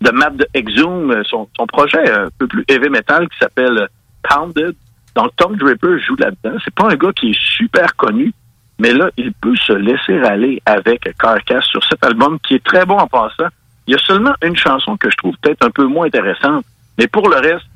de 0.00 0.10
de 0.10 0.46
Exhume, 0.54 1.10
euh, 1.10 1.22
son, 1.24 1.48
son 1.56 1.66
projet 1.66 2.10
un 2.10 2.28
peu 2.38 2.46
plus 2.46 2.64
heavy 2.68 2.88
metal 2.88 3.28
qui 3.28 3.38
s'appelle 3.38 3.88
Pounded. 4.22 4.74
Donc, 5.14 5.34
Tom 5.36 5.56
Draper 5.56 5.98
joue 5.98 6.16
là-dedans. 6.16 6.58
C'est 6.64 6.74
pas 6.74 6.90
un 6.90 6.96
gars 6.96 7.12
qui 7.12 7.30
est 7.30 7.40
super 7.40 7.96
connu, 7.96 8.32
mais 8.78 8.92
là, 8.92 9.10
il 9.16 9.32
peut 9.32 9.56
se 9.56 9.72
laisser 9.72 10.18
aller 10.20 10.62
avec 10.64 11.08
Carcass 11.18 11.64
sur 11.64 11.84
cet 11.84 12.04
album 12.04 12.38
qui 12.40 12.54
est 12.54 12.64
très 12.64 12.86
bon 12.86 12.96
en 12.96 13.06
passant. 13.06 13.48
Il 13.86 13.92
y 13.92 13.96
a 13.96 13.98
seulement 13.98 14.34
une 14.42 14.56
chanson 14.56 14.96
que 14.96 15.10
je 15.10 15.16
trouve 15.16 15.34
peut-être 15.42 15.66
un 15.66 15.70
peu 15.70 15.84
moins 15.84 16.06
intéressante, 16.06 16.64
mais 16.96 17.08
pour 17.08 17.28
le 17.28 17.36
reste, 17.36 17.66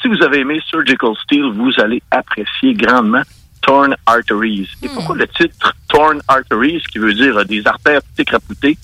si 0.00 0.08
vous 0.08 0.22
avez 0.22 0.40
aimé 0.40 0.60
Surgical 0.66 1.16
Steel, 1.24 1.50
vous 1.54 1.72
allez 1.80 2.02
apprécier 2.10 2.74
grandement 2.74 3.22
Torn 3.68 3.94
Arteries. 4.06 4.66
Et 4.82 4.88
pourquoi 4.88 5.14
le 5.14 5.28
titre 5.28 5.74
Torn 5.88 6.22
Arteries, 6.26 6.82
qui 6.90 6.98
veut 6.98 7.12
dire 7.12 7.44
des 7.44 7.66
artères 7.66 8.00
décrapitées, 8.16 8.78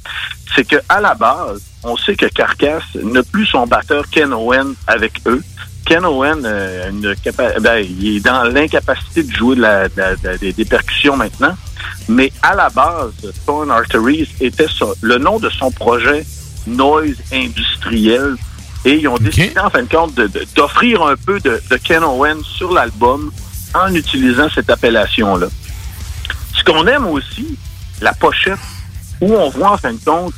c'est 0.55 0.69
que 0.69 0.77
à 0.91 1.01
la 1.01 1.15
base, 1.15 1.63
on 1.85 1.97
sait 1.97 2.15
que 2.15 2.27
Carcass 2.27 2.83
n'a 3.03 3.23
plus 3.23 3.47
son 3.47 3.67
batteur 3.67 4.05
Ken 4.11 4.35
Owen 4.35 4.75
avec 4.87 5.23
eux. 5.27 5.43
Ken 5.87 6.05
Owen, 6.05 6.43
euh, 6.45 6.91
une 6.91 7.15
ben, 7.63 7.77
il 7.79 8.17
est 8.17 8.21
dans 8.21 8.43
l'incapacité 8.45 9.23
de 9.23 9.33
jouer 9.33 9.57
de 9.57 9.63
la- 9.63 9.89
de 9.89 9.95
la- 9.97 10.17
de 10.17 10.29
la- 10.29 10.53
des, 10.53 10.65
percussions 10.67 11.17
maintenant. 11.17 11.57
Mais 12.07 12.31
à 12.43 12.55
la 12.55 12.69
base, 12.69 13.13
Torn 13.47 13.71
Arteries 13.71 14.29
était 14.39 14.69
ça, 14.69 14.87
le 15.01 15.17
nom 15.17 15.39
de 15.39 15.49
son 15.49 15.71
projet 15.71 16.27
Noise 16.67 17.17
Industriel. 17.33 18.35
Et 18.85 18.97
ils 18.97 19.09
ont 19.09 19.17
décidé, 19.17 19.59
en 19.59 19.71
fin 19.71 19.83
de 19.83 19.89
compte, 19.89 20.15
d'offrir 20.55 21.01
un 21.03 21.17
peu 21.17 21.41
de 21.41 21.59
Ken 21.83 22.05
Owen 22.05 22.43
sur 22.45 22.71
l'album 22.71 23.33
en 23.75 23.95
utilisant 23.95 24.49
cette 24.55 24.71
appellation-là. 24.71 25.47
Ce 26.57 26.63
qu'on 26.65 26.87
aime 26.87 27.07
aussi, 27.07 27.59
la 28.01 28.13
pochette, 28.15 28.59
où 29.21 29.33
on 29.35 29.49
voit 29.51 29.73
en 29.73 29.77
fin 29.77 29.93
de 29.93 30.05
compte 30.05 30.33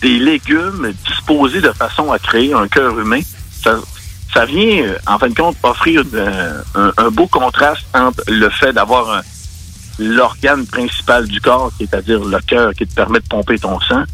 des 0.00 0.18
légumes 0.18 0.92
disposés 1.06 1.60
de 1.60 1.72
façon 1.72 2.12
à 2.12 2.18
créer 2.18 2.52
un 2.52 2.68
cœur 2.68 2.98
humain. 2.98 3.20
Ça, 3.62 4.46
vient, 4.46 4.84
euh, 4.84 4.98
en 5.06 5.18
fin 5.18 5.28
de 5.28 5.34
compte, 5.34 5.56
offrir 5.62 6.02
euh, 6.14 6.62
un, 6.74 7.10
beau 7.10 7.26
contraste 7.26 7.84
entre 7.94 8.22
le 8.28 8.48
fait 8.50 8.72
d'avoir 8.72 9.18
un- 9.18 9.22
l'organe 9.98 10.66
principal 10.66 11.28
du 11.28 11.40
corps, 11.40 11.70
c'est-à-dire 11.78 12.24
le 12.24 12.38
cœur 12.40 12.72
qui 12.72 12.86
te 12.86 12.94
permet 12.94 13.20
de 13.20 13.26
pomper 13.28 13.58
ton 13.58 13.78
sang, 13.80 14.04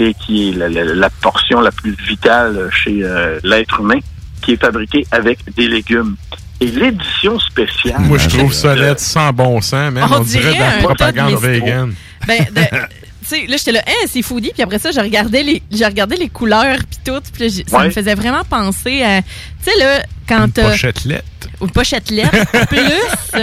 et 0.00 0.14
qui 0.14 0.50
est 0.50 0.52
la, 0.52 1.10
portion 1.10 1.60
la 1.60 1.70
plus 1.70 1.96
vitale 2.06 2.68
chez 2.72 3.00
euh, 3.02 3.38
l'être 3.44 3.80
humain, 3.80 3.98
qui 4.42 4.52
est 4.52 4.60
fabriqué 4.60 5.06
avec 5.10 5.38
des 5.54 5.68
légumes. 5.68 6.16
Et 6.60 6.66
l'édition 6.66 7.38
spéciale... 7.38 8.00
Moi, 8.00 8.18
je 8.18 8.28
trouve 8.28 8.40
avec, 8.42 8.54
ça 8.54 8.74
laid 8.74 8.98
sans 8.98 9.32
bon 9.32 9.60
sens, 9.60 9.92
même. 9.92 10.04
On 10.10 10.16
On, 10.16 10.20
dirait 10.20 10.54
de 10.54 10.58
la 10.58 10.78
propagande 10.82 11.40
vegan. 11.40 11.94
Ben, 12.26 12.46
de- 12.52 12.62
sais, 13.28 13.46
là, 13.46 13.56
j'étais 13.56 13.72
là, 13.72 13.82
hein, 13.86 14.06
c'est 14.08 14.22
foodie, 14.22 14.50
puis 14.52 14.62
après 14.62 14.78
ça, 14.78 14.90
j'ai 14.90 15.00
regardé 15.00 15.42
les, 15.42 15.62
j'ai 15.70 15.84
regardé 15.86 16.16
les 16.16 16.28
couleurs, 16.28 16.78
puis 16.78 16.98
tout, 17.04 17.20
puis 17.32 17.64
ça 17.66 17.84
me 17.84 17.90
faisait 17.90 18.14
vraiment 18.14 18.44
penser 18.48 19.02
à, 19.02 19.22
tu 19.22 19.70
sais, 19.70 19.78
là, 19.78 20.02
quand 20.28 20.44
Une 20.46 20.52
t'as- 20.52 20.70
pochettelette. 20.70 21.24
Ou 21.60 21.66
pochettelette, 21.66 22.30
plus, 22.68 23.42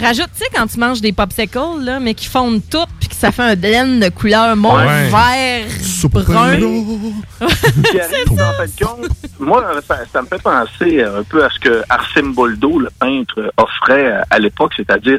rajoute, 0.00 0.28
tu 0.36 0.38
sais, 0.38 0.44
quand 0.54 0.66
tu 0.68 0.78
manges 0.78 1.00
des 1.00 1.12
popsicles, 1.12 1.58
là, 1.82 1.98
mais 1.98 2.14
qui 2.14 2.26
fondent 2.26 2.62
tout, 2.70 2.84
puis 3.00 3.08
que 3.08 3.14
ça 3.16 3.32
fait 3.32 3.42
un 3.42 3.56
blend 3.56 3.98
de 3.98 4.08
couleurs 4.10 4.54
mauve, 4.56 4.78
Ouais. 4.78 5.08
vert, 5.08 5.66
brun. 6.10 6.56
qui 6.56 8.00
arrive, 8.00 8.32
en 8.32 8.36
fin 8.52 8.66
de 8.66 8.84
compte, 8.84 9.08
moi, 9.40 9.64
ça, 9.88 9.98
ça 10.12 10.22
me 10.22 10.26
fait 10.28 10.40
penser 10.42 11.02
un 11.02 11.22
peu 11.24 11.44
à 11.44 11.48
ce 11.50 11.58
que 11.58 11.82
Arsène 11.88 12.32
Boldo, 12.32 12.78
le 12.78 12.90
peintre, 13.00 13.52
offrait 13.56 14.12
à, 14.12 14.24
à 14.30 14.38
l'époque, 14.38 14.72
c'est-à-dire 14.76 15.18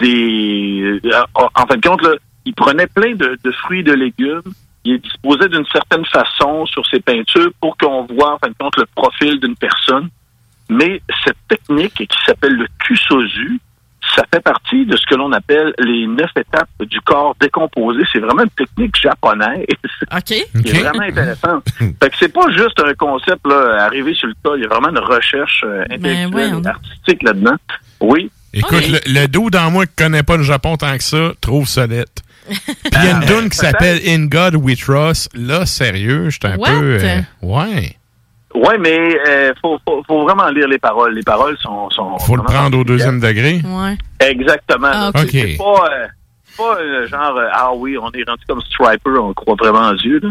des... 0.00 1.00
euh, 1.04 1.22
En 1.34 1.66
fin 1.66 1.76
de 1.76 1.86
compte, 1.86 2.02
là, 2.02 2.10
il 2.44 2.54
prenait 2.54 2.86
plein 2.86 3.14
de, 3.14 3.38
de 3.42 3.52
fruits 3.52 3.80
et 3.80 3.82
de 3.82 3.92
légumes, 3.92 4.42
il 4.84 4.92
les 4.92 4.98
disposait 4.98 5.48
d'une 5.48 5.64
certaine 5.72 6.04
façon 6.04 6.66
sur 6.66 6.86
ses 6.86 7.00
peintures 7.00 7.50
pour 7.60 7.76
qu'on 7.76 8.04
voit, 8.06 8.34
en 8.34 8.38
fin 8.38 8.48
de 8.48 8.54
compte, 8.58 8.76
le 8.76 8.86
profil 8.94 9.40
d'une 9.40 9.56
personne. 9.56 10.08
Mais 10.68 11.00
cette 11.24 11.36
technique 11.48 11.94
qui 11.94 12.18
s'appelle 12.26 12.54
le 12.54 12.66
kusozu, 12.78 13.60
ça 14.14 14.22
fait 14.32 14.40
partie 14.40 14.84
de 14.84 14.96
ce 14.96 15.06
que 15.06 15.14
l'on 15.14 15.32
appelle 15.32 15.72
les 15.78 16.06
neuf 16.06 16.30
étapes 16.36 16.68
du 16.80 17.00
corps 17.00 17.34
décomposé. 17.40 18.02
C'est 18.12 18.18
vraiment 18.18 18.42
une 18.42 18.50
technique 18.50 18.94
japonaise. 19.00 19.64
OK. 20.12 20.22
Qui 20.24 20.44
est 20.68 20.82
vraiment 20.82 21.04
intéressant. 21.04 21.62
fait 21.78 22.10
que 22.10 22.16
c'est 22.18 22.32
pas 22.32 22.50
juste 22.50 22.80
un 22.80 22.94
concept 22.94 23.46
là, 23.46 23.84
arrivé 23.84 24.14
sur 24.14 24.28
le 24.28 24.34
tas. 24.42 24.56
Il 24.56 24.62
y 24.62 24.66
a 24.66 24.68
vraiment 24.68 24.90
une 24.90 24.98
recherche 24.98 25.64
euh, 25.66 25.84
intellectuelle 25.84 26.30
voyons 26.30 26.62
et 26.62 26.66
artistique 26.66 27.22
là-dedans. 27.22 27.56
Oui. 28.00 28.30
Écoute, 28.52 28.86
le, 28.88 29.20
le 29.20 29.26
dos 29.26 29.50
dans 29.50 29.70
moi 29.70 29.86
qui 29.86 29.94
connaît 29.96 30.22
pas 30.22 30.36
le 30.36 30.42
Japon 30.44 30.76
tant 30.76 30.96
que 30.96 31.02
ça, 31.02 31.32
trouve 31.40 31.66
ça 31.66 31.86
laid. 31.86 32.04
Puis 32.48 32.58
il 32.92 33.04
y 33.04 33.08
a 33.08 33.10
une 33.16 33.24
tune 33.26 33.48
qui 33.50 33.56
s'appelle 33.56 34.00
In 34.06 34.26
God 34.26 34.56
We 34.56 34.78
Trust. 34.78 35.30
Là, 35.34 35.66
sérieux, 35.66 36.30
j'étais 36.30 36.48
un 36.48 36.56
What? 36.56 36.68
peu... 36.68 36.98
euh, 37.02 37.20
ouais. 37.42 37.96
Ouais, 38.54 38.78
mais 38.78 39.16
euh, 39.26 39.52
faut, 39.60 39.78
faut, 39.84 40.02
faut 40.06 40.22
vraiment 40.24 40.48
lire 40.48 40.68
les 40.68 40.78
paroles. 40.78 41.14
Les 41.14 41.22
paroles 41.22 41.56
sont. 41.58 41.90
sont 41.90 42.18
Faut 42.20 42.36
le 42.36 42.42
prendre 42.44 42.78
au 42.78 42.84
deuxième 42.84 43.18
degré. 43.18 43.60
Ouais. 43.64 43.96
Exactement. 44.20 44.90
Ah, 44.92 45.10
ok. 45.14 45.56
Pas, 45.58 45.90
euh, 45.90 46.06
pas 46.56 46.76
euh, 46.78 47.08
genre 47.08 47.36
euh, 47.36 47.48
ah 47.52 47.70
oui, 47.74 47.96
on 47.98 48.10
est 48.12 48.22
rendu 48.22 48.44
comme 48.46 48.60
Striper, 48.62 49.10
on 49.20 49.34
croit 49.34 49.56
vraiment 49.58 49.80
en 49.88 49.94
Dieu. 49.94 50.20
Là. 50.22 50.28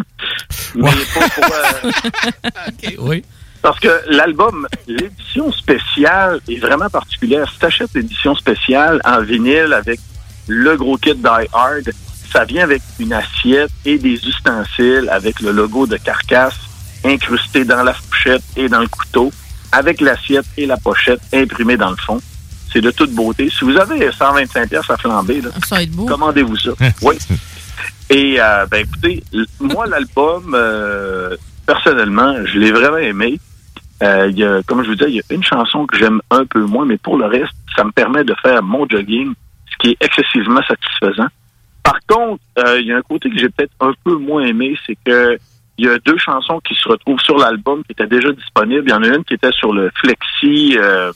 Mais 0.75 0.83
pas 0.83 1.29
pour, 1.35 1.53
euh, 1.53 2.89
oui. 2.99 3.23
Parce 3.61 3.79
que 3.79 3.89
l'album, 4.09 4.67
l'édition 4.87 5.51
spéciale 5.51 6.39
est 6.49 6.59
vraiment 6.59 6.89
particulière. 6.89 7.49
Si 7.51 7.59
tu 7.59 7.65
achètes 7.65 7.93
l'édition 7.93 8.35
spéciale 8.35 9.01
en 9.05 9.21
vinyle 9.21 9.73
avec 9.73 9.99
le 10.47 10.75
gros 10.75 10.97
kit 10.97 11.15
Die 11.15 11.47
Hard, 11.53 11.91
ça 12.31 12.45
vient 12.45 12.63
avec 12.63 12.81
une 12.99 13.13
assiette 13.13 13.71
et 13.85 13.97
des 13.97 14.15
ustensiles 14.27 15.09
avec 15.11 15.39
le 15.39 15.51
logo 15.51 15.85
de 15.85 15.97
Carcasse 15.97 16.59
incrusté 17.03 17.65
dans 17.65 17.83
la 17.83 17.93
fourchette 17.93 18.43
et 18.55 18.69
dans 18.69 18.79
le 18.79 18.87
couteau, 18.87 19.31
avec 19.71 20.01
l'assiette 20.01 20.45
et 20.57 20.65
la 20.65 20.77
pochette 20.77 21.21
imprimées 21.33 21.77
dans 21.77 21.89
le 21.89 21.97
fond. 21.97 22.21
C'est 22.71 22.81
de 22.81 22.91
toute 22.91 23.11
beauté. 23.11 23.49
Si 23.49 23.65
vous 23.65 23.77
avez 23.77 24.11
125 24.11 24.69
pièces 24.69 24.89
à 24.89 24.97
flamber, 24.97 25.41
là, 25.41 25.49
Ça 25.67 25.77
commandez-vous 26.07 26.57
ça. 26.57 26.71
oui. 27.01 27.15
Et 28.09 28.37
euh, 28.39 28.65
ben 28.69 28.85
écoutez, 28.85 29.23
moi 29.59 29.85
l'album, 29.87 30.53
euh, 30.55 31.35
personnellement, 31.65 32.35
je 32.45 32.59
l'ai 32.59 32.71
vraiment 32.71 32.97
aimé. 32.97 33.39
Euh, 34.01 34.27
il 34.29 34.37
y 34.37 34.43
a, 34.43 34.61
comme 34.63 34.83
je 34.83 34.89
vous 34.89 34.95
disais, 34.95 35.09
il 35.09 35.15
y 35.15 35.19
a 35.19 35.23
une 35.33 35.43
chanson 35.43 35.85
que 35.85 35.97
j'aime 35.97 36.19
un 36.29 36.45
peu 36.45 36.61
moins, 36.65 36.85
mais 36.85 36.97
pour 36.97 37.17
le 37.17 37.25
reste, 37.25 37.53
ça 37.75 37.83
me 37.83 37.91
permet 37.91 38.23
de 38.23 38.35
faire 38.41 38.61
mon 38.61 38.87
jogging, 38.87 39.33
qui 39.83 39.91
est 39.91 39.97
excessivement 39.99 40.61
satisfaisant. 40.63 41.27
Par 41.83 41.99
contre, 42.07 42.41
euh, 42.59 42.79
il 42.79 42.87
y 42.87 42.93
a 42.93 42.97
un 42.97 43.01
côté 43.01 43.29
que 43.29 43.37
j'ai 43.37 43.49
peut-être 43.49 43.73
un 43.81 43.93
peu 44.03 44.15
moins 44.15 44.45
aimé, 44.45 44.75
c'est 44.87 44.97
que 45.05 45.37
il 45.77 45.85
y 45.85 45.89
a 45.89 45.97
deux 45.99 46.17
chansons 46.17 46.59
qui 46.59 46.75
se 46.75 46.87
retrouvent 46.87 47.19
sur 47.19 47.37
l'album 47.37 47.83
qui 47.83 47.91
étaient 47.91 48.07
déjà 48.07 48.31
disponibles. 48.31 48.83
Il 48.87 48.91
y 48.91 48.93
en 48.93 49.03
a 49.03 49.07
une 49.07 49.23
qui 49.23 49.33
était 49.33 49.51
sur 49.51 49.73
le 49.73 49.91
Flexi 49.95 50.77
euh, 50.77 51.11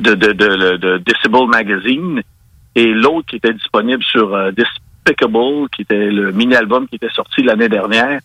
de, 0.00 0.14
de, 0.14 0.32
de, 0.32 0.76
de, 0.76 0.98
Decibel 0.98 1.46
Magazine 1.46 2.22
et 2.74 2.86
l'autre 2.86 3.26
qui 3.28 3.36
était 3.36 3.52
disponible 3.52 4.02
sur 4.02 4.34
euh, 4.34 4.50
Despicable, 4.52 5.68
qui 5.70 5.82
était 5.82 6.10
le 6.10 6.32
mini-album 6.32 6.88
qui 6.88 6.96
était 6.96 7.10
sorti 7.10 7.42
l'année 7.42 7.68
dernière. 7.68 8.20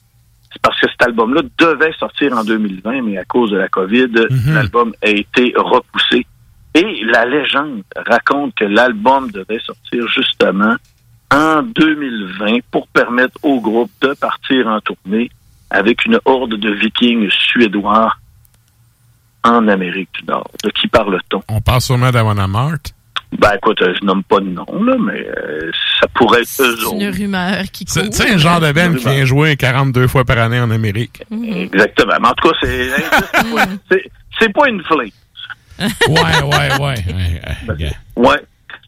C'est 0.51 0.61
parce 0.61 0.79
que 0.79 0.89
cet 0.89 1.01
album-là 1.01 1.41
devait 1.57 1.91
sortir 1.99 2.37
en 2.37 2.45
2020, 2.45 3.01
mais 3.01 3.17
à 3.17 3.25
cause 3.25 3.51
de 3.51 3.57
la 3.57 3.67
COVID, 3.67 4.11
l'album 4.47 4.93
a 5.03 5.09
été 5.09 5.53
repoussé. 5.57 6.25
Et 6.75 7.03
la 7.05 7.25
légende 7.25 7.83
raconte 7.95 8.53
que 8.55 8.65
l'album 8.65 9.31
devait 9.31 9.59
sortir 9.59 10.07
justement 10.09 10.75
en 11.31 11.63
2020 11.63 12.57
pour 12.69 12.87
permettre 12.89 13.37
au 13.43 13.59
groupe 13.61 13.91
de 14.01 14.13
partir 14.13 14.67
en 14.67 14.79
tournée 14.81 15.31
avec 15.69 16.05
une 16.05 16.19
horde 16.25 16.55
de 16.55 16.71
vikings 16.71 17.29
suédois 17.31 18.13
en 19.43 19.67
Amérique 19.67 20.09
du 20.19 20.25
Nord. 20.25 20.49
De 20.63 20.69
qui 20.69 20.87
parle-t-on? 20.87 21.41
On 21.49 21.61
parle 21.61 21.81
sûrement 21.81 22.11
d'Amona 22.11 22.47
Mart. 22.47 22.93
Ben 23.39 23.53
écoute, 23.57 23.79
je 23.81 24.05
nomme 24.05 24.23
pas 24.23 24.39
de 24.39 24.45
nom, 24.45 24.65
là, 24.83 24.95
mais 24.99 25.27
euh, 25.27 25.71
ça 25.99 26.07
pourrait 26.13 26.41
être 26.41 26.61
eux 26.61 26.75
C'est 26.77 26.95
une 26.95 27.09
rumeur 27.09 27.63
qui 27.71 27.83
court. 27.85 27.93
C'est 27.93 28.09
tu 28.09 28.17
sais, 28.17 28.33
un 28.33 28.37
genre 28.37 28.59
de 28.59 28.71
band 28.71 28.93
qui 28.93 29.05
vient 29.05 29.25
jouer 29.25 29.55
42 29.57 30.07
fois 30.07 30.23
par 30.23 30.37
année 30.37 30.59
en 30.59 30.71
Amérique. 30.71 31.23
Exactement. 31.31 32.13
Mais 32.21 32.27
en 32.27 32.33
tout 32.33 32.49
cas, 32.49 32.55
c'est 32.61 32.91
c'est- 34.39 34.53
pas 34.53 34.69
une 34.69 34.81
flame. 34.83 35.09
Ouais, 35.79 36.43
ouais, 36.43 36.81
ouais. 36.81 37.91
Ouais. 38.15 38.41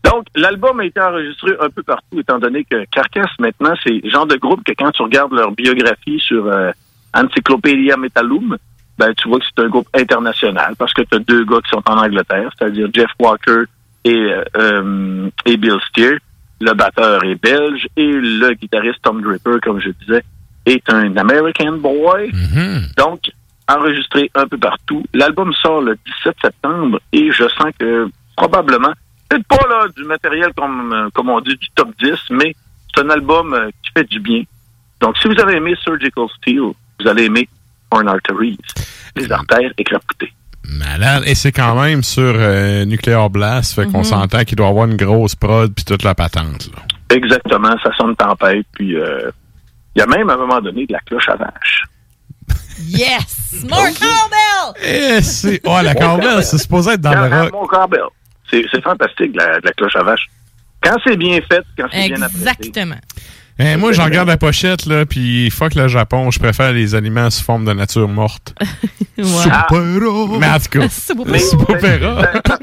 Donc, 0.03 0.26
l'album 0.35 0.80
a 0.80 0.85
été 0.85 1.01
enregistré 1.01 1.51
un 1.59 1.69
peu 1.69 1.84
partout, 1.84 2.19
étant 2.19 2.39
donné 2.39 2.64
que 2.64 2.85
Carcass, 2.91 3.30
maintenant, 3.39 3.73
c'est 3.84 3.99
le 4.03 4.09
genre 4.09 4.26
de 4.26 4.35
groupe 4.35 4.64
que 4.64 4.72
quand 4.72 4.91
tu 4.91 5.01
regardes 5.01 5.34
leur 5.34 5.51
biographie 5.51 6.19
sur 6.19 6.45
euh, 6.47 6.72
Encyclopedia 7.14 7.97
Metallum, 7.97 8.57
ben, 8.97 9.14
tu 9.15 9.27
vois 9.27 9.39
que 9.39 9.45
c'est 9.45 9.64
un 9.64 9.68
groupe 9.68 9.88
international 9.93 10.76
parce 10.77 10.93
que 10.93 11.01
tu 11.01 11.15
as 11.15 11.19
deux 11.19 11.45
gars 11.45 11.59
qui 11.64 11.69
sont 11.69 11.84
en 11.85 11.97
Angleterre, 11.97 12.49
c'est-à-dire 12.57 12.88
Jeff 12.93 13.09
Walker 13.19 13.64
et, 14.05 14.15
euh, 14.15 14.43
euh, 14.55 15.30
et 15.45 15.57
Bill 15.57 15.77
Steer. 15.89 16.18
Le 16.59 16.73
batteur 16.73 17.23
est 17.23 17.35
belge 17.35 17.88
et 17.95 18.11
le 18.11 18.53
guitariste 18.53 18.99
Tom 19.03 19.22
Draper, 19.22 19.59
comme 19.61 19.80
je 19.80 19.89
disais, 19.89 20.23
est 20.65 20.89
un 20.89 21.15
American 21.15 21.73
boy. 21.73 22.31
Donc, 22.97 23.30
enregistré 23.68 24.30
un 24.35 24.48
peu 24.48 24.57
partout. 24.57 25.03
L'album 25.14 25.52
sort 25.53 25.81
le 25.81 25.98
17 26.23 26.35
septembre 26.41 26.99
et 27.11 27.31
je 27.31 27.44
sens 27.49 27.72
que 27.80 28.07
probablement, 28.35 28.94
peut-être 29.30 29.48
pas 29.48 29.68
là 29.68 29.85
du 29.95 30.03
matériel 30.06 30.52
comme, 30.56 30.94
euh, 30.94 31.10
comme 31.14 31.30
on 31.30 31.39
dit 31.41 31.56
du 31.56 31.68
top 31.76 31.89
10, 32.02 32.11
mais 32.31 32.53
c'est 32.95 33.03
un 33.03 33.10
album 33.10 33.53
euh, 33.53 33.69
qui 33.84 33.91
fait 33.98 34.10
du 34.10 34.19
bien. 34.19 34.44
Donc, 35.02 35.18
si 35.18 35.27
vous 35.27 35.39
avez 35.39 35.56
aimé 35.57 35.76
Surgical 35.84 36.26
Steel, 36.38 36.60
vous 36.99 37.07
allez 37.07 37.26
aimer 37.26 37.48
Horn 37.91 38.07
Arteries, 38.07 38.57
les 39.15 39.31
artères 39.31 39.72
éclapotées. 39.77 40.34
Malade. 40.69 41.23
Et 41.26 41.35
c'est 41.35 41.52
quand 41.52 41.80
même 41.81 42.03
sur 42.03 42.34
euh, 42.35 42.84
Nuclear 42.85 43.30
Blast, 43.30 43.73
fait 43.76 43.85
qu'on 43.85 43.99
Mhm. 43.99 44.03
s'entend 44.03 44.44
qu'il 44.44 44.57
doit 44.57 44.68
avoir 44.68 44.85
une 44.85 44.98
grosse 44.98 45.35
prod 45.35 45.73
puis 45.73 45.85
toute 45.85 46.03
la 46.03 46.14
patente. 46.15 46.69
là. 46.76 46.81
Exactement, 47.15 47.73
ça 47.81 47.95
sonne 47.95 48.15
tempête, 48.18 48.65
puis 48.73 48.98
euh, 48.98 49.31
il 49.95 49.99
y 49.99 50.02
a 50.02 50.06
même 50.07 50.30
à 50.30 50.34
un 50.34 50.38
moment 50.38 50.60
donné 50.60 50.85
de 50.85 50.91
la 50.94 50.99
cloche 50.99 51.30
à 51.30 51.35
vache. 51.38 51.84
Yes! 52.86 53.64
More 53.70 53.88
cowbell! 53.88 54.84
Eh, 54.84 55.22
c'est... 55.22 55.62
Oh, 55.66 55.78
la 55.84 55.95
cowbell, 55.95 56.44
c'est 56.44 56.58
supposé 56.58 56.91
être 56.91 57.02
dans 57.02 57.12
le 57.12 57.44
rock. 57.44 57.52
Mon. 57.54 57.68
C'est 58.49 58.66
c'est 58.72 58.82
fantastique, 58.82 59.36
la, 59.36 59.60
la 59.60 59.72
cloche 59.74 59.95
à 59.95 60.04
vache. 60.04 60.26
Quand 60.82 60.95
c'est 61.04 61.18
bien 61.18 61.40
fait, 61.41 61.64
quand 61.78 61.88
c'est 61.91 62.08
bien 62.08 62.22
apprécié. 62.22 62.48
Exactement. 62.48 62.95
Eh, 63.60 63.76
moi, 63.76 63.91
je 63.91 64.02
regarde 64.02 64.28
la 64.28 64.38
pochette, 64.38 64.86
là, 64.86 65.06
puis 65.06 65.49
fuck 65.49 65.74
le 65.74 65.88
Japon, 65.88 66.30
je 66.30 66.38
préfère 66.38 66.72
les 66.74 66.94
aliments 66.94 67.30
sous 67.32 67.44
forme 67.44 67.66
de 67.66 67.74
nature 67.74 68.08
morte. 68.08 68.54
Super-héros. 69.18 70.38
Mais 70.38 70.48
en 70.48 70.60
tout 70.60 70.80
cas, 70.80 70.88
Mais- 71.26 71.40
super-héros. 71.40 72.22
ça, 72.22 72.58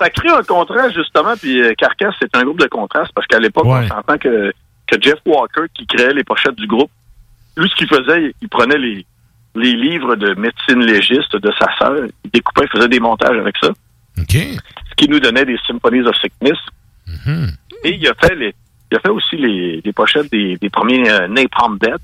ça 0.00 0.10
crée 0.10 0.28
un 0.30 0.42
contraste, 0.42 0.94
justement, 0.94 1.34
puis 1.40 1.62
euh, 1.62 1.72
Carcass, 1.78 2.14
c'est 2.20 2.34
un 2.36 2.42
groupe 2.42 2.58
de 2.60 2.66
contraste, 2.66 3.12
parce 3.14 3.28
qu'à 3.28 3.38
l'époque, 3.38 3.64
on 3.66 3.86
s'entend 3.86 4.18
que, 4.18 4.52
que 4.88 5.00
Jeff 5.00 5.18
Walker, 5.24 5.62
qui 5.72 5.86
créait 5.86 6.12
les 6.12 6.24
pochettes 6.24 6.56
du 6.56 6.66
groupe, 6.66 6.90
lui, 7.56 7.68
ce 7.68 7.74
qu'il 7.76 7.86
faisait, 7.88 8.22
il, 8.24 8.32
il 8.42 8.48
prenait 8.48 8.78
les, 8.78 9.06
les 9.54 9.72
livres 9.74 10.16
de 10.16 10.34
médecine 10.34 10.80
légiste 10.84 11.36
de 11.36 11.50
sa 11.58 11.66
sœur, 11.78 11.94
il 12.24 12.30
découpait, 12.30 12.64
il 12.64 12.76
faisait 12.76 12.88
des 12.88 13.00
montages 13.00 13.36
avec 13.36 13.54
ça. 13.62 13.70
Ce 14.90 14.94
qui 14.96 15.08
nous 15.08 15.20
donnait 15.20 15.44
des 15.44 15.56
Symphonies 15.66 16.06
of 16.06 16.16
Sickness. 16.20 16.58
Et 17.84 17.94
il 17.96 18.06
a 18.08 18.14
fait 18.14 18.34
les, 18.34 18.54
il 18.90 18.96
a 18.96 19.00
fait 19.00 19.08
aussi 19.10 19.36
les, 19.36 19.80
les 19.84 19.92
pochettes 19.92 20.30
des, 20.30 20.56
des 20.56 20.70
premiers 20.70 21.08
euh, 21.10 21.26
Napalm 21.28 21.78
Death. 21.80 22.00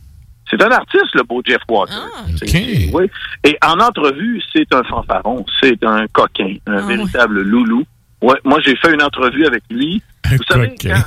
C'est 0.51 0.61
un 0.63 0.71
artiste, 0.71 1.15
le 1.15 1.23
beau 1.25 1.43
Jeff 1.47 1.61
Walker. 1.69 1.93
C'est- 2.39 2.47
oui. 2.95 3.11
Et 3.45 3.57
en 3.65 3.79
entrevue, 3.81 4.43
c'est 4.53 4.73
un 4.75 4.83
fanfaron, 4.85 5.45
c'est 5.61 5.83
un 5.85 6.07
coquin, 6.09 6.55
un 6.67 6.81
véritable 6.87 7.43
loulou. 7.43 7.85
Ouais, 8.23 8.37
moi 8.45 8.59
j'ai 8.65 8.75
fait 8.77 8.93
une 8.95 9.03
entrevue 9.03 9.47
avec 9.47 9.63
lui. 9.71 10.03
Vous 10.31 10.43
savez, 10.49 10.75
quand, 10.83 11.03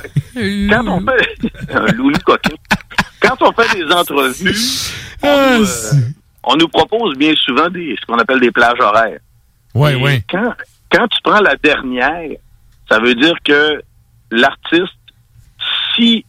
quand 0.70 0.84
on 0.88 1.00
fait 1.06 1.50
un 1.74 1.86
loulou 1.92 2.18
coquin, 2.24 2.54
quand 3.20 3.36
on 3.42 3.52
fait 3.52 3.76
des 3.76 3.92
entrevues, 3.92 4.54
on, 5.22 5.58
nous, 5.58 5.64
euh, 5.64 6.00
on 6.44 6.56
nous 6.56 6.68
propose 6.68 7.16
bien 7.16 7.34
souvent 7.36 7.68
des 7.68 7.96
ce 8.00 8.06
qu'on 8.06 8.18
appelle 8.18 8.40
des 8.40 8.50
plages 8.50 8.80
horaires. 8.80 9.20
Ouais, 9.74 9.94
Et 9.94 9.96
ouais. 9.96 10.22
Quand, 10.28 10.52
quand 10.90 11.08
tu 11.08 11.18
prends 11.22 11.40
la 11.40 11.56
dernière, 11.56 12.36
ça 12.88 12.98
veut 12.98 13.14
dire 13.14 13.34
que 13.44 13.82
l'artiste, 14.30 14.92
si 15.94 16.24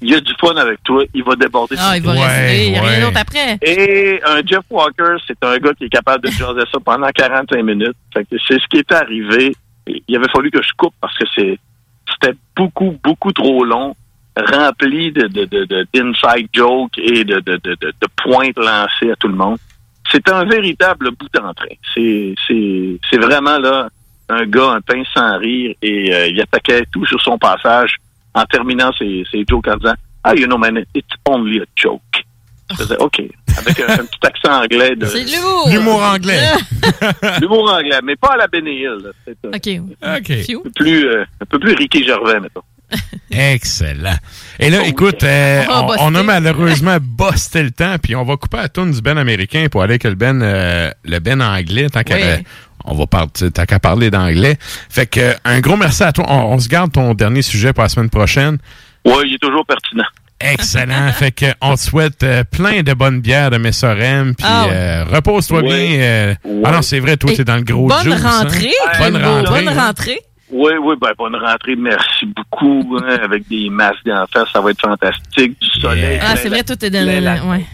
il 0.00 0.10
y 0.10 0.14
a 0.14 0.20
du 0.20 0.32
fun 0.40 0.56
avec 0.56 0.82
toi, 0.82 1.04
il 1.14 1.22
va 1.22 1.36
déborder. 1.36 1.76
Ah, 1.78 1.96
il 1.96 2.02
va 2.02 2.12
rester. 2.12 2.66
Il 2.66 2.72
n'y 2.72 2.78
a 2.78 2.82
rien 2.82 3.06
d'autre 3.06 3.20
après. 3.20 3.58
Et 3.62 4.20
un 4.24 4.42
Jeff 4.44 4.64
Walker, 4.68 5.14
c'est 5.26 5.42
un 5.44 5.58
gars 5.58 5.72
qui 5.74 5.84
est 5.84 5.88
capable 5.88 6.24
de 6.24 6.30
jaser 6.30 6.62
ça 6.72 6.78
pendant 6.84 7.08
45 7.08 7.62
minutes. 7.62 7.96
Fait 8.12 8.24
que 8.24 8.36
c'est 8.48 8.60
ce 8.60 8.66
qui 8.66 8.78
est 8.78 8.92
arrivé. 8.92 9.54
Il 9.86 10.16
avait 10.16 10.28
fallu 10.34 10.50
que 10.50 10.60
je 10.60 10.70
coupe 10.76 10.94
parce 11.00 11.16
que 11.16 11.24
c'est 11.34 11.58
c'était 12.12 12.36
beaucoup, 12.56 12.98
beaucoup 13.02 13.32
trop 13.32 13.64
long, 13.64 13.94
rempli 14.36 15.12
de, 15.12 15.26
de, 15.28 15.44
de, 15.44 15.64
de- 15.64 15.86
d'inside 15.92 16.48
jokes 16.54 16.98
et 16.98 17.24
de, 17.24 17.40
de, 17.40 17.60
de, 17.62 17.76
de, 17.80 17.92
de 18.00 18.06
pointes 18.16 18.56
lancées 18.58 19.10
à 19.10 19.16
tout 19.16 19.28
le 19.28 19.34
monde. 19.34 19.58
C'est 20.10 20.28
un 20.30 20.44
véritable 20.44 21.10
bout 21.12 21.28
d'entrain. 21.32 21.66
C'est, 21.94 22.34
c'est, 22.46 22.98
c'est 23.10 23.18
vraiment 23.18 23.58
là 23.58 23.88
un 24.28 24.46
gars, 24.46 24.70
un 24.70 24.80
pain 24.80 25.02
sans 25.12 25.38
rire, 25.38 25.74
et 25.82 26.14
euh, 26.14 26.26
il 26.28 26.40
attaquait 26.40 26.84
tout 26.90 27.04
sur 27.06 27.20
son 27.20 27.36
passage 27.38 27.96
en 28.34 28.44
terminant 28.46 28.90
ses, 28.98 29.24
ses 29.30 29.44
jokes 29.48 29.68
en 29.68 29.76
disant 29.76 29.94
Ah, 30.24 30.34
you 30.34 30.46
know, 30.46 30.56
man, 30.56 30.82
it's 30.94 31.06
only 31.28 31.60
a 31.60 31.64
joke. 31.76 32.00
Je 32.70 32.76
faisais 32.76 32.96
OK. 32.98 33.20
Avec 33.58 33.80
un, 33.80 33.92
un 33.92 33.96
petit 33.98 34.18
accent 34.26 34.62
anglais. 34.62 34.96
De, 34.96 35.04
C'est 35.04 35.24
de 35.24 35.30
l'humour. 35.30 35.68
L'humour 35.70 36.02
anglais. 36.02 36.40
L'humour 37.42 37.70
anglais, 37.70 37.98
mais 38.02 38.16
pas 38.16 38.28
à 38.32 38.36
la 38.38 38.46
Benny 38.46 38.76
Hill. 38.80 38.98
là. 39.04 39.10
C'est 39.26 39.36
un, 39.44 39.50
OK. 39.50 39.68
un 40.02 40.20
peu 40.62 40.70
plus, 40.70 41.06
euh, 41.06 41.24
un 41.40 41.44
peu 41.44 41.58
plus 41.58 41.74
Ricky 41.74 42.02
Gervais, 42.04 42.40
mettons. 42.40 42.62
Excellent. 43.30 44.16
Et 44.58 44.70
là, 44.70 44.84
écoute, 44.86 45.22
euh, 45.24 45.64
On 46.00 46.14
a 46.14 46.22
malheureusement 46.22 46.98
busté 47.00 47.62
le 47.62 47.70
temps, 47.70 47.96
puis 48.02 48.14
on 48.14 48.24
va 48.24 48.36
couper 48.36 48.58
la 48.58 48.68
tourne 48.68 48.90
du 48.92 49.00
Ben 49.00 49.16
américain 49.18 49.66
pour 49.70 49.82
aller 49.82 49.92
avec 49.94 50.04
le 50.04 50.14
Ben, 50.14 50.40
euh, 50.42 50.90
le 51.04 51.18
Ben 51.18 51.40
anglais, 51.40 51.88
tant 51.88 52.02
qu'à, 52.02 52.16
Oui. 52.16 52.44
on 52.84 52.94
va 52.94 53.06
partir, 53.06 53.50
tant 53.52 53.64
qu'à 53.64 53.78
parler 53.78 54.10
d'anglais. 54.10 54.56
Fait 54.90 55.06
que, 55.06 55.20
euh, 55.20 55.32
un 55.44 55.60
gros 55.60 55.76
merci 55.76 56.02
à 56.02 56.12
toi. 56.12 56.26
On, 56.28 56.54
on 56.54 56.58
se 56.58 56.68
garde 56.68 56.92
ton 56.92 57.14
dernier 57.14 57.42
sujet 57.42 57.72
pour 57.72 57.82
la 57.82 57.88
semaine 57.88 58.10
prochaine. 58.10 58.58
Oui, 59.04 59.14
il 59.26 59.34
est 59.34 59.38
toujours 59.38 59.64
pertinent. 59.66 60.04
Excellent. 60.38 61.10
fait 61.14 61.30
que, 61.32 61.46
on 61.60 61.74
te 61.76 61.80
souhaite 61.80 62.22
euh, 62.24 62.44
plein 62.44 62.82
de 62.82 62.92
bonnes 62.92 63.20
bières 63.20 63.50
de 63.50 63.56
Messorem, 63.58 64.34
puis 64.34 64.46
Ah 64.48 64.64
ouais. 64.66 64.70
euh, 64.72 65.04
repose-toi 65.10 65.60
Ouais. 65.62 65.68
bien. 65.68 66.00
euh, 66.02 66.34
Ouais. 66.44 66.62
Ah 66.64 66.72
non, 66.72 66.82
c'est 66.82 67.00
vrai, 67.00 67.16
toi, 67.16 67.32
t'es 67.34 67.44
dans 67.44 67.56
le 67.56 67.62
gros 67.62 67.86
bonne 67.88 68.02
juice, 68.02 68.14
hein? 68.24 68.44
Bonne 68.98 69.16
rentrée. 69.16 69.54
Bonne 69.64 69.68
rentrée. 69.78 70.18
Oui, 70.52 70.72
oui, 70.82 70.94
ben 71.00 71.12
bonne 71.18 71.34
rentrée, 71.36 71.76
merci 71.76 72.26
beaucoup. 72.26 72.98
hein, 73.02 73.18
avec 73.24 73.48
des 73.48 73.70
masques 73.70 74.04
d'en 74.04 74.26
face, 74.26 74.48
ça 74.52 74.60
va 74.60 74.70
être 74.70 74.80
fantastique. 74.80 75.58
Du 75.60 75.80
soleil. 75.80 76.18
Ah, 76.22 76.36
c'est 76.36 76.48
vrai, 76.50 76.62
tout 76.62 76.82
est 76.84 76.90
dans 76.90 77.06
le. 77.06 77.20
la- 77.20 77.44
Ouais. 77.44 77.64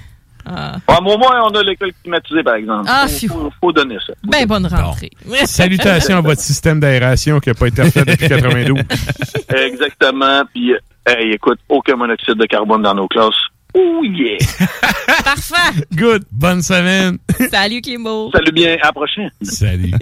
Ah. 0.51 0.77
Ah, 0.87 0.99
au 1.01 1.19
moins, 1.19 1.43
on 1.45 1.51
a 1.51 1.63
l'école 1.63 1.91
climatisée, 2.03 2.43
par 2.43 2.55
exemple. 2.55 2.85
Ah, 2.89 3.07
faut, 3.07 3.15
fiou. 3.19 3.29
faut, 3.29 3.53
faut 3.61 3.73
donner 3.73 3.99
ça. 4.07 4.15
Ben, 4.25 4.47
bonne 4.47 4.65
rentrée. 4.67 5.11
Salutations 5.45 6.17
à 6.17 6.21
votre 6.23 6.41
système 6.41 6.81
d'aération 6.81 7.39
qui 7.41 7.51
n'a 7.51 7.55
pas 7.55 7.67
été 7.67 7.83
refait 7.83 8.05
depuis 8.07 8.29
92. 8.29 8.79
Exactement. 9.67 10.43
Puis, 10.55 10.73
hey, 11.07 11.33
écoute, 11.33 11.59
aucun 11.69 11.97
monoxyde 11.97 12.37
de 12.39 12.47
carbone 12.47 12.81
dans 12.83 12.95
nos 12.95 13.09
classes. 13.09 13.35
Oh 13.75 14.01
yeah! 14.05 14.39
Parfait. 15.25 15.83
Good. 15.95 16.23
Bonne 16.33 16.63
semaine. 16.63 17.19
Salut, 17.51 17.83
Kimbo. 17.83 18.31
Salut 18.33 18.53
bien, 18.53 18.77
à 18.81 18.87
la 18.87 18.93
prochaine. 18.93 19.31
Salut. 19.43 19.93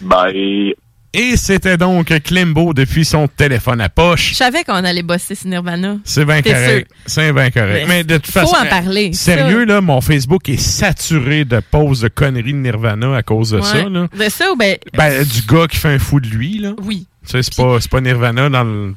Bye. 0.00 0.74
Et 1.16 1.36
c'était 1.36 1.76
donc 1.76 2.06
Klimbo 2.24 2.74
depuis 2.74 3.04
son 3.04 3.28
téléphone 3.28 3.80
à 3.80 3.88
poche. 3.88 4.30
Je 4.30 4.34
savais 4.34 4.64
qu'on 4.64 4.74
allait 4.74 5.04
bosser 5.04 5.36
sur 5.36 5.48
Nirvana. 5.48 5.98
C'est 6.04 6.24
bien 6.24 6.42
correct. 6.42 6.90
C'est 7.06 7.32
bien 7.32 7.50
correct. 7.52 7.84
Mais 7.86 7.98
Mais 7.98 8.04
de 8.04 8.16
toute 8.16 8.26
faut 8.26 8.40
façon. 8.40 8.56
en 8.56 8.66
parler, 8.66 9.12
Sérieux, 9.12 9.60
ça. 9.60 9.74
là, 9.74 9.80
mon 9.80 10.00
Facebook 10.00 10.48
est 10.48 10.56
saturé 10.60 11.44
de 11.44 11.60
posts 11.60 12.02
de 12.02 12.08
conneries 12.08 12.52
de 12.52 12.58
Nirvana 12.58 13.16
à 13.16 13.22
cause 13.22 13.50
de 13.50 13.60
ça, 13.60 13.88
là. 13.88 14.08
De 14.12 14.28
ça 14.28 14.50
ou 14.52 14.56
ben. 14.56 14.76
Ben, 14.94 15.22
du 15.22 15.42
gars 15.42 15.68
qui 15.68 15.76
fait 15.76 15.90
un 15.94 15.98
fou 16.00 16.18
de 16.18 16.26
lui, 16.26 16.58
là. 16.58 16.72
Oui. 16.82 17.06
Tu 17.26 17.30
sais, 17.30 17.42
c'est 17.42 17.56
pas, 17.56 17.78
pas 17.90 18.00
Nirvana 18.00 18.48
dans 18.50 18.64
le. 18.64 18.94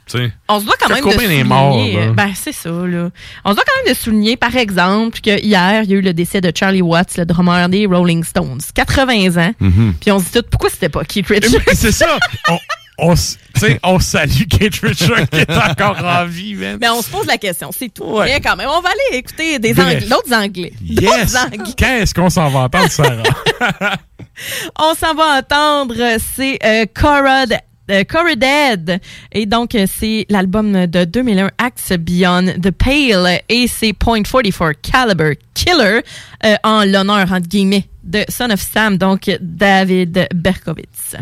On 0.49 0.59
se 0.59 0.65
doit 0.65 0.75
quand 0.79 0.89
même 0.89 1.03
de 1.03 1.11
souligner. 1.11 1.39
est 1.39 1.43
mort, 1.43 1.77
là. 1.77 2.11
ben, 2.13 2.31
c'est 2.35 2.51
ça, 2.51 2.69
là. 2.69 3.09
On 3.45 3.51
se 3.51 3.55
doit 3.55 3.63
quand 3.65 3.83
même 3.85 3.93
de 3.93 3.97
souligner, 3.97 4.37
par 4.37 4.55
exemple, 4.55 5.19
que 5.21 5.39
hier, 5.41 5.83
il 5.83 5.89
y 5.89 5.93
a 5.93 5.97
eu 5.97 6.01
le 6.01 6.13
décès 6.13 6.41
de 6.41 6.51
Charlie 6.53 6.81
Watts, 6.81 7.17
le 7.17 7.25
drummer 7.25 7.69
des 7.69 7.85
Rolling 7.85 8.23
Stones. 8.23 8.59
80 8.73 9.37
ans. 9.37 9.53
Mhm. 9.59 9.93
Puis 10.01 10.11
on 10.11 10.19
se 10.19 10.25
dit 10.25 10.31
tout, 10.33 10.43
pourquoi 10.49 10.69
c'était 10.69 10.89
pas 10.89 11.03
Keith 11.05 11.27
Richards? 11.27 11.61
C'est 11.73 11.91
ça. 11.91 12.17
On, 12.49 12.57
on, 12.99 13.13
on 13.83 13.99
salue 13.99 14.43
Kate 14.49 14.75
Richards 14.81 15.29
qui 15.29 15.39
est 15.39 15.51
encore 15.51 15.97
en 16.03 16.25
vie, 16.25 16.55
man. 16.55 16.77
Mais 16.81 16.89
on 16.89 17.01
se 17.01 17.09
pose 17.09 17.25
la 17.27 17.37
question, 17.37 17.69
c'est 17.71 17.93
tout. 17.93 18.19
Mais 18.23 18.41
quand 18.41 18.55
même, 18.55 18.69
on 18.69 18.81
va 18.81 18.89
aller 18.89 19.19
écouter 19.19 19.59
des. 19.59 19.71
Anglais- 19.79 20.01
d'autres 20.01 20.33
Anglais. 20.33 20.73
Yes! 20.83 21.33
D'autres 21.33 21.45
Anglais. 21.45 21.73
Qu'est-ce 21.77 22.13
qu'on 22.13 22.29
s'en 22.29 22.49
va 22.49 22.59
entendre, 22.61 22.89
Sarah? 22.89 23.23
On 24.79 24.93
s'en 24.93 25.15
va 25.15 25.39
entendre, 25.39 25.95
c'est 26.35 26.59
euh, 26.63 26.85
Cora, 26.93 27.45
euh, 27.89 28.03
Cora 28.03 28.35
Dead. 28.35 28.99
Et 29.31 29.45
donc, 29.45 29.75
euh, 29.75 29.85
c'est 29.87 30.25
l'album 30.29 30.85
de 30.85 31.05
2001, 31.05 31.51
Acts 31.57 31.93
Beyond 31.93 32.59
the 32.61 32.71
Pale. 32.71 33.41
Et 33.49 33.67
c'est 33.67 33.91
.44 33.91 34.73
Caliber 34.81 35.37
Killer 35.53 36.01
euh, 36.45 36.55
en 36.63 36.83
l'honneur, 36.83 37.31
entre 37.31 37.47
guillemets, 37.47 37.87
de 38.03 38.23
Son 38.29 38.49
of 38.49 38.61
Sam, 38.61 38.97
donc 38.97 39.29
David 39.41 40.27
Berkowitz. 40.33 41.15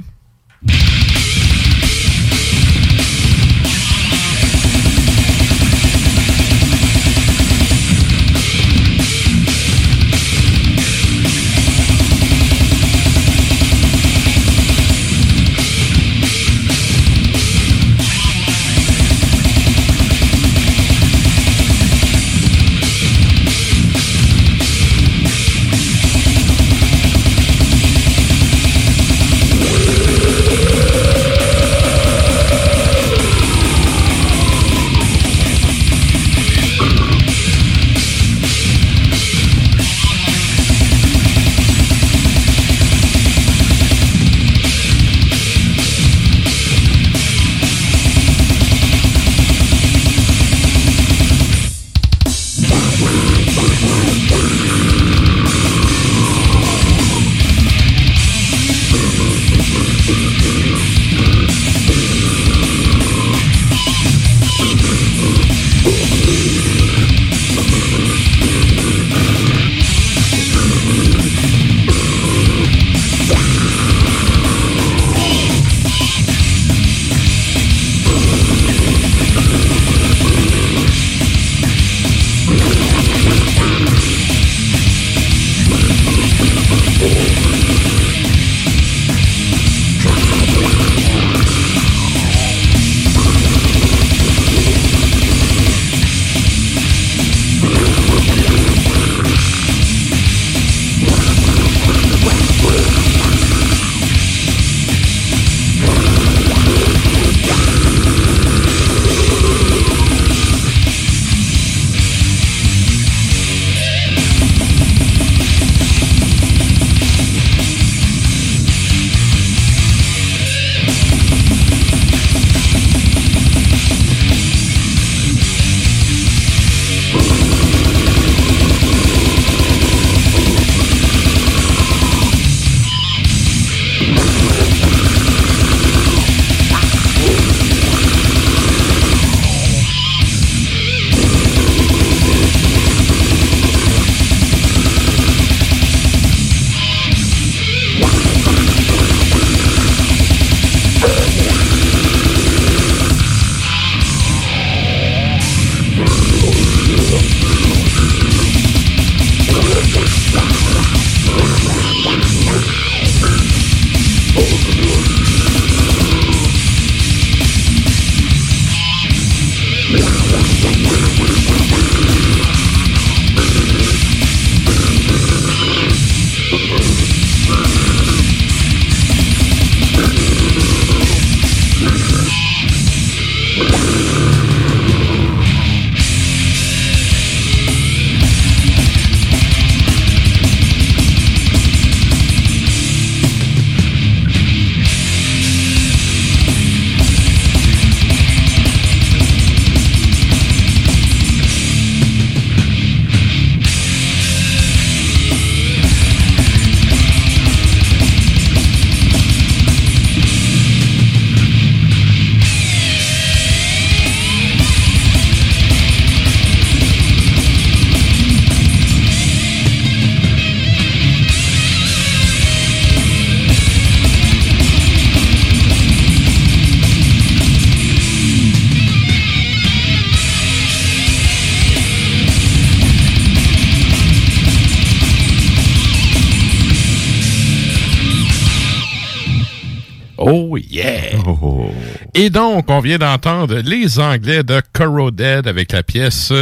Et 242.26 242.32
donc, 242.32 242.72
on 242.72 242.80
vient 242.80 242.98
d'entendre 242.98 243.60
les 243.64 244.00
Anglais 244.00 244.42
de 244.42 244.60
Corroded 244.74 245.46
avec 245.46 245.72
la 245.72 245.84
pièce. 245.84 246.34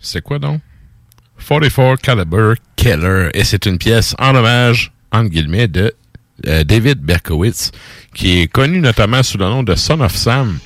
C'est 0.00 0.22
quoi 0.22 0.40
donc? 0.40 0.60
44 1.48 2.02
Caliber 2.02 2.54
Killer. 2.74 3.28
Et 3.32 3.44
c'est 3.44 3.64
une 3.66 3.78
pièce 3.78 4.16
en 4.18 4.34
hommage, 4.34 4.90
entre 5.12 5.28
guillemets, 5.28 5.68
de 5.68 5.94
euh, 6.48 6.64
David 6.64 6.98
Berkowitz, 6.98 7.70
qui 8.12 8.40
est 8.40 8.48
connu 8.48 8.80
notamment 8.80 9.22
sous 9.22 9.38
le 9.38 9.44
nom 9.44 9.62
de 9.62 9.76
Son 9.76 10.00
of 10.00 10.16
Sam, 10.16 10.58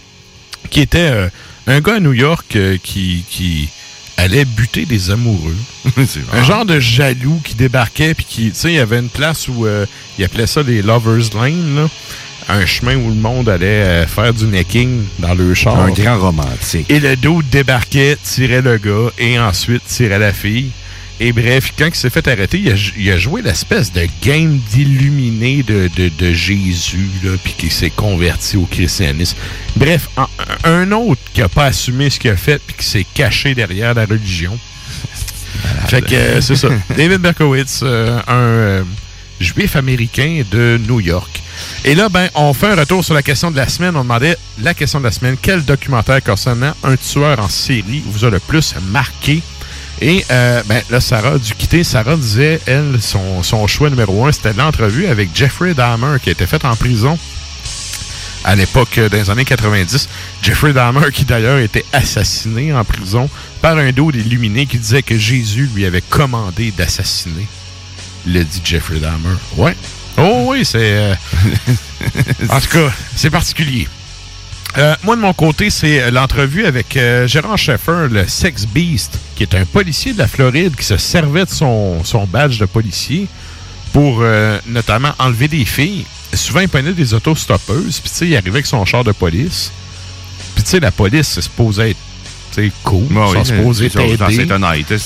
qui 0.70 0.80
était 0.80 1.10
euh, 1.10 1.28
un 1.66 1.82
gars 1.82 1.96
à 1.96 2.00
New 2.00 2.14
York 2.14 2.56
euh, 2.56 2.78
qui, 2.82 3.22
qui 3.28 3.68
allait 4.16 4.44
buter 4.44 4.86
des 4.86 5.10
amoureux. 5.10 5.56
un 6.32 6.42
genre 6.42 6.64
de 6.64 6.80
jaloux 6.80 7.40
qui 7.44 7.54
débarquait, 7.54 8.14
puis 8.14 8.24
qui, 8.24 8.50
tu 8.50 8.54
sais, 8.54 8.72
il 8.72 8.76
y 8.76 8.78
avait 8.78 8.98
une 8.98 9.10
place 9.10 9.46
où 9.46 9.66
euh, 9.66 9.84
il 10.18 10.24
appelait 10.24 10.46
ça 10.46 10.62
les 10.62 10.80
Lovers 10.80 11.34
Lane, 11.34 11.76
là. 11.76 11.88
Un 12.48 12.66
chemin 12.66 12.96
où 12.96 13.08
le 13.08 13.14
monde 13.14 13.48
allait 13.48 13.66
euh, 13.66 14.06
faire 14.06 14.34
du 14.34 14.44
necking 14.44 15.04
dans 15.18 15.34
le 15.34 15.54
char. 15.54 15.80
Un 15.80 15.90
grand 15.90 16.18
romantique. 16.18 16.86
Et 16.90 17.00
le 17.00 17.16
dos 17.16 17.42
débarquait, 17.42 18.16
tirait 18.22 18.62
le 18.62 18.76
gars 18.78 19.10
et 19.18 19.38
ensuite 19.38 19.82
tirait 19.86 20.18
la 20.18 20.32
fille. 20.32 20.70
Et 21.20 21.32
bref, 21.32 21.72
quand 21.78 21.86
il 21.86 21.94
s'est 21.94 22.10
fait 22.10 22.26
arrêter, 22.26 22.58
il 22.58 22.72
a, 22.72 22.74
il 22.98 23.10
a 23.10 23.16
joué 23.16 23.40
l'espèce 23.40 23.92
de 23.92 24.06
game 24.22 24.58
d'illuminé 24.70 25.62
de, 25.62 25.88
de, 25.96 26.08
de 26.08 26.32
Jésus, 26.32 27.08
là, 27.22 27.30
puis 27.42 27.54
qui 27.56 27.70
s'est 27.70 27.90
converti 27.90 28.56
au 28.56 28.66
christianisme. 28.66 29.36
Bref, 29.76 30.08
un, 30.16 30.26
un 30.64 30.90
autre 30.92 31.20
qui 31.32 31.40
a 31.40 31.48
pas 31.48 31.66
assumé 31.66 32.10
ce 32.10 32.18
qu'il 32.18 32.30
a 32.30 32.36
fait, 32.36 32.60
puis 32.66 32.76
qui 32.76 32.84
s'est 32.84 33.06
caché 33.14 33.54
derrière 33.54 33.94
la 33.94 34.06
religion. 34.06 34.58
fait 35.86 36.02
que 36.02 36.14
euh, 36.14 36.40
c'est 36.40 36.56
ça. 36.56 36.68
David 36.96 37.20
Berkowitz, 37.20 37.80
euh, 37.84 38.18
un 38.26 38.34
euh, 38.34 38.82
juif 39.44 39.76
américain 39.76 40.42
de 40.50 40.80
New 40.88 41.00
York. 41.00 41.42
Et 41.84 41.94
là, 41.94 42.08
ben, 42.08 42.28
on 42.34 42.52
fait 42.52 42.68
un 42.68 42.76
retour 42.76 43.04
sur 43.04 43.14
la 43.14 43.22
question 43.22 43.50
de 43.50 43.56
la 43.56 43.68
semaine. 43.68 43.96
On 43.96 44.02
demandait 44.02 44.36
la 44.60 44.74
question 44.74 44.98
de 44.98 45.04
la 45.04 45.12
semaine. 45.12 45.36
Quel 45.40 45.64
documentaire 45.64 46.22
concernant 46.22 46.72
un 46.82 46.96
tueur 46.96 47.38
en 47.38 47.48
série 47.48 48.02
vous 48.06 48.24
a 48.24 48.30
le 48.30 48.40
plus 48.40 48.74
marqué? 48.90 49.42
Et 50.00 50.24
euh, 50.30 50.62
ben, 50.66 50.82
là, 50.90 51.00
Sarah 51.00 51.34
a 51.34 51.38
dû 51.38 51.54
quitter. 51.54 51.84
Sarah 51.84 52.16
disait, 52.16 52.60
elle, 52.66 53.00
son, 53.00 53.66
choix 53.66 53.90
numéro 53.90 54.26
un, 54.26 54.32
c'était 54.32 54.52
l'entrevue 54.52 55.06
avec 55.06 55.30
Jeffrey 55.34 55.74
Dahmer 55.74 56.18
qui 56.22 56.30
a 56.30 56.32
été 56.32 56.46
faite 56.46 56.64
en 56.64 56.74
prison 56.74 57.18
à 58.44 58.54
l'époque 58.54 58.98
euh, 58.98 59.08
les 59.10 59.30
années 59.30 59.44
90. 59.44 60.08
Jeffrey 60.42 60.72
Dahmer 60.72 61.10
qui 61.12 61.24
d'ailleurs 61.24 61.58
était 61.58 61.84
assassiné 61.92 62.72
en 62.72 62.84
prison 62.84 63.28
par 63.62 63.78
un 63.78 63.92
dos 63.92 64.12
d'illuminé 64.12 64.66
qui 64.66 64.78
disait 64.78 65.02
que 65.02 65.16
Jésus 65.16 65.70
lui 65.74 65.86
avait 65.86 66.02
commandé 66.02 66.70
d'assassiner. 66.70 67.46
Le 68.26 68.42
dit 68.42 68.60
Jeffrey 68.64 68.98
Dahmer. 68.98 69.36
Ouais. 69.56 69.76
Oh 70.16 70.46
oui, 70.48 70.64
c'est... 70.64 70.78
euh, 70.80 71.14
en 72.48 72.60
tout 72.60 72.68
cas, 72.68 72.92
c'est 73.16 73.30
particulier. 73.30 73.88
Euh, 74.76 74.94
moi, 75.02 75.16
de 75.16 75.20
mon 75.20 75.32
côté, 75.32 75.70
c'est 75.70 76.10
l'entrevue 76.10 76.66
avec 76.66 76.96
euh, 76.96 77.26
Gérard 77.26 77.58
Schaeffer, 77.58 78.08
le 78.10 78.26
Sex 78.26 78.66
Beast, 78.66 79.18
qui 79.36 79.42
est 79.44 79.54
un 79.54 79.64
policier 79.64 80.12
de 80.12 80.18
la 80.18 80.26
Floride 80.26 80.74
qui 80.76 80.84
se 80.84 80.96
servait 80.96 81.44
de 81.44 81.50
son, 81.50 82.02
badge 82.28 82.58
de 82.58 82.66
policier 82.66 83.26
pour 83.92 84.24
notamment 84.66 85.12
enlever 85.20 85.46
des 85.46 85.64
filles. 85.64 86.04
Souvent, 86.32 86.60
il 86.60 86.68
prenait 86.68 86.92
des 86.92 87.14
autostoppeuses, 87.14 88.00
puis 88.00 88.10
tu 88.10 88.16
sais, 88.16 88.26
il 88.26 88.34
arrivait 88.34 88.56
avec 88.56 88.66
son 88.66 88.84
char 88.84 89.04
de 89.04 89.12
police. 89.12 89.70
Puis 90.56 90.64
tu 90.64 90.70
sais, 90.70 90.80
la 90.80 90.90
police, 90.90 91.28
c'est 91.28 91.42
supposé 91.42 91.90
être 91.90 91.98
sais, 92.54 92.72
cool. 92.82 93.06
Ils 93.28 93.32
sont 93.32 93.44
supposés 93.56 93.88
c'est 93.88 93.98
t'aider. 93.98 94.16
c'est 94.18 94.26
aussi. 94.36 94.46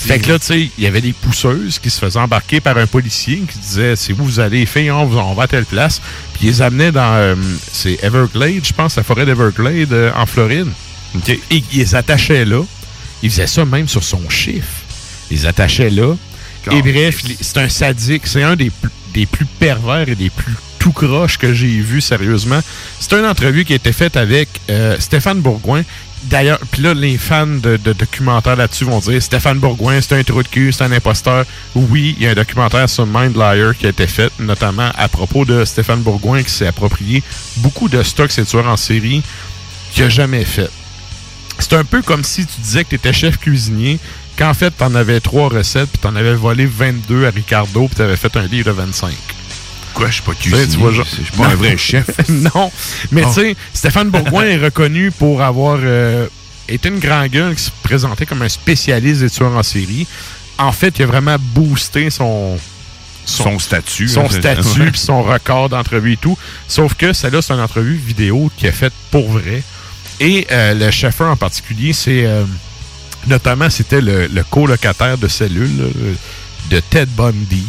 Fait 0.07 0.19
que 0.19 0.29
là, 0.29 0.39
tu 0.39 0.45
sais, 0.45 0.69
il 0.77 0.83
y 0.83 0.87
avait 0.87 1.01
des 1.01 1.13
pousseuses 1.13 1.79
qui 1.79 1.89
se 1.89 1.99
faisaient 1.99 2.19
embarquer 2.19 2.59
par 2.61 2.77
un 2.77 2.87
policier 2.87 3.41
qui 3.51 3.57
disait 3.59 3.95
c'est 3.95 4.13
où 4.13 4.17
vous 4.23 4.39
allez, 4.39 4.65
filles, 4.65 4.91
on, 4.91 5.03
on 5.11 5.33
va 5.33 5.43
à 5.43 5.47
telle 5.47 5.65
place. 5.65 6.01
Puis 6.33 6.47
ils 6.47 6.47
les 6.51 6.61
amenaient 6.61 6.91
dans, 6.91 7.13
euh, 7.15 7.35
c'est 7.71 8.03
Everglades, 8.03 8.65
je 8.65 8.73
pense, 8.73 8.95
la 8.95 9.03
forêt 9.03 9.25
d'Everglades 9.25 9.91
euh, 9.93 10.11
en 10.15 10.25
Floride. 10.25 10.67
Et 11.27 11.41
ils 11.51 11.63
les 11.79 11.95
attachaient 11.95 12.45
là. 12.45 12.61
Ils 13.23 13.29
faisaient 13.31 13.47
ça 13.47 13.65
même 13.65 13.87
sur 13.87 14.03
son 14.03 14.29
chiffre. 14.29 14.67
Ils 15.31 15.37
les 15.37 15.45
attachaient 15.45 15.89
là. 15.89 16.15
Et 16.71 16.81
bref, 16.81 17.23
les- 17.27 17.37
c'est 17.41 17.57
un 17.57 17.69
sadique. 17.69 18.27
C'est 18.27 18.43
un 18.43 18.55
des, 18.55 18.69
plus- 18.69 18.89
des 19.13 19.25
plus 19.25 19.45
pervers 19.45 20.07
et 20.07 20.15
des 20.15 20.29
plus 20.29 20.53
tout 20.77 20.91
croche 20.93 21.37
que 21.37 21.53
j'ai 21.53 21.81
vu, 21.81 21.99
sérieusement. 21.99 22.61
C'est 23.01 23.13
une 23.13 23.25
entrevue 23.25 23.65
qui 23.65 23.73
a 23.73 23.75
été 23.75 23.91
faite 23.91 24.15
avec 24.15 24.47
euh, 24.69 24.95
Stéphane 24.99 25.41
Bourgoin. 25.41 25.81
D'ailleurs, 26.23 26.59
puis 26.71 26.81
là, 26.81 26.93
les 26.93 27.17
fans 27.17 27.47
de, 27.47 27.77
de 27.77 27.93
documentaires 27.93 28.57
là-dessus 28.57 28.83
vont 28.83 28.99
dire 28.99 29.21
Stéphane 29.21 29.57
Bourgoin, 29.57 30.01
c'est 30.01 30.19
un 30.19 30.23
trou 30.23 30.43
de 30.43 30.47
cul, 30.47 30.71
c'est 30.73 30.83
un 30.83 30.91
imposteur. 30.91 31.45
Oui, 31.75 32.15
il 32.17 32.23
y 32.23 32.27
a 32.27 32.31
un 32.31 32.35
documentaire 32.35 32.89
sur 32.89 33.05
Mind 33.05 33.35
Liar 33.37 33.75
qui 33.77 33.85
a 33.85 33.89
été 33.89 34.05
fait, 34.05 34.31
notamment 34.39 34.91
à 34.97 35.07
propos 35.07 35.45
de 35.45 35.63
Stéphane 35.63 36.01
Bourgoin 36.01 36.43
qui 36.43 36.51
s'est 36.51 36.67
approprié 36.67 37.23
beaucoup 37.57 37.87
de 37.87 38.03
stocks 38.03 38.37
et 38.37 38.43
tueurs 38.43 38.67
en 38.67 38.77
série 38.77 39.23
qu'il 39.93 40.03
n'a 40.03 40.09
jamais 40.09 40.43
fait. 40.43 40.69
C'est 41.57 41.73
un 41.73 41.85
peu 41.85 42.01
comme 42.01 42.23
si 42.23 42.45
tu 42.45 42.61
disais 42.61 42.83
que 42.83 42.89
tu 42.89 42.95
étais 42.95 43.13
chef 43.13 43.37
cuisinier, 43.37 43.99
qu'en 44.37 44.53
fait, 44.53 44.73
tu 44.77 44.83
en 44.83 44.95
avais 44.95 45.19
trois 45.19 45.49
recettes, 45.49 45.89
puis 45.89 45.99
tu 46.01 46.07
en 46.07 46.15
avais 46.15 46.35
volé 46.35 46.65
22 46.65 47.27
à 47.27 47.29
Ricardo, 47.29 47.87
puis 47.87 47.95
tu 47.95 48.01
avais 48.01 48.15
fait 48.15 48.35
un 48.37 48.45
livre 48.45 48.67
de 48.67 48.71
25. 48.71 49.11
Quoi, 49.93 50.07
je 50.07 50.13
suis 50.13 50.21
pas 50.23 50.33
Tu 50.39 50.51
sais, 50.51 50.67
tu 50.67 50.77
vois, 50.77 50.91
genre- 50.91 51.05
Je 51.05 51.23
suis 51.23 51.31
pas 51.37 51.47
un 51.47 51.55
vrai 51.55 51.77
chef. 51.77 52.05
non, 52.29 52.71
mais 53.11 53.23
Oh. 53.25 53.31
tu 53.33 53.41
sais, 53.41 53.55
Stéphane 53.73 54.09
Bourgoin 54.09 54.43
est 54.45 54.57
reconnu 54.57 55.11
pour 55.11 55.41
avoir 55.41 55.79
euh, 55.81 56.27
été 56.67 56.89
une 56.89 56.99
grande 56.99 57.27
gueule 57.29 57.55
qui 57.55 57.63
se 57.63 57.71
présentait 57.83 58.25
comme 58.25 58.41
un 58.41 58.49
spécialiste 58.49 59.21
des 59.21 59.29
tueurs 59.29 59.55
en 59.55 59.63
série. 59.63 60.07
En 60.57 60.71
fait, 60.71 60.99
il 60.99 61.03
a 61.03 61.05
vraiment 61.07 61.37
boosté 61.39 62.09
son 62.09 62.57
Son 63.25 63.59
statut, 63.59 64.07
son 64.07 64.25
hein, 64.25 64.29
statut 64.29 64.91
puis 64.91 64.99
son 64.99 65.21
record 65.23 65.69
d'entrevue 65.69 66.13
et 66.13 66.17
tout. 66.17 66.37
Sauf 66.67 66.95
que 66.95 67.13
celle-là, 67.13 67.41
c'est 67.41 67.53
une 67.53 67.59
entrevue 67.59 67.95
vidéo 67.95 68.51
qui 68.57 68.65
est 68.67 68.71
faite 68.71 68.93
pour 69.11 69.29
vrai. 69.31 69.61
Et 70.19 70.47
euh, 70.51 70.73
le 70.73 70.91
chauffeur 70.91 71.31
en 71.31 71.35
particulier, 71.37 71.93
c'est 71.93 72.25
euh, 72.25 72.43
notamment 73.27 73.69
c'était 73.69 74.01
le, 74.01 74.27
le 74.27 74.43
colocataire 74.43 75.17
de 75.17 75.27
cellule 75.27 75.91
de 76.69 76.79
Ted 76.89 77.09
Bundy. 77.15 77.63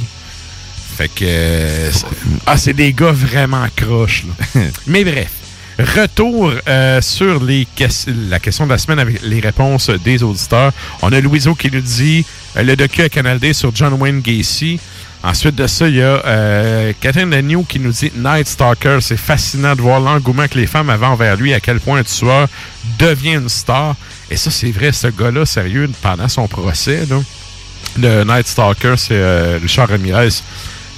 Fait 1.01 1.09
que 1.09 1.25
euh, 1.25 1.91
c'est- 1.93 2.07
ah, 2.47 2.59
c'est 2.59 2.75
des 2.75 2.93
gars 2.93 3.13
vraiment 3.13 3.67
croches. 3.75 4.25
là. 4.55 4.61
Mais 4.87 5.03
bref. 5.03 5.31
Retour 5.79 6.53
euh, 6.69 7.01
sur 7.01 7.43
les 7.43 7.67
la 8.29 8.39
question 8.39 8.67
de 8.67 8.71
la 8.71 8.77
semaine 8.77 8.99
avec 8.99 9.23
les 9.23 9.41
réponses 9.41 9.89
des 9.89 10.23
auditeurs. 10.23 10.73
On 11.01 11.11
a 11.11 11.19
Louiseau 11.23 11.55
qui 11.55 11.71
nous 11.71 11.81
dit 11.81 12.27
euh, 12.59 12.63
le 12.63 12.77
docu 12.77 13.01
à 13.01 13.09
Canal 13.09 13.39
D 13.39 13.55
sur 13.55 13.75
John 13.75 13.95
Wayne 13.95 14.21
Gacy. 14.21 14.79
Ensuite 15.23 15.55
de 15.55 15.67
ça, 15.67 15.89
il 15.89 15.95
y 15.97 16.03
a 16.03 16.23
euh, 16.27 16.93
Catherine 17.01 17.31
Lagneau 17.31 17.63
qui 17.63 17.79
nous 17.81 17.93
dit 17.93 18.13
Night 18.15 18.47
Stalker, 18.47 18.99
c'est 19.01 19.17
fascinant 19.19 19.75
de 19.75 19.81
voir 19.81 20.01
l'engouement 20.01 20.49
que 20.49 20.59
les 20.59 20.67
femmes 20.67 20.91
avaient 20.91 21.07
envers 21.07 21.37
lui, 21.37 21.55
à 21.55 21.61
quel 21.61 21.81
point 21.81 22.01
un 22.01 22.05
tueur 22.05 22.47
devient 22.99 23.35
une 23.37 23.49
star. 23.49 23.97
Et 24.31 24.37
ça, 24.37 24.51
c'est 24.51 24.71
vrai, 24.71 24.93
ce 24.93 25.07
gars-là, 25.07 25.47
sérieux, 25.47 25.91
pendant 26.03 26.29
son 26.29 26.47
procès, 26.47 27.07
là, 27.09 27.17
le 27.99 28.25
Night 28.25 28.47
Stalker, 28.47 28.95
c'est 28.99 29.57
Richard 29.59 29.89
Ramirez. 29.89 30.29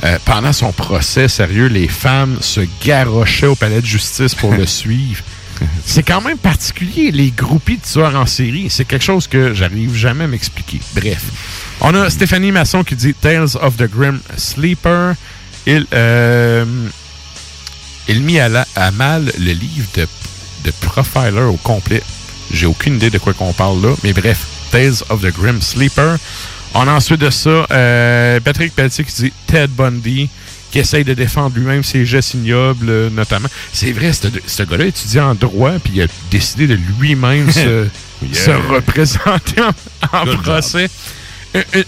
Euh, 0.04 0.18
pendant 0.24 0.52
son 0.52 0.72
procès, 0.72 1.28
sérieux, 1.28 1.66
les 1.66 1.86
femmes 1.88 2.38
se 2.40 2.60
garrochaient 2.84 3.46
au 3.46 3.54
palais 3.54 3.80
de 3.80 3.86
justice 3.86 4.34
pour 4.34 4.52
le 4.52 4.66
suivre. 4.80 5.22
C'est 5.86 6.02
quand 6.02 6.20
même 6.20 6.38
particulier, 6.38 7.12
les 7.12 7.30
groupies 7.30 7.76
de 7.76 7.82
tueurs 7.84 8.16
en 8.16 8.26
série. 8.26 8.68
C'est 8.68 8.84
quelque 8.84 9.04
chose 9.04 9.28
que 9.28 9.54
j'arrive 9.54 9.94
jamais 9.94 10.24
à 10.24 10.26
m'expliquer. 10.26 10.80
Bref. 10.96 11.22
On 11.80 11.94
a 11.94 12.10
Stéphanie 12.10 12.50
Masson 12.50 12.82
qui 12.82 12.96
dit 12.96 13.14
Tales 13.14 13.56
of 13.60 13.76
the 13.76 13.88
Grim 13.88 14.18
Sleeper. 14.36 15.14
Il, 15.66 15.86
euh, 15.92 16.64
il 18.08 18.22
mit 18.22 18.40
à, 18.40 18.48
la- 18.48 18.66
à 18.74 18.90
mal 18.90 19.30
le 19.38 19.52
livre 19.52 19.86
de, 19.94 20.06
de 20.64 20.72
Profiler 20.80 21.42
au 21.42 21.56
complet. 21.58 22.02
J'ai 22.52 22.66
aucune 22.66 22.96
idée 22.96 23.10
de 23.10 23.18
quoi 23.18 23.32
qu'on 23.32 23.52
parle 23.52 23.80
là. 23.82 23.94
Mais 24.02 24.12
bref, 24.12 24.44
Tales 24.72 25.04
of 25.10 25.20
the 25.20 25.32
Grim 25.32 25.60
Sleeper. 25.62 26.16
On 26.74 26.88
a 26.88 26.92
ensuite 26.92 27.20
de 27.20 27.30
ça 27.30 27.66
euh, 27.70 28.40
Patrick 28.40 28.74
Pelletier 28.74 29.04
qui 29.04 29.12
dit 29.24 29.32
Ted 29.46 29.68
Bundy 29.76 30.28
qui 30.70 30.78
essaye 30.78 31.04
de 31.04 31.12
défendre 31.12 31.54
lui-même 31.54 31.84
ses 31.84 32.06
gestes 32.06 32.32
ignobles, 32.32 32.88
euh, 32.88 33.10
notamment. 33.10 33.48
C'est 33.74 33.92
vrai, 33.92 34.10
ce 34.14 34.62
gars-là 34.62 34.86
étudie 34.86 35.20
en 35.20 35.34
droit, 35.34 35.72
puis 35.72 35.92
il 35.96 36.02
a 36.02 36.06
décidé 36.30 36.66
de 36.66 36.78
lui-même 36.98 37.50
se, 37.52 37.86
Yeah. 38.22 38.34
se 38.34 38.50
représenter 38.72 39.60
en, 39.60 40.16
en 40.16 40.36
procès. 40.36 40.88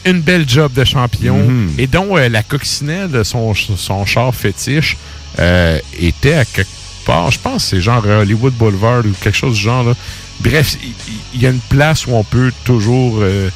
Une, 0.04 0.20
belle 0.20 0.46
job 0.48 0.72
de 0.72 0.84
champion. 0.84 1.38
Mhm. 1.38 1.70
Et 1.78 1.86
dont 1.86 2.18
euh, 2.18 2.28
la 2.28 2.42
coccinelle, 2.42 3.24
son, 3.24 3.54
son 3.54 4.04
char 4.04 4.34
fétiche, 4.34 4.96
euh, 5.38 5.78
était 5.98 6.34
à 6.34 6.44
quelque 6.44 6.68
part, 7.06 7.30
je 7.30 7.38
pense 7.38 7.66
c'est 7.66 7.80
genre 7.80 8.04
Hollywood 8.04 8.52
Boulevard 8.54 9.06
ou 9.06 9.12
quelque 9.22 9.36
chose 9.36 9.54
du 9.54 9.60
genre. 9.62 9.84
Là. 9.84 9.94
Bref, 10.40 10.76
il- 10.82 10.92
il 11.34 11.40
y, 11.40 11.46
a 11.46 11.50
une 11.50 11.60
place 11.70 12.04
où 12.06 12.10
on 12.14 12.24
peut 12.24 12.52
toujours 12.64 13.20
euh, 13.22 13.48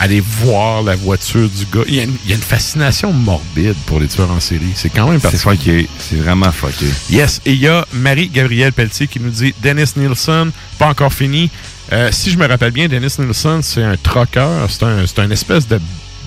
aller 0.00 0.20
voir 0.20 0.82
la 0.82 0.96
voiture 0.96 1.48
du 1.48 1.64
gars. 1.72 1.84
Il 1.86 1.94
y, 1.94 2.00
a 2.00 2.04
une, 2.04 2.16
il 2.24 2.30
y 2.30 2.32
a 2.32 2.36
une 2.36 2.42
fascination 2.42 3.12
morbide 3.12 3.74
pour 3.86 4.00
les 4.00 4.08
tueurs 4.08 4.30
en 4.30 4.40
série. 4.40 4.72
C'est 4.74 4.90
quand 4.90 5.08
même 5.08 5.20
C'est 5.20 5.42
particulier. 5.42 5.82
fucké. 5.82 5.88
C'est 5.98 6.16
vraiment 6.16 6.52
fucké. 6.52 6.86
Yes. 7.10 7.40
Et 7.44 7.52
il 7.52 7.60
y 7.60 7.68
a 7.68 7.86
Marie-Gabrielle 7.92 8.72
Pelletier 8.72 9.06
qui 9.06 9.20
nous 9.20 9.30
dit 9.30 9.54
Dennis 9.62 9.92
Nielsen, 9.96 10.50
pas 10.78 10.88
encore 10.88 11.12
fini. 11.12 11.50
Euh, 11.92 12.10
si 12.12 12.30
je 12.30 12.38
me 12.38 12.46
rappelle 12.46 12.72
bien, 12.72 12.88
Dennis 12.88 13.14
Nielsen, 13.18 13.62
c'est 13.62 13.82
un 13.82 13.96
troqueur. 13.96 14.70
C'est 14.70 14.82
un, 14.84 15.06
c'est 15.06 15.18
un 15.20 15.30
espèce 15.30 15.66
de, 15.68 15.80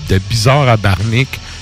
de 0.08 0.18
bizarre 0.30 0.68
à. 0.68 0.76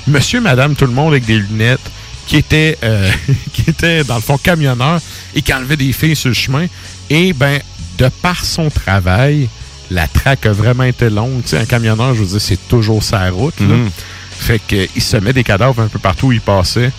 Monsieur, 0.06 0.40
madame, 0.40 0.76
tout 0.76 0.86
le 0.86 0.92
monde 0.92 1.08
avec 1.12 1.24
des 1.24 1.38
lunettes 1.38 1.80
qui 2.26 2.36
était, 2.36 2.78
euh, 2.82 3.10
qui 3.52 3.68
était 3.68 4.04
dans 4.04 4.16
le 4.16 4.20
fond 4.20 4.38
camionneur 4.38 5.00
et 5.34 5.42
qui 5.42 5.52
enlevait 5.52 5.76
des 5.76 5.92
filles 5.92 6.16
sur 6.16 6.28
le 6.28 6.34
chemin. 6.34 6.66
Et 7.10 7.32
ben, 7.32 7.60
de 7.98 8.08
par 8.22 8.44
son 8.44 8.68
travail, 8.70 9.48
la 9.90 10.06
traque 10.08 10.46
a 10.46 10.52
vraiment 10.52 10.84
été 10.84 11.08
longue. 11.10 11.42
Tu 11.42 11.50
sais, 11.50 11.58
un 11.58 11.64
camionneur, 11.64 12.14
je 12.14 12.20
veux 12.22 12.26
dire, 12.26 12.40
c'est 12.40 12.68
toujours 12.68 13.02
sa 13.02 13.28
route. 13.30 13.58
là. 13.60 13.66
Mhm. 13.66 13.90
Fait 14.38 14.60
qu'il 14.66 15.02
se 15.02 15.16
met 15.16 15.32
des 15.32 15.44
cadavres 15.44 15.80
un 15.82 15.88
peu 15.88 15.98
partout 15.98 16.26
où 16.28 16.32
il 16.32 16.40
passait. 16.40 16.90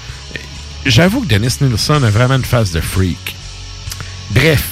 J'avoue 0.85 1.21
que 1.21 1.27
Dennis 1.27 1.55
Nielsen 1.61 2.03
a 2.03 2.09
vraiment 2.09 2.35
une 2.35 2.45
face 2.45 2.71
de 2.71 2.79
freak. 2.81 3.35
Bref. 4.31 4.63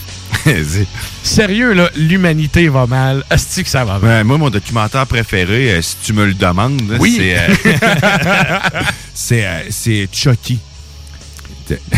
Sérieux, 1.23 1.73
là, 1.73 1.89
l'humanité 1.95 2.67
va 2.69 2.85
mal. 2.87 3.23
Asti 3.29 3.63
que 3.63 3.69
ça 3.69 3.83
va 3.85 3.99
mal. 3.99 4.03
Ouais, 4.03 4.23
moi, 4.23 4.37
mon 4.37 4.49
documentaire 4.49 5.05
préféré, 5.07 5.71
euh, 5.71 5.81
si 5.81 5.95
tu 6.03 6.13
me 6.13 6.25
le 6.25 6.33
demandes, 6.33 6.97
Oui. 6.99 7.15
c'est. 7.17 7.37
euh, 7.37 7.69
c'est 9.13 9.45
euh, 9.45 9.61
c'est 9.69 10.07
Chucky. 10.11 10.59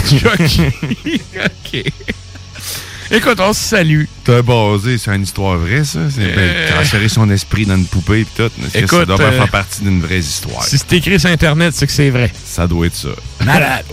Chucky. 0.06 0.62
OK. 1.36 1.84
Écoute, 3.10 3.40
on 3.40 3.54
se 3.54 3.60
salue. 3.62 4.04
T'as 4.26 4.42
basé 4.42 4.98
sur 4.98 5.14
une 5.14 5.24
histoire 5.24 5.58
vraie, 5.58 5.84
ça? 5.86 6.00
C'est 6.14 6.22
Euh. 6.38 6.70
transférer 6.74 7.08
son 7.08 7.30
esprit 7.30 7.66
dans 7.66 7.78
une 7.78 7.86
poupée 7.86 8.22
et 8.22 8.26
tout. 8.26 8.50
Que 8.50 8.70
ça 8.70 8.80
Écoute, 8.80 9.08
doit 9.08 9.22
euh, 9.22 9.32
faire 9.32 9.50
partie 9.50 9.82
d'une 9.82 10.02
vraie 10.02 10.20
histoire. 10.20 10.64
Si 10.64 10.78
c'est 10.78 10.94
écrit 10.98 11.20
sur 11.20 11.30
Internet, 11.30 11.74
c'est 11.76 11.88
que 11.88 11.94
c'est 11.94 12.10
vrai. 12.10 12.32
Ça 12.46 12.68
doit 12.68 12.88
être 12.88 12.96
ça. 12.96 13.10
Malade. 13.46 13.86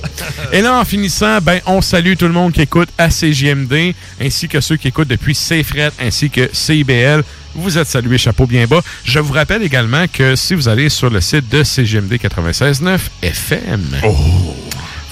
Et 0.52 0.60
là, 0.62 0.78
en 0.80 0.84
finissant, 0.84 1.38
ben, 1.40 1.60
on 1.66 1.80
salue 1.80 2.14
tout 2.18 2.26
le 2.26 2.32
monde 2.32 2.52
qui 2.52 2.62
écoute 2.62 2.88
à 2.98 3.08
CGMD, 3.10 3.94
ainsi 4.20 4.48
que 4.48 4.60
ceux 4.60 4.76
qui 4.76 4.88
écoutent 4.88 5.08
depuis 5.08 5.34
CFRET, 5.34 5.92
ainsi 6.00 6.28
que 6.30 6.50
CIBL. 6.52 7.22
Vous 7.54 7.78
êtes 7.78 7.86
salués, 7.86 8.18
chapeau 8.18 8.46
bien 8.46 8.66
bas. 8.66 8.80
Je 9.04 9.20
vous 9.20 9.32
rappelle 9.32 9.62
également 9.62 10.06
que 10.12 10.34
si 10.34 10.54
vous 10.56 10.66
allez 10.68 10.88
sur 10.88 11.08
le 11.08 11.20
site 11.20 11.48
de 11.50 11.62
CGMD 11.62 12.14
96.9 12.14 12.98
FM, 13.22 13.80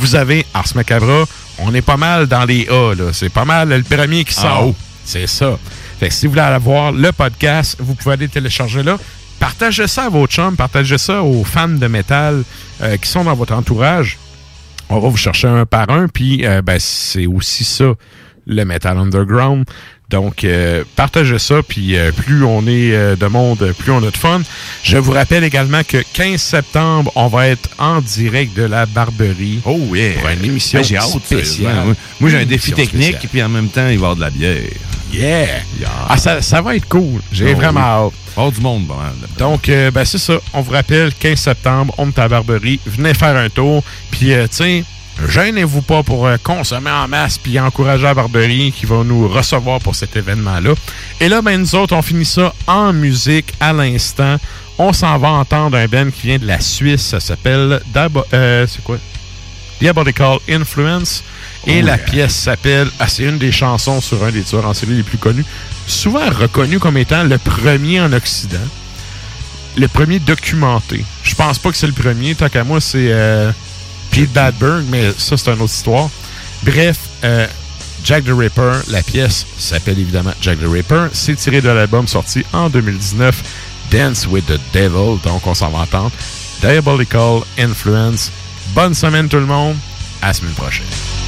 vous 0.03 0.17
avez 0.17 0.45
Ars 0.53 0.67
Macabra. 0.75 1.25
On 1.59 1.73
est 1.75 1.81
pas 1.83 1.97
mal 1.97 2.27
dans 2.27 2.45
les 2.45 2.69
A. 2.69 2.93
C'est 3.13 3.29
pas 3.29 3.45
mal 3.45 3.69
le 3.69 3.83
premier 3.85 4.25
qui 4.25 4.35
sort. 4.35 4.67
haut. 4.67 4.75
C'est 5.05 5.29
ça. 5.29 5.57
Fait 6.01 6.11
si 6.11 6.27
vous 6.27 6.33
voulez 6.33 6.43
aller 6.43 6.59
voir 6.59 6.91
le 6.91 7.13
podcast, 7.13 7.77
vous 7.79 7.95
pouvez 7.95 8.15
aller 8.15 8.27
télécharger 8.29 8.83
là. 8.83 8.99
Partagez 9.39 9.87
ça 9.87 10.07
à 10.07 10.09
vos 10.09 10.27
chums, 10.27 10.57
partagez 10.57 10.99
ça 10.99 11.23
aux 11.23 11.45
fans 11.45 11.69
de 11.69 11.87
métal 11.87 12.43
euh, 12.83 12.97
qui 12.97 13.09
sont 13.09 13.23
dans 13.23 13.35
votre 13.35 13.55
entourage. 13.55 14.19
On 14.89 14.99
va 14.99 15.09
vous 15.09 15.17
chercher 15.17 15.47
un 15.47 15.67
par 15.67 15.89
un, 15.91 16.09
puis 16.09 16.45
euh, 16.45 16.63
ben, 16.63 16.79
c'est 16.81 17.27
aussi 17.27 17.63
ça, 17.63 17.93
le 18.47 18.65
Metal 18.65 18.99
Underground. 18.99 19.65
Donc, 20.13 20.45
euh, 20.45 20.85
partagez 20.95 21.39
ça, 21.39 21.63
puis 21.67 21.97
euh, 21.97 22.13
plus 22.13 22.45
on 22.45 22.67
est 22.67 22.93
euh, 22.93 23.17
de 23.17 23.27
monde, 23.27 23.75
plus 23.79 23.91
on 23.91 23.99
a 24.07 24.11
de 24.11 24.17
fun. 24.17 24.43
Je 24.83 24.99
vous 24.99 25.13
rappelle 25.13 25.43
également 25.43 25.83
que 25.89 25.97
15 26.13 26.39
septembre, 26.41 27.11
on 27.15 27.29
va 27.29 27.49
être 27.49 27.71
en 27.79 28.03
direct 28.03 28.55
de 28.55 28.65
la 28.65 28.85
Barberie. 28.85 29.61
Oh 29.65 29.81
yeah! 29.95 30.21
Pour 30.21 30.29
une 30.29 30.45
émission 30.45 30.83
Ben, 30.83 30.97
hâte, 30.99 31.25
spéciale. 31.25 31.75
Moi, 31.87 31.95
moi, 32.21 32.31
j'ai 32.31 32.37
un 32.37 32.45
défi 32.45 32.73
technique, 32.73 33.27
puis 33.31 33.43
en 33.43 33.49
même 33.49 33.69
temps, 33.69 33.89
il 33.89 33.99
va 33.99 34.09
y 34.09 34.11
avoir 34.11 34.17
de 34.17 34.21
la 34.21 34.31
bière. 34.31 34.61
Yeah! 35.11 35.47
Ah, 36.11 36.19
ça, 36.19 36.43
ça 36.43 36.61
va 36.61 36.77
être 36.77 36.89
cool. 36.89 37.21
J'ai 37.33 37.53
Oh, 37.55 37.57
vraiment 37.57 37.81
hâte. 37.81 38.13
Hors 38.37 38.53
du 38.53 38.61
monde, 38.61 38.87
mal. 38.87 39.15
Donc, 39.39 39.69
ben, 39.69 40.05
c'est 40.05 40.19
ça. 40.19 40.35
On 40.53 40.61
vous 40.61 40.73
rappelle, 40.73 41.13
15 41.15 41.39
septembre, 41.39 41.95
on 41.97 42.09
est 42.09 42.19
à 42.19 42.23
la 42.23 42.29
Barberie. 42.29 42.81
Venez 42.87 43.15
faire 43.15 43.37
un 43.37 43.49
tour. 43.49 43.83
Puis, 44.11 44.33
tiens, 44.51 44.83
gênez-vous 45.29 45.83
pas 45.83 46.03
pour 46.03 46.27
euh, 46.27 46.37
consommer 46.43 46.91
en 46.91 47.09
masse 47.09 47.39
puis 47.39 47.59
encourager 47.59 48.05
la 48.05 48.15
Barberie 48.15 48.73
qui 48.73 48.87
va 48.87 49.03
nous 49.05 49.29
recevoir 49.29 49.81
pour 49.81 49.95
cet 49.95 50.17
événement-là. 50.17 50.75
Et 51.21 51.29
là, 51.29 51.43
ben, 51.43 51.61
nous 51.61 51.75
autres, 51.75 51.95
on 51.95 52.03
finit 52.03 52.25
ça 52.25 52.55
en 52.67 52.93
musique 52.93 53.53
à 53.61 53.73
l'instant. 53.73 54.37
On 54.79 54.93
s'en 54.93 55.19
va 55.19 55.29
entendre 55.29 55.77
un 55.77 55.87
band 55.87 56.11
qui 56.11 56.29
vient 56.29 56.39
de 56.39 56.47
la 56.47 56.61
Suisse. 56.61 57.03
Ça 57.03 57.21
s'appelle... 57.21 57.81
Euh, 58.33 58.67
c'est 58.67 58.83
quoi? 58.83 58.99
Diabolical 59.81 60.39
Influence. 60.49 61.23
Et 61.67 61.81
Oh 61.83 61.87
la 61.87 61.97
yeah. 61.97 61.99
pièce 61.99 62.35
s'appelle... 62.35 62.89
Ah, 62.99 63.07
c'est 63.09 63.25
une 63.25 63.39
des 63.39 63.53
chansons 63.53 64.01
sur 64.01 64.25
un 64.25 64.31
des 64.31 64.43
tueurs 64.43 64.67
en 64.67 64.75
série 64.75 64.95
les 64.95 65.03
plus 65.03 65.19
connus. 65.19 65.45
Souvent 65.87 66.29
reconnu 66.31 66.79
comme 66.79 66.97
étant 66.97 67.25
le 67.25 67.39
premier 67.39 68.01
en 68.01 68.13
Occident. 68.13 68.59
Le 69.77 69.89
premier 69.89 70.19
documenté. 70.19 71.05
Je 71.23 71.35
pense 71.35 71.59
pas 71.59 71.71
que 71.71 71.77
c'est 71.77 71.87
le 71.87 71.93
premier. 71.93 72.35
Tant 72.35 72.49
qu'à 72.49 72.65
moi, 72.65 72.81
c'est 72.81 73.09
euh, 73.11 73.53
Pete 74.13 74.33
Badberg, 74.33 74.85
mais 74.91 75.11
ça, 75.17 75.37
c'est 75.37 75.51
une 75.51 75.61
autre 75.61 75.73
histoire. 75.73 76.11
Bref, 76.63 76.99
euh, 77.25 77.47
Jack 78.05 78.25
the 78.25 78.33
Ripper, 78.33 78.73
la 78.89 79.03
pièce 79.03 79.47
s'appelle 79.59 79.99
évidemment 79.99 80.35
Jack 80.41 80.61
the 80.61 80.69
Ripper. 80.69 81.07
C'est 81.13 81.35
tiré 81.35 81.61
de 81.61 81.71
l'album 81.71 82.07
sorti 82.07 82.45
en 82.53 82.69
2019, 82.69 83.43
Dance 83.91 84.27
with 84.27 84.47
the 84.47 84.61
Devil. 84.75 85.19
Donc, 85.25 85.47
on 85.47 85.55
s'en 85.55 85.71
va 85.71 85.81
entendre. 85.81 86.13
Diabolical 86.61 87.41
Influence. 87.59 88.31
Bonne 88.75 88.95
semaine, 88.95 89.29
tout 89.29 89.39
le 89.39 89.47
monde. 89.47 89.77
À 90.21 90.33
semaine 90.33 90.53
prochaine. 90.53 91.22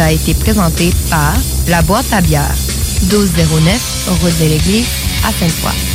A 0.00 0.12
été 0.12 0.34
présenté 0.34 0.90
par 1.10 1.34
La 1.66 1.82
Boîte 1.82 2.12
à 2.12 2.20
bière, 2.20 2.54
1209, 3.10 4.08
route 4.20 4.38
de 4.40 4.44
l'église, 4.44 4.86
à 5.26 5.32
Sainte-Foy. 5.32 5.87